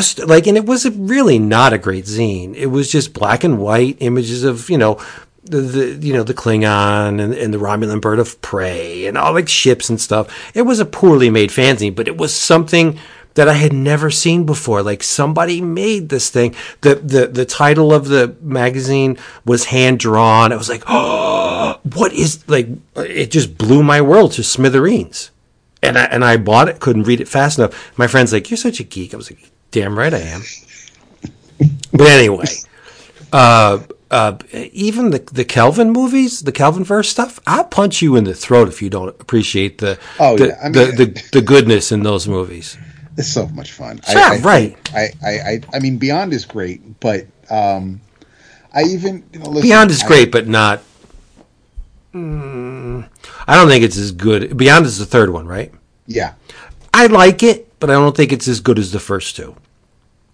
[0.00, 2.54] St- like, and it was really not a great zine.
[2.54, 4.98] It was just black and white images of, you know,
[5.44, 9.32] the, the you know the Klingon and, and the Romulan bird of prey and all
[9.32, 10.28] like ships and stuff.
[10.54, 12.98] It was a poorly made fanzine, but it was something
[13.34, 14.82] that I had never seen before.
[14.82, 16.54] Like somebody made this thing.
[16.80, 20.52] The the the title of the magazine was hand drawn.
[20.52, 22.68] I was like, oh, what is like?
[22.96, 25.30] It just blew my world to smithereens.
[25.82, 26.80] And I and I bought it.
[26.80, 27.98] Couldn't read it fast enough.
[27.98, 30.42] My friend's like, "You're such a geek." I was like, "Damn right I am."
[31.92, 32.44] but anyway,
[33.32, 33.80] uh,
[34.12, 38.34] uh, even the the Kelvin movies, the Kelvin verse stuff, I'll punch you in the
[38.34, 42.02] throat if you don't appreciate the Oh, the, yeah, I the, the the goodness in
[42.04, 42.76] those movies.
[43.16, 44.00] It's so much fun.
[44.08, 44.76] Yeah, right.
[44.94, 48.00] I, I, I, I mean, Beyond is great, but um,
[48.74, 50.82] I even you know, listen, Beyond is I- great, but not.
[52.14, 53.08] Mm,
[53.46, 54.56] I don't think it's as good.
[54.56, 55.72] Beyond is the third one, right?
[56.06, 56.34] yeah,
[56.92, 59.54] I like it, but I don't think it's as good as the first two.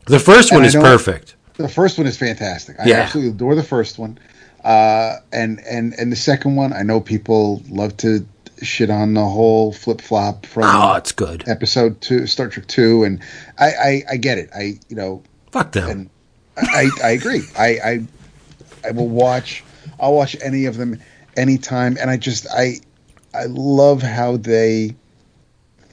[0.07, 1.37] The first And one I is perfect.
[1.57, 2.81] the first one is fantastic.
[2.81, 2.97] I Yeah.
[2.97, 4.19] absolutely adore the first one.
[4.65, 8.27] Uh, and and and the second one, I know people love to
[8.63, 11.45] shit on the whole flip flop from Oh, it's good.
[11.49, 13.21] episode two, Star Trek two, and
[13.59, 14.51] I, I I get it.
[14.55, 15.23] I you know
[15.53, 15.89] Fuck them.
[15.91, 16.11] and
[16.57, 17.43] I, I agree.
[17.57, 18.01] I, I
[18.87, 19.63] I will watch.
[20.01, 21.01] I'll watch any of them
[21.37, 22.77] anytime, and I just I
[23.35, 24.95] I love how they.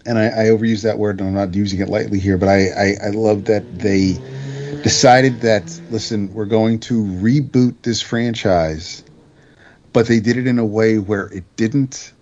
[0.07, 2.67] And I, I overuse that word, and I'm not using it lightly here, but I,
[2.69, 4.13] I, I love that they
[4.83, 9.03] decided that listen, we're going to reboot this franchise,
[9.93, 12.13] but they did it in a way where it didn't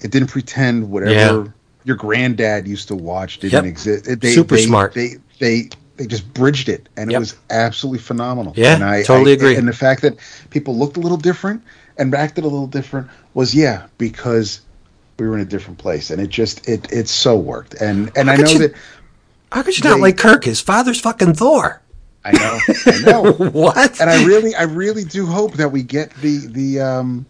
[0.00, 1.44] it didn't pretend whatever Yeah.
[1.84, 3.64] your granddad used to watch didn't Yep.
[3.64, 4.06] exist.
[4.08, 4.94] It- They, Super they- smart.
[4.94, 7.16] They they they just bridged it, and Yep.
[7.16, 8.52] it was absolutely phenomenal.
[8.56, 9.56] Yeah, and I, totally I- agree.
[9.56, 10.16] And the fact that
[10.50, 11.60] people looked a little different
[11.96, 14.60] and acted a little different was yeah because
[15.18, 17.74] we were in a different place, and it just it it so worked.
[17.74, 18.74] And and How I know you- that
[19.50, 20.44] How could you not like Kirk?
[20.44, 21.80] His father's fucking Thor.
[22.24, 22.58] I know.
[22.86, 23.32] I know.
[23.52, 24.00] what?
[24.00, 26.80] and I really, I really do hope that we get the the.
[26.80, 27.26] Um,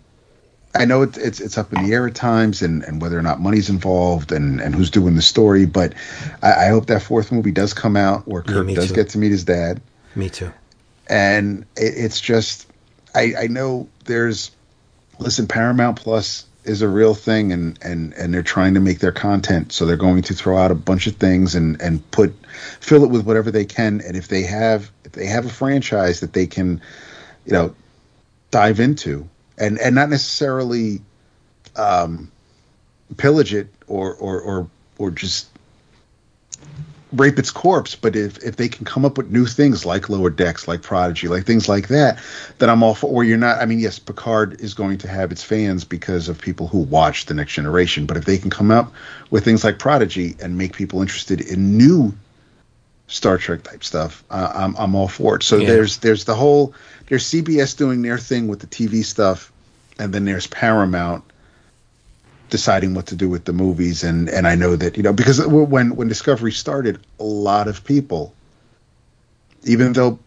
[0.79, 3.23] I know it's it's it's up in the air at times, and, and whether or
[3.23, 5.67] not money's involved, and, and who's doing the story.
[5.67, 5.93] But
[6.43, 8.95] I, I hope that fourth movie does come out where Yeah, Kirk me does too.
[8.95, 9.81] get to meet his dad,
[10.15, 10.53] Me too.
[11.11, 12.67] and it, it's just,
[13.15, 14.53] I I know there's,
[15.19, 19.13] listen, Paramount Plus is a real thing, and and and they're trying to make their
[19.13, 22.33] content, so they're going to throw out a bunch of things and and put
[22.81, 26.21] fill it with whatever they can, and if they have if they have a franchise
[26.21, 26.81] that they can,
[27.47, 27.75] you know,
[28.53, 29.29] dive into
[29.59, 31.01] and and not necessarily
[31.77, 32.31] um
[33.17, 35.49] pillage it or or or or just
[37.13, 40.29] rape its corpse but if if they can come up with new things like lower
[40.29, 42.19] decks like prodigy like things like that
[42.59, 45.33] then i'm all for or you're not i mean yes picard is going to have
[45.33, 48.71] its fans because of people who watch the next generation but if they can come
[48.71, 48.93] up
[49.31, 52.13] with things like prodigy and make people interested in new
[53.09, 54.23] Star Trek type stuff.
[54.31, 55.43] Uh, I'm I'm all for it.
[55.43, 55.67] So Yeah.
[55.67, 56.75] there's there's the whole
[57.09, 59.51] there's CBS doing their thing with the TV stuff,
[59.99, 61.25] and then there's Paramount
[62.51, 64.05] deciding what to do with the movies.
[64.05, 67.85] And and I know that you know because when when Discovery started, a lot of
[67.85, 68.35] people,
[69.65, 70.19] even though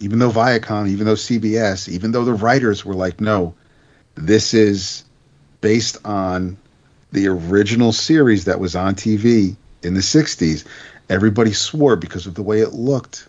[0.00, 3.54] even though Viacom, even though CBS, even though the writers were like, no,
[4.14, 5.04] this is
[5.60, 6.56] based on
[7.12, 10.66] the original series that was on TV in the 60s,
[11.08, 13.28] everybody swore because of the way it looked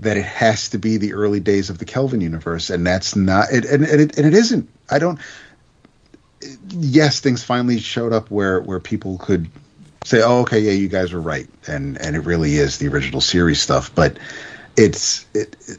[0.00, 3.52] that it has to be the early days of the Kelvin universe, and that's not
[3.52, 4.68] it, and, and it, and it isn't.
[4.90, 5.18] I don't.
[6.68, 9.48] Yes, things finally showed up where where people could
[10.04, 13.20] say, "Oh, okay, yeah, you guys were right," and and it really is the original
[13.20, 14.18] series stuff, but
[14.76, 15.78] it's it, it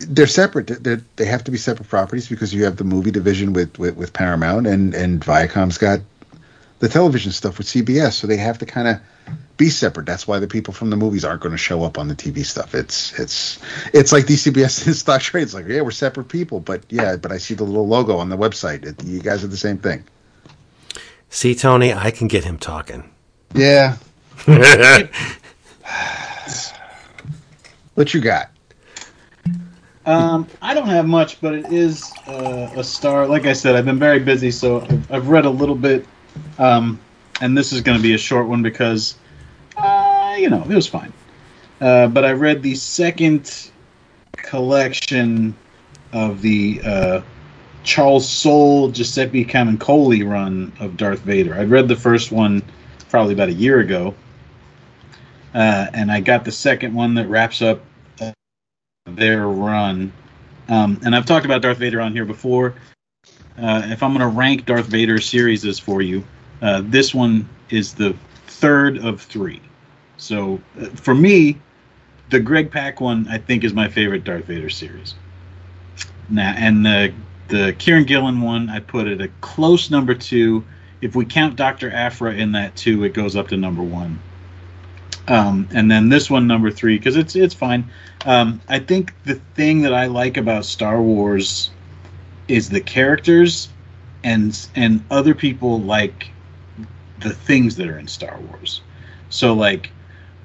[0.00, 0.82] they're separate.
[0.82, 3.96] They're, they have to be separate properties because you have the movie division with, with,
[3.96, 6.00] with Paramount and and Viacom's got
[6.78, 9.00] the television stuff with CBS, so they have to kind of
[9.56, 10.06] be separate.
[10.06, 12.44] That's why the people from the movies aren't going to show up on the TV
[12.44, 12.74] stuff.
[12.74, 13.58] It's it's
[13.92, 15.42] it's like DCBS and Stock Trade.
[15.42, 18.28] It's like yeah, we're separate people, but yeah, but I see the little logo on
[18.28, 18.84] the website.
[18.84, 20.04] It, you guys are the same thing.
[21.30, 23.08] See, Tony, I can get him talking.
[23.54, 23.96] Yeah.
[27.94, 28.50] what you got?
[30.04, 33.26] Um, I don't have much, but it is uh, a star.
[33.26, 36.06] Like I said, I've been very busy, so I've, I've read a little bit.
[36.58, 36.98] Um,
[37.40, 39.16] and this is going to be a short one because,
[40.42, 41.12] you know, it was fine.
[41.80, 43.70] Uh, but I read the second
[44.32, 45.54] collection
[46.12, 47.20] of the uh,
[47.84, 51.54] Charles Soule Giuseppe Camuncoli run of Darth Vader.
[51.54, 52.62] I'd read the first one
[53.08, 54.14] probably about a year ago,
[55.54, 57.80] uh, and I got the second one that wraps up
[58.20, 58.32] uh,
[59.06, 60.12] their run.
[60.68, 62.74] Um, and I've talked about Darth Vader on here before.
[63.56, 66.24] Uh, if I'm going to rank Darth Vader series for you,
[66.62, 68.16] uh, this one is the
[68.46, 69.60] third of three.
[70.22, 71.58] So uh, for me,
[72.30, 75.14] the Greg Pak one I think is my favorite Darth Vader series.
[76.28, 77.12] Now, and the
[77.48, 80.64] the Kieron Gillen one I put at a close number two.
[81.00, 84.20] If we count Doctor Aphra in that too, it goes up to number one.
[85.26, 87.90] Um, and then this one number three because it's it's fine.
[88.24, 91.70] Um, I think the thing that I like about Star Wars
[92.46, 93.70] is the characters,
[94.22, 96.30] and and other people like
[97.18, 98.82] the things that are in Star Wars.
[99.30, 99.90] So like,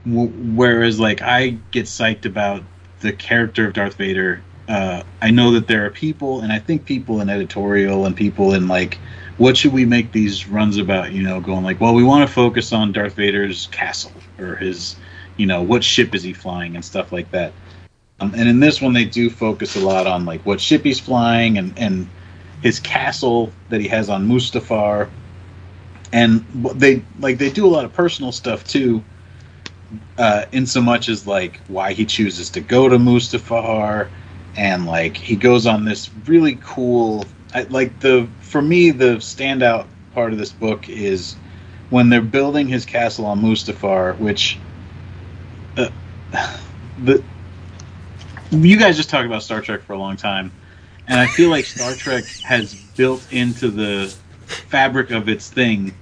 [0.08, 2.64] whereas like I get psyched about
[3.02, 6.86] the character of Darth Vader, uh, I know that there are people, and I think
[6.86, 9.00] people in editorial and people in like,
[9.38, 11.12] what should we make these runs about?
[11.12, 14.96] You know, going like, well, we want to focus on Darth Vader's castle or his,
[15.38, 17.54] you know, what ship is he flying and stuff like that.
[18.20, 21.00] Um, and in this one, they do focus a lot on like what ship he's
[21.00, 22.10] flying and and
[22.64, 25.10] his castle that he has on Mustafar,
[26.12, 26.44] and
[26.76, 29.04] they like they do a lot of personal stuff too.
[30.18, 34.10] Uh, in so much as like why he chooses to go to Mustafar,
[34.56, 37.26] and like he goes on this really cool.
[37.54, 41.36] I, like the for me the standout part of this book is
[41.90, 44.58] when they're building his castle on Mustafar, which
[45.78, 45.90] uh,
[47.04, 47.24] the
[48.52, 50.52] you guys just talked about Star Trek for a long time,
[51.08, 54.14] and I feel like Star Trek has built into the
[54.46, 55.94] fabric of its thing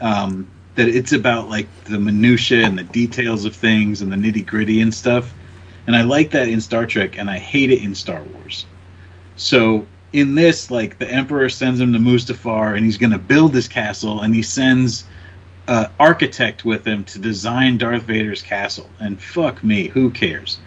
[0.00, 4.44] um, that it's about like the minutia and the details of things and the nitty
[4.44, 5.32] gritty and stuff.
[5.86, 8.66] And I like that in Star Trek, and I hate it in Star Wars.
[9.36, 13.52] So in this, like the Emperor sends him to Mustafar, and he's going to build
[13.52, 15.04] this castle, and he sends
[15.68, 18.88] uh, architect with him to design Darth Vader's castle.
[19.00, 20.58] And fuck me, who cares?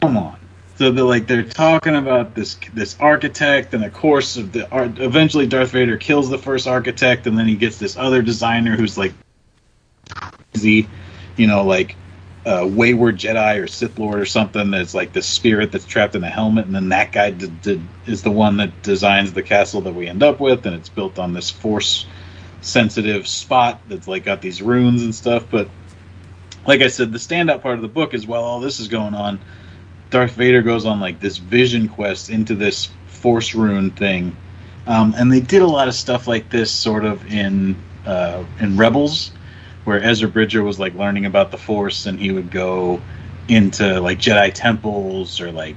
[0.00, 0.38] Come on.
[0.78, 5.00] So they're like they're talking about this this architect, and of course, of the art
[5.00, 8.96] eventually Darth Vader kills the first architect, and then he gets this other designer who's
[8.96, 9.12] like
[10.52, 10.88] crazy,
[11.36, 11.96] you know, like
[12.46, 16.22] uh, wayward Jedi or Sith Lord or something that's like the spirit that's trapped in
[16.22, 17.34] a helmet, and then that guy
[18.06, 21.18] is the one that designs the castle that we end up with, and it's built
[21.18, 22.06] on this force
[22.60, 25.44] sensitive spot that's like got these runes and stuff.
[25.50, 25.68] But
[26.68, 29.14] like I said, the standout part of the book is while all this is going
[29.14, 29.40] on,
[30.10, 34.36] Darth Vader goes on like this vision quest into this force rune thing,
[34.86, 37.76] um, and they did a lot of stuff like this sort of in
[38.06, 39.32] uh, in Rebels,
[39.84, 43.00] where Ezra Bridger was like learning about the Force, and he would go
[43.48, 45.76] into like Jedi temples or like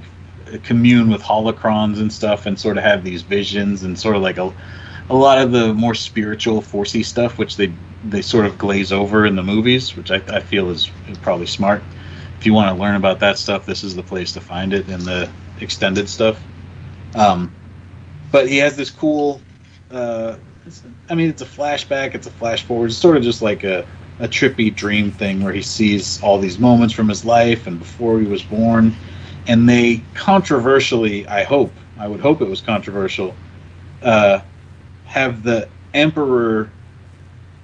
[0.64, 4.38] commune with holocrons and stuff, and sort of have these visions and sort of like
[4.38, 4.52] a
[5.10, 7.72] a lot of the more spiritual forcey stuff, which they
[8.04, 10.90] they sort of glaze over in the movies, which I, I feel is
[11.20, 11.82] probably smart.
[12.42, 14.88] If you want to learn about that stuff, this is the place to find it
[14.88, 16.42] in the extended stuff.
[17.14, 17.54] Um,
[18.32, 19.40] but he has this cool.
[19.92, 20.38] Uh,
[21.08, 22.16] I mean, it's a flashback.
[22.16, 22.86] It's a flash forward.
[22.86, 23.86] It's sort of just like a
[24.18, 28.18] a trippy dream thing where he sees all these moments from his life and before
[28.18, 28.92] he was born,
[29.46, 33.36] and they controversially, I hope, I would hope it was controversial,
[34.02, 34.40] uh,
[35.04, 36.70] have the emperor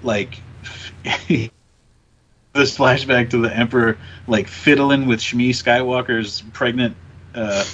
[0.05, 0.41] like
[2.55, 3.97] this flashback to the emperor
[4.27, 6.97] like fiddling with Shmi Skywalker's pregnant
[7.35, 7.65] uh,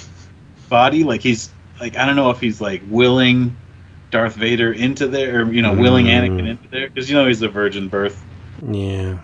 [0.69, 1.49] body, like he's
[1.79, 3.55] like I don't know if he's like willing
[4.11, 7.41] Darth Vader into there, or you know, willing Anakin into there, because you know he's
[7.41, 8.23] a virgin birth.
[8.69, 9.17] Yeah.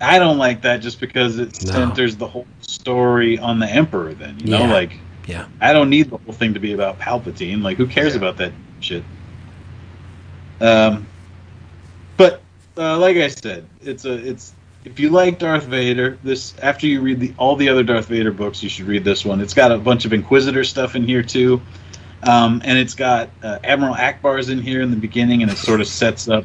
[0.00, 1.72] I don't like that just because it No.
[1.72, 4.14] centers the whole story on the Emperor.
[4.14, 4.72] Then you know, Yeah.
[4.72, 4.92] like
[5.26, 5.46] Yeah.
[5.60, 7.62] I don't need the whole thing to be about Palpatine.
[7.62, 8.18] Like, who cares Yeah.
[8.18, 9.04] about that shit?
[10.60, 11.06] Um,
[12.16, 12.42] but
[12.76, 14.54] uh, like I said, it's a it's
[14.90, 18.32] if you like Darth Vader, this after you read the all the other Darth Vader
[18.32, 19.40] books, you should read this one.
[19.40, 21.60] It's got a bunch of Inquisitor stuff in here too,
[22.22, 25.80] um, and it's got uh, Admiral Ackbar's in here in the beginning, and it sort
[25.80, 26.44] of sets up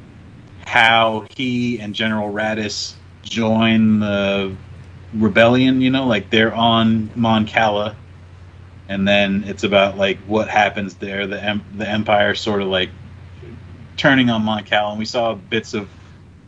[0.66, 2.94] how he and General Raddus
[3.24, 4.56] join the
[5.14, 5.82] rebellion.
[5.82, 7.96] You know, like they're on Mon Cala
[8.90, 11.28] and then it's about like what happens there.
[11.28, 12.90] The em- the Empire sort of like
[13.98, 15.90] turning on Mon Cala, and we saw bits of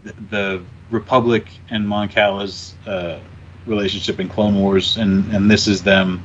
[0.04, 3.20] the, the Republic and Mon Cala's uh,
[3.66, 6.24] relationship in Clone Wars, and and this is them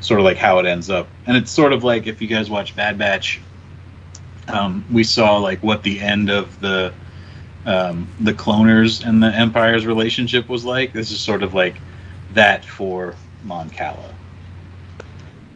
[0.00, 1.08] sort of like how it ends up.
[1.26, 3.40] And it's sort of like if you guys watch Bad Batch,
[4.48, 6.92] um, we saw like what the end of the
[7.66, 10.92] um, the cloners and the Empire's relationship was like.
[10.92, 11.76] This is sort of like
[12.32, 13.14] that for
[13.44, 14.14] Mon Cala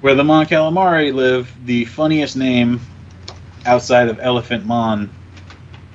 [0.05, 2.79] where the Mon Calamari live, the funniest name
[3.65, 5.09] outside of Elephant Mon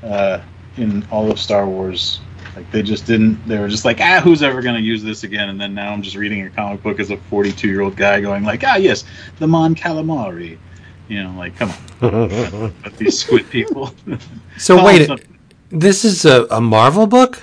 [0.01, 0.41] uh,
[0.77, 2.19] in all of Star Wars.
[2.55, 3.47] Like they just didn't.
[3.47, 5.49] They were just like, ah, who's ever going to use this again?
[5.49, 8.21] And then now I'm just reading a comic book as a 42 year old guy
[8.21, 9.03] going like, ah, yes,
[9.39, 10.57] the Mon Calamari.
[11.07, 11.71] You know, like come
[12.01, 13.93] on, but these squid people.
[14.57, 15.37] So wait, something.
[15.69, 17.41] this is a, a Marvel book?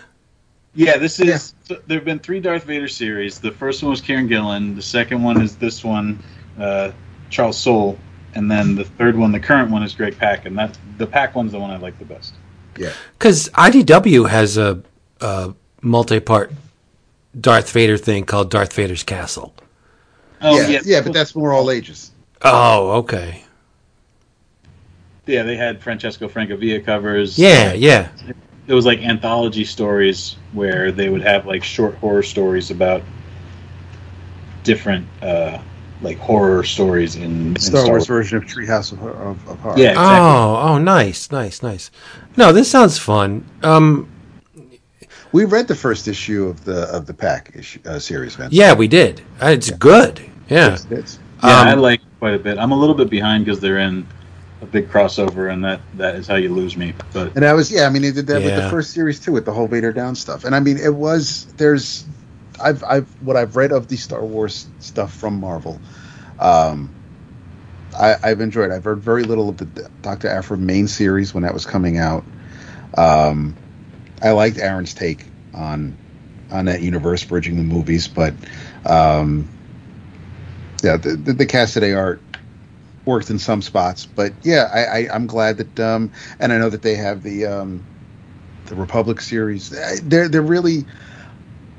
[0.75, 1.55] Yeah, this is.
[1.65, 3.41] So there have been three Darth Vader series.
[3.41, 4.77] The first one was Kieron Gillen.
[4.77, 6.23] The second one is this one,
[6.61, 6.93] uh,
[7.31, 7.99] Charles Soule,
[8.35, 11.35] and then the third one, the current one, is Greg Pak, and that the Pak
[11.35, 12.35] one's the one I like the best.
[12.77, 12.93] Yeah.
[13.19, 14.83] Because IDW has a,
[15.21, 16.53] a multi-part
[17.39, 19.55] Darth Vader thing called Darth Vader's Castle.
[20.41, 22.13] Oh yeah, yeah, but that's more all ages.
[22.43, 23.43] Oh, okay.
[25.27, 25.43] yeah.
[25.43, 27.39] They had Francesco Francavilla covers.
[27.39, 28.11] Yeah, yeah.
[28.67, 33.03] it was like anthology stories where they would have like short horror stories about
[34.63, 35.59] different uh,
[36.03, 39.79] like horror stories in, in Star, Wars version of Treehouse of, of, of Horror.
[39.79, 40.17] Yeah, exactly.
[40.17, 41.91] Oh, oh, nice, nice, nice.
[42.37, 43.47] No, this sounds fun.
[43.63, 44.09] Um,
[45.37, 48.55] we read the first issue of the of the Pak issue, uh, series, Vince.
[48.55, 49.21] yeah, we did.
[49.43, 50.21] Uh, It's good.
[50.49, 50.67] Yeah.
[50.75, 52.57] It's- it's- Yeah, I Um, like it quite a bit.
[52.59, 54.07] I'm a little bit behind because they're in
[54.63, 56.95] a big crossover, and that that is how you lose me.
[57.13, 59.33] But And I was, yeah, I mean, they did that with the first series too,
[59.33, 60.47] with the whole Vader down stuff.
[60.47, 62.07] And I mean, it was there's,
[62.59, 65.79] I've, I've, what I've read of the Star Wars stuff from Marvel,
[66.41, 66.89] um,
[68.01, 68.71] I, I've enjoyed.
[68.71, 69.67] I've heard very little of the
[70.01, 72.25] Doctor Aphra main series when that was coming out.
[72.97, 73.55] Um,
[74.23, 75.25] I liked Aaron's take
[75.55, 75.97] on
[76.51, 78.33] on that universe bridging the movies, but
[78.85, 79.49] um,
[80.83, 82.21] yeah, the, the, the Cassaday art
[83.05, 86.69] worked in some spots, but yeah, I, I, I'm glad that, um, and I know
[86.69, 87.85] that they have the um,
[88.67, 89.71] the Republic series.
[90.03, 90.85] They're they're really,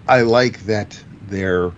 [0.08, 1.72] I like that they're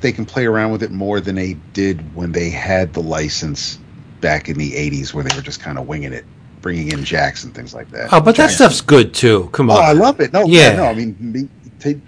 [0.00, 3.78] they can play around with it more than they did when they had the license
[4.20, 6.24] back in the '80s, where they were just kind of winging it,
[6.60, 8.12] bringing in jacks and things like that.
[8.12, 9.48] Oh, but that stuff's good too.
[9.52, 9.84] Come Oh, on.
[9.84, 10.32] I love it.
[10.32, 10.70] No, Yeah.
[10.70, 11.48] yeah, no, I mean, me,
[11.78, 12.00] t-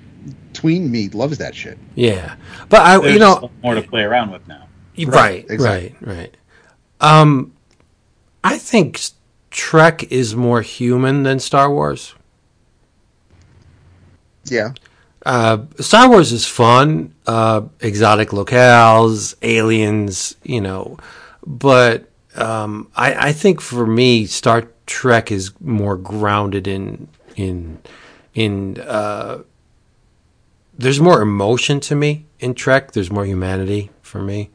[0.53, 1.79] tween me loves that shit.
[1.95, 2.37] Yeah,
[2.69, 4.67] but I, there's you know, more to play around with now.
[4.99, 5.95] right, right, exactly.
[6.01, 6.37] right.
[7.01, 7.53] Um,
[8.45, 9.01] I think
[9.51, 12.15] Trek is more human than Star Wars.
[14.45, 14.73] Yeah,
[15.25, 20.97] Uh, Star Wars is fun, uh, exotic locales, aliens, you know,
[21.47, 27.79] but um, I, I think for me, Star Trek is more grounded in in
[28.35, 28.81] in.
[28.81, 29.43] Uh,
[30.79, 32.93] there's more emotion to me in Trek.
[32.93, 34.51] There's more humanity for me.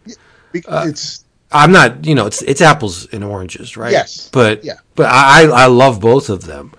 [0.51, 3.91] Be- it's I'm not, you know, it's it's apples and oranges, right?
[3.91, 4.29] Yes.
[4.31, 4.73] But Yeah.
[4.95, 6.73] but I I I love both of them.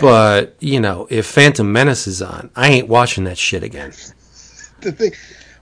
[0.00, 3.92] But you know, if Phantom Menace is on, I ain't watching that shit again.
[4.80, 5.12] the thing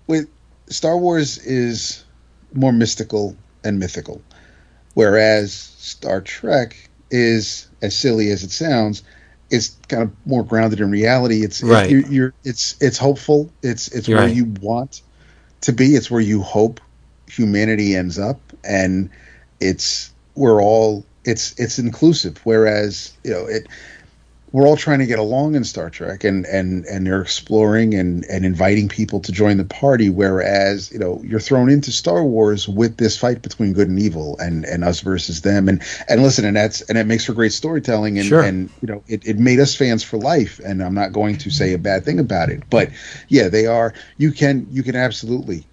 [0.06, 0.28] with
[0.68, 2.04] Star Wars is
[2.54, 4.22] more mystical and mythical,
[4.96, 6.74] whereas Star Trek
[7.10, 9.02] is as silly as it sounds.
[9.50, 11.44] It's kind of more grounded in reality.
[11.44, 11.90] It's it- Right.
[11.90, 13.52] you're, you're it's it's hopeful.
[13.62, 14.34] It's it's You're where right.
[14.34, 15.02] you want
[15.60, 15.94] to be.
[15.94, 16.80] It's where you hope
[17.28, 19.10] humanity ends up, and
[19.60, 22.40] it's we're all it's it's inclusive.
[22.44, 23.66] Whereas you know it
[24.56, 28.24] we're all trying to get along in Star Trek, and and and they're exploring and
[28.24, 30.08] and inviting people to join the party.
[30.08, 34.38] Whereas you know you're thrown into Star Wars with this fight between good and evil,
[34.38, 35.68] and and us versus them.
[35.68, 38.18] And and listen, and that's and it makes for great storytelling.
[38.18, 38.40] And Sure.
[38.40, 40.58] and you know it it made us fans for life.
[40.64, 42.88] And I'm not going to say a bad thing about it, but
[43.28, 43.92] yeah, they are.
[44.16, 45.66] You can you can absolutely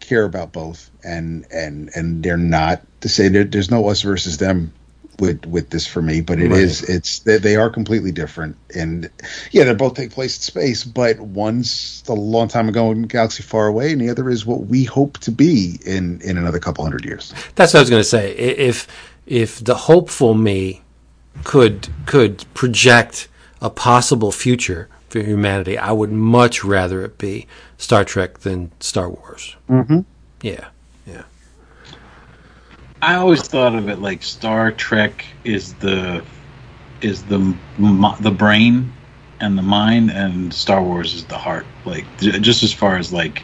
[0.00, 4.36] care about both, and and and they're not to say there, there's no us versus
[4.36, 4.74] them
[5.20, 6.60] with with this for me, but it Right.
[6.60, 9.10] is it's they, they are completely different, and
[9.52, 13.42] yeah, they both take place in space, but one's a long time ago in galaxy
[13.42, 16.84] far away, and the other is what we hope to be in in another couple
[16.84, 17.32] hundred years.
[17.54, 18.32] That's what I was going to say.
[18.32, 18.86] If
[19.26, 20.82] if the hopeful me
[21.44, 23.28] could could project
[23.60, 27.46] a possible future for humanity, I would much rather it be
[27.78, 29.56] Star Trek than Star Wars.
[29.68, 30.00] Mm-hmm.
[30.42, 30.68] Yeah.
[33.02, 36.24] I always thought of it like Star Trek is the
[37.00, 37.38] is the
[38.20, 38.92] the brain
[39.40, 41.66] and the mind, and Star Wars is the heart.
[41.84, 43.42] Like just as far as like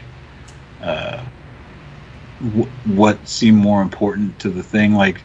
[0.81, 1.23] uh,
[2.41, 5.21] w- what seemed more important to the thing, like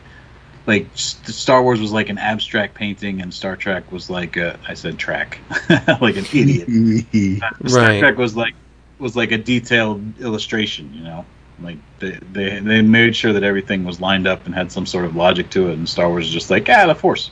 [0.66, 4.74] like Star Wars was like an abstract painting, and Star Trek was like a I
[4.74, 5.40] said track,
[6.00, 6.68] like an idiot.
[7.66, 7.98] Star Right.
[8.00, 8.54] Trek was like
[8.98, 11.24] was like a detailed illustration, you know.
[11.60, 15.04] Like they, they they made sure that everything was lined up and had some sort
[15.04, 17.30] of logic to it, and Star Wars is just like ah, the Force.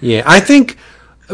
[0.00, 0.76] Yeah, I think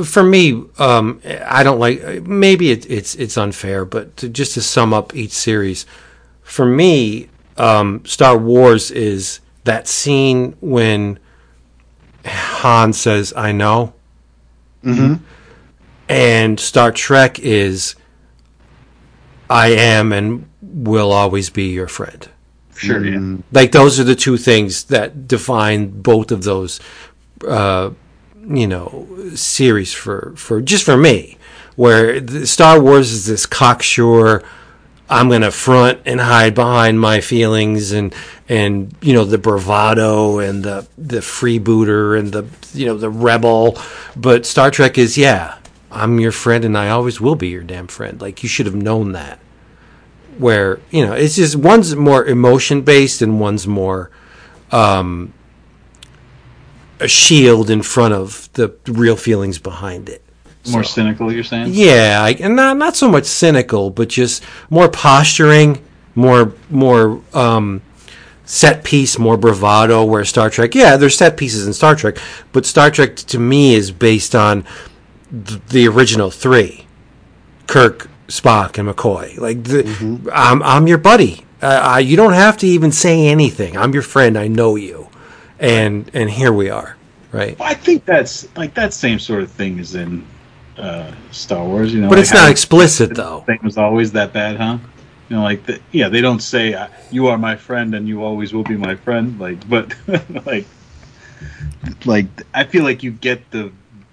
[0.04, 2.22] for me, um, I don't like.
[2.22, 5.86] Maybe it, it's it's unfair, but to, just to sum up each series,
[6.42, 11.18] for me, um, Star Wars is that scene when
[12.24, 13.94] Han says, "I know,"
[16.08, 17.96] and Star Trek is,
[19.50, 22.28] "I am and will always be your friend."
[22.74, 23.36] Sure, yeah.
[23.52, 26.80] like those are the two things that define both of those
[27.46, 27.90] uh
[28.48, 31.38] you know series for for just for me
[31.76, 34.42] where the star wars is this cocksure
[35.08, 38.14] i'm going to front and hide behind my feelings and
[38.48, 43.78] and you know the bravado and the the freebooter and the you know the rebel
[44.16, 45.56] but star trek is yeah
[45.90, 48.74] i'm your friend and i always will be your damn friend like you should have
[48.74, 49.38] known that
[50.38, 54.10] where you know it's just one's more emotion based and one's more
[54.70, 55.32] um,
[57.00, 60.22] a shield in front of the real feelings behind it.
[60.70, 61.70] More cynical, you're saying?
[61.72, 65.82] Yeah, I, and not not so much cynical, but just more posturing,
[66.14, 67.82] more more um,
[68.44, 70.04] set piece, more bravado.
[70.04, 72.16] Where Star Trek, yeah, there's set pieces in Star Trek,
[72.52, 74.64] but Star Trek to me is based on
[75.32, 76.86] th- the original three:
[77.66, 79.36] Kirk, Spock, and McCoy.
[79.36, 81.44] Like, the, I'm I'm your buddy.
[81.60, 83.76] Uh, I, you don't have to even say anything.
[83.76, 84.38] I'm your friend.
[84.38, 85.10] I know you,
[85.58, 86.96] and and here we are,
[87.30, 87.60] right?
[87.60, 90.24] I think that's like that same sort of thing is in
[90.78, 91.92] uh, Star Wars.
[91.92, 93.40] You know, But like it's not how explicit the though.
[93.40, 94.78] Thing was always that bad, huh?
[95.28, 98.24] You know, like the, yeah, they don't say uh, you are my friend and you
[98.24, 99.38] always will be my friend.
[99.38, 99.94] Like, but
[100.46, 100.66] like,
[102.06, 103.70] like I feel like you get the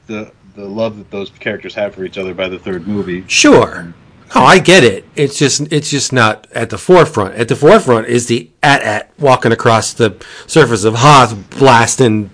[0.08, 3.24] the the love that those characters have for each other by the third movie.
[3.28, 3.94] Sure.
[4.36, 5.06] No, I get it.
[5.16, 7.36] It's just it's just not at the forefront.
[7.36, 12.30] At the forefront is the at at walking across the surface of Hoth blasting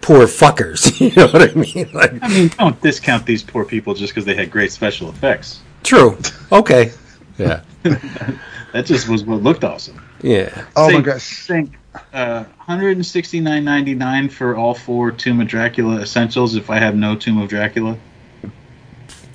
[0.00, 0.98] poor fuckers.
[1.00, 1.90] You know what I mean?
[1.92, 5.60] Like I mean, don't discount these poor people just because they had great special effects.
[5.82, 6.18] true.
[6.52, 6.92] Okay.
[7.38, 7.62] Yeah.
[8.72, 10.00] That just was what looked awesome.
[10.22, 10.64] Yeah.
[10.76, 11.44] Oh my gosh.
[11.44, 11.72] Think
[12.12, 16.54] uh, 169.99 for all four Tomb of Dracula essentials.
[16.54, 17.96] If I have no Tomb of Dracula,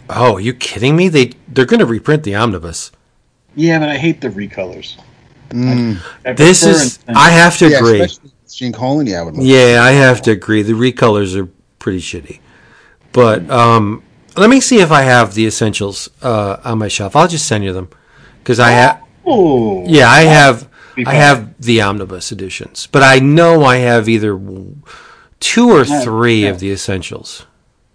[0.09, 1.09] Oh, are you kidding me?
[1.09, 2.91] They they're going to reprint the omnibus.
[3.55, 4.97] yeah, but I hate the recolors.
[5.49, 5.97] Mm.
[6.25, 8.07] I This is I have to Yeah, agree.
[8.51, 9.07] Gene Colan.
[9.07, 9.35] Yeah, I would.
[9.35, 10.61] Love Yeah, I have to agree.
[10.61, 11.47] The recolors are
[11.79, 12.39] pretty shitty.
[13.11, 14.03] But um,
[14.37, 17.15] Let me see if I have the essentials uh, on my shelf.
[17.15, 17.89] I'll just send you them
[18.39, 19.01] because I have.
[19.25, 20.69] Oh, Yeah, I have.
[21.05, 24.39] I have the omnibus editions, but I know I have either
[25.41, 26.49] two or Yeah, three yeah.
[26.49, 27.45] of the essentials.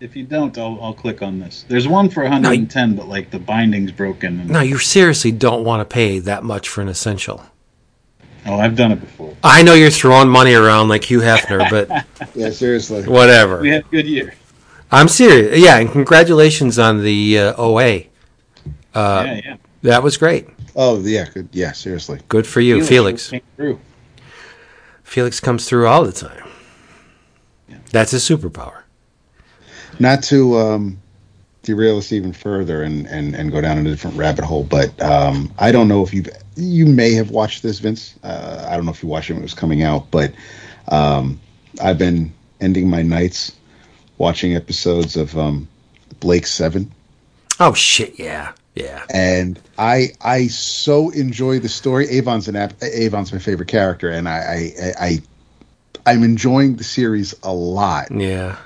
[0.01, 1.67] If you don't, I'll, I'll click on this.
[1.69, 4.41] There's one for 110, but like the binding's broken.
[4.41, 7.45] And, No, you seriously don't want to pay that much for an essential.
[8.47, 9.37] Oh, I've done it before.
[9.45, 13.03] I know you're throwing money around like Hugh Hefner, but Yeah, seriously.
[13.05, 13.61] whatever.
[13.61, 14.33] We had a good year.
[14.91, 15.61] I'm serious.
[15.63, 18.05] Yeah, and congratulations on the uh, OA.
[18.95, 19.57] Uh, yeah, yeah.
[19.83, 20.49] That was great.
[20.75, 21.51] Oh, yeah, good.
[21.53, 22.21] Yeah, seriously.
[22.29, 23.29] Good for you, Felix.
[23.29, 23.79] came through.
[25.05, 26.49] Felix comes through all the time.
[27.93, 28.80] That's his superpower.
[30.01, 31.01] Not to um,
[31.63, 35.53] derail us even further and, and, and go down a different rabbit hole, but um,
[35.59, 38.19] I don't know if you've you may have watched this, Vince.
[38.23, 40.33] Uh, I don't know if you watched it when it was coming out, but
[40.89, 41.39] um,
[41.83, 43.53] I've been ending my nights
[44.19, 45.69] watching episodes of um,
[46.19, 46.91] Blake Seven.
[47.59, 48.19] Oh shit!
[48.19, 49.05] Yeah, yeah.
[49.11, 52.09] and I I so enjoy the story.
[52.09, 55.23] Avon's an ap- Avon's my favorite character, and I I, I
[56.07, 58.11] I'm enjoying the series a lot.
[58.11, 58.57] Yeah.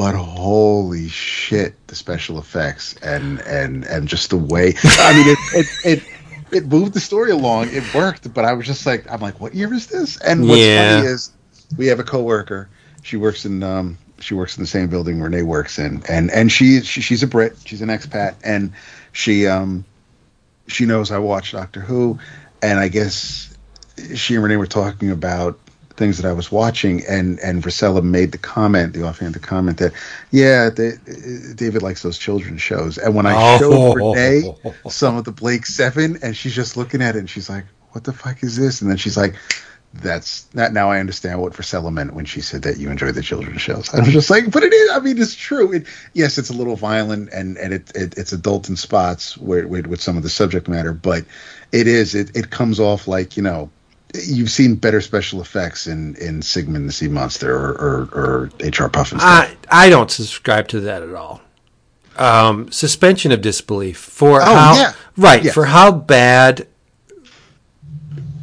[0.00, 5.38] But holy shit, the special effects and and and just the way I mean it
[5.52, 6.04] it it,
[6.50, 7.74] it moved the story along.
[7.74, 10.16] It worked, but I was just like I'm like, what year is this?
[10.22, 10.74] And what's Yeah.
[10.74, 11.32] funny is
[11.76, 12.70] we have a coworker.
[13.02, 16.50] She works in um she works in the same building Renee works in, and and
[16.50, 17.58] she, she she's a Brit.
[17.66, 18.72] She's an expat, and
[19.12, 19.84] she um
[20.66, 22.18] she knows I watch Doctor Who,
[22.62, 23.54] and I guess
[24.14, 25.60] she and Renee were talking about
[26.00, 29.92] things that I was watching, and and Priscilla made the comment, the offhanded comment that,
[30.32, 30.94] yeah, they,
[31.54, 33.58] David likes those children's shows, and when I Oh.
[33.58, 34.54] showed Renee
[34.88, 38.02] some of the Blake Seven, and she's just looking at it, and she's like, "What
[38.04, 39.36] the fuck is this?" And then she's like.
[39.92, 40.72] That's that.
[40.72, 43.92] Now I understand what Priscilla meant when she said that you enjoy the children's shows.
[43.92, 44.90] I was just like, but it is.
[44.92, 45.72] I mean, it's true.
[45.72, 49.66] It, yes, it's a little violent and and it, it it's adult in spots where,
[49.66, 51.24] with with some of the subject matter, but
[51.72, 52.14] it is.
[52.14, 53.68] It it comes off like you know
[54.14, 58.88] you've seen better special effects in in Sigmund the Sea Monster or or, or H.R.
[58.88, 59.18] Pufnstuf.
[59.20, 61.40] I I don't subscribe to that at all.
[62.16, 64.92] Um, suspension of disbelief for Oh, how yeah.
[65.16, 65.52] right Yeah.
[65.52, 66.66] for how bad,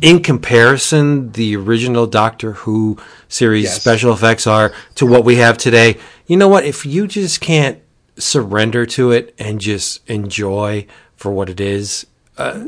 [0.01, 3.81] in comparison, the original Doctor Who series Yes.
[3.81, 5.97] special effects are to what we have today.
[6.27, 6.63] You know what?
[6.65, 7.79] If you just can't
[8.17, 10.85] surrender to it and just enjoy
[11.15, 12.05] for what it is,
[12.37, 12.65] uh,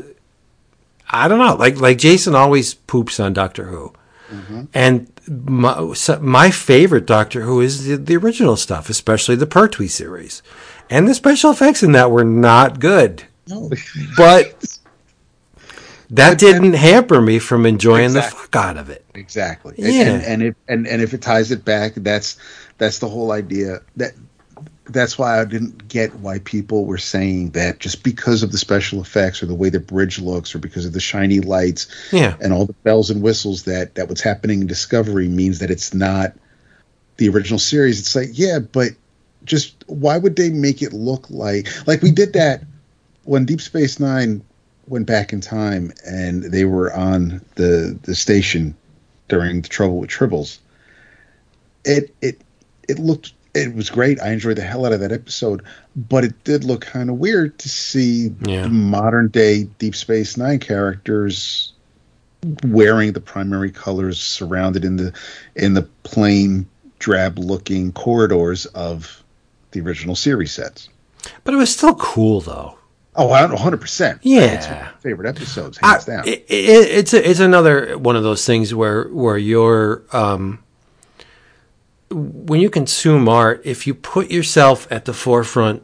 [1.12, 1.56] I don't know.
[1.56, 3.92] Like like Jason always poops on Doctor Who.
[4.30, 4.64] Mm-hmm.
[4.74, 9.88] And my, so my favorite Doctor Who is the, the original stuff, especially the Pertwee
[9.88, 10.42] series.
[10.88, 13.24] And the special effects in that were not good.
[13.48, 13.70] no.
[14.16, 14.64] But
[16.10, 18.30] that didn't hamper me from enjoying Exactly.
[18.30, 19.04] the fuck out of it.
[19.14, 19.74] Exactly.
[19.78, 20.02] Yeah.
[20.02, 22.36] And, and if and, and if it ties it back, that's
[22.78, 23.80] that's the whole idea.
[23.96, 24.12] That
[24.92, 29.00] that's why I didn't get why people were saying that just because of the special
[29.00, 32.36] effects or the way the bridge looks or because of the shiny lights Yeah.
[32.40, 35.94] and all the bells and whistles that that what's happening in Discovery means that it's
[35.94, 36.32] not
[37.16, 38.00] the original series.
[38.00, 38.90] It's like, yeah, but
[39.44, 42.62] just why would they make it look like like we did that
[43.24, 44.42] when Deep Space Nine
[44.86, 48.74] went back in time and they were on the the station
[49.28, 50.58] during the trouble with Tribbles.
[51.84, 52.40] It it
[52.88, 54.20] it looked it was great.
[54.20, 55.62] I enjoyed the hell out of that episode,
[55.96, 58.66] but it did look kind of weird to see Yeah.
[58.68, 61.72] modern day Deep Space Nine characters
[62.64, 65.12] wearing the primary colors surrounded in the
[65.56, 66.66] in the plain
[66.98, 69.22] drab looking corridors of
[69.72, 70.88] the original series sets.
[71.44, 72.76] But it was still cool, though.
[73.16, 74.20] Oh, I don't know, 100%.
[74.22, 74.40] Yeah.
[74.54, 76.28] It's my favorite episodes, hands I- down.
[76.28, 80.62] it, it, it's a, it's another one of those things where where you're um,
[82.10, 85.82] when you consume art, if you put yourself at the forefront,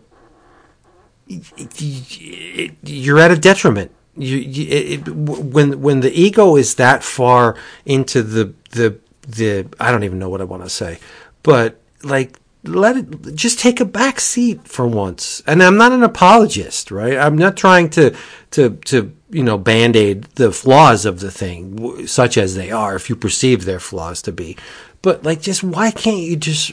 [2.82, 3.92] you're at a detriment.
[4.16, 4.38] You,
[4.68, 8.98] it, when when the ego is that far into the the
[9.28, 10.98] the I don't even know what I want to say,
[11.42, 15.42] but like let it just take a back seat for once.
[15.46, 17.16] And I'm not an apologist, right?
[17.16, 18.16] I'm not trying to
[18.52, 23.08] to to you know band-aid the flaws of the thing, such as they are, if
[23.08, 24.56] you perceive their flaws to be.
[25.06, 26.72] But like, just why can't you just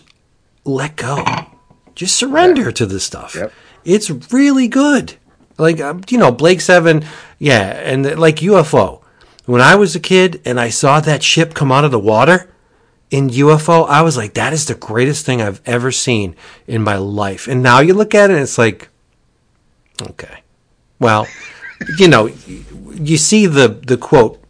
[0.65, 1.23] let go?
[1.93, 3.35] Just surrender to this stuff.
[3.35, 3.53] Yep.
[3.85, 5.13] It's really good.
[5.59, 7.05] Like um, you know, Blake Seven,
[7.37, 9.03] yeah, and uh, like UFO.
[9.45, 12.49] When I was a kid and I saw that ship come out of the water
[13.11, 16.35] in UFO, I was like, that is the greatest thing I've ever seen
[16.65, 17.47] in my life.
[17.47, 18.89] And now you look at it and it's like,
[20.01, 20.41] okay,
[20.97, 21.27] well,
[21.99, 22.31] you know,
[22.95, 24.43] you see the the quote,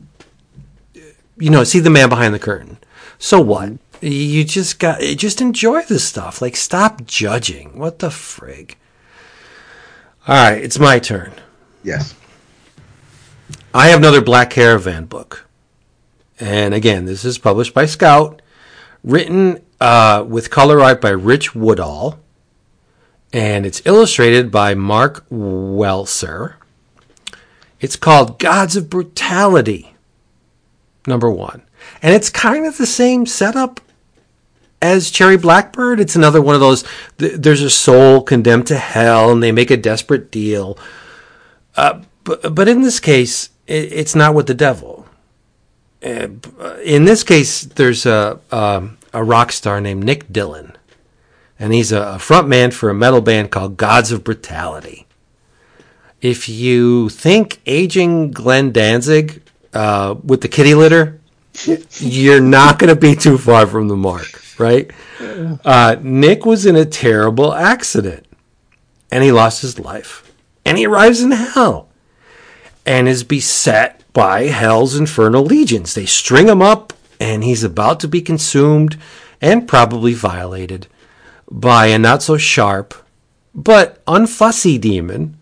[1.38, 2.78] you know, see the man behind the curtain.
[3.24, 3.72] So what?
[4.02, 6.42] You just got just enjoy this stuff.
[6.42, 7.80] Like, stop judging.
[7.80, 8.76] What the frig?
[10.28, 11.32] All right, it's my turn.
[11.86, 12.16] Yes.
[13.74, 15.46] I have another Black Caravan book.
[16.38, 18.42] And again, this is published by Scout,
[19.06, 22.20] written uh, with color art by Rich Woodall,
[23.32, 26.56] and it's illustrated by Mark Welser.
[27.80, 29.96] It's called Gods of Brutality,
[31.08, 31.62] number one.
[32.02, 33.80] And it's kind of the same setup
[34.82, 36.00] as Cherry Blackbird.
[36.00, 36.84] It's another one of those.
[37.18, 40.78] Th- there's a soul condemned to hell, and they make a desperate deal.
[41.76, 45.08] Uh, but, but in this case, it, it's not with the devil.
[46.04, 46.28] Uh,
[46.84, 50.76] in this case, there's a um, a rock star named Nick Dillon,
[51.58, 55.08] and he's a front man for a metal band called Gods of Brutality.
[56.22, 59.42] If you think aging Glenn Danzig
[59.74, 61.22] uh, with the kitty litter,
[62.00, 64.90] you're not going to be too far from the mark, right?
[65.64, 68.26] Uh, Nick was in a terrible accident,
[69.12, 70.32] and he lost his life,
[70.66, 71.90] and he arrives in hell,
[72.86, 75.94] and is beset by hell's infernal legions.
[75.94, 78.98] They string him up, and he's about to be consumed
[79.42, 80.88] and probably violated
[81.50, 82.94] by a not so sharp
[83.54, 85.38] but unfussy demon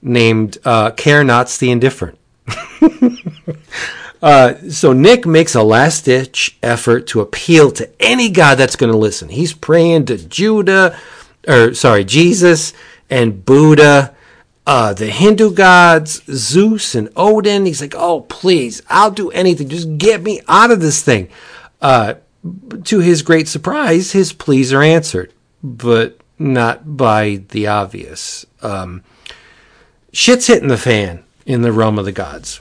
[0.00, 2.18] named uh, Care Nots the Indifferent.
[4.22, 8.92] uh, so Nick makes a last ditch effort to appeal to any god that's going
[8.92, 9.28] to listen.
[9.28, 10.98] He's praying to Judah,
[11.46, 12.72] or sorry, Jesus
[13.10, 14.14] and Buddha,
[14.66, 17.66] uh, the Hindu gods, Zeus and Odin.
[17.66, 19.68] He's like, oh, please, I'll do anything.
[19.68, 21.28] Just get me out of this thing.
[21.80, 22.14] Uh,
[22.84, 25.32] to his great surprise, his pleas are answered,
[25.62, 28.46] but not by the obvious.
[28.62, 29.02] Um,
[30.12, 32.60] shit's hitting the fan in the realm of the gods.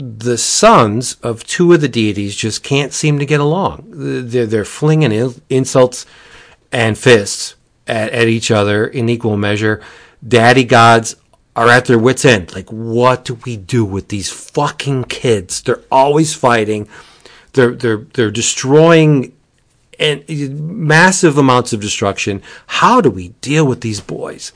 [0.00, 3.84] The sons of two of the deities just can't seem to get along.
[3.90, 6.06] They're, they're flinging in, insults
[6.72, 7.54] and fists
[7.86, 9.82] at, at each other in equal measure.
[10.26, 11.16] Daddy gods
[11.54, 12.54] are at their wits' end.
[12.54, 15.60] Like, what do we do with these fucking kids?
[15.60, 16.88] They're always fighting.
[17.52, 19.36] They're they're they're destroying
[19.98, 20.24] and
[20.58, 22.42] massive amounts of destruction.
[22.66, 24.52] How do we deal with these boys?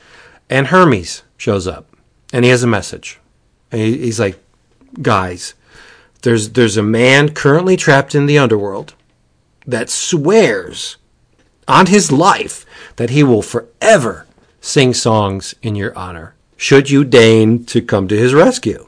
[0.49, 1.85] And Hermes shows up,
[2.33, 3.19] and he has a message.
[3.71, 4.39] And he, he's like,
[5.01, 5.53] guys,
[6.21, 8.93] there's there's a man currently trapped in the underworld
[9.65, 10.97] that swears
[11.67, 12.65] on his life
[12.95, 14.25] that he will forever
[14.61, 16.35] sing songs in your honor.
[16.57, 18.87] Should you deign to come to his rescue?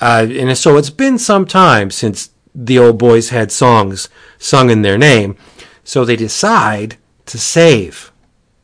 [0.00, 4.08] Uh, and so it's been some time since the old boys had songs
[4.38, 5.36] sung in their name.
[5.84, 6.96] So they decide
[7.26, 8.12] to save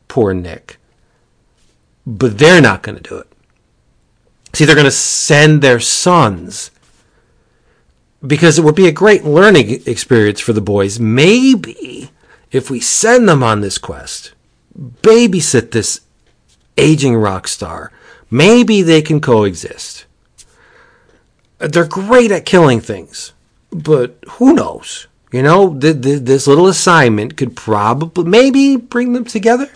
[0.07, 0.77] poor Nick.
[2.05, 3.27] But they're not going to do it.
[4.53, 6.71] See, they're going to send their sons
[8.27, 10.99] because it would be a great learning experience for the boys.
[10.99, 12.09] Maybe
[12.51, 14.33] if we send them on this quest,
[14.77, 16.01] babysit this
[16.77, 17.91] aging rock star,
[18.29, 20.05] maybe they can coexist.
[21.59, 23.33] They're great at killing things,
[23.71, 25.07] but who knows?
[25.31, 29.69] You know, th- th- this little assignment could probably, maybe bring them together.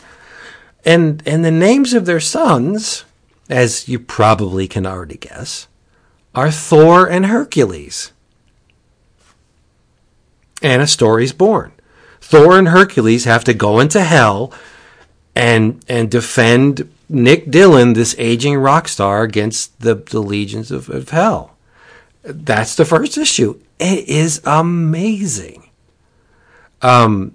[0.85, 3.03] And and the names of their sons,
[3.49, 5.67] as you probably can already guess,
[6.33, 8.11] are Thor and Hercules.
[10.61, 11.71] And a story's born.
[12.21, 14.53] Thor and Hercules have to go into hell
[15.35, 21.09] and and defend Nick Dillon, this aging rock star, against the, the legions of, of
[21.09, 21.55] hell.
[22.23, 23.59] That's the first issue.
[23.79, 25.69] It is amazing.
[26.81, 27.33] Um,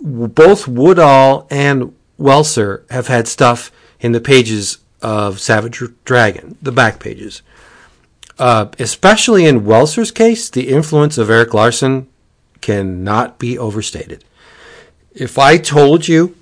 [0.00, 7.00] both Woodall and Welser have had stuff in the pages of Savage Dragon, the back
[7.00, 7.42] pages.
[8.38, 12.08] Uh, especially in Welser's case, the influence of Erik Larsen
[12.62, 14.24] cannot be overstated.
[15.12, 16.34] If I told you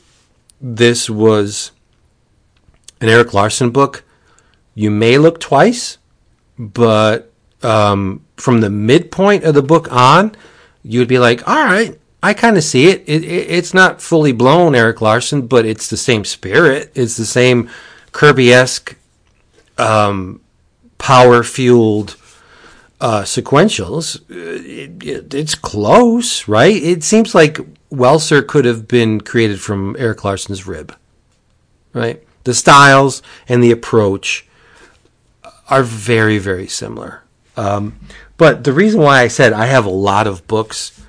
[0.61, 1.73] this was
[3.01, 4.05] an Erik Larsen book,
[4.75, 5.99] you may look twice,
[6.59, 7.33] but
[7.63, 10.37] um, from the midpoint of the book on,
[10.83, 13.03] you'd be like, all right, I kind of see it.
[13.07, 13.51] It, it.
[13.51, 16.93] It's not fully blown Erik Larsen, but it's the same spirit.
[16.95, 17.71] It's the same
[18.13, 18.97] Kirby esque,
[19.79, 20.41] um,
[20.99, 22.17] power fueled
[23.01, 24.21] uh, sequentials.
[24.29, 26.75] It, it, it's close, right?
[26.75, 27.59] It seems like
[27.91, 30.95] Welser could have been created from Erik Larsen's rib,
[31.93, 32.23] right?
[32.45, 34.47] The styles and the approach
[35.69, 37.23] are very, very similar.
[37.57, 37.99] Um,
[38.37, 41.01] but the reason why I said I have a lot of books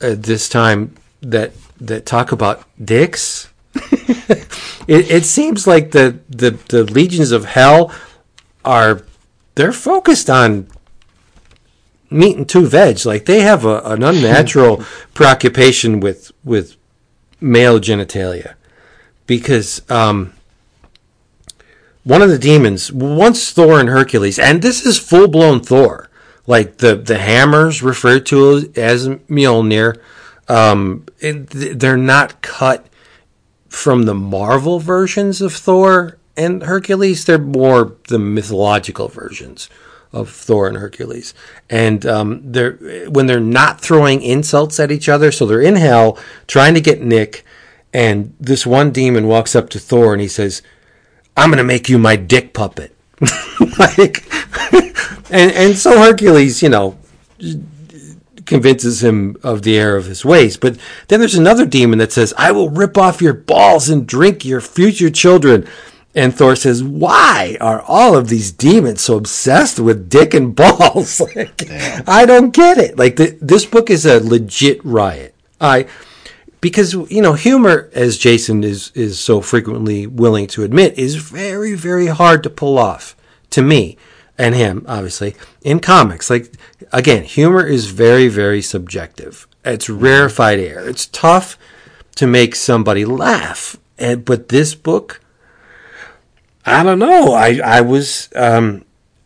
[0.00, 6.84] at this time that that talk about dicks, it, it seems like the, the the
[6.84, 7.92] legions of hell
[8.64, 9.02] are
[9.54, 10.68] they're focused on
[12.10, 13.04] meat and two veg.
[13.04, 16.76] Like they have a, an unnatural preoccupation with with
[17.40, 18.54] male genitalia,
[19.26, 20.32] because um,
[22.04, 26.08] one of the demons, once Thor and Hercules, and this is full blown Thor,
[26.46, 30.00] like the the hammers referred to as Mjolnir,
[30.48, 32.86] um, they're not cut
[33.68, 37.24] from the Marvel versions of Thor and Hercules.
[37.24, 39.68] They're more the mythological versions
[40.12, 41.34] of Thor and Hercules.
[41.68, 42.72] And um, they're
[43.08, 47.02] when they're not throwing insults at each other, so they're in hell trying to get
[47.02, 47.44] Nick.
[47.92, 50.62] And this one demon walks up to Thor and he says,
[51.36, 52.94] "I'm going to make you my dick puppet."
[53.78, 54.24] like,
[55.30, 56.98] and and so Hercules, you know,
[58.46, 60.56] convinces him of the error of his ways.
[60.56, 60.78] But
[61.08, 64.60] then there's another demon that says, "I will rip off your balls and drink your
[64.60, 65.66] future children."
[66.14, 71.20] And Thor says, "Why are all of these demons so obsessed with dick and balls?
[71.36, 71.70] like,
[72.08, 72.98] I don't get it.
[72.98, 75.34] Like the, this book is a legit riot.
[75.60, 75.86] I
[76.60, 81.74] because you know humor, as Jason is is so frequently willing to admit, is very
[81.74, 83.14] very hard to pull off.
[83.50, 83.96] To me
[84.36, 86.30] and him, obviously, in comics.
[86.30, 86.52] Like
[86.92, 89.46] again, humor is very very subjective.
[89.64, 90.04] It's mm-hmm.
[90.04, 90.88] rarefied air.
[90.88, 91.58] It's tough
[92.16, 93.76] to make somebody laugh.
[93.98, 95.20] And but this book
[96.68, 97.32] I don't know.
[97.32, 98.84] I I was um,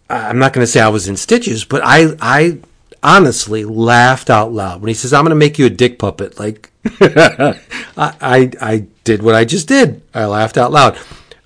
[0.09, 2.59] I'm not going to say I was in stitches, but I I
[3.03, 6.39] honestly laughed out loud when he says, "I'm going to make you a dick puppet."
[6.39, 6.71] Like
[7.01, 7.59] I,
[7.97, 10.03] I, I did what I just did.
[10.15, 10.99] I laughed out loud.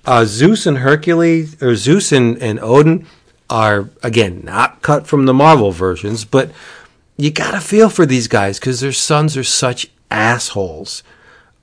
[0.05, 3.05] Uh, Zeus and Hercules, or Zeus and, and Odin,
[3.49, 6.51] are again not cut from the Marvel versions, but
[7.17, 11.03] you gotta feel for these guys because their sons are such assholes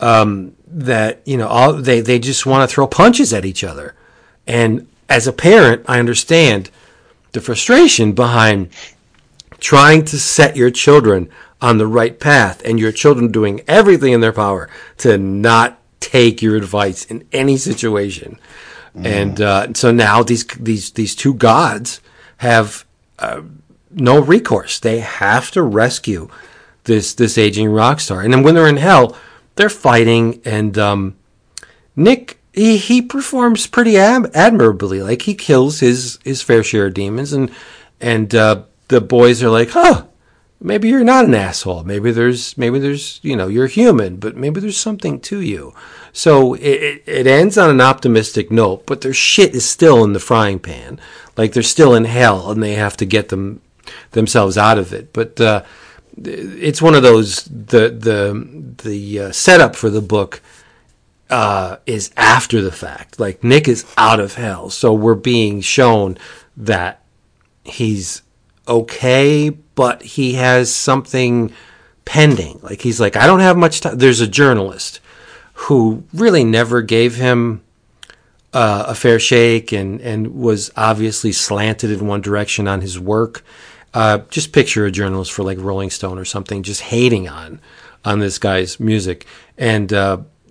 [0.01, 3.95] um, that you know all they they just want to throw punches at each other.
[4.47, 6.71] And as a parent, I understand
[7.33, 8.71] the frustration behind
[9.59, 11.31] trying to set your children
[11.61, 14.69] on the right path and your children doing everything in their power
[14.99, 18.39] to not take your advice in any situation.
[18.95, 19.07] Mm.
[19.07, 22.01] And uh, so now these these these two gods
[22.39, 22.85] have
[23.19, 23.43] uh,
[23.91, 24.79] no recourse.
[24.79, 26.29] They have to rescue
[26.85, 28.21] this this aging rock star.
[28.21, 29.17] And then when they're in hell,
[29.57, 30.41] they're fighting.
[30.45, 31.17] And um,
[31.97, 35.03] Nick he, he performs pretty ab- admirably.
[35.03, 37.51] Like he kills his his fair share of demons, and
[38.01, 40.07] and uh, the boys are like, huh,
[40.61, 41.83] maybe you're not an asshole.
[41.83, 45.75] Maybe there's maybe there's you know you're human, but maybe there's something to you.
[46.13, 50.21] So it, it ends on an optimistic note, but their shit is still in the
[50.21, 51.01] frying pan.
[51.37, 53.63] Like they're still in hell, and they have to get them
[54.13, 55.13] themselves out of it.
[55.13, 55.65] But uh,
[56.17, 60.41] it's one of those the the the uh, setup for the book
[61.35, 63.19] uh, is after the fact.
[63.19, 66.17] Like Nick is out of hell, so we're being shown
[66.57, 67.03] that
[67.65, 68.23] he's
[68.69, 71.53] okay, but he has something
[72.05, 72.61] pending.
[72.63, 73.99] Like he's like, I don't have much time.
[73.99, 75.01] There's a journalist
[75.55, 77.65] who really never gave him
[78.53, 83.45] uh, a fair shake and and was obviously slanted in one direction on his work.
[83.93, 87.61] Uh, just picture a journalist for like Rolling Stone or something, just hating on
[88.05, 89.27] on this guy's music
[89.59, 89.93] and.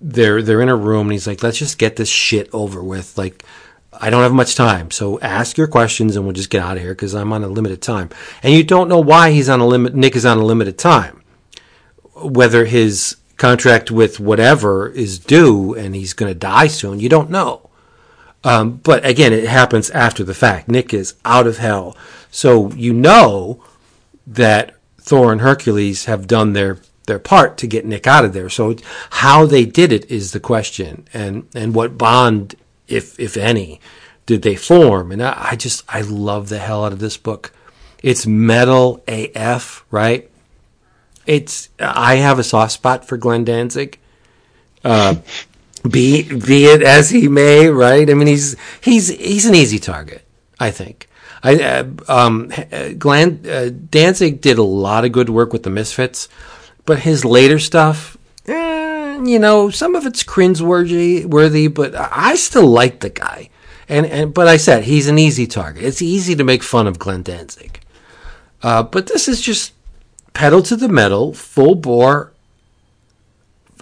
[0.06, 3.18] They're they're in a room and he's like, let's just get this shit over with.
[3.18, 3.46] Like,
[3.94, 6.84] I don't have much time, so ask your questions and we'll just get out of
[6.84, 8.10] here because I'm on a limited time.
[8.42, 9.96] And you don't know why he's on a limit.
[9.96, 11.24] Nick is on a limited time,
[12.16, 17.00] whether his contract with whatever is due and he's going to die soon.
[17.00, 17.70] You don't know.
[18.44, 20.68] Um, but again, it happens after the fact.
[20.68, 21.96] Nick is out of hell,
[22.30, 23.64] so you know
[24.28, 28.50] that Thor and Hercules have done their their part to get Nick out of there.
[28.50, 28.76] So
[29.12, 32.56] how they did it is the question, and and what bond,
[32.88, 33.80] if if any,
[34.26, 35.12] did they form?
[35.12, 37.52] And I, I just I love the hell out of this book.
[38.02, 40.30] It's metal AF, right?
[41.26, 44.00] It's I have a soft spot for Glenn Danzig.
[44.84, 45.16] Uh,
[45.90, 48.10] be be it as he may, right?
[48.10, 50.26] I mean, he's he's he's an easy target,
[50.60, 51.10] I think.
[51.44, 52.52] I uh, um,
[52.98, 56.30] Glenn uh, Danzig did a lot of good work with the Misfits.
[56.86, 62.68] But his later stuff, eh, you know, some of it's cringeworthy, worthy, but I still
[62.68, 63.50] like the guy.
[63.88, 65.84] And, and but I said he's an easy target.
[65.84, 67.80] It's easy to make fun of Glenn Danzig.
[68.62, 69.74] Uh, but this is just
[70.34, 72.32] pedal to the metal, full bore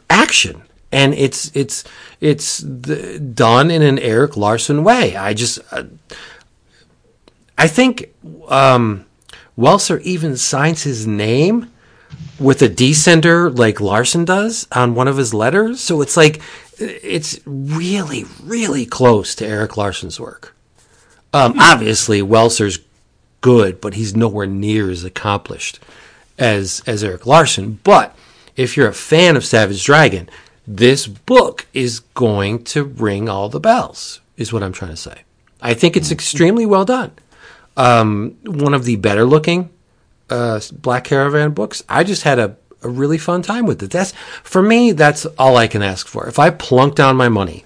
[0.09, 1.83] action, and it's it's
[2.19, 5.15] it's the, done in an Erik Larsen way.
[5.15, 5.83] I just uh,
[7.57, 8.13] I think
[8.47, 9.05] um,
[9.57, 11.71] Welser even signs his name
[12.39, 15.79] with a descender like Larsen does on one of his letters.
[15.79, 16.41] So it's like
[16.79, 20.55] it's really, really close to Erik Larsen's work.
[21.33, 22.79] Um, obviously, Welser's
[23.41, 25.79] good, but he's nowhere near as accomplished
[26.37, 27.79] as as Erik Larsen.
[27.83, 28.15] But
[28.55, 30.29] if you're a fan of Savage Dragon,
[30.67, 34.21] this book is going to ring all the bells.
[34.37, 35.23] is what I'm trying to say.
[35.61, 37.11] I think it's extremely well done.
[37.77, 39.69] Um, one of the better looking
[40.31, 41.83] uh, Black Caravan books.
[41.87, 43.91] I just had a, a really fun time with it.
[43.91, 44.13] That's
[44.43, 44.93] for me.
[44.93, 46.27] That's all I can ask for.
[46.27, 47.65] If I plunk down my money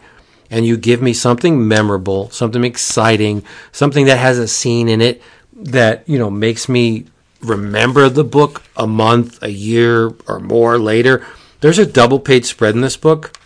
[0.49, 5.21] and you give me something memorable, something exciting, something that has a scene in it
[5.53, 7.05] that you know makes me
[7.41, 11.25] remember the book a month, a year, or more later.
[11.61, 13.37] There's a double page spread in this book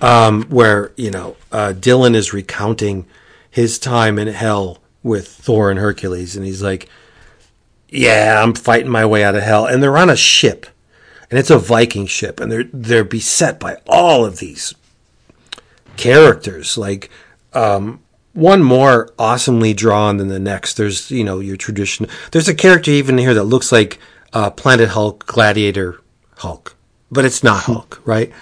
[0.00, 3.06] um, where you know uh, Dylan is recounting
[3.50, 6.88] his time in hell with Thor and Hercules, and he's like,
[7.94, 10.66] "Yeah, I'm fighting my way out of hell," and they're on a ship,
[11.30, 14.74] and it's a Viking ship, and they're they're beset by all of these
[15.96, 17.10] characters, like
[17.52, 18.00] um,
[18.32, 20.76] one more awesomely drawn than the next.
[20.76, 22.08] There's you know your tradition.
[22.32, 23.98] There's a character even here that looks like
[24.32, 26.00] uh, Planet Hulk, Gladiator
[26.38, 26.76] Hulk,
[27.10, 28.32] but it's not Hulk, right?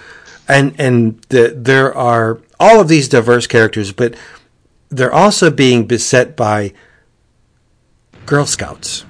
[0.47, 4.15] And and the, there are all of these diverse characters, but
[4.89, 6.73] they're also being beset by
[8.25, 9.05] Girl Scouts.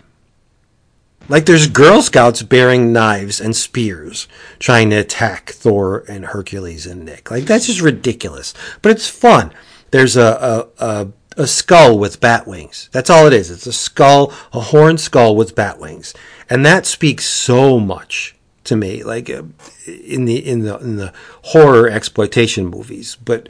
[1.30, 4.28] Like there's Girl Scouts bearing knives and spears
[4.60, 7.32] trying to attack Thor and Hercules and Nick.
[7.32, 8.54] Like that's just ridiculous.
[8.82, 9.54] But it's fun.
[9.92, 12.90] There's a a, a, a skull with bat wings.
[12.92, 13.50] That's all it is.
[13.50, 16.14] It's a skull, a horned skull with bat wings.
[16.50, 18.36] And that speaks so much
[18.66, 19.44] to me, like uh,
[19.88, 21.14] in the in the in the
[21.44, 23.16] horror exploitation movies.
[23.24, 23.48] But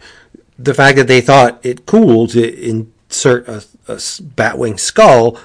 [0.59, 5.39] the fact that they thought it cool to insert a, a batwing skull,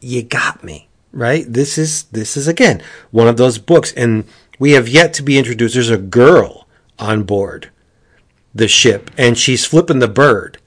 [0.00, 1.44] you got me right.
[1.48, 4.24] This is this is again one of those books, and
[4.58, 5.74] we have yet to be introduced.
[5.74, 6.66] There's a girl
[6.98, 7.70] on board
[8.54, 10.58] the ship, and she's flipping the bird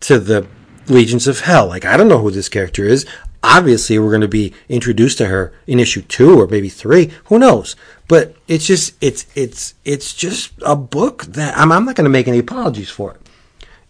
[0.00, 0.46] to the
[0.88, 1.68] legions of hell.
[1.68, 3.06] Like I don't know who this character is
[3.42, 7.10] obviously we're going to be introduced to her in issue two or maybe three.
[7.24, 7.76] Who knows?
[8.08, 12.10] But it's just it's it's it's just a book that I'm, I'm not going to
[12.10, 13.20] make any apologies for it.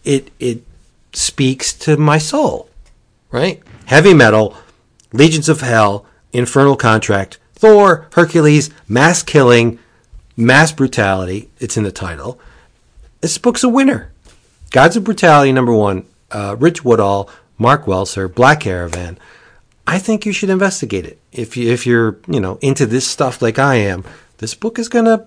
[0.05, 0.65] It it
[1.13, 2.69] speaks to my soul,
[3.31, 3.63] right?
[3.87, 4.57] Heavy metal,
[5.13, 9.79] legions of hell, infernal contract, Thor, Hercules, mass killing,
[10.37, 11.51] mass brutality.
[11.59, 12.41] It's in the title.
[13.21, 14.13] This book's a winner.
[14.71, 16.07] Gods of Brutality number one.
[16.31, 17.29] Uh, Rich Woodall,
[17.59, 19.19] Mark Welser, Black Caravan.
[19.87, 21.19] I think you should investigate it.
[21.33, 24.05] If you if you're you know into this stuff like I am,
[24.39, 25.27] this book is gonna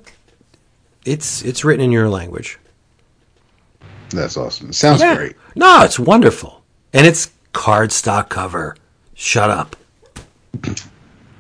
[1.06, 2.58] it's it's written in your language.
[4.10, 4.70] That's awesome.
[4.70, 5.16] It sounds yeah.
[5.16, 5.36] great.
[5.56, 8.78] No, it's wonderful, and it's cardstock cover.
[9.16, 9.76] Shut up.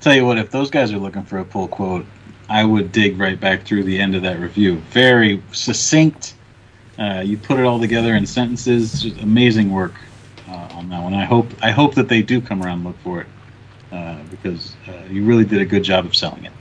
[0.01, 2.05] Tell you what, if those guys are looking for a pull quote,
[2.49, 4.75] I would dig right back through the end of that review.
[4.91, 6.35] Very succinct.
[6.99, 9.01] Uh, you put it all together in sentences.
[9.01, 9.93] Just amazing work
[10.47, 11.13] uh, on that one.
[11.13, 13.27] I hope I hope that they do come around and look for it
[13.91, 16.51] uh, because uh, you really did a good job of selling it.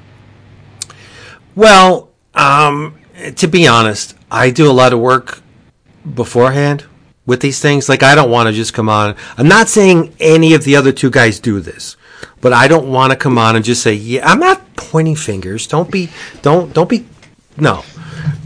[1.54, 2.98] Well, um,
[3.36, 5.40] to be honest, I do a lot of work
[6.14, 6.86] beforehand
[7.26, 7.88] with these things.
[7.88, 9.16] Like I don't want to just come on.
[9.36, 11.96] I'm not saying any of the other two guys do this,
[12.40, 15.66] but I don't want to come on and just say, "Yeah, I'm not pointing fingers.
[15.66, 16.10] Don't be,
[16.42, 17.06] don't, don't be."
[17.56, 17.84] No,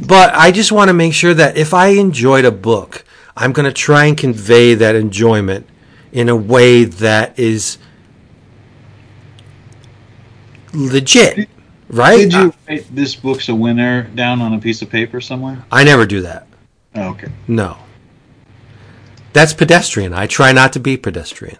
[0.06, 3.04] but I just want to make sure that if I enjoyed a book
[3.36, 5.66] I'm going to try and convey that enjoyment
[6.12, 7.76] in a way that is
[10.72, 11.48] legit,
[11.88, 12.16] right?
[12.16, 15.62] Did you uh, write this book's a winner down on a piece of paper somewhere?
[15.70, 16.46] I never do that.
[16.94, 17.28] Oh, okay.
[17.46, 17.76] No.
[19.36, 20.14] That's pedestrian.
[20.14, 21.58] I try not to be pedestrian.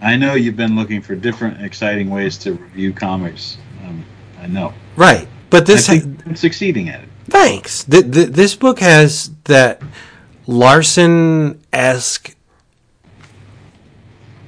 [0.00, 3.58] I know you've been looking for different exciting ways to review comics.
[3.84, 4.04] Um,
[4.40, 4.72] I know.
[4.94, 5.26] Right.
[5.50, 7.08] But this I ha- succeeding at it.
[7.24, 7.82] Thanks.
[7.82, 9.82] The, the, this book has that
[10.46, 12.36] Larsen esque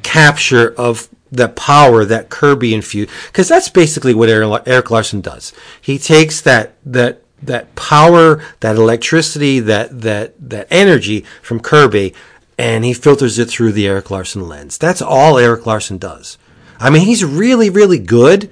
[0.05, 5.53] capture of the power that Kirby infused, because that's basically what Erik Larsen does.
[5.81, 12.15] He takes that that that power, that electricity, that that that energy from Kirby,
[12.61, 14.77] and he filters it through the Erik Larsen lens.
[14.77, 16.37] That's all Erik Larsen does.
[16.79, 18.51] I mean, he's really, really good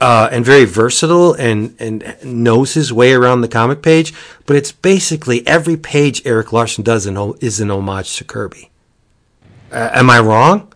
[0.00, 4.14] uh, and very versatile and, and knows his way around the comic page.
[4.46, 8.70] But it's basically every page Erik Larsen does in, is an homage to Kirby.
[9.72, 10.72] Uh, am I wrong?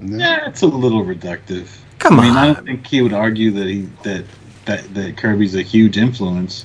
[0.00, 1.68] Yeah, it's a little reductive.
[1.98, 2.24] Come on.
[2.24, 2.36] I mean.
[2.38, 4.24] I don't think he would argue that he that
[4.64, 6.64] that, that Kirby's a huge influence,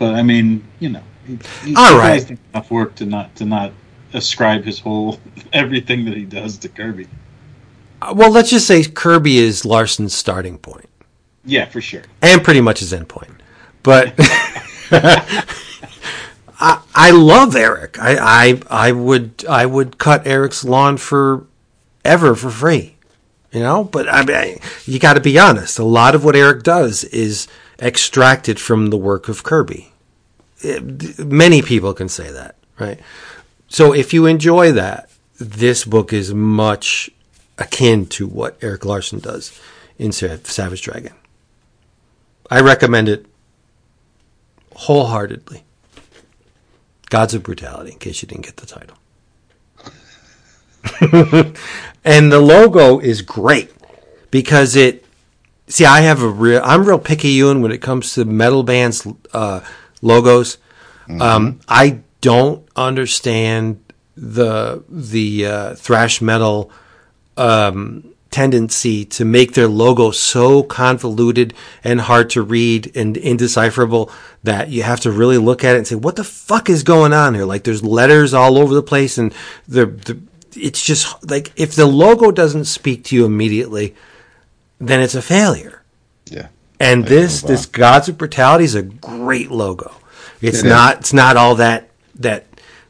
[0.00, 2.28] but I mean, you know, he, he, All right.
[2.52, 3.72] enough work to not to not
[4.16, 5.20] ascribe his whole
[5.52, 7.06] everything that he does to Kirby.
[8.02, 10.88] Uh, well, let's just say Kirby is Larsen's starting point.
[11.44, 12.02] Yeah, for sure.
[12.22, 13.30] and pretty much his endpoint.
[13.84, 14.14] But
[16.58, 17.98] I, I love Erik.
[18.00, 21.46] I, I I would I would cut Erik's lawn for
[22.04, 22.96] ever for free,
[23.52, 23.84] you know.
[23.84, 25.78] But I mean, you got to be honest.
[25.78, 27.46] A lot of what Erik does is
[27.78, 29.92] extracted from the work of Kirby.
[30.60, 32.98] It- many people can say that, right?
[33.68, 37.10] So if you enjoy that, this book is much
[37.58, 39.58] akin to what Erik Larsen does
[39.98, 41.12] in Savage Dragon.
[42.50, 43.26] I recommend it
[44.74, 45.64] wholeheartedly.
[47.08, 48.96] Gods of Brutality, in case you didn't get the title.
[52.04, 53.72] and the logo is great
[54.30, 55.04] because it.
[55.68, 56.60] See, I have a real.
[56.64, 59.60] I'm real picky, Ewan, when it comes to metal bands uh,
[60.02, 60.58] logos.
[61.20, 63.80] Um, I don't understand
[64.16, 66.70] the the uh, thrash metal
[67.36, 74.10] um, tendency to make their logo so convoluted and hard to read and indecipherable
[74.42, 77.12] that you have to really look at it and say, "What the fuck is going
[77.12, 79.34] on here?" Like there's letters all over the place, and
[79.68, 80.18] the, the
[80.54, 83.94] it's just like if the logo doesn't speak to you immediately,
[84.78, 85.82] then it's a failure.
[86.26, 86.48] Yeah.
[86.80, 89.94] And I this this Gods of Brutality is a great logo.
[90.40, 90.64] It's It is.
[90.64, 92.46] not it's not all that that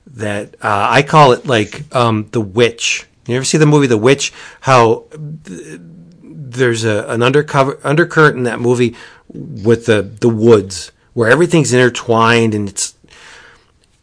[0.07, 3.07] that uh, I call it like um, the Witch.
[3.27, 4.33] You ever see the movie The Witch?
[4.61, 5.05] How
[5.45, 5.81] th-
[6.23, 8.97] there's a an undercover undercurrent in that movie
[9.29, 12.95] with the the woods where everything's intertwined and it's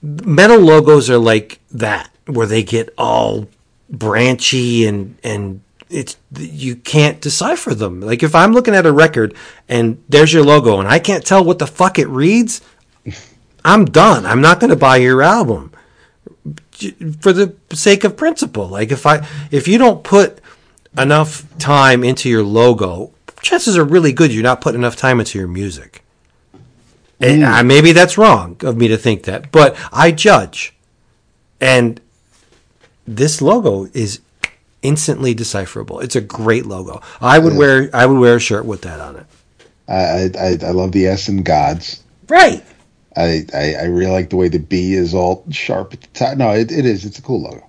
[0.02, 3.48] metal logos are like that where they get all
[3.90, 9.34] branchy and and it's you can't decipher them like if i'm looking at a record
[9.70, 12.62] and there's your logo and i can't tell what the fuck it reads
[13.66, 15.72] i'm done i'm not going to buy your album
[17.22, 20.40] for the sake of principle like if i if you don't put
[20.98, 23.12] enough time into your logo
[23.42, 26.04] chances are really good you're not putting enough time into your music
[27.24, 30.74] and uh, maybe that's wrong of me to think that, but I judge.
[31.62, 32.02] And
[33.08, 34.20] this logo is
[34.82, 36.02] instantly decipherable.
[36.02, 37.02] It's a great logo.
[37.22, 39.26] I would wear I would wear a shirt with that on it.
[39.88, 42.04] I, I I love the S and gods.
[42.28, 42.64] Right.
[43.16, 46.38] I, I I really like the way the B is all sharp at the top.
[46.38, 47.06] No, it, it is.
[47.06, 47.66] It's a cool logo.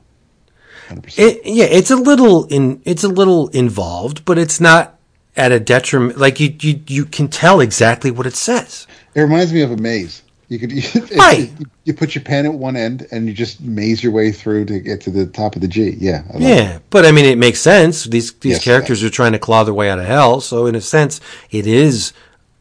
[0.89, 1.19] 100%.
[1.19, 4.99] It, yeah, it's a little in it's a little involved, but it's not
[5.37, 6.19] at a detriment.
[6.19, 8.87] Like you you you can tell exactly what it says.
[9.15, 10.23] It reminds me of a maze.
[10.49, 10.83] You could you,
[11.17, 11.51] Right.
[11.59, 14.67] you, you put your pen at one end and you just maze your way through
[14.67, 15.97] to get to the top of the G.
[15.99, 16.23] Yeah.
[16.29, 16.49] I love it.
[16.49, 18.05] Yeah, but I mean, it makes sense.
[18.05, 20.75] These these Yes, characters are trying to claw their way out of hell, so in
[20.75, 22.13] a sense, it is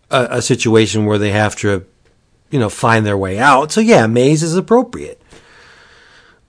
[0.10, 1.86] a, a situation where they have to,
[2.54, 3.72] you know, find their way out.
[3.72, 5.20] So yeah, maze is appropriate.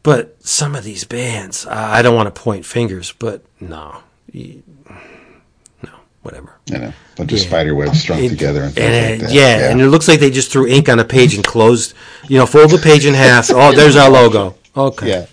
[0.02, 4.02] But some of these bands, I I don't want to point fingers, but no,
[4.34, 5.90] no,
[6.22, 6.56] whatever.
[6.66, 9.34] You know, bunch of spider webs strung It- together and things and, like uh, that.
[9.34, 11.94] yeah, and it looks like they just threw ink on a page and closed,
[12.28, 13.50] you know, fold the page in half.
[13.50, 14.56] Oh, there's our logo.
[14.76, 15.08] Okay.
[15.08, 15.26] yeah.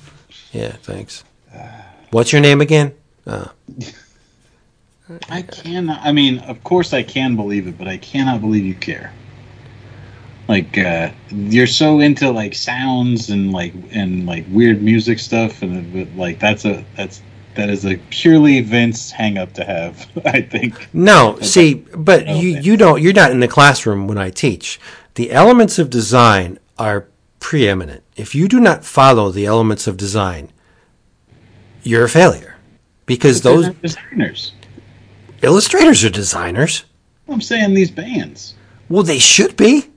[0.53, 1.23] Yeah, thanks.
[2.11, 2.93] What's your name again?
[3.27, 3.47] Uh,
[5.29, 5.99] I cannot.
[6.01, 9.11] I mean, of course, I can believe it, but I cannot believe you care.
[10.51, 15.93] Like uh, you're so into like sounds and like and like weird music stuff, and
[15.93, 17.21] but, like that's a that's
[17.55, 20.05] that is a purely Vince hang up to have.
[20.25, 20.89] I think.
[20.91, 22.65] No, see, but Oh, you okay.
[22.65, 24.77] you don't you're not in the classroom when I teach.
[25.15, 27.07] The elements of design are
[27.39, 28.03] preeminent.
[28.17, 30.51] If you do not follow the elements of design,
[31.81, 32.57] you're a failure.
[33.05, 34.51] Because those designers.
[35.41, 36.83] illustrators are designers.
[37.29, 38.55] I'm saying these bands.
[38.89, 39.90] Well, they should be.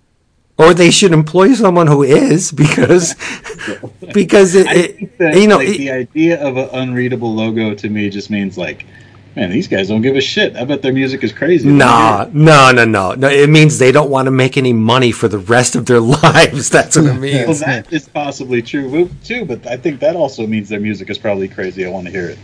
[0.57, 3.15] Or they should employ someone who is because
[4.15, 7.89] because it, it- that you know like, it- the idea of an unreadable logo to
[7.89, 8.87] me just means like,
[9.35, 10.55] man, these guys don't give a shit.
[10.55, 11.69] I bet their music is crazy.
[11.69, 13.29] Nah, no, no, no, no.
[13.29, 16.71] It means they don't want to make any money for the rest of their lives.
[16.71, 17.59] That's what it Well, means.
[17.61, 21.49] that is possibly true too, but I think that also means their music is probably
[21.49, 21.85] crazy.
[21.85, 22.39] I want to hear it.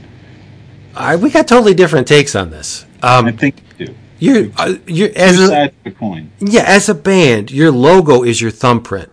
[0.97, 2.85] I, we got totally different takes on this.
[3.05, 3.67] I Um, think you do.
[4.21, 6.31] You're, uh, you're as a, the coin.
[6.39, 9.11] yeah, as a band, your logo is your thumbprint.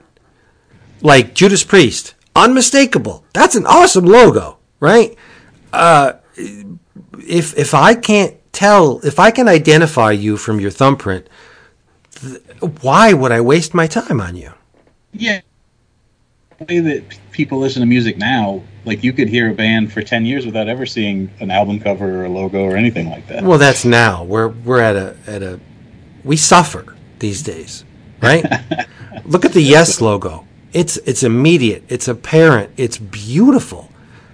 [1.02, 3.24] Like Judas Priest, unmistakable.
[3.34, 5.16] That's an awesome logo, right?
[5.72, 11.28] Uh, if if I can't tell, if I can identify you from your thumbprint,
[12.12, 12.42] th-
[12.82, 14.54] why would I waste my time on you?
[15.14, 15.42] Yeah.
[16.60, 20.02] The way that people listen to music now, like you could hear a band for
[20.02, 23.44] ten years without ever seeing an album cover or a logo or anything like that.
[23.44, 24.24] Well, that's now.
[24.24, 25.60] We're we're at a at a
[26.24, 27.86] we suffer these days,
[28.24, 28.44] right?
[29.26, 30.48] Look at the Yes logo.
[30.74, 31.84] It's it's immediate.
[31.90, 32.72] It's apparent.
[32.76, 33.92] It's beautiful.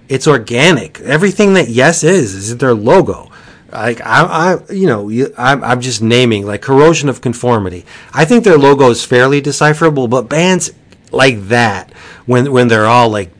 [0.08, 1.00] It's organic.
[1.00, 3.30] Everything that Yes is is their logo.
[3.70, 7.84] Like I, I you know, you, I'm, I'm just naming like corrosion of conformity.
[8.12, 10.70] I think their logo is fairly decipherable, but bands
[11.14, 11.92] like that,
[12.26, 13.30] when when they're all like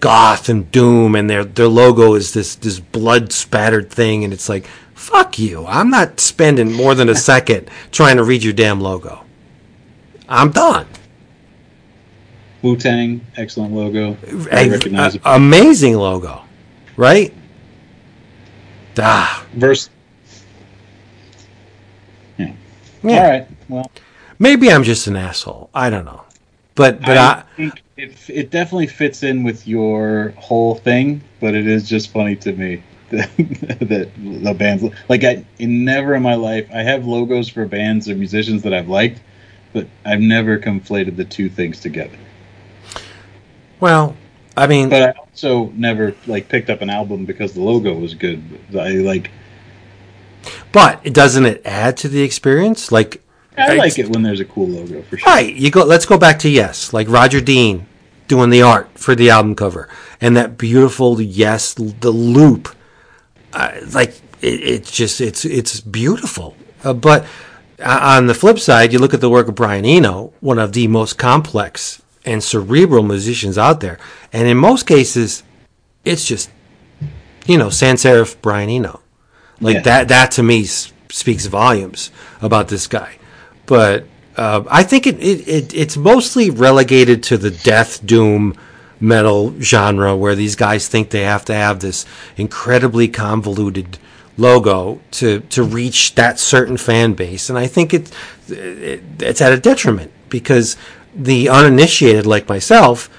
[0.00, 4.46] goth and doom and their their logo is this this blood spattered thing and it's
[4.46, 8.78] like fuck you i'm not spending more than a second trying to read your damn
[8.78, 9.24] logo
[10.28, 10.86] i'm done
[12.62, 14.12] Wu Tang, excellent logo.
[14.22, 15.22] Very A- recognizable.
[15.30, 16.42] a- amazing logo,
[16.96, 17.32] right?
[18.98, 19.88] Ah, Verse.
[22.38, 22.52] Yeah.
[23.02, 23.22] yeah.
[23.22, 23.48] All right.
[23.68, 23.90] Well,
[24.38, 25.70] Maybe I'm just an asshole.
[25.74, 26.22] I don't know,
[26.76, 31.54] but but I I, think it, it definitely fits in with your whole thing, but
[31.54, 33.30] it is just funny to me that,
[33.80, 38.08] that the bands like I in never in my life I have logos for bands
[38.08, 39.20] or musicians that I've liked,
[39.72, 42.18] but I've never conflated the two things together.
[43.80, 44.16] well,
[44.56, 48.14] I mean, But I also never like picked up an album because the logo was
[48.14, 48.42] good.
[48.74, 49.30] I like
[50.72, 52.92] but doesn't it add to the experience?
[52.92, 53.22] Like,
[53.58, 55.32] I like it when there's a cool logo for sure.
[55.32, 55.54] right?
[55.54, 55.84] You go.
[55.84, 57.86] Let's go back to Yes, like Roger Dean
[58.28, 59.88] doing the art for the album cover,
[60.20, 62.74] and that beautiful Yes, the loop.
[63.52, 64.10] Uh, like
[64.42, 66.56] it, it's just it's it's beautiful.
[66.84, 67.24] Uh, but
[67.80, 70.72] uh, on the flip side, you look at the work of Brian Eno, one of
[70.72, 73.98] the most complex and cerebral musicians out there,
[74.32, 75.42] and in most cases,
[76.04, 76.50] it's just
[77.46, 79.00] you know sans serif Brian Eno.
[79.60, 79.82] Like Yeah.
[79.82, 82.10] that that to me speaks volumes
[82.42, 83.16] about this guy.
[83.66, 84.06] But
[84.36, 88.54] uh, I think it, it, it it's mostly relegated to the death doom
[88.98, 92.06] metal genre where these guys think they have to have this
[92.36, 93.98] incredibly convoluted
[94.38, 98.10] logo to to reach that certain fan base and I think it,
[98.48, 100.76] it it's at a detriment because
[101.14, 103.10] the uninitiated like myself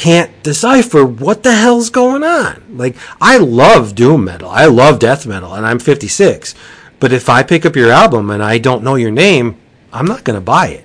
[0.00, 2.62] can't decipher what the hell's going on.
[2.70, 6.54] Like I love doom metal, I love death metal, and I'm 56.
[7.00, 9.56] But if I pick up your album and I don't know your name,
[9.92, 10.84] I'm not going to buy it.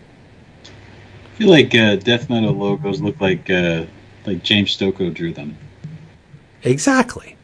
[0.63, 3.85] I feel like uh, death metal logos look like uh,
[4.25, 5.57] like James Stokoe drew them.
[6.63, 7.35] Exactly.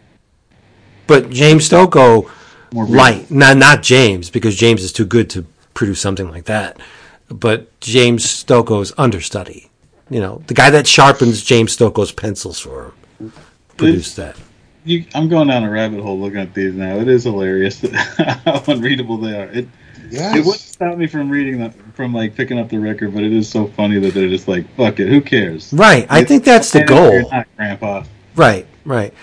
[1.05, 2.31] But James Stokoe,
[2.71, 6.79] light, not not James because James is too good to produce something like that.
[7.27, 9.69] But James Stokoe's understudy,
[10.09, 13.33] you know, the guy that sharpens James Stokoe's pencils for him,
[13.75, 14.37] produced that.
[14.83, 16.97] You, I'm going down a rabbit hole looking at these now.
[16.97, 17.81] It is hilarious
[18.17, 19.45] how unreadable they are.
[19.51, 19.67] It
[20.09, 20.35] Yes.
[20.35, 23.31] it wouldn't stop me from reading them, from like picking up the record, but it
[23.31, 26.05] is so funny that they're just like, "Fuck it, who cares?" Right.
[26.09, 27.29] I think that's the I You're goal.
[27.31, 28.03] not, Grandpa.
[28.35, 29.13] Right, right.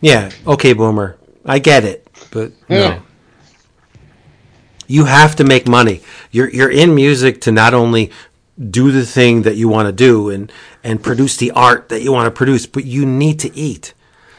[0.00, 1.16] Yeah, okay, boomer.
[1.44, 2.78] I get it, but Yeah.
[2.90, 3.02] no.
[4.86, 6.02] You have to make money.
[6.30, 8.12] You're you're in music to not only
[8.70, 10.52] do the thing that you want to do and
[10.84, 13.94] and produce the art that you want to produce, but you need to eat.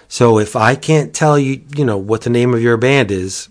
[0.07, 3.49] So if I can't tell you, you know, what the name of your band is,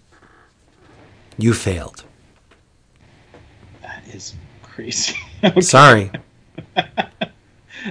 [1.39, 2.05] you failed.
[3.83, 5.17] That is crazy.
[5.61, 6.11] Sorry.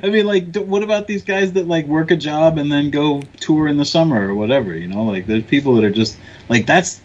[0.03, 3.21] I mean, like, what about these guys that like work a job and then go
[3.39, 4.75] tour in the summer or whatever?
[4.75, 6.17] You know, like there's people that are just
[6.49, 7.01] like that's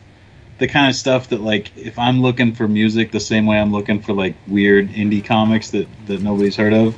[0.58, 3.72] the kind of stuff that like if I'm looking for music the same way I'm
[3.72, 6.96] looking for like weird indie comics that that nobody's heard of.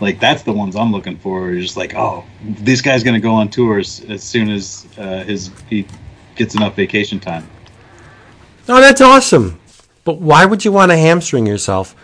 [0.00, 1.50] Like that's the ones I'm looking for.
[1.50, 5.50] You're just like, oh, this guy's gonna go on tours as soon as uh, his
[5.68, 5.86] he
[6.36, 7.48] gets enough vacation time.
[8.68, 9.58] Oh, that's awesome.
[10.04, 11.94] But why would you want to hamstring yourself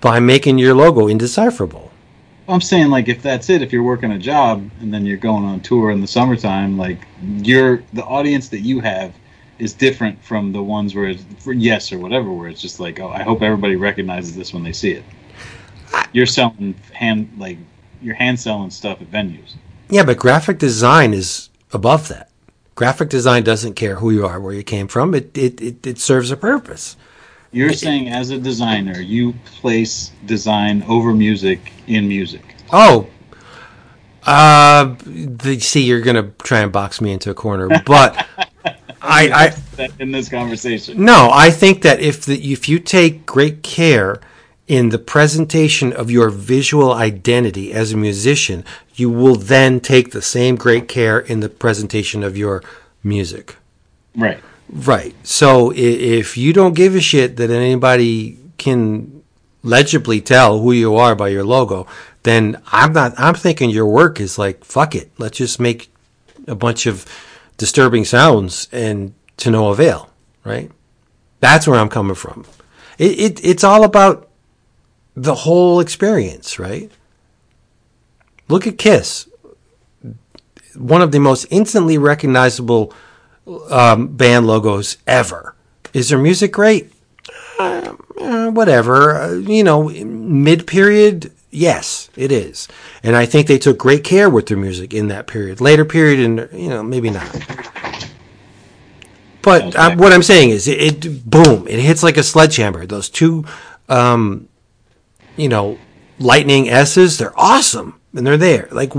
[0.00, 1.90] by making your logo indecipherable?
[2.46, 5.44] I'm saying like if that's it, if you're working a job and then you're going
[5.44, 9.14] on tour in the summertime, like you're the audience that you have
[9.58, 13.00] is different from the ones where it's for yes or whatever, where it's just like,
[13.00, 15.04] oh, I hope everybody recognizes this when they see it.
[16.12, 17.58] You're selling hand like
[18.00, 19.54] you're hand selling stuff at venues.
[19.88, 22.30] Yeah, but graphic design is above that.
[22.74, 25.14] Graphic design doesn't care who you are, where you came from.
[25.14, 26.96] It it, it, it serves a purpose.
[27.52, 32.42] You're saying as a designer, you place design over music in music.
[32.72, 33.06] Oh,
[34.26, 38.26] uh, the, see, you're gonna try and box me into a corner, but
[39.02, 43.62] I, I In this conversation, no, I think that if the, if you take great
[43.62, 44.20] care
[44.66, 48.64] in the presentation of your visual identity as a musician,
[48.94, 52.62] you will then take the same great care in the presentation of your
[53.02, 53.56] music.
[54.16, 54.40] right?
[54.70, 55.14] Right.
[55.22, 59.22] So if you don't give a shit that anybody can
[59.62, 61.86] legibly tell who you are by your logo,
[62.22, 63.12] then I'm not.
[63.18, 65.10] I'm thinking your work is like fuck it.
[65.18, 65.92] Let's just make
[66.48, 67.06] a bunch of
[67.58, 70.10] disturbing sounds and to no avail.
[70.44, 70.70] Right.
[71.40, 72.46] That's where I'm coming from.
[72.98, 74.23] It, it it's all about
[75.14, 76.90] the whole experience, right?
[78.48, 79.28] Look at Kiss.
[80.76, 82.92] One of the most instantly recognizable
[83.70, 85.54] um, band logos ever.
[85.92, 86.92] Is their music great?
[87.58, 89.14] Uh, uh, whatever.
[89.16, 92.66] Uh, you know, mid period, yes, it is.
[93.04, 95.60] And I think they took great care with their music in that period.
[95.60, 97.30] Later period, and you know, maybe not.
[99.42, 99.96] But uh, Okay.
[99.96, 102.86] what I'm saying is, it, it boom, it hits like a sledgehammer.
[102.86, 103.44] Those two,
[103.88, 104.48] um,
[105.36, 105.78] you know,
[106.18, 108.68] lightning S's, they're awesome and they're there.
[108.70, 108.92] Like,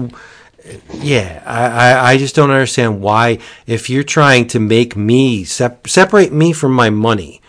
[0.94, 6.34] yeah, I, I, just don't understand why, if you're trying to make me sep- separate
[6.34, 7.41] me from my money,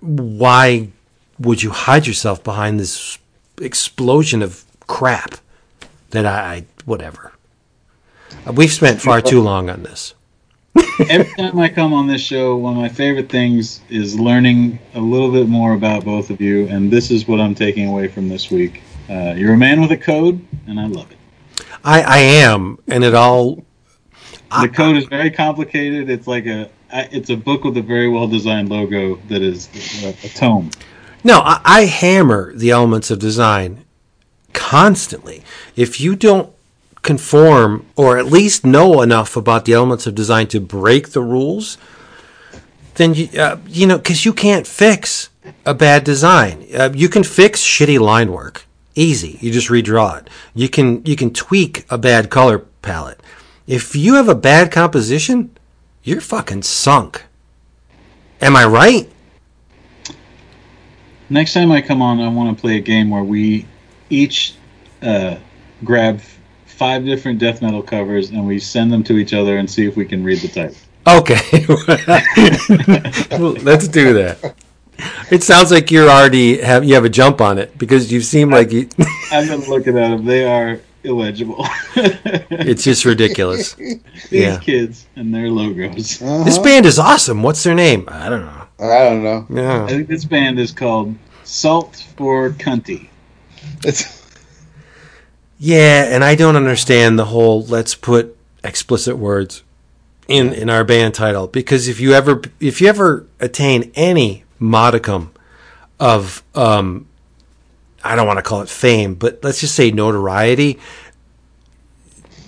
[0.00, 0.88] why
[1.38, 3.18] would you hide yourself behind this
[3.60, 5.36] explosion of crap
[6.10, 7.32] that I, I whatever.
[8.50, 10.14] We've spent far too long on this.
[11.08, 15.00] Every time I come on this show, one of my favorite things is learning a
[15.00, 18.28] little bit more about both of you, and this is what I'm taking away from
[18.28, 18.82] this week.
[19.08, 21.18] Uh, you're a man with a code, and I love it.
[21.84, 23.64] I, I am, and it all.
[24.60, 26.10] The code is very complicated.
[26.10, 29.68] It's like a it's a book with a very well designed logo that is
[30.02, 30.70] a, a tome.
[31.22, 33.84] No, I, I hammer the elements of design
[34.52, 35.42] constantly.
[35.76, 36.52] If you don't
[37.08, 41.78] conform or at least know enough about the elements of design to break the rules,
[42.96, 45.30] then you uh, you know because you can't fix
[45.64, 46.66] a bad design.
[46.78, 49.38] Uh, you can fix shitty line work easy.
[49.40, 50.28] You just redraw it.
[50.54, 53.20] You can you can tweak a bad color palette.
[53.66, 55.56] If you have a bad composition,
[56.02, 57.24] you're fucking sunk.
[58.40, 59.10] Am I right?
[61.30, 63.66] Next time I come on, I want to play a game where we
[64.10, 64.54] each
[65.02, 65.36] uh,
[65.84, 66.20] grab
[66.78, 69.96] five different death metal covers and we send them to each other and see if
[69.96, 70.74] we can read the type.
[71.06, 74.54] Okay, well, let's do that.
[75.30, 78.50] It sounds like you're already have you have a jump on it because you seem
[78.50, 78.88] like you.
[79.32, 81.64] I've been looking at them; they are illegible.
[81.96, 83.74] it's just ridiculous.
[83.74, 84.00] These
[84.30, 84.58] Yeah.
[84.58, 86.20] kids and their logos.
[86.20, 86.44] Uh-huh.
[86.44, 87.42] This band is awesome.
[87.42, 88.04] What's their name?
[88.08, 88.62] I don't know.
[88.80, 89.46] I don't know.
[89.50, 89.86] I Yeah.
[89.86, 91.14] think this band is called
[91.44, 93.08] Salt for Cunty.
[93.84, 94.17] It's
[95.58, 99.62] Yeah, and I don't understand the whole let's put explicit words
[100.28, 105.32] in in our band title because if you ever if you ever attain any modicum
[105.98, 107.06] of um
[108.04, 110.78] I don't want to call it fame, but let's just say notoriety,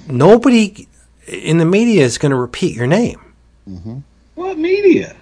[0.07, 0.87] nobody
[1.27, 3.21] in the media is going to repeat your name.
[4.37, 5.17] What media?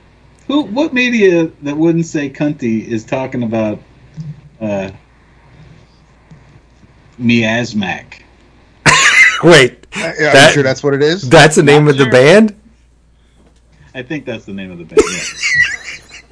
[0.46, 0.62] Who?
[0.62, 3.80] What media that wouldn't say cunty is talking about
[4.60, 4.90] uh,
[7.18, 8.22] miasmac?
[9.42, 11.28] Wait, are That- you sure that's what it is?
[11.28, 12.54] that's the name Not of the band?
[13.94, 15.00] I think that's the name of the band.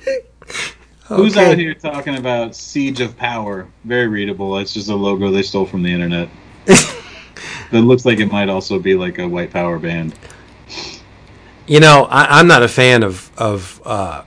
[0.07, 0.13] yeah.
[1.17, 3.69] Who's out here talking about Siege of Power?
[3.85, 4.59] Very readable.
[4.59, 6.29] It's just a logo they stole from the internet.
[6.65, 10.15] that looks like it might also be like a white power band.
[11.69, 14.25] You know, I, I'm not a fan of of uh,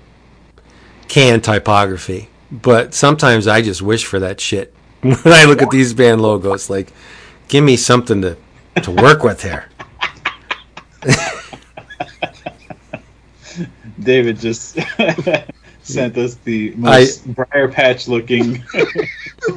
[1.10, 5.94] can typography, but sometimes I just wish for that shit when I look at these
[5.94, 6.70] band logos.
[6.70, 6.92] Like,
[7.48, 8.38] give me something to
[8.84, 9.66] to work with here.
[14.02, 14.78] David just
[15.82, 18.64] sent us the most briar patch looking.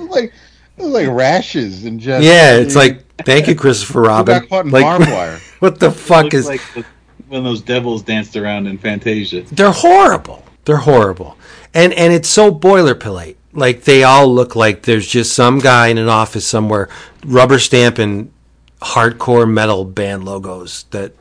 [0.08, 0.32] Like
[0.78, 4.46] like rashes and just Yeah, it's like thank you, Christopher Robin.
[4.46, 5.38] got Like, barbed wire.
[5.60, 6.46] what the fuck is?
[6.46, 6.84] like the,
[7.28, 9.42] when those devils danced around in Fantasia.
[9.42, 10.44] They're horrible.
[10.64, 11.36] They're horrible,
[11.74, 13.36] and and it's so boilerplate.
[13.52, 16.88] Like they all look like there's just some guy in an office somewhere
[17.24, 18.32] rubber stamping
[18.80, 21.14] hardcore metal band logos that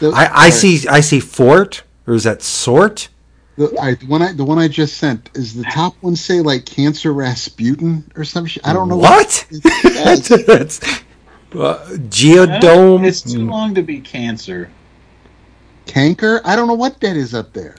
[0.00, 3.08] The- I, I see I see Fort or is that Sort?
[3.56, 6.40] The, I, the one I the one I just sent is the top one say
[6.40, 8.66] like cancer Rasputin or some shit.
[8.66, 9.46] I don't know What?
[9.50, 10.28] Yes.
[10.46, 13.06] That's uh, Geodome.
[13.06, 14.70] It's too long to be cancer.
[15.86, 16.40] Canker.
[16.44, 17.76] I don't know what that is up there.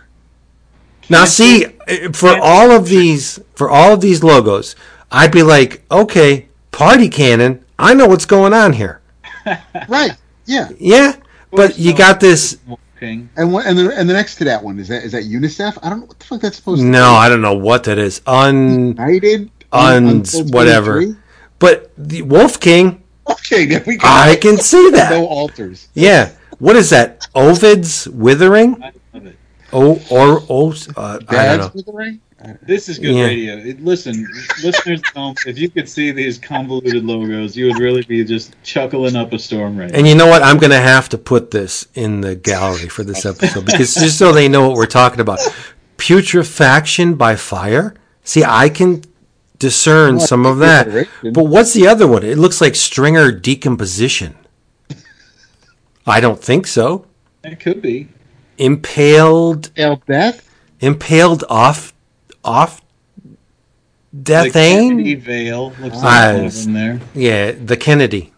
[1.10, 4.76] Now, see, uh, for all of these, for all of these logos,
[5.11, 7.64] I'd be like, okay, party cannon.
[7.77, 9.02] I know what's going on here.
[9.88, 10.11] Right.
[10.45, 10.69] Yeah.
[10.80, 11.15] Yeah,
[11.52, 12.57] but you got this.
[12.65, 13.30] Wolf King.
[13.36, 15.77] And what and the and the next to that one is that is that UNICEF?
[15.84, 16.90] I don't know what the fuck that's supposed to be.
[16.90, 18.22] No, I don't know what that is.
[18.26, 18.90] Un.
[18.90, 21.03] United uns, Until whatever.
[21.60, 24.07] But the Wolf King, Okay, there we go.
[24.07, 25.10] I can see that.
[25.11, 25.27] no that.
[25.27, 25.90] altars.
[25.94, 26.32] Yeah.
[26.60, 27.27] What is that?
[27.36, 28.82] Ovid's withering?
[29.72, 30.08] I love it.
[30.12, 31.82] Oh, or oh, uh, I don't Dad's know.
[31.82, 32.22] the ring.
[32.62, 33.26] This is good Yeah.
[33.26, 33.58] radio.
[33.58, 34.28] It, listen,
[34.62, 38.56] listeners, at home, if you could see these convoluted logos, you would really be just
[38.64, 39.98] chuckling up a storm right now.
[39.98, 40.44] And you know what?
[40.44, 44.20] I'm going to have to put this in the gallery for this episode because just
[44.20, 45.40] so they know what we're talking about.
[45.98, 47.96] Putrefaction by fire.
[48.24, 49.02] See, I can
[49.58, 51.08] discern Well, some of that.
[51.24, 52.24] But what's the other one?
[52.24, 54.36] It looks like stringer decomposition.
[56.06, 57.06] I don't think so.
[57.44, 58.10] It could be.
[58.57, 60.49] Impaled, El Death.
[60.80, 61.94] impaled off,
[62.44, 62.82] off.
[64.23, 65.22] death The Kennedy Deathane?
[65.22, 66.64] Veil looks like one of yes.
[66.64, 66.99] them there.
[67.14, 68.34] Yeah, the Kennedy.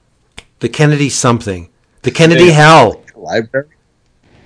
[0.60, 1.69] The Kennedy something.
[2.02, 2.52] The Kennedy Yeah.
[2.52, 3.02] hell.
[3.15, 3.68] Library.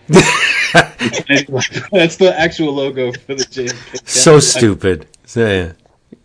[0.12, 4.08] That's the actual logo for the JFK.
[4.08, 5.08] So stupid.
[5.26, 5.72] So, yeah.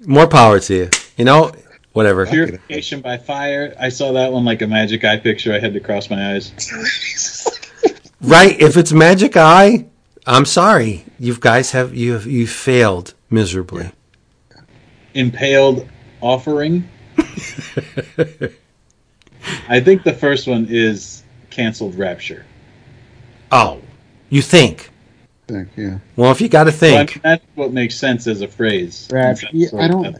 [0.07, 0.91] More power to you.
[1.17, 1.53] You know,
[1.93, 2.27] whatever.
[2.27, 3.75] Purification by fire.
[3.79, 5.53] I saw that one like a magic eye picture.
[5.53, 6.53] I had to cross my eyes.
[8.21, 8.59] Right?
[8.61, 9.87] If it's magic eye,
[10.27, 11.05] I'm sorry.
[11.19, 13.93] You guys have you have you failed miserably.
[15.15, 15.89] Impaled
[16.21, 16.89] offering.
[19.69, 22.45] I think the first one is canceled rapture.
[23.53, 23.81] Oh,
[24.29, 24.91] you think?
[25.47, 25.99] Think, yeah.
[26.17, 28.49] Well, if you got to So, I think, mean, that's what makes sense as a
[28.49, 29.09] phrase.
[29.13, 29.49] Rapture.
[29.53, 30.17] Yeah, I don't.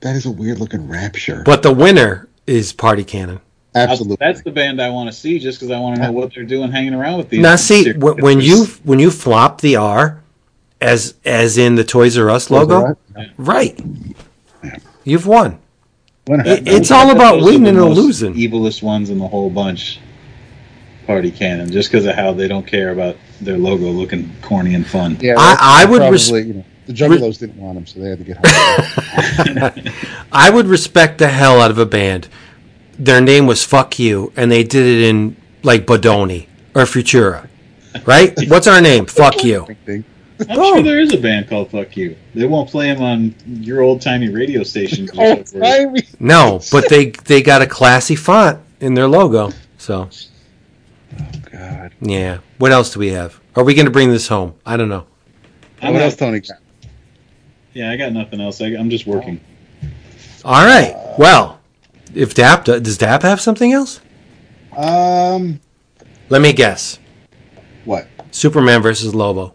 [0.00, 1.42] That is a weird looking rapture.
[1.44, 3.40] but the winner is Party Cannon.
[3.74, 4.16] Absolutely.
[4.20, 6.44] That's the band I want to see, just because I want to know what they're
[6.44, 7.40] doing, hanging around with these.
[7.40, 10.22] Now, see serial when you when you flop the R,
[10.80, 12.96] as as in the Toys R Us logo,
[13.38, 13.80] right?
[15.04, 15.58] You've won.
[16.28, 16.44] Winner.
[16.46, 18.34] It- it's all about Those are the winning or most losing.
[18.34, 19.98] Evilest ones in the whole bunch.
[21.06, 24.86] Party Cannon, just because of how they don't care about their logo looking corny and
[24.86, 25.16] fun.
[25.20, 28.08] Yeah, I- I would probably, res- you know, the Juggalos didn't want him, so they
[28.10, 28.38] had to get.
[30.32, 32.28] I would respect the hell out of a band.
[33.02, 37.48] Their name was Fuck You, and they did it in like Bodoni or Futura,
[38.06, 38.32] right?
[38.48, 39.06] What's our name?
[39.06, 39.64] Fuck You.
[39.66, 40.04] Ding, ding.
[40.48, 40.74] I'm Oh.
[40.74, 42.16] sure there is a band called Fuck You.
[42.34, 45.08] They won't play them on your old timey radio station.
[46.20, 49.50] No, but they they got a classy font in their logo.
[49.78, 51.92] So oh God.
[52.00, 52.38] yeah.
[52.58, 53.40] What else do we have?
[53.56, 54.54] Are we going to bring this home?
[54.64, 55.06] I don't know.
[55.80, 56.40] I'm what not- else, Tony?
[57.74, 58.60] Yeah, I got nothing else.
[58.60, 59.40] I, I'm just working.
[60.44, 60.94] All right.
[61.18, 61.58] Well,
[62.14, 64.00] if Dap does Dap have something else?
[64.76, 65.60] Um,
[66.28, 66.98] Let me guess.
[67.84, 68.06] what?
[68.30, 69.54] Superman versus Lobo.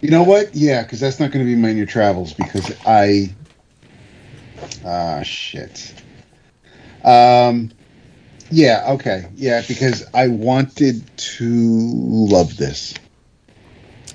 [0.00, 0.54] You know what?
[0.54, 3.34] Yeah, because that's not going to be my new travels because I.
[4.84, 5.94] Ah, shit.
[7.04, 7.70] Um,
[8.50, 8.84] yeah.
[8.90, 9.26] Okay.
[9.34, 12.94] Yeah, because I wanted to love this.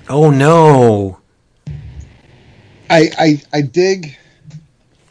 [0.08, 1.18] Oh no.
[2.90, 4.16] I, I I dig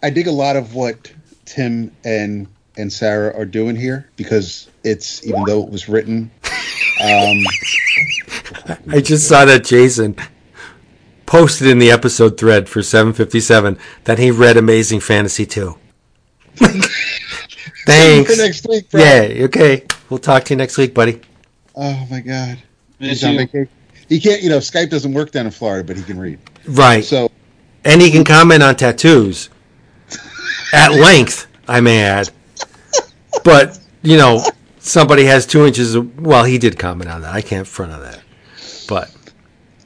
[0.04, 1.12] I dig a lot of what
[1.46, 2.48] Tim and
[2.82, 6.32] and Sarah are doing here because it's even though it was written
[7.02, 7.38] um
[8.90, 10.16] I just saw that Jason
[11.26, 15.78] posted in the episode thread for 757 that he read Amazing Fantasy 2.
[17.86, 18.36] Thanks.
[18.36, 19.02] for next week, bro.
[19.02, 19.86] Yeah, okay.
[20.10, 21.22] We'll talk to you next week, buddy.
[21.76, 22.58] Oh my god.
[23.00, 23.40] Miss He's on you.
[23.40, 23.70] vacation.
[24.10, 26.38] He can't, you know, Skype doesn't work down in Florida, but he can read.
[26.68, 27.04] Right.
[27.04, 27.32] So
[27.86, 29.50] and he can comment on tattoos
[30.74, 32.30] at length, I may add.
[33.44, 34.44] But, you know,
[34.80, 36.20] somebody has two inches of.
[36.20, 37.34] Well, he did comment on that.
[37.34, 38.22] I can't front on that.
[38.88, 39.12] But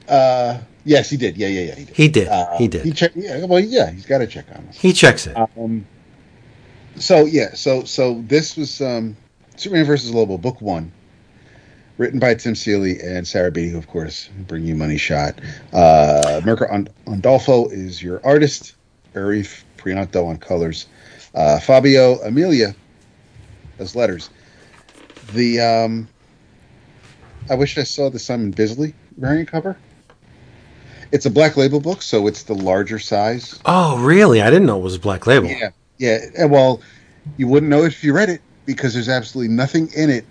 [0.08, 1.36] uh yes, he did.
[1.36, 1.96] Yeah, yeah, yeah, he did.
[1.96, 2.28] he did.
[2.28, 2.84] Uh, he did.
[2.84, 4.76] He check yeah, well yeah, he's got to check on us.
[4.76, 5.36] he checks it.
[5.36, 5.86] Um,
[6.96, 9.16] so yeah, so so this was um,
[9.56, 10.90] Superman versus Lobo, book one,
[11.98, 15.40] written by Tim Seeley and Sarah Beattie, who of course bring you Money Shot.
[15.72, 18.74] Uh, Mirka Und- Andolfo is your artist.
[19.14, 20.86] Arif Prianto on colors.
[21.34, 22.74] Uh, Fabio Amelia
[23.78, 24.30] as letters.
[25.32, 26.08] The um,
[27.50, 29.76] I wish I saw the Simon Bisley variant cover.
[31.12, 33.60] It's a black label book, so it's the larger size.
[33.64, 34.42] Oh, really?
[34.42, 35.48] I didn't know it was a black label.
[35.48, 36.44] Yeah, yeah.
[36.46, 36.80] Well,
[37.36, 40.26] you wouldn't know if you read it because there's absolutely nothing in it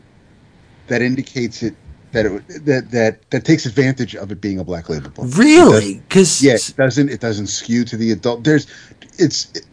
[0.88, 1.76] that indicates it
[2.12, 5.26] that it that that that takes advantage of it being a black label book.
[5.36, 6.00] Really?
[6.00, 8.44] Because Yeah, it doesn't it doesn't skew to the adult.
[8.44, 8.68] There's
[9.18, 9.66] it's it,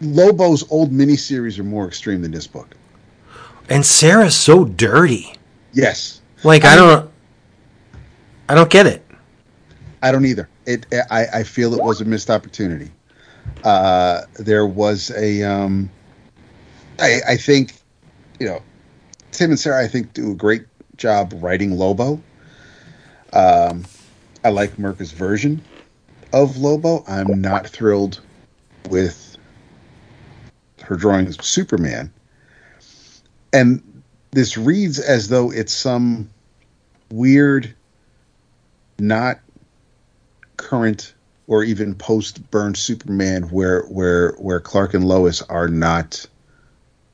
[0.00, 2.74] Lobo's old miniseries are more extreme than this book.
[3.68, 5.34] And Sarah's so dirty.
[5.72, 7.10] Yes, Like I, I don't,
[8.48, 9.04] I don't get it.
[10.02, 10.48] I don't either.
[10.66, 12.90] It I, I feel it was a missed opportunity.
[13.64, 15.90] Uh, there was a um,
[16.98, 17.72] I, I think
[18.38, 18.62] you know
[19.30, 20.64] Tim and Sarah I think do a great
[20.96, 22.20] job writing Lobo.
[23.32, 23.84] Um,
[24.44, 25.62] I like Mirka's version
[26.32, 27.04] of Lobo.
[27.06, 28.20] I'm not thrilled
[28.88, 29.36] with
[30.82, 32.12] her drawing of Superman.
[33.52, 36.30] And this reads as though it's some
[37.10, 37.74] weird,
[38.98, 39.40] not
[40.56, 41.14] current
[41.46, 46.26] or even post Byrne Superman where where where Clark and Lois are not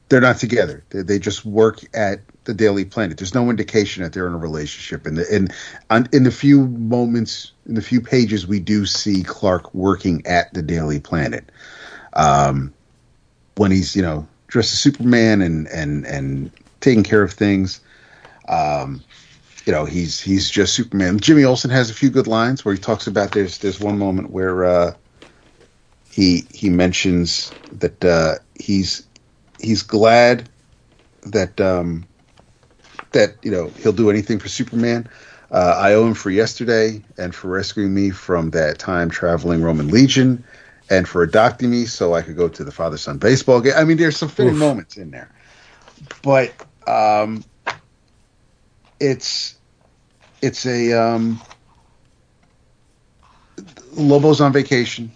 [0.09, 0.85] they're not together.
[0.91, 3.19] They, they just work at the Daily Planet.
[3.19, 5.07] There's no indication that they're in a relationship.
[5.07, 5.51] And the,
[5.91, 10.55] and in the few moments, in the few pages, we do see Clark working at
[10.55, 11.51] the Daily Planet.
[12.15, 12.73] Um,
[13.57, 17.81] when he's you know dressed as Superman and and and taking care of things.
[18.49, 19.03] Um,
[19.67, 21.21] you know he's he's just Superman.
[21.21, 24.31] Jimmy Olsen has a few good lines where he talks about there's there's one moment
[24.31, 24.95] where uh,
[26.11, 29.07] he he mentions that uh, he's
[29.61, 30.49] he's glad
[31.25, 32.09] that um,
[33.13, 35.09] that you know he'll do anything for Superman.
[35.51, 39.89] Uh, I owe him for yesterday and for rescuing me from that time traveling Roman
[39.89, 40.45] legion,
[40.91, 43.75] and for adopting me so I could go to the father son baseball game.
[43.77, 44.59] I mean, there's some fitting Oof.
[44.59, 45.31] moments in there,
[46.23, 46.53] but
[46.87, 47.45] um,
[49.01, 49.57] it's
[50.43, 51.41] it's a um,
[53.93, 55.11] Lobo's on vacation,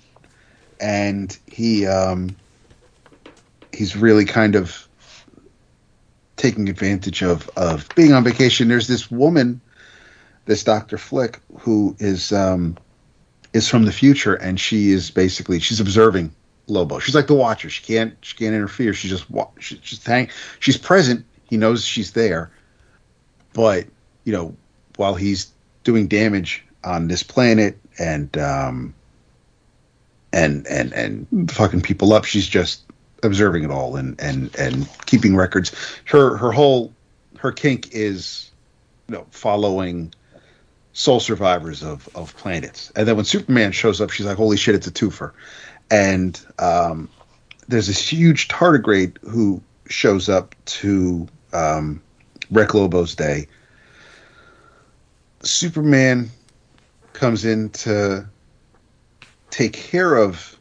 [0.80, 2.36] and he um,
[3.72, 4.88] he's really kind of
[6.36, 8.68] taking advantage of of being on vacation.
[8.68, 9.60] There's this woman,
[10.44, 12.76] this Doctor Flick, who is um,
[13.52, 16.34] is from the future, and she is basically she's observing
[16.66, 16.98] Lobo.
[16.98, 17.70] She's like the Watcher.
[17.70, 18.94] She can't she can't interfere.
[18.94, 19.26] She just
[19.60, 20.28] she just hang.
[20.60, 21.24] She's present.
[21.48, 22.50] He knows she's there,
[23.52, 23.86] but
[24.24, 24.56] you know
[24.96, 25.52] while he's
[25.84, 28.94] doing damage on this planet and um
[30.32, 32.84] and and and fucking people up, she's just
[33.22, 35.72] observing it all and and and keeping records.
[36.04, 36.92] Her her whole
[37.38, 38.50] her kink is
[39.08, 40.14] you know following
[40.92, 42.92] sole survivors of of planets.
[42.94, 45.32] And then when Superman shows up, she's like, "Holy shit, it's a twofer."
[45.90, 47.08] And um,
[47.68, 52.02] there's this huge tardigrade who shows up to um,
[52.50, 53.48] wreck Lobo's day.
[55.42, 56.30] Superman
[57.12, 58.26] comes in to
[59.50, 60.58] take care of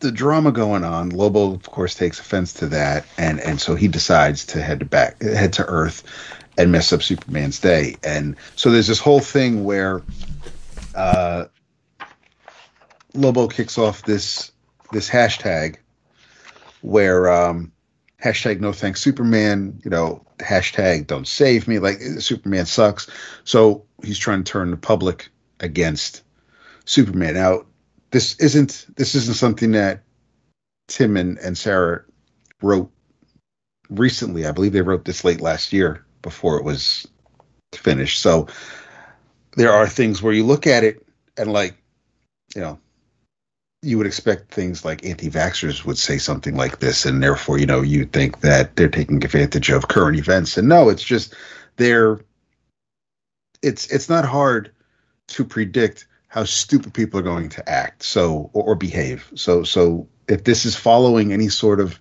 [0.00, 1.10] the drama going on.
[1.10, 4.86] Lobo, of course, takes offense to that, and and so he decides to head to
[4.86, 6.02] back head to Earth
[6.62, 7.96] and mess up Superman's day.
[8.04, 10.02] And so there's this whole thing where
[10.94, 11.46] uh,
[13.14, 14.52] Lobo kicks off this
[14.92, 15.76] this hashtag
[16.82, 17.72] where um,
[18.22, 23.08] hashtag no thanks Superman, you know, hashtag don't save me, like Superman sucks.
[23.44, 25.28] So he's trying to turn the public
[25.60, 26.22] against
[26.84, 27.34] Superman.
[27.34, 27.62] Now,
[28.10, 30.02] this isn't this isn't something that
[30.88, 32.04] Tim and, and Sarah
[32.60, 32.90] wrote
[33.88, 34.46] recently.
[34.46, 37.06] I believe they wrote this late last year before it was
[37.72, 38.20] finished.
[38.20, 38.48] So
[39.56, 41.74] there are things where you look at it and like,
[42.54, 42.78] you know,
[43.82, 47.80] you would expect things like anti-vaxxers would say something like this, and therefore, you know,
[47.80, 50.58] you think that they're taking advantage of current events.
[50.58, 51.34] And no, it's just
[51.76, 52.20] they're
[53.62, 54.72] it's it's not hard
[55.28, 59.30] to predict how stupid people are going to act so or, or behave.
[59.34, 61.98] So so if this is following any sort of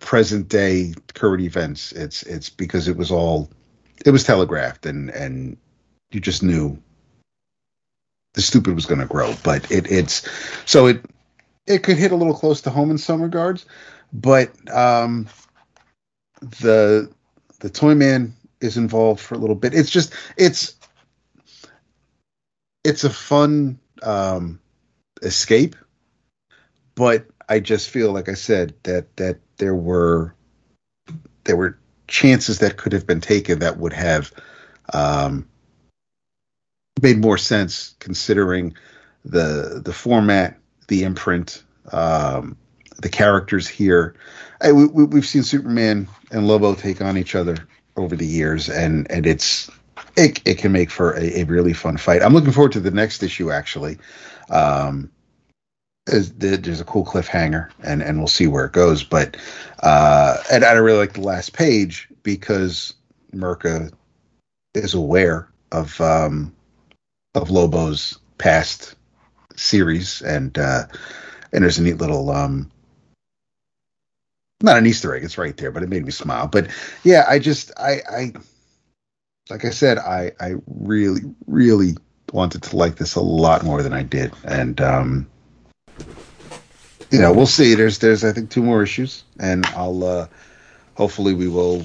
[0.00, 3.50] present day current events, it's it's because it was all
[4.04, 5.56] it was telegraphed and and
[6.10, 6.76] you just knew
[8.34, 9.34] the stupid was going to grow.
[9.42, 10.28] But it it's
[10.66, 11.04] so it
[11.66, 13.66] it could hit a little close to home in some regards,
[14.12, 15.28] but um
[16.40, 17.10] the
[17.60, 19.74] the toy man is involved for a little bit.
[19.74, 20.74] It's just it's
[22.84, 24.60] it's a fun um,
[25.22, 25.76] escape,
[26.94, 30.34] but I just feel like I said that that there were
[31.44, 34.32] there were chances that could have been taken that would have
[34.92, 35.48] um,
[37.00, 38.74] made more sense considering
[39.24, 40.58] the the format,
[40.88, 42.56] the imprint, um,
[43.00, 44.16] the characters here.
[44.60, 47.56] I, we, we've seen Superman and Lobo take on each other
[47.96, 49.70] over the years, and and it's
[50.16, 52.22] it, it can make for a, a, really fun fight.
[52.22, 53.98] I'm looking forward to the next issue actually.
[54.48, 55.10] Um,
[56.06, 59.04] there's a cool cliffhanger, and and we'll see where it goes.
[59.04, 59.36] But
[59.82, 62.94] uh, and I really like the last page because
[63.32, 63.92] Mirka
[64.74, 66.54] is aware of um,
[67.34, 68.96] of Lobo's past
[69.56, 70.84] series, and uh,
[71.52, 72.70] and there's a neat little um,
[74.62, 75.24] not an Easter egg.
[75.24, 76.46] It's right there, but it made me smile.
[76.46, 76.68] But
[77.04, 78.32] yeah, I just I I
[79.48, 81.96] like I said, I I really really
[82.32, 85.26] wanted to like this a lot more than I did, and um,
[87.10, 87.74] you know we'll see.
[87.74, 90.28] There's there's I think two more issues, and I'll uh,
[90.96, 91.84] hopefully we will.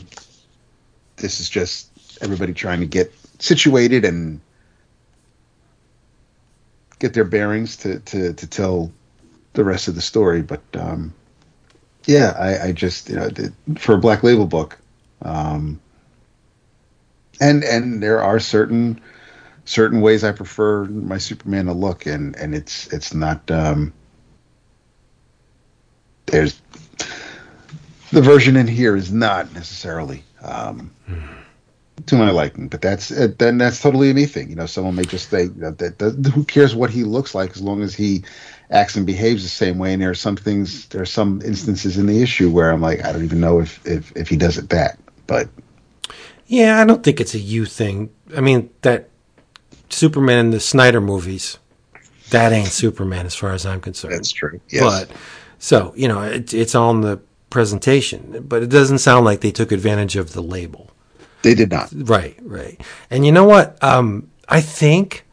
[1.17, 1.89] This is just
[2.21, 4.41] everybody trying to get situated and
[6.99, 8.91] get their bearings to to to tell
[9.53, 10.63] the rest of the story, but.
[10.75, 11.13] um
[12.07, 13.29] yeah, I, I just you know
[13.77, 14.79] for a black label book,
[15.21, 15.81] um,
[17.41, 19.01] and and there are certain
[19.65, 23.93] certain ways I prefer my Superman to look, and and it's it's not um,
[26.25, 26.61] there's
[28.11, 30.91] the version in here is not necessarily um,
[32.05, 34.49] to my liking, but that's uh, then that's totally anything.
[34.49, 37.51] You know, someone may just say that, that, that who cares what he looks like
[37.51, 38.23] as long as he
[38.69, 39.93] acts and behaves the same way.
[39.93, 43.03] And there are some things, there are some instances in the issue where I'm like,
[43.03, 44.99] I don't even know if if, if he does it that.
[45.27, 45.49] But
[46.47, 48.11] yeah, I don't think it's a you thing.
[48.35, 49.09] I mean that
[49.89, 51.57] Superman in the Snyder movies,
[52.29, 54.13] that ain't Superman as far as I'm concerned.
[54.13, 54.59] That's true.
[54.69, 54.83] Yes.
[54.83, 55.17] But
[55.59, 57.19] so you know, it, it's on the
[57.49, 60.91] presentation, but it doesn't sound like they took advantage of the label.
[61.41, 61.89] They did not.
[61.93, 62.81] Right, right.
[63.09, 63.81] And you know what?
[63.83, 65.25] Um, I think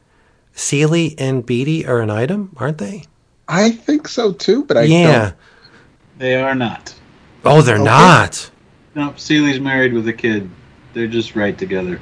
[0.52, 3.04] Seeley and Beattie are an item, aren't they?
[3.48, 5.20] I think so too, but I yeah.
[5.20, 5.34] don't.
[6.18, 6.94] They are not.
[7.44, 7.84] Oh, they're Okay.
[7.84, 8.50] not.
[8.94, 10.48] No, Seeley's married with a kid.
[10.92, 11.98] They're just right together.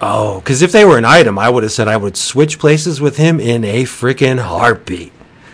[0.00, 3.00] Oh, because if they were an item, I would have said I would switch places
[3.00, 5.12] with him in a freaking heartbeat.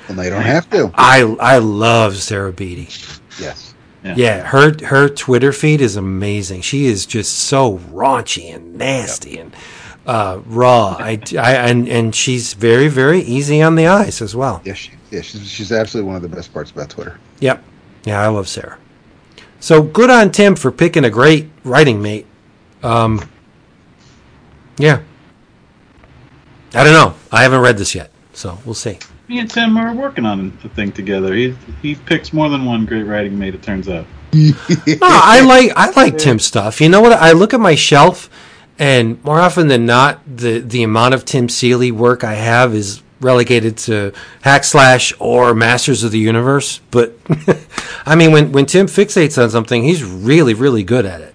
[0.08, 0.90] Well, they don't have to.
[0.94, 2.88] I I love Sarah Beattie.
[3.38, 3.74] Yes.
[4.04, 4.14] Yeah.
[4.16, 6.62] Yeah, her her Twitter feed is amazing.
[6.62, 9.54] She is just so raunchy and nasty and
[10.06, 10.96] uh, raw.
[10.98, 14.62] I, I and and she's very very easy on the eyes as well.
[14.64, 14.76] Yes.
[14.78, 15.20] She, yeah.
[15.20, 17.18] She's she's absolutely one of the best parts about Twitter.
[17.40, 17.62] Yep.
[18.04, 18.78] Yeah, I love Sarah.
[19.60, 22.26] So good on Tim for picking a great writing mate.
[22.82, 23.28] Um,
[24.78, 25.02] yeah.
[26.74, 27.14] I don't know.
[27.32, 28.98] I haven't read this yet, so we'll see.
[29.28, 31.34] Me and Tim are working on a thing together.
[31.34, 33.54] He he picks more than one great writing mate.
[33.54, 34.06] It turns out.
[34.32, 34.52] No,
[35.02, 36.80] ah, I like I like Tim stuff.
[36.80, 37.12] You know what?
[37.12, 38.30] I look at my shelf,
[38.78, 43.02] and more often than not, the the amount of Tim Seeley work I have is
[43.20, 46.80] relegated to Hack Slash or Masters of the Universe.
[46.90, 47.14] But
[48.06, 51.34] I mean, when when Tim fixates on something, he's really really good at it.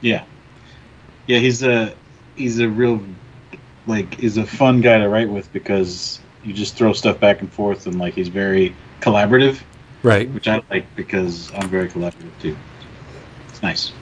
[0.00, 0.24] Yeah,
[1.26, 1.40] yeah.
[1.40, 1.94] He's a
[2.36, 3.02] he's a real
[3.86, 7.52] like he's a fun guy to write with because you just throw stuff back and
[7.52, 9.60] forth and like he's very collaborative,
[10.02, 10.30] Right.
[10.30, 12.56] which I like because I'm very collaborative too.
[13.48, 13.92] It's nice.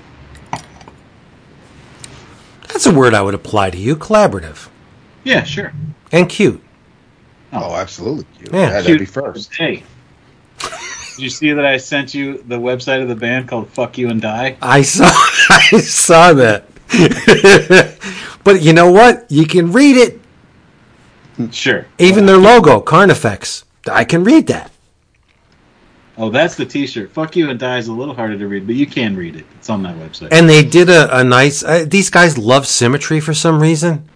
[2.69, 3.97] That's a word I would apply to you.
[3.97, 4.69] Collaborative
[5.23, 5.73] Yeah, sure.
[6.13, 6.63] and cute.
[7.53, 8.27] Oh, oh absolutely.
[8.37, 8.53] cute.
[8.53, 8.71] Yeah.
[8.71, 9.55] had to be first.
[9.55, 9.83] Hey.
[10.61, 14.11] Did you see that I sent you the website of the band called Fuck You
[14.11, 14.57] and Die?
[14.61, 15.05] I saw
[15.51, 16.67] I saw that.
[18.45, 19.31] but you know what?
[19.31, 20.21] You can read it.
[21.51, 21.87] Sure.
[21.99, 23.65] Even their logo, Carnifex.
[23.91, 24.71] I can read that.
[26.17, 27.11] Oh, that's the T-shirt.
[27.11, 29.45] Fuck You and Die is a little harder to read, but you can read it.
[29.57, 30.29] It's on that website.
[30.31, 31.65] And they did a, a nice.
[31.65, 34.09] Uh, these guys love symmetry for some reason.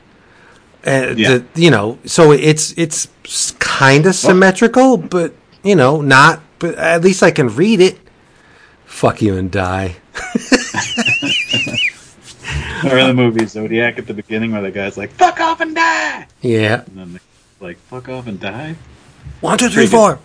[0.87, 1.39] Uh, Yeah.
[1.39, 3.09] the, you know, so it's it's
[3.59, 6.41] kind of symmetrical, but you know, not.
[6.61, 7.99] But at least I can read it.
[8.85, 9.97] Fuck you and die.
[12.91, 15.75] or in the movie Zodiac at the beginning where the guy's like, "Fuck off and
[15.75, 16.83] die," Yeah.
[16.87, 17.21] and then
[17.61, 18.77] like, "Fuck off and die."
[19.41, 20.19] One, two, three, four.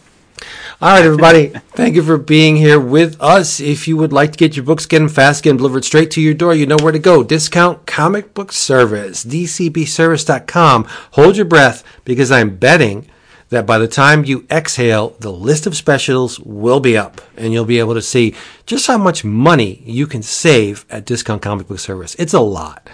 [0.82, 1.48] All right, everybody.
[1.72, 3.60] Thank you for being here with us.
[3.60, 6.12] If you would like to get your books, get them fast, get them delivered straight
[6.12, 6.54] to your door.
[6.54, 7.24] You know where to go.
[7.24, 10.86] Discount Comic Book Service, dcbservice.com.
[11.12, 13.08] Hold your breath because I'm betting
[13.54, 17.66] that by the time you exhale, the list of specials will be up and you'll
[17.66, 21.80] be able to see just how much money you can save at Discount Comic Book
[21.80, 22.16] Service.
[22.16, 22.90] It's a lot.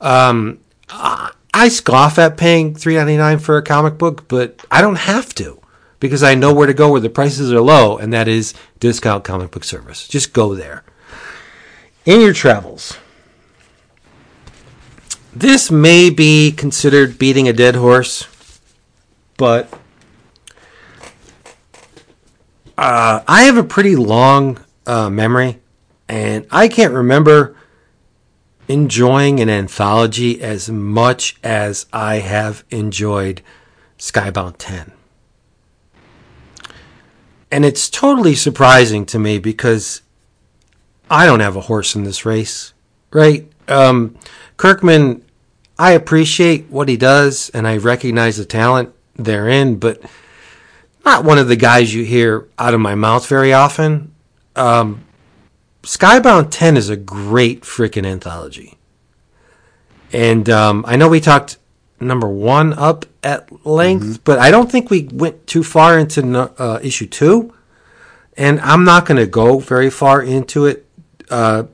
[0.00, 4.96] Um, I scoff at paying three ninety nine for a comic book, but I don't
[4.96, 5.60] have to
[6.00, 9.24] because I know where to go where the prices are low, and that is Discount
[9.24, 10.08] Comic Book Service.
[10.08, 10.82] Just go there.
[12.04, 12.98] In your travels,
[15.32, 18.26] this may be considered beating a dead horse,
[19.36, 19.72] but
[22.82, 25.60] uh, I have a pretty long uh, memory,
[26.08, 27.54] and I can't remember
[28.66, 33.40] enjoying an anthology as much as I have enjoyed
[33.98, 34.90] Skybound 10.
[37.52, 40.02] And it's totally surprising to me because
[41.08, 42.72] I don't have a horse in this race,
[43.12, 43.48] right?
[43.68, 44.16] Um,
[44.56, 45.24] Kirkman,
[45.78, 50.02] I appreciate what he does and I recognize the talent therein, but
[51.04, 54.12] not one of the guys you hear out of my mouth very often.
[54.56, 55.04] Um,
[55.82, 58.78] Skybound 10 is a great freaking anthology.
[60.12, 61.58] And um, I know we talked
[61.98, 66.52] number one up at length, but I don't think we went too far into no-
[66.58, 67.54] uh, issue two.
[68.36, 70.86] And I'm not going to go very far into it,
[71.30, 71.64] uh,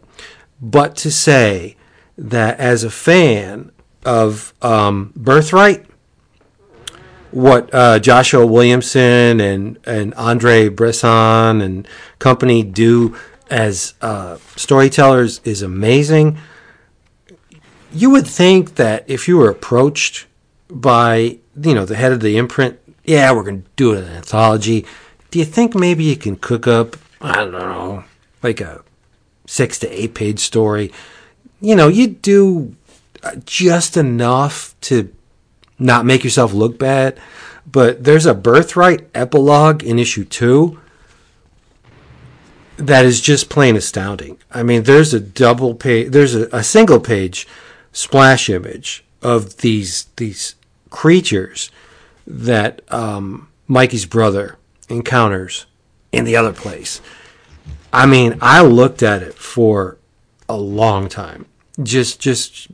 [0.60, 1.76] but to say
[2.16, 3.70] that as a fan
[4.04, 5.87] of um, Birthright,
[7.30, 11.86] what uh, Joshua Williamson and, and Andre Bressan and
[12.18, 13.16] company do
[13.50, 16.38] as uh, storytellers is amazing.
[17.92, 20.26] You would think that if you were approached
[20.70, 24.84] by you know the head of the imprint, yeah, we're going to do an anthology.
[25.30, 28.04] Do you think maybe you can cook up I don't know
[28.42, 28.82] like a
[29.46, 30.92] six to eight page story?
[31.60, 32.76] You know, you do
[33.22, 35.12] uh, just enough to
[35.78, 37.18] not make yourself look bad.
[37.70, 40.80] But there's a birthright epilogue in issue two
[42.76, 44.38] that is just plain astounding.
[44.50, 47.46] I mean, there's a double page, there's a, a single page
[47.92, 50.54] splash image of these these
[50.90, 51.70] creatures
[52.26, 54.56] that um, Mikey's brother
[54.88, 55.66] encounters
[56.12, 57.00] in the other place.
[57.92, 59.98] I mean, I looked at it for
[60.48, 61.46] a long time,
[61.82, 62.68] just just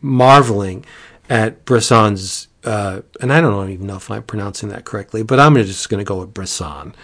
[0.00, 0.84] marveling
[1.28, 5.54] at Bressan's, uh, and I don't even know if I'm pronouncing that correctly, but I'm
[5.56, 6.94] just going to go with Brisson.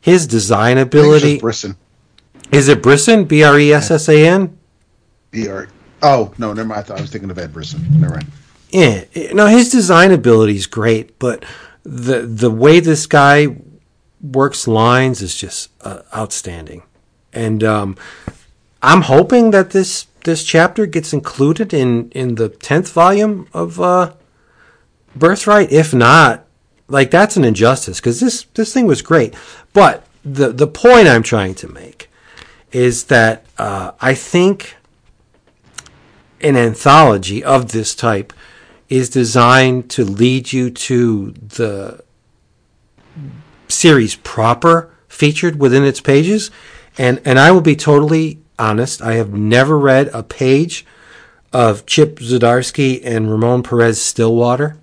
[0.00, 1.76] His design I think it's ability Brisson.
[2.52, 3.24] is it Brisson?
[3.24, 4.58] B R E S S A N.
[5.30, 5.68] B-R-
[6.02, 6.80] Oh no, never mind.
[6.80, 7.84] I thought I was thinking of Ed Brisson.
[8.00, 8.30] Never mind.
[8.70, 11.44] Yeah, no, his design ability is great, but
[11.82, 13.56] the the way this guy
[14.20, 16.82] works lines is just uh, outstanding,
[17.32, 17.96] and um,
[18.82, 24.12] I'm hoping that this this chapter gets included in in the tenth volume of uh,
[25.16, 25.72] Birthright.
[25.72, 26.46] If not,
[26.88, 29.34] like that's an injustice because this this thing was great.
[29.72, 32.10] But the the point I'm trying to make
[32.72, 34.76] is that uh, I think
[36.40, 38.32] an anthology of this type
[38.88, 42.04] is designed to lead you to the
[43.68, 46.50] series proper featured within its pages
[46.98, 50.86] and and I will be totally honest I have never read a page
[51.52, 54.78] of Chip Zdarsky and Ramon Perez Stillwater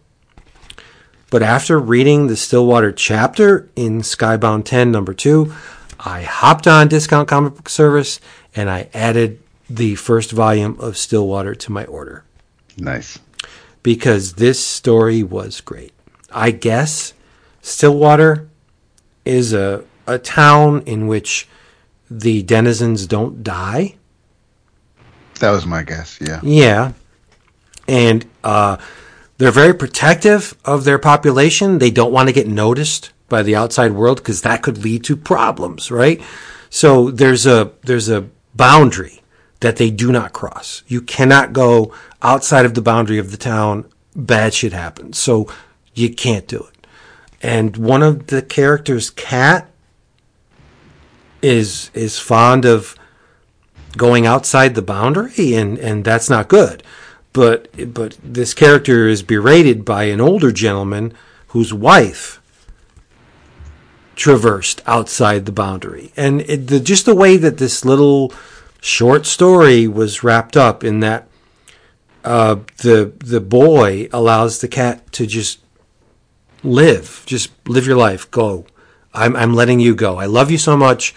[1.33, 5.51] but after reading the Stillwater chapter in Skybound 10 number 2
[5.99, 8.19] I hopped on Discount Comic Book Service
[8.55, 12.23] and I added the first volume of Stillwater to my order
[12.77, 13.17] Nice.
[13.81, 15.91] because this story was great.
[16.31, 17.15] I guess
[17.63, 18.47] Stillwater
[19.25, 21.47] is a, a town in which
[22.11, 23.95] the denizens don't die.
[25.39, 26.19] That was my guess.
[26.21, 26.41] Yeah.
[26.43, 26.91] Yeah.
[27.87, 28.77] And uh,
[29.43, 31.79] they're very protective of their population.
[31.79, 35.17] They don't want to get noticed by the outside world because that could lead to
[35.17, 36.21] problems, right?
[36.69, 39.21] So there's a there's a boundary
[39.59, 40.81] that they do not cross.
[40.87, 43.83] You cannot go outside of the boundary of the town.
[44.15, 45.17] Bad shit happens.
[45.17, 45.51] So
[45.93, 46.87] you can't do it.
[47.41, 49.69] And one of the characters, Cat,
[51.41, 52.95] is is fond of
[53.97, 56.81] going outside the boundary and and that's not good
[57.33, 61.13] but but this character is berated by an older gentleman
[61.47, 62.39] whose wife
[64.15, 68.31] traversed outside the boundary and it, the, just the way that this little
[68.79, 71.27] short story was wrapped up in that
[72.23, 75.59] uh, the the boy allows the cat to just
[76.63, 78.65] live just live your life go
[79.13, 81.13] I'm, I'm letting you go i love you so much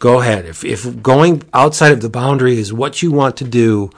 [0.00, 0.46] go ahead.
[0.46, 3.90] If if going outside of the boundary is what you want to do,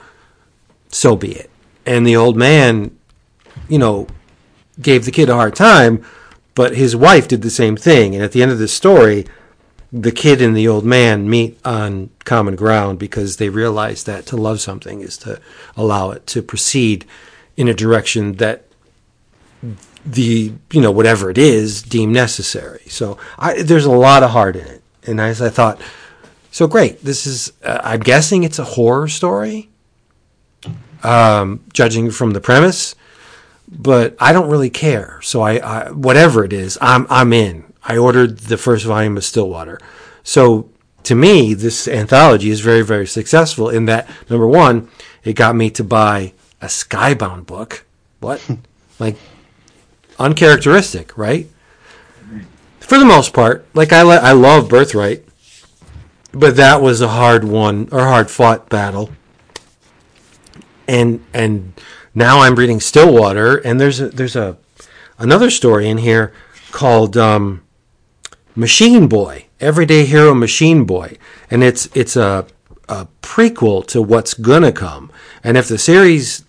[0.89, 1.49] so be it.
[1.85, 2.97] And the old man,
[3.67, 4.07] you know,
[4.81, 6.03] gave the kid a hard time,
[6.55, 8.15] but his wife did the same thing.
[8.15, 9.25] And at the end of the story,
[9.91, 14.37] the kid and the old man meet on common ground because they realize that to
[14.37, 15.39] love something is to
[15.77, 17.05] allow it to proceed
[17.55, 18.65] in a direction that
[20.05, 22.81] the you know whatever it is deemed necessary.
[22.87, 25.81] So I, there's a lot of heart in it and as I thought,
[26.51, 27.03] so great.
[27.03, 29.69] This is, uh, I'm guessing it's a horror story,
[31.03, 32.95] um, judging from the premise,
[33.69, 35.19] but I don't really care.
[35.21, 37.65] So I, I, whatever it is, I'm, I'm in.
[37.83, 39.79] I ordered the first volume of Stillwater.
[40.23, 40.69] So
[41.03, 44.89] to me, this anthology is very, very successful in that number one,
[45.23, 47.85] it got me to buy a Skybound book.
[48.19, 48.41] What?
[48.99, 49.17] like
[50.19, 51.47] uncharacteristic, right?
[52.79, 55.23] for the most part, like I, I love Birthright,
[56.31, 59.09] but that was a hard one or hard fought battle.
[60.87, 61.73] And and
[62.13, 64.57] now I'm reading Stillwater, and there's a, there's a
[65.17, 66.33] another story in here
[66.71, 67.63] called um,
[68.55, 71.17] Machine Boy, Everyday Hero Machine Boy,
[71.49, 72.45] and it's it's a
[72.89, 75.11] a prequel to what's gonna come.
[75.43, 76.43] And if the series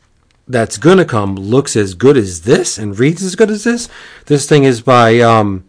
[0.46, 3.88] that's gonna come looks as good as this and reads as good as this,
[4.26, 5.64] this thing is by um,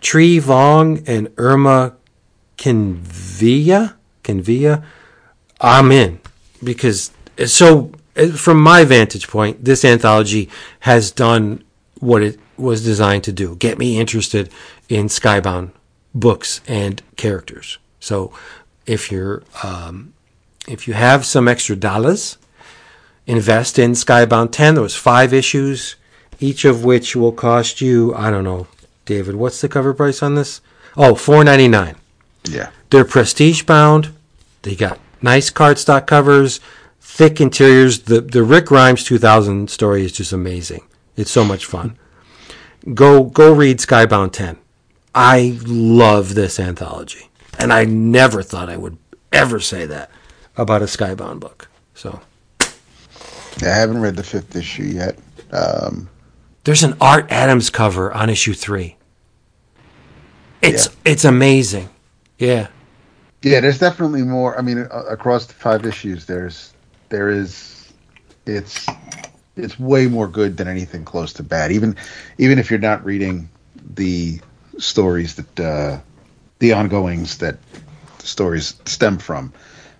[0.00, 1.96] Tri Vuong and Irma
[2.58, 3.94] Kniivila.
[4.24, 4.84] Kniivila.
[5.60, 6.20] I'm in
[6.62, 7.10] because
[7.44, 7.90] so
[8.36, 10.48] from my vantage point, this anthology
[10.80, 11.62] has done
[12.00, 14.50] what it was designed to do: get me interested
[14.88, 15.72] in Skybound
[16.14, 17.78] books and characters.
[18.00, 18.32] So,
[18.86, 20.14] if you're um,
[20.66, 22.38] if you have some extra dollars,
[23.26, 24.74] invest in Skybound 10.
[24.74, 25.96] There was five issues,
[26.40, 28.66] each of which will cost you I don't know
[29.06, 30.60] David, what's the cover price on this?
[30.96, 31.94] Oh, four ninety nine.
[32.44, 32.70] Yeah.
[32.90, 34.12] They're prestige bound.
[34.62, 36.60] They got nice cardstock covers,
[37.06, 38.00] thick interiors.
[38.02, 40.82] The the Rick Grimes two thousand story is just amazing.
[41.16, 41.96] It's so much fun.
[42.94, 44.58] Go go read Skybound ten.
[45.14, 48.98] I love this anthology, and I never thought I would
[49.32, 50.10] ever say that
[50.56, 51.68] about a Skybound book.
[51.94, 52.20] So
[52.60, 52.66] I
[53.64, 55.16] haven't read the fifth issue yet.
[55.52, 56.10] Um,
[56.64, 58.96] there's an Art Adams cover on issue three.
[60.60, 61.12] It's Yeah.
[61.12, 61.88] it's amazing.
[62.38, 62.66] Yeah.
[63.42, 64.58] yeah, there's definitely more.
[64.58, 66.74] I mean, across the five issues, there's
[67.08, 67.92] there is
[68.46, 68.86] it's
[69.56, 71.72] it's way more good than anything close to bad.
[71.72, 71.96] Even
[72.38, 73.48] even if you're not reading
[73.94, 74.40] the
[74.78, 75.98] stories that uh,
[76.58, 77.58] the ongoings that
[78.18, 79.52] the stories stem from.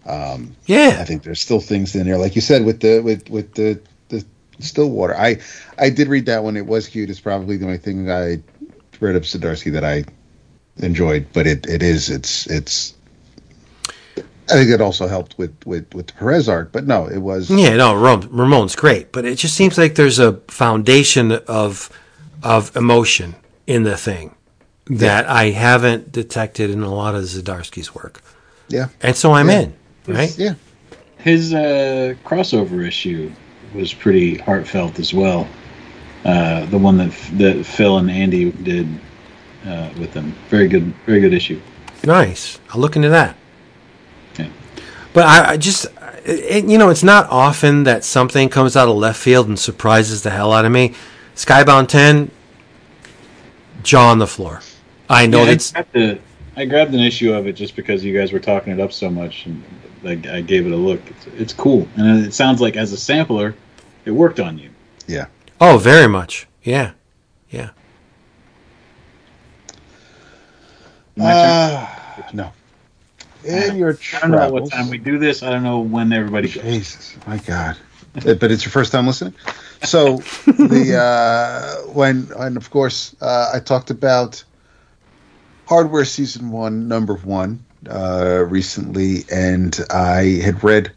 [0.07, 0.99] Um, Yeah.
[1.01, 3.81] I think there's still things in there, like you said, with the with with the
[4.09, 4.25] the
[4.61, 5.17] Stillwater.
[5.17, 5.39] I
[5.79, 6.57] I did read that one.
[6.57, 7.11] It was cute.
[7.11, 8.43] It's probably the only thing I
[9.01, 10.05] read of Zdarsky that I
[10.79, 12.96] enjoyed, but it, it is it's it's.
[14.49, 17.51] I think it also helped with with with the Perez art, but no, it was
[17.51, 21.91] Yeah, no, Ram- Ramon's great, but it just seems like there's a foundation of
[22.43, 23.35] of emotion
[23.67, 24.35] in the thing
[24.89, 28.23] that I haven't detected in a lot of Zdarsky's work,
[28.69, 29.61] yeah and so I'm Yeah.
[29.61, 29.75] in.
[30.07, 30.39] Right?
[30.39, 30.55] yeah
[31.19, 33.33] His uh, crossover issue
[33.75, 35.49] was pretty heartfelt as well.
[36.25, 38.87] Uh, the one that that Phil and Andy did
[39.67, 41.61] uh, with them, very good, very good issue.
[42.05, 42.61] Nice.
[42.71, 43.35] I'll look into that.
[45.17, 45.23] Yeah.
[45.23, 45.87] But I, I just,
[46.25, 50.23] it, you know, it's not often that something comes out of left field and surprises
[50.23, 50.95] the hell out of me.
[51.35, 52.31] Skybound 10,
[53.83, 54.61] jaw on the floor.
[55.09, 56.19] I know Yeah, I grabbed, the,
[56.57, 59.09] I grabbed an issue of it just because you guys were talking it up so
[59.09, 59.63] much, and
[60.03, 61.01] like I gave it a look.
[61.07, 63.55] It's, it's cool, and it sounds like as a sampler,
[64.05, 64.71] it worked on you.
[65.07, 65.27] yeah.
[65.61, 66.49] oh, very much.
[66.63, 66.93] Yeah.
[67.51, 67.71] Yeah.
[71.19, 71.87] Uh,
[72.33, 72.53] no.
[73.47, 75.43] In your I don't know what time we do this.
[75.43, 76.63] I don't know when everybody goes.
[76.63, 77.77] Jesus, my God!
[78.17, 79.35] Uh, but it's your first time listening.
[79.85, 84.43] So the uh, when and of course uh, I talked about
[85.67, 90.93] Hardware season one, number one, uh, recently, and I had read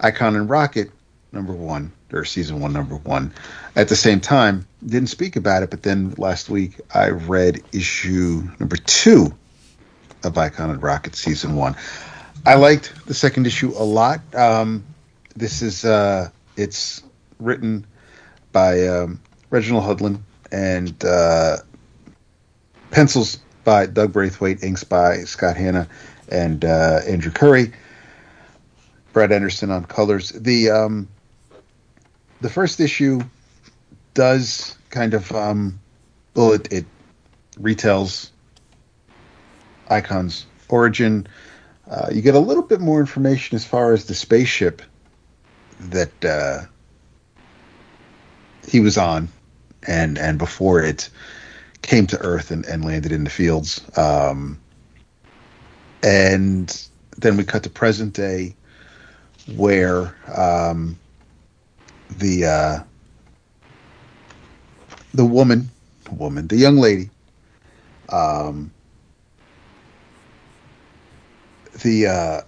[0.00, 0.90] Icon and Rocket
[1.32, 3.32] number one or season one, number one.
[3.74, 8.42] At the same time, didn't speak about it, but then last week I read issue
[8.58, 9.34] number two
[10.26, 11.76] of Icon and Rocket season one.
[12.44, 14.20] I liked the second issue a lot.
[14.34, 14.84] Um,
[15.34, 17.02] this is uh, it's
[17.38, 17.86] written
[18.52, 20.20] by um, Reginald Hudlin
[20.52, 21.58] and uh,
[22.90, 25.88] pencils by Doug Braithwaite, inks by Scott Hanna
[26.28, 27.72] and uh, Andrew Currie.
[29.12, 30.28] Brad Anderson on colors.
[30.28, 31.08] The um,
[32.42, 33.22] the first issue
[34.12, 35.80] does kind of um,
[36.34, 36.84] well, it, it
[37.58, 38.30] retells
[39.90, 41.26] Icon's origin.
[41.90, 44.82] Uh, you get a little bit more information as far as the spaceship
[45.78, 46.62] that uh,
[48.68, 49.28] he was on,
[49.86, 51.08] and and before it
[51.82, 53.80] came to Earth and, and landed in the fields.
[53.96, 54.58] Um,
[56.02, 58.54] and then we cut to present day,
[59.54, 60.98] where um,
[62.18, 62.78] the uh,
[65.14, 65.70] the woman,
[66.10, 67.10] woman, the young lady,
[68.08, 68.70] um,
[71.82, 72.40] the uh,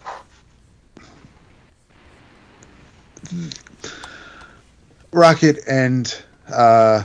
[5.12, 7.02] Rocket and uh,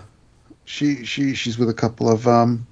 [0.65, 2.67] she she she's with a couple of um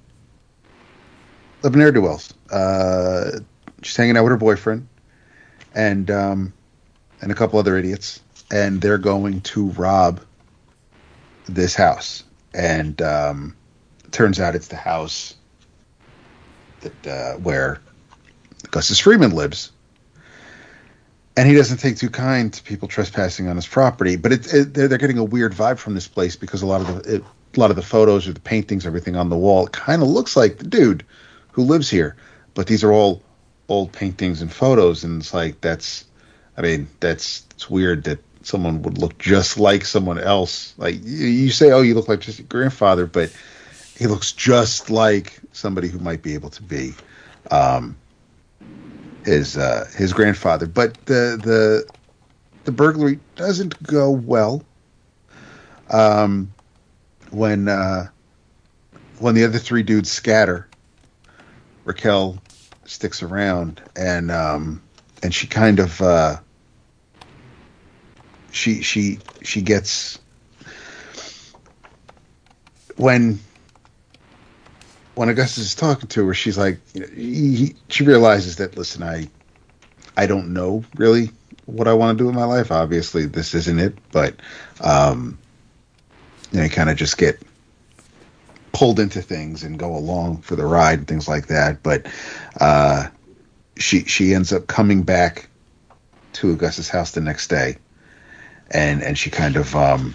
[1.64, 2.34] of ne'er do wells.
[2.50, 3.40] Uh,
[3.82, 4.88] she's hanging out with her boyfriend
[5.74, 6.52] and um
[7.22, 10.20] and a couple other idiots, and they're going to rob
[11.46, 12.24] this house.
[12.52, 13.56] And um,
[14.10, 15.34] turns out it's the house
[16.80, 17.80] that uh, where
[18.72, 19.70] Augustus Freeman lives.
[21.36, 24.74] And he doesn't take too kind to people trespassing on his property, but it, it,
[24.74, 27.24] they're, they're getting a weird vibe from this place because a lot of the it,
[27.54, 30.36] a lot of the photos or the paintings, everything on the wall, kind of looks
[30.36, 31.04] like the dude
[31.52, 32.16] who lives here.
[32.54, 33.22] But these are all
[33.68, 36.06] old paintings and photos, and it's like that's,
[36.56, 40.74] I mean, that's it's weird that someone would look just like someone else.
[40.78, 43.34] Like you, you say, oh, you look like just your grandfather, but
[43.96, 46.94] he looks just like somebody who might be able to be
[47.50, 47.96] um,
[49.24, 50.66] his uh, his grandfather.
[50.66, 51.86] But the the
[52.64, 54.62] the burglary doesn't go well.
[55.90, 56.52] Um,
[57.30, 58.08] when uh,
[59.18, 60.68] when the other three dudes scatter,
[61.84, 62.38] Raquel
[62.84, 64.82] sticks around and um,
[65.22, 66.36] and she kind of uh,
[68.50, 70.18] she she she gets
[72.96, 73.38] when
[75.14, 78.76] when Augustus is talking to her, she's like, you know, he, he- she realizes that
[78.76, 79.28] listen, I
[80.16, 81.30] I don't know really
[81.66, 82.70] what I want to do in my life.
[82.72, 84.36] Obviously, this isn't it, but
[84.80, 85.38] um,
[86.52, 87.40] you know, kind of just get
[88.72, 91.82] pulled into things and go along for the ride and things like that.
[91.82, 92.06] But
[92.60, 93.08] uh,
[93.78, 95.48] she she ends up coming back
[96.34, 97.76] to Augustus' house the next day,
[98.70, 100.14] and and she kind of um,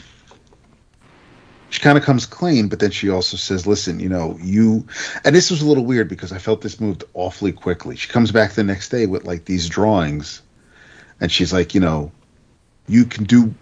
[1.69, 4.85] she kind of comes clean, but then she also says, "Listen, you know, you."
[5.23, 7.95] And this was a little weird because I felt this moved awfully quickly.
[7.95, 10.41] She comes back the next day with like these drawings,
[11.19, 12.11] and she's like, "You know,
[12.87, 13.53] you can do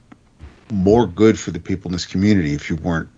[0.71, 3.09] more good for the people in this community if you weren't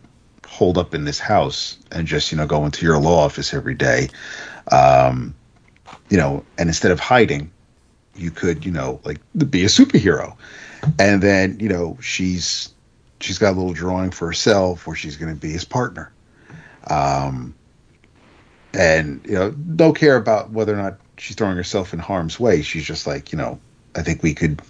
[0.46, 3.74] holed up in this house and just you know go into your law office every
[3.74, 4.10] day
[4.72, 5.36] um,
[6.10, 7.52] you know and instead of hiding
[8.16, 10.36] you could you know like be a superhero
[11.00, 12.74] and then you know she's
[13.20, 16.12] she's got a little drawing for herself where she's going to be his partner
[16.90, 17.54] um,
[18.74, 22.62] and you know don't care about whether or not she's throwing herself in harm's way
[22.62, 23.60] she's just like you know
[23.96, 24.62] i think we could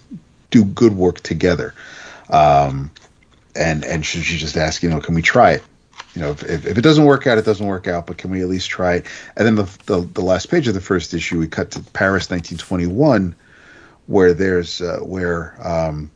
[0.50, 1.74] do good work together
[2.30, 2.90] um,
[3.58, 5.62] and and she, she just asked, you know, can we try it?
[6.14, 8.30] You know, if, if, if, it doesn't work out, it doesn't work out, but can
[8.30, 9.06] we at least try it?
[9.36, 12.30] And then the, the, the last page of the first issue, we cut to Paris,
[12.30, 13.34] 1921,
[14.06, 16.10] where there's uh, where um,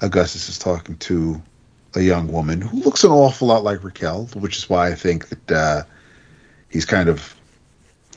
[0.00, 1.40] Augustus is talking to
[1.94, 5.28] a young woman who looks an awful lot like Raquel, which is why I think
[5.28, 5.82] that uh,
[6.68, 7.34] he's kind of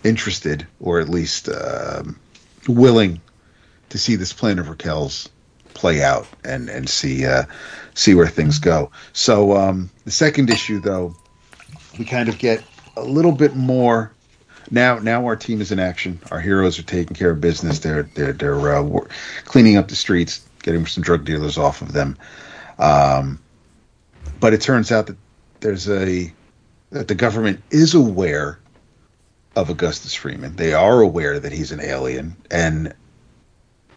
[0.04, 2.20] interested, or at least um,
[2.68, 3.22] willing,
[3.90, 5.30] to see this plan of Raquel's
[5.74, 7.44] play out and and see uh,
[7.94, 8.92] see where things go.
[9.14, 11.16] So um, the second issue, though,
[11.98, 12.64] we kind of get
[12.98, 14.12] a little bit more.
[14.72, 16.20] Now, now our team is in action.
[16.30, 17.80] Our heroes are taking care of business.
[17.80, 19.00] They're they're they're uh,
[19.46, 22.18] cleaning up the streets, getting some drug dealers off of them.
[22.78, 23.40] Um,
[24.40, 25.18] but it turns out that
[25.60, 26.34] there's a
[26.92, 28.60] that the government is aware
[29.56, 30.56] of Augustus Freeman.
[30.56, 32.94] They are aware that he's an alien, and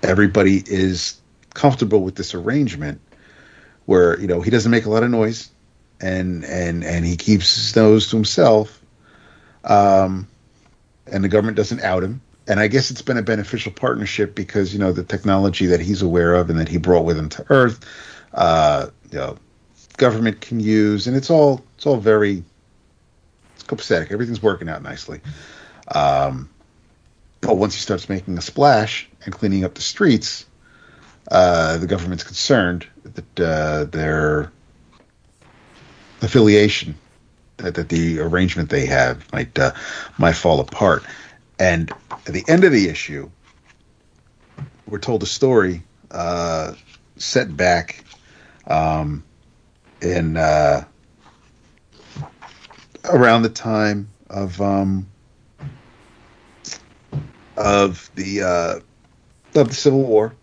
[0.02, 1.20] everybody is
[1.54, 3.00] comfortable with this arrangement
[3.86, 5.50] where you know he doesn't make a lot of noise
[6.00, 8.82] and and and he keeps his nose to himself
[9.64, 10.26] um
[11.06, 14.72] and the government doesn't out him and i guess it's been a beneficial partnership because
[14.72, 17.44] you know the technology that he's aware of and that he brought with him to
[17.50, 17.80] earth
[18.32, 19.36] uh you know
[19.96, 22.42] government can use and it's all it's all very
[23.54, 25.20] it's copacetic everything's working out nicely
[25.94, 26.48] um
[27.40, 30.46] but once he starts making a splash and cleaning up the streets
[31.30, 34.50] uh, the government's concerned that uh, their
[36.20, 36.94] affiliation,
[37.58, 39.72] that, that, the arrangement they have might uh,
[40.18, 41.04] might fall apart.
[41.58, 43.30] And at the end of the issue,
[44.86, 46.74] we're told a story uh,
[47.16, 48.04] set back
[48.66, 49.22] um,
[50.02, 50.84] in uh,
[53.04, 55.06] around the time of um,
[57.56, 60.34] of the uh, of the Civil War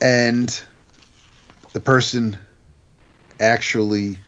[0.00, 0.62] and
[1.72, 2.38] the person
[3.40, 4.18] actually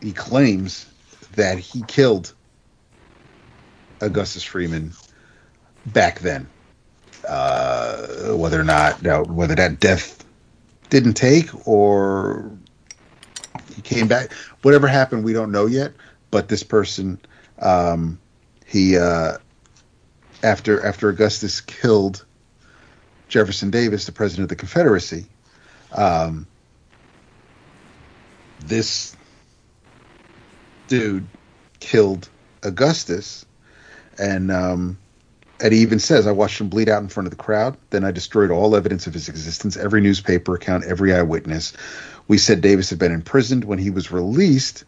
[0.00, 0.86] he claims
[1.36, 2.34] that he killed
[4.00, 4.92] Augustus Freeman
[5.86, 6.48] back then.
[7.26, 10.21] Uh, whether or not now, whether that death
[10.92, 12.52] didn't take or
[13.74, 14.30] he came back,
[14.60, 15.94] whatever happened, we don't know yet.
[16.30, 17.18] But this person,
[17.60, 18.20] um,
[18.66, 19.38] he uh,
[20.42, 22.26] after after Augustus killed
[23.28, 25.24] Jefferson Davis, the president of the Confederacy,
[25.92, 26.46] um,
[28.60, 29.16] this
[30.88, 31.26] dude
[31.80, 32.28] killed
[32.62, 33.46] Augustus,
[34.18, 34.98] and um,
[35.62, 37.76] and he even says, "I watched him bleed out in front of the crowd.
[37.90, 41.72] Then I destroyed all evidence of his existence, every newspaper account, every eyewitness.
[42.28, 44.84] We said Davis had been imprisoned when he was released.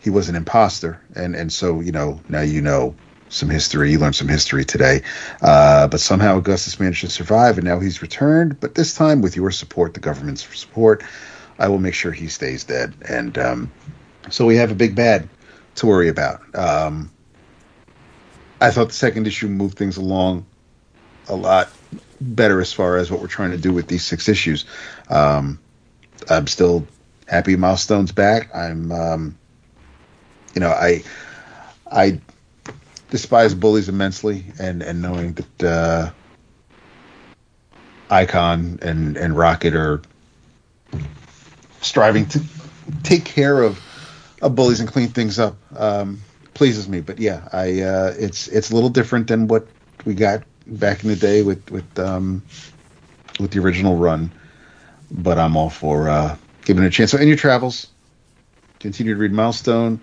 [0.00, 2.94] He was an imposter, and and so you know now you know
[3.30, 3.90] some history.
[3.90, 5.02] You learned some history today.
[5.40, 8.60] Uh, but somehow Augustus managed to survive, and now he's returned.
[8.60, 11.02] But this time, with your support, the government's support,
[11.58, 12.94] I will make sure he stays dead.
[13.08, 13.72] And um,
[14.30, 15.28] so we have a big bad
[15.76, 16.42] to worry about.
[16.54, 17.11] Um,
[18.62, 20.46] I thought the second issue moved things along
[21.28, 21.68] a lot
[22.20, 24.64] better as far as what we're trying to do with these six issues.
[25.10, 25.58] Um,
[26.30, 26.86] I'm still
[27.26, 28.54] happy Milestone's back.
[28.54, 29.38] I'm, um,
[30.54, 31.02] you know, I,
[31.90, 32.20] I
[33.10, 36.10] despise bullies immensely, and and knowing that uh,
[38.10, 40.02] Icon and and Rocket are
[41.80, 42.40] striving to
[43.02, 43.80] take care of,
[44.40, 46.20] of bullies and clean things up um,
[46.54, 47.00] pleases me.
[47.00, 49.66] But yeah, I uh, it's it's a little different than what
[50.04, 52.42] we got back in the day with with um,
[53.40, 54.30] with the original run.
[55.10, 57.10] But I'm all for uh, giving it a chance.
[57.10, 57.88] So in your travels,
[58.80, 60.00] continue to read Milestone,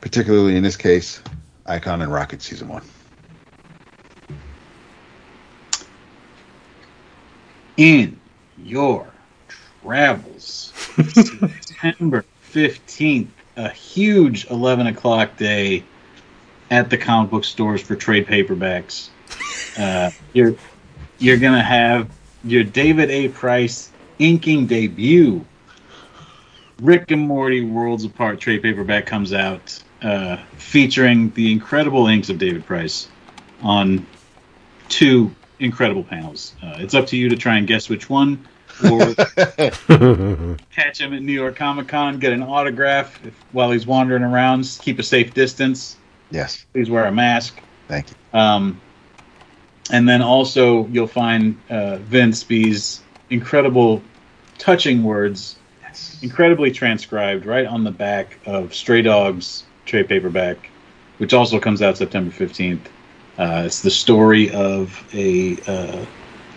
[0.00, 1.22] particularly in this case,
[1.66, 2.82] Icon and Rocket season one.
[7.76, 8.20] In
[8.62, 9.10] your
[9.82, 10.72] travels,
[11.14, 13.28] September 15th,
[13.64, 15.84] a huge 11 o'clock day
[16.70, 19.08] at the comic book stores for trade paperbacks.
[19.78, 20.54] Uh, you're
[21.18, 22.10] you're gonna have
[22.44, 23.28] your David A.
[23.28, 25.44] Price inking debut.
[26.80, 32.38] Rick and Morty Worlds Apart trade paperback comes out uh, featuring the incredible inks of
[32.38, 33.08] David Price
[33.60, 34.06] on
[34.88, 36.54] two incredible panels.
[36.62, 38.48] Uh, it's up to you to try and guess which one.
[38.84, 39.14] Or
[40.70, 44.78] catch him at New York Comic Con, get an autograph if, while he's wandering around.
[44.80, 45.96] Keep a safe distance.
[46.30, 46.64] Yes.
[46.72, 47.60] Please wear a mask.
[47.88, 48.38] Thank you.
[48.38, 48.80] Um,
[49.90, 54.02] and then also you'll find uh, Vince B's incredible,
[54.58, 55.56] touching words,
[56.22, 60.70] incredibly transcribed right on the back of Stray Dogs trade paperback,
[61.18, 62.88] which also comes out September fifteenth.
[63.38, 66.04] Uh, it's the story of a uh,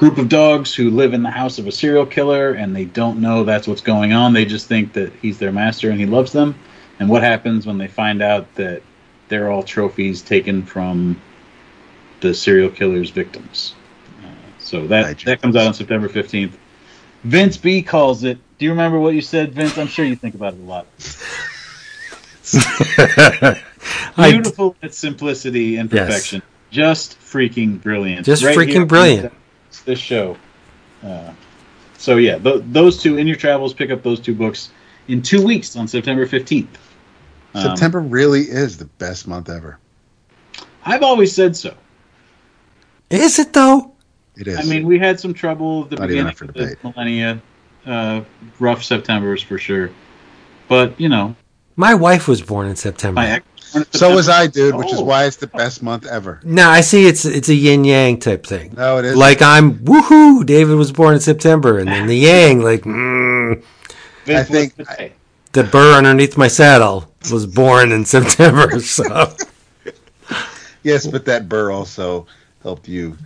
[0.03, 3.22] group of dogs who live in the house of a serial killer, and they don't
[3.22, 4.33] know that's what's going on.
[4.33, 6.56] They just think that he's their master and he loves them.
[6.99, 8.82] And what happens when they find out that
[9.30, 11.22] they're all trophies taken from
[12.19, 13.75] the serial killer's victims?
[14.22, 14.27] Uh,
[14.59, 16.57] so that that comes out on September fifteenth.
[17.23, 18.38] Vince B calls it.
[18.57, 19.77] Do you remember what you said, Vince?
[19.77, 20.85] I'm sure you think about it a lot.
[24.17, 26.07] Beautiful its simplicity and Yes.
[26.07, 26.41] perfection.
[26.72, 28.25] Just freaking brilliant.
[28.25, 29.32] Just Right freaking here,
[29.82, 29.85] brilliant.
[29.85, 30.38] This show.
[31.03, 31.34] Uh,
[31.98, 34.69] so yeah, th- those two in your travels, pick up those two books
[35.08, 36.68] in two weeks on September 15th.
[37.56, 39.77] Um, September really is the best month ever.
[40.85, 41.76] I've always said so.
[43.10, 43.93] Is it though?
[44.35, 44.58] It is.
[44.60, 46.84] I mean, we had some trouble at the Not beginning for of the debate.
[46.84, 47.42] millennia.
[47.85, 48.22] Uh,
[48.60, 49.92] rough September's for sure.
[50.68, 51.35] But, you know,
[51.76, 53.22] My wife was born in September.
[53.22, 53.45] my ex-
[53.92, 55.03] so was I, dude, which is Oh.
[55.03, 56.40] why it's the best month ever.
[56.43, 57.08] no, I see.
[57.08, 58.74] It's it's a yin yang type thing.
[58.77, 59.16] No, it is.
[59.16, 60.45] Like I'm woohoo.
[60.45, 63.64] David was born in September, and then the yang, like mm,
[64.27, 65.14] I think- what's
[65.53, 68.80] the burr underneath my saddle, was born in September.
[68.80, 69.03] So
[70.84, 72.26] yes, but that burr also
[72.61, 73.18] helped you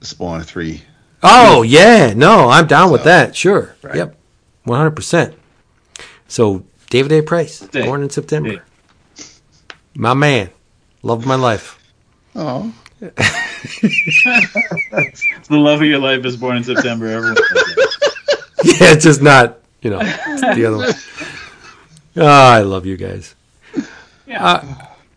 [0.00, 0.82] spawn three.
[1.22, 3.34] Oh yeah, no, I'm down with that.
[3.36, 3.74] Sure.
[3.82, 3.96] right.
[3.96, 4.16] Yep.
[4.64, 5.34] One hundred percent.
[6.28, 7.22] So David A.
[7.22, 8.62] Price, born in September.
[9.94, 10.00] Day.
[10.00, 10.50] My man.
[11.02, 11.78] Love of my life.
[12.34, 13.16] Oh, The
[15.50, 17.06] love of your life is born in September.
[17.08, 17.36] Everyone.
[18.64, 20.92] Yeah, it's just not, you know, the other one.
[22.16, 23.34] Oh, I love you guys.
[24.26, 24.42] Yeah.
[24.42, 24.64] Uh,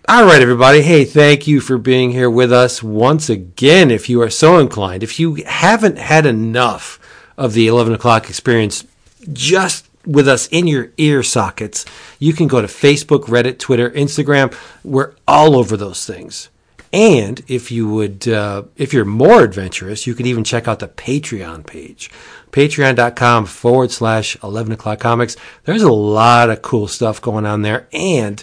[0.10, 0.82] all right, everybody.
[0.82, 3.90] Hey, thank you for being here with us once again.
[3.90, 7.00] If you are so inclined, if you haven't had enough
[7.38, 8.84] of the 11 o'clock experience
[9.32, 11.86] just with us in your ear sockets,
[12.18, 14.58] you can go to Facebook, Reddit, Twitter, Instagram.
[14.84, 16.50] We're all over those things.
[16.94, 20.88] And if you would, uh, if you're more adventurous, you could even check out the
[20.88, 22.10] Patreon page,
[22.52, 25.36] patreon.com forward slash 11 o'clock comics.
[25.66, 27.90] There's a lot of cool stuff going on there.
[27.92, 28.42] And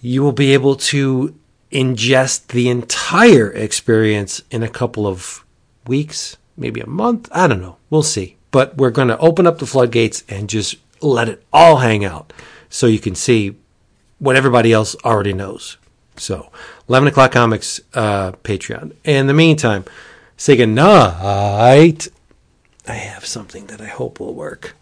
[0.00, 1.34] you will be able to
[1.72, 5.44] ingest the entire experience in a couple of
[5.88, 7.28] weeks, maybe a month.
[7.32, 7.78] I don't know.
[7.90, 8.36] We'll see.
[8.54, 12.32] But we're going to open up the floodgates and just let it all hang out
[12.70, 13.56] so you can see
[14.20, 15.76] what everybody else already knows.
[16.16, 16.52] So,
[16.88, 18.92] 11 o'clock comics, uh, Patreon.
[19.02, 19.84] In the meantime,
[20.36, 22.06] say goodnight.
[22.86, 24.76] I have something that I hope will work.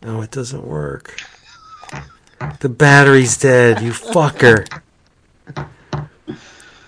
[0.00, 1.20] No, it doesn't work.
[2.60, 4.64] The battery's dead, you fucker.
[5.56, 5.66] I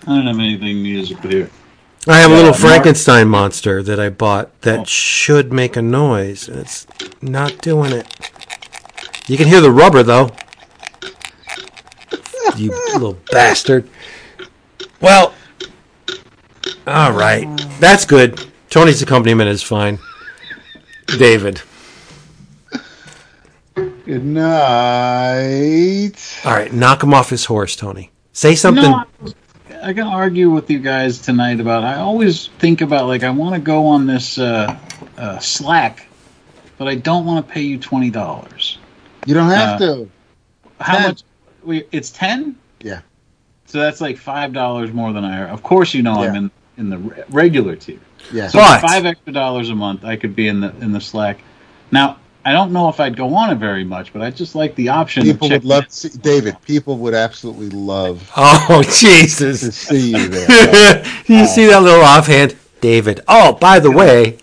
[0.05, 1.49] don't have anything musical here.
[2.07, 4.85] I have a Yeah, little Mark- Frankenstein monster that I bought that oh.
[4.85, 6.87] should make a noise, and it's
[7.21, 8.07] not doing it.
[9.27, 10.29] You can hear the rubber, though.
[12.55, 13.87] You little bastard.
[15.01, 15.33] Well,
[16.87, 17.45] all right.
[17.79, 18.39] That's good.
[18.69, 19.99] Tony's accompaniment is fine.
[21.17, 21.61] David.
[23.75, 26.11] good night.
[26.45, 28.11] All right, knock him off his horse, Tony.
[28.33, 28.91] Say something.
[28.91, 29.03] No,
[29.81, 31.83] I, I can argue with you guys tonight about.
[31.83, 34.77] I always think about like I want to go on this uh,
[35.17, 36.07] uh, Slack,
[36.77, 38.77] but I don't want to pay you twenty dollars.
[39.25, 40.09] You don't have Uh, to.
[40.79, 41.03] How 10.
[41.07, 41.23] much?
[41.63, 42.55] We, it's ten.
[42.81, 43.01] Yeah.
[43.65, 45.49] So that's like five dollars more than I.
[45.49, 47.99] Of course, you know I'm in in the re- regular tier.
[48.31, 48.47] Yeah.
[48.47, 51.39] So But- five extra dollars a month, I could be in the in the Slack.
[51.91, 54.73] Now I don't know if I'd go on it very much, but I just like
[54.75, 55.23] the option.
[55.23, 56.55] People would love to see, David.
[56.61, 59.59] People would absolutely love Oh, Jesus!
[59.59, 59.75] to Jesus.
[59.75, 60.99] see you there.
[61.27, 62.55] you see that little offhand?
[62.79, 63.19] David.
[63.27, 64.37] Oh, by the way,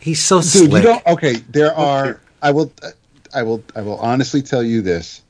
[0.00, 0.72] he's so Dude, slick.
[0.84, 1.06] you don't.
[1.06, 2.18] Okay, there are.
[2.40, 2.72] I will.
[3.34, 3.62] I will.
[3.76, 5.20] I will honestly tell you this,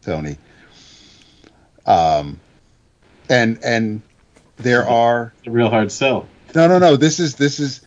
[0.00, 0.38] Tony.
[1.84, 2.40] Um,
[3.28, 4.00] and and
[4.56, 6.26] there are It's a real hard sell.
[6.54, 6.96] no no no.
[6.96, 7.82] This is this is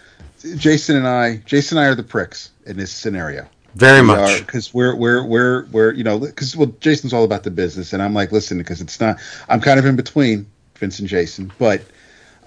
[0.58, 1.38] Jason and I.
[1.38, 3.48] Jason and I are the pricks in this scenario.
[3.76, 4.40] Very much.
[4.40, 8.02] because we're we're we're we're you know because well Jason's all about the business and
[8.02, 9.18] I'm like listen because it's not
[9.50, 11.82] I'm kind of in between Vince and Jason but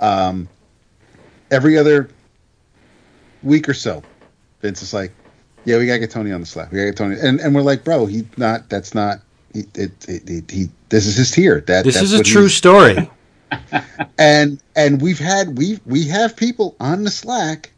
[0.01, 0.49] um
[1.51, 2.09] every other
[3.43, 4.03] week or so
[4.61, 5.13] Vince is like
[5.65, 7.63] yeah we gotta get Tony on the Slack we gotta get Tony and and we're
[7.63, 9.21] like bro he not that's not
[9.53, 12.49] he it, it, it, he this is his tier that This that's is a true
[12.49, 13.11] story.
[14.19, 17.73] and and we've had we we have people on the Slack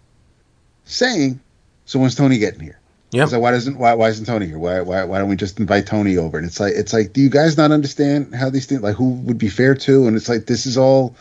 [0.84, 1.41] saying,
[1.84, 2.78] "So when's Tony getting here?"
[3.16, 3.24] Yep.
[3.24, 4.58] It's like, why doesn't why why isn't Tony here?
[4.58, 6.38] Why why why don't we just invite Tony over?
[6.38, 9.10] And it's like it's like, do you guys not understand how these things like who
[9.10, 10.06] would be fair to?
[10.06, 11.16] And it's like this is all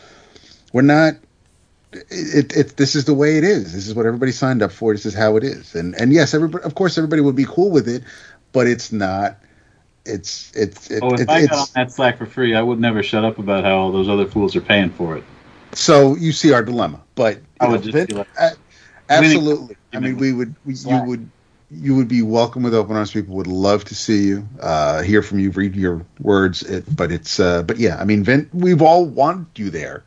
[0.74, 1.16] we're not.
[1.94, 3.72] It, it this is the way it is.
[3.74, 4.94] This is what everybody signed up for.
[4.94, 5.76] This is how it is.
[5.76, 8.04] And and yes, everybody of course everybody would be cool with it,
[8.52, 9.38] but it's not.
[10.06, 12.80] It's it's it, Oh, if it- I got on that Slack for free, I would
[12.80, 15.24] never shut up about how all those other fools are paying for it.
[15.74, 17.02] so you see our dilemma.
[17.16, 18.52] But I would know, just be like, a-
[19.10, 19.78] absolutely.
[19.94, 21.30] I mean, giving we would we, you would
[21.72, 23.12] you would be welcome with open arms.
[23.12, 26.62] People would love to see you, uh, hear from you, read your words.
[26.64, 30.04] It, but it's uh, but yeah, I mean, Vin, we've all wanted you there,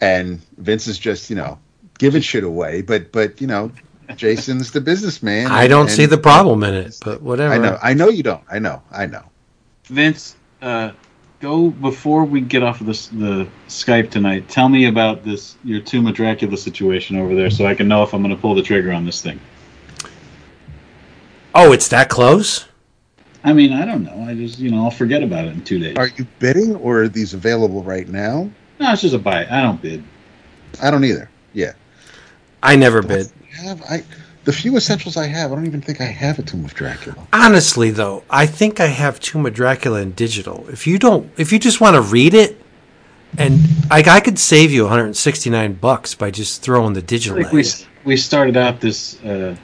[0.00, 1.58] and Vince is just you know
[1.98, 2.82] giving shit away.
[2.82, 3.72] But but you know,
[4.16, 5.46] Jason's the businessman.
[5.46, 7.54] I don't and- see the problem in it, but whatever.
[7.54, 8.44] I know, I know you don't.
[8.50, 9.24] I know, I know.
[9.84, 10.92] Vince, uh,
[11.40, 14.50] go before we get off of this, the Skype tonight.
[14.50, 18.02] Tell me about this your Tomb of Dracula situation over there, so I can know
[18.02, 19.40] if I'm going to pull the trigger on this thing.
[21.54, 22.66] Oh, it's that close?
[23.44, 24.24] I mean, I don't know.
[24.28, 25.96] I just you know I'll forget about it in two days.
[25.96, 28.50] Are you bidding, or are these available right now?
[28.80, 29.46] No, it's just a buy.
[29.50, 30.02] I don't bid.
[30.82, 31.30] I don't either.
[31.52, 31.72] Yeah,
[32.62, 33.30] I never bid.
[33.52, 34.02] have I?
[34.44, 37.26] The few essentials I have, I don't even think I have a Tomb of Dracula.
[37.34, 40.66] Honestly, though, I think I have Tomb of Dracula in digital.
[40.70, 42.58] If you don't, if you just want to read it,
[43.36, 43.60] and
[43.90, 47.36] like I could save you 169 bucks by just throwing the I digital.
[47.42, 47.64] think we
[48.04, 49.54] we started out this uh,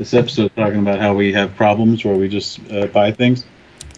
[0.00, 3.44] this episode talking about how we have problems where we just uh, buy things.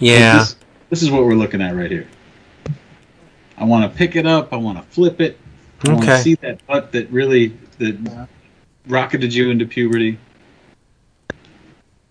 [0.00, 0.56] Yeah, This,
[0.90, 2.08] this is what we're looking at right here.
[3.56, 4.52] I want to pick it up.
[4.52, 5.38] I want to flip it.
[5.86, 6.22] I want to Okay.
[6.22, 8.26] see that butt that really that
[8.88, 10.18] rocketed you into puberty.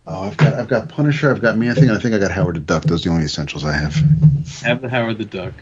[0.08, 2.32] Oh, I've got I've got Punisher, I've got Man Thing, and I think I got
[2.32, 2.84] Howard the Duck.
[2.84, 3.94] Those are the only essentials I have.
[4.62, 5.54] Have the Howard the Duck.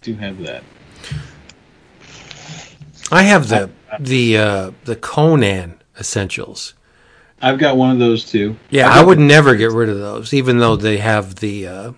[0.00, 0.64] Do have that.
[3.12, 6.74] I have the the uh, the Conan essentials.
[7.42, 8.56] I've got one of those too.
[8.70, 11.92] Yeah, I would never get rid of those, even though they have the, uh,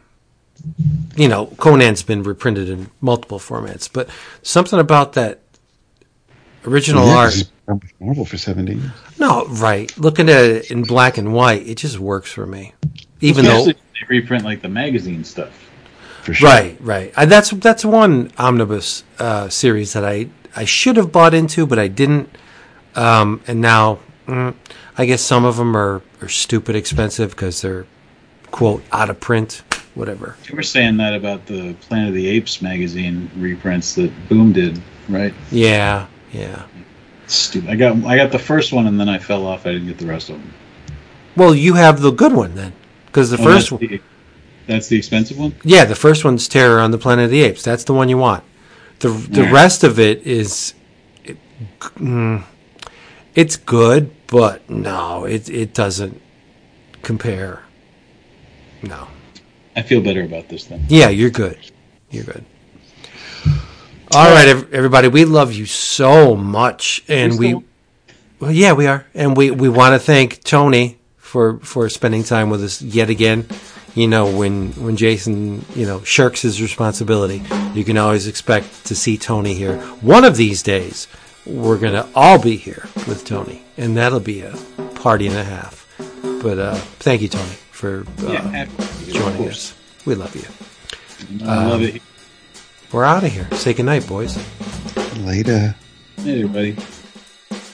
[1.16, 3.88] you know, Conan's been reprinted in multiple formats.
[3.92, 4.08] But
[4.42, 5.40] something about that
[6.64, 7.82] original Yeah, 'cause art.
[7.82, 8.90] he's Marvel for seventy years.
[9.18, 9.96] No, right.
[9.98, 12.72] Looking at it in black and white, it just works for me.
[13.20, 15.50] Even though, Especially if they reprint like the magazine stuff.
[16.22, 16.48] For sure.
[16.48, 17.12] right, right.
[17.18, 21.78] I, that's that's one omnibus uh, series that I I should have bought into, but
[21.78, 22.30] I didn't.
[22.94, 24.54] Um, and now, mm,
[24.96, 27.86] I guess some of them are are stupid expensive because they're
[28.50, 29.62] quote out of print,
[29.94, 30.36] whatever.
[30.48, 34.80] You were saying that about the Planet of the Apes magazine reprints that Boom did,
[35.08, 35.34] right?
[35.50, 36.62] Yeah, yeah.
[37.26, 37.70] Stupid.
[37.70, 39.66] I got I got the first one and then I fell off.
[39.66, 40.52] I didn't get the rest of them.
[41.36, 42.72] Well, you have the good one then,
[43.06, 44.00] because the Oh, first that's one, the,
[44.68, 45.52] that's the expensive one.
[45.64, 47.64] yeah, the first one's Terror on the Planet of the Apes.
[47.64, 48.44] That's the one you want.
[49.00, 49.50] the The Yeah.
[49.52, 50.74] rest of it is,
[51.24, 51.36] it,
[51.98, 52.44] mm,
[53.34, 56.20] it's good, but no, it it doesn't
[57.02, 57.62] compare.
[58.82, 59.08] No.
[59.76, 60.84] I feel better about this then.
[60.88, 61.58] Yeah, you're good.
[62.10, 62.44] You're good.
[64.12, 65.08] All right, ev- everybody.
[65.08, 67.64] We love you so much, and We're we, still-
[68.38, 72.50] well, yeah, we are, and we we want to thank Tony for for spending time
[72.50, 73.46] with us yet again.
[73.94, 77.42] You know, when when Jason you know shirks his responsibility,
[77.74, 79.78] you can always expect to see Tony here.
[80.00, 81.08] One of these days,
[81.46, 84.56] we're gonna all be here with Tony, and that'll be a
[84.94, 85.86] party and a half.
[86.42, 89.74] But uh, thank you, Tony, for uh, yeah, happy to be here, of joining us.
[90.06, 91.46] We love you.
[91.46, 92.02] I love it.
[92.92, 93.48] We're out of here.
[93.52, 94.36] Say goodnight, boys.
[95.18, 95.74] Later.
[96.18, 96.76] Hey, everybody.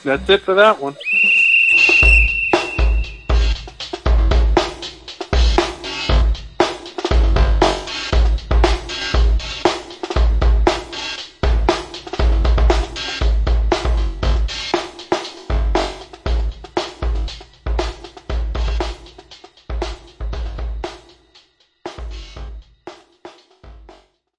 [0.03, 0.95] That's it for that one.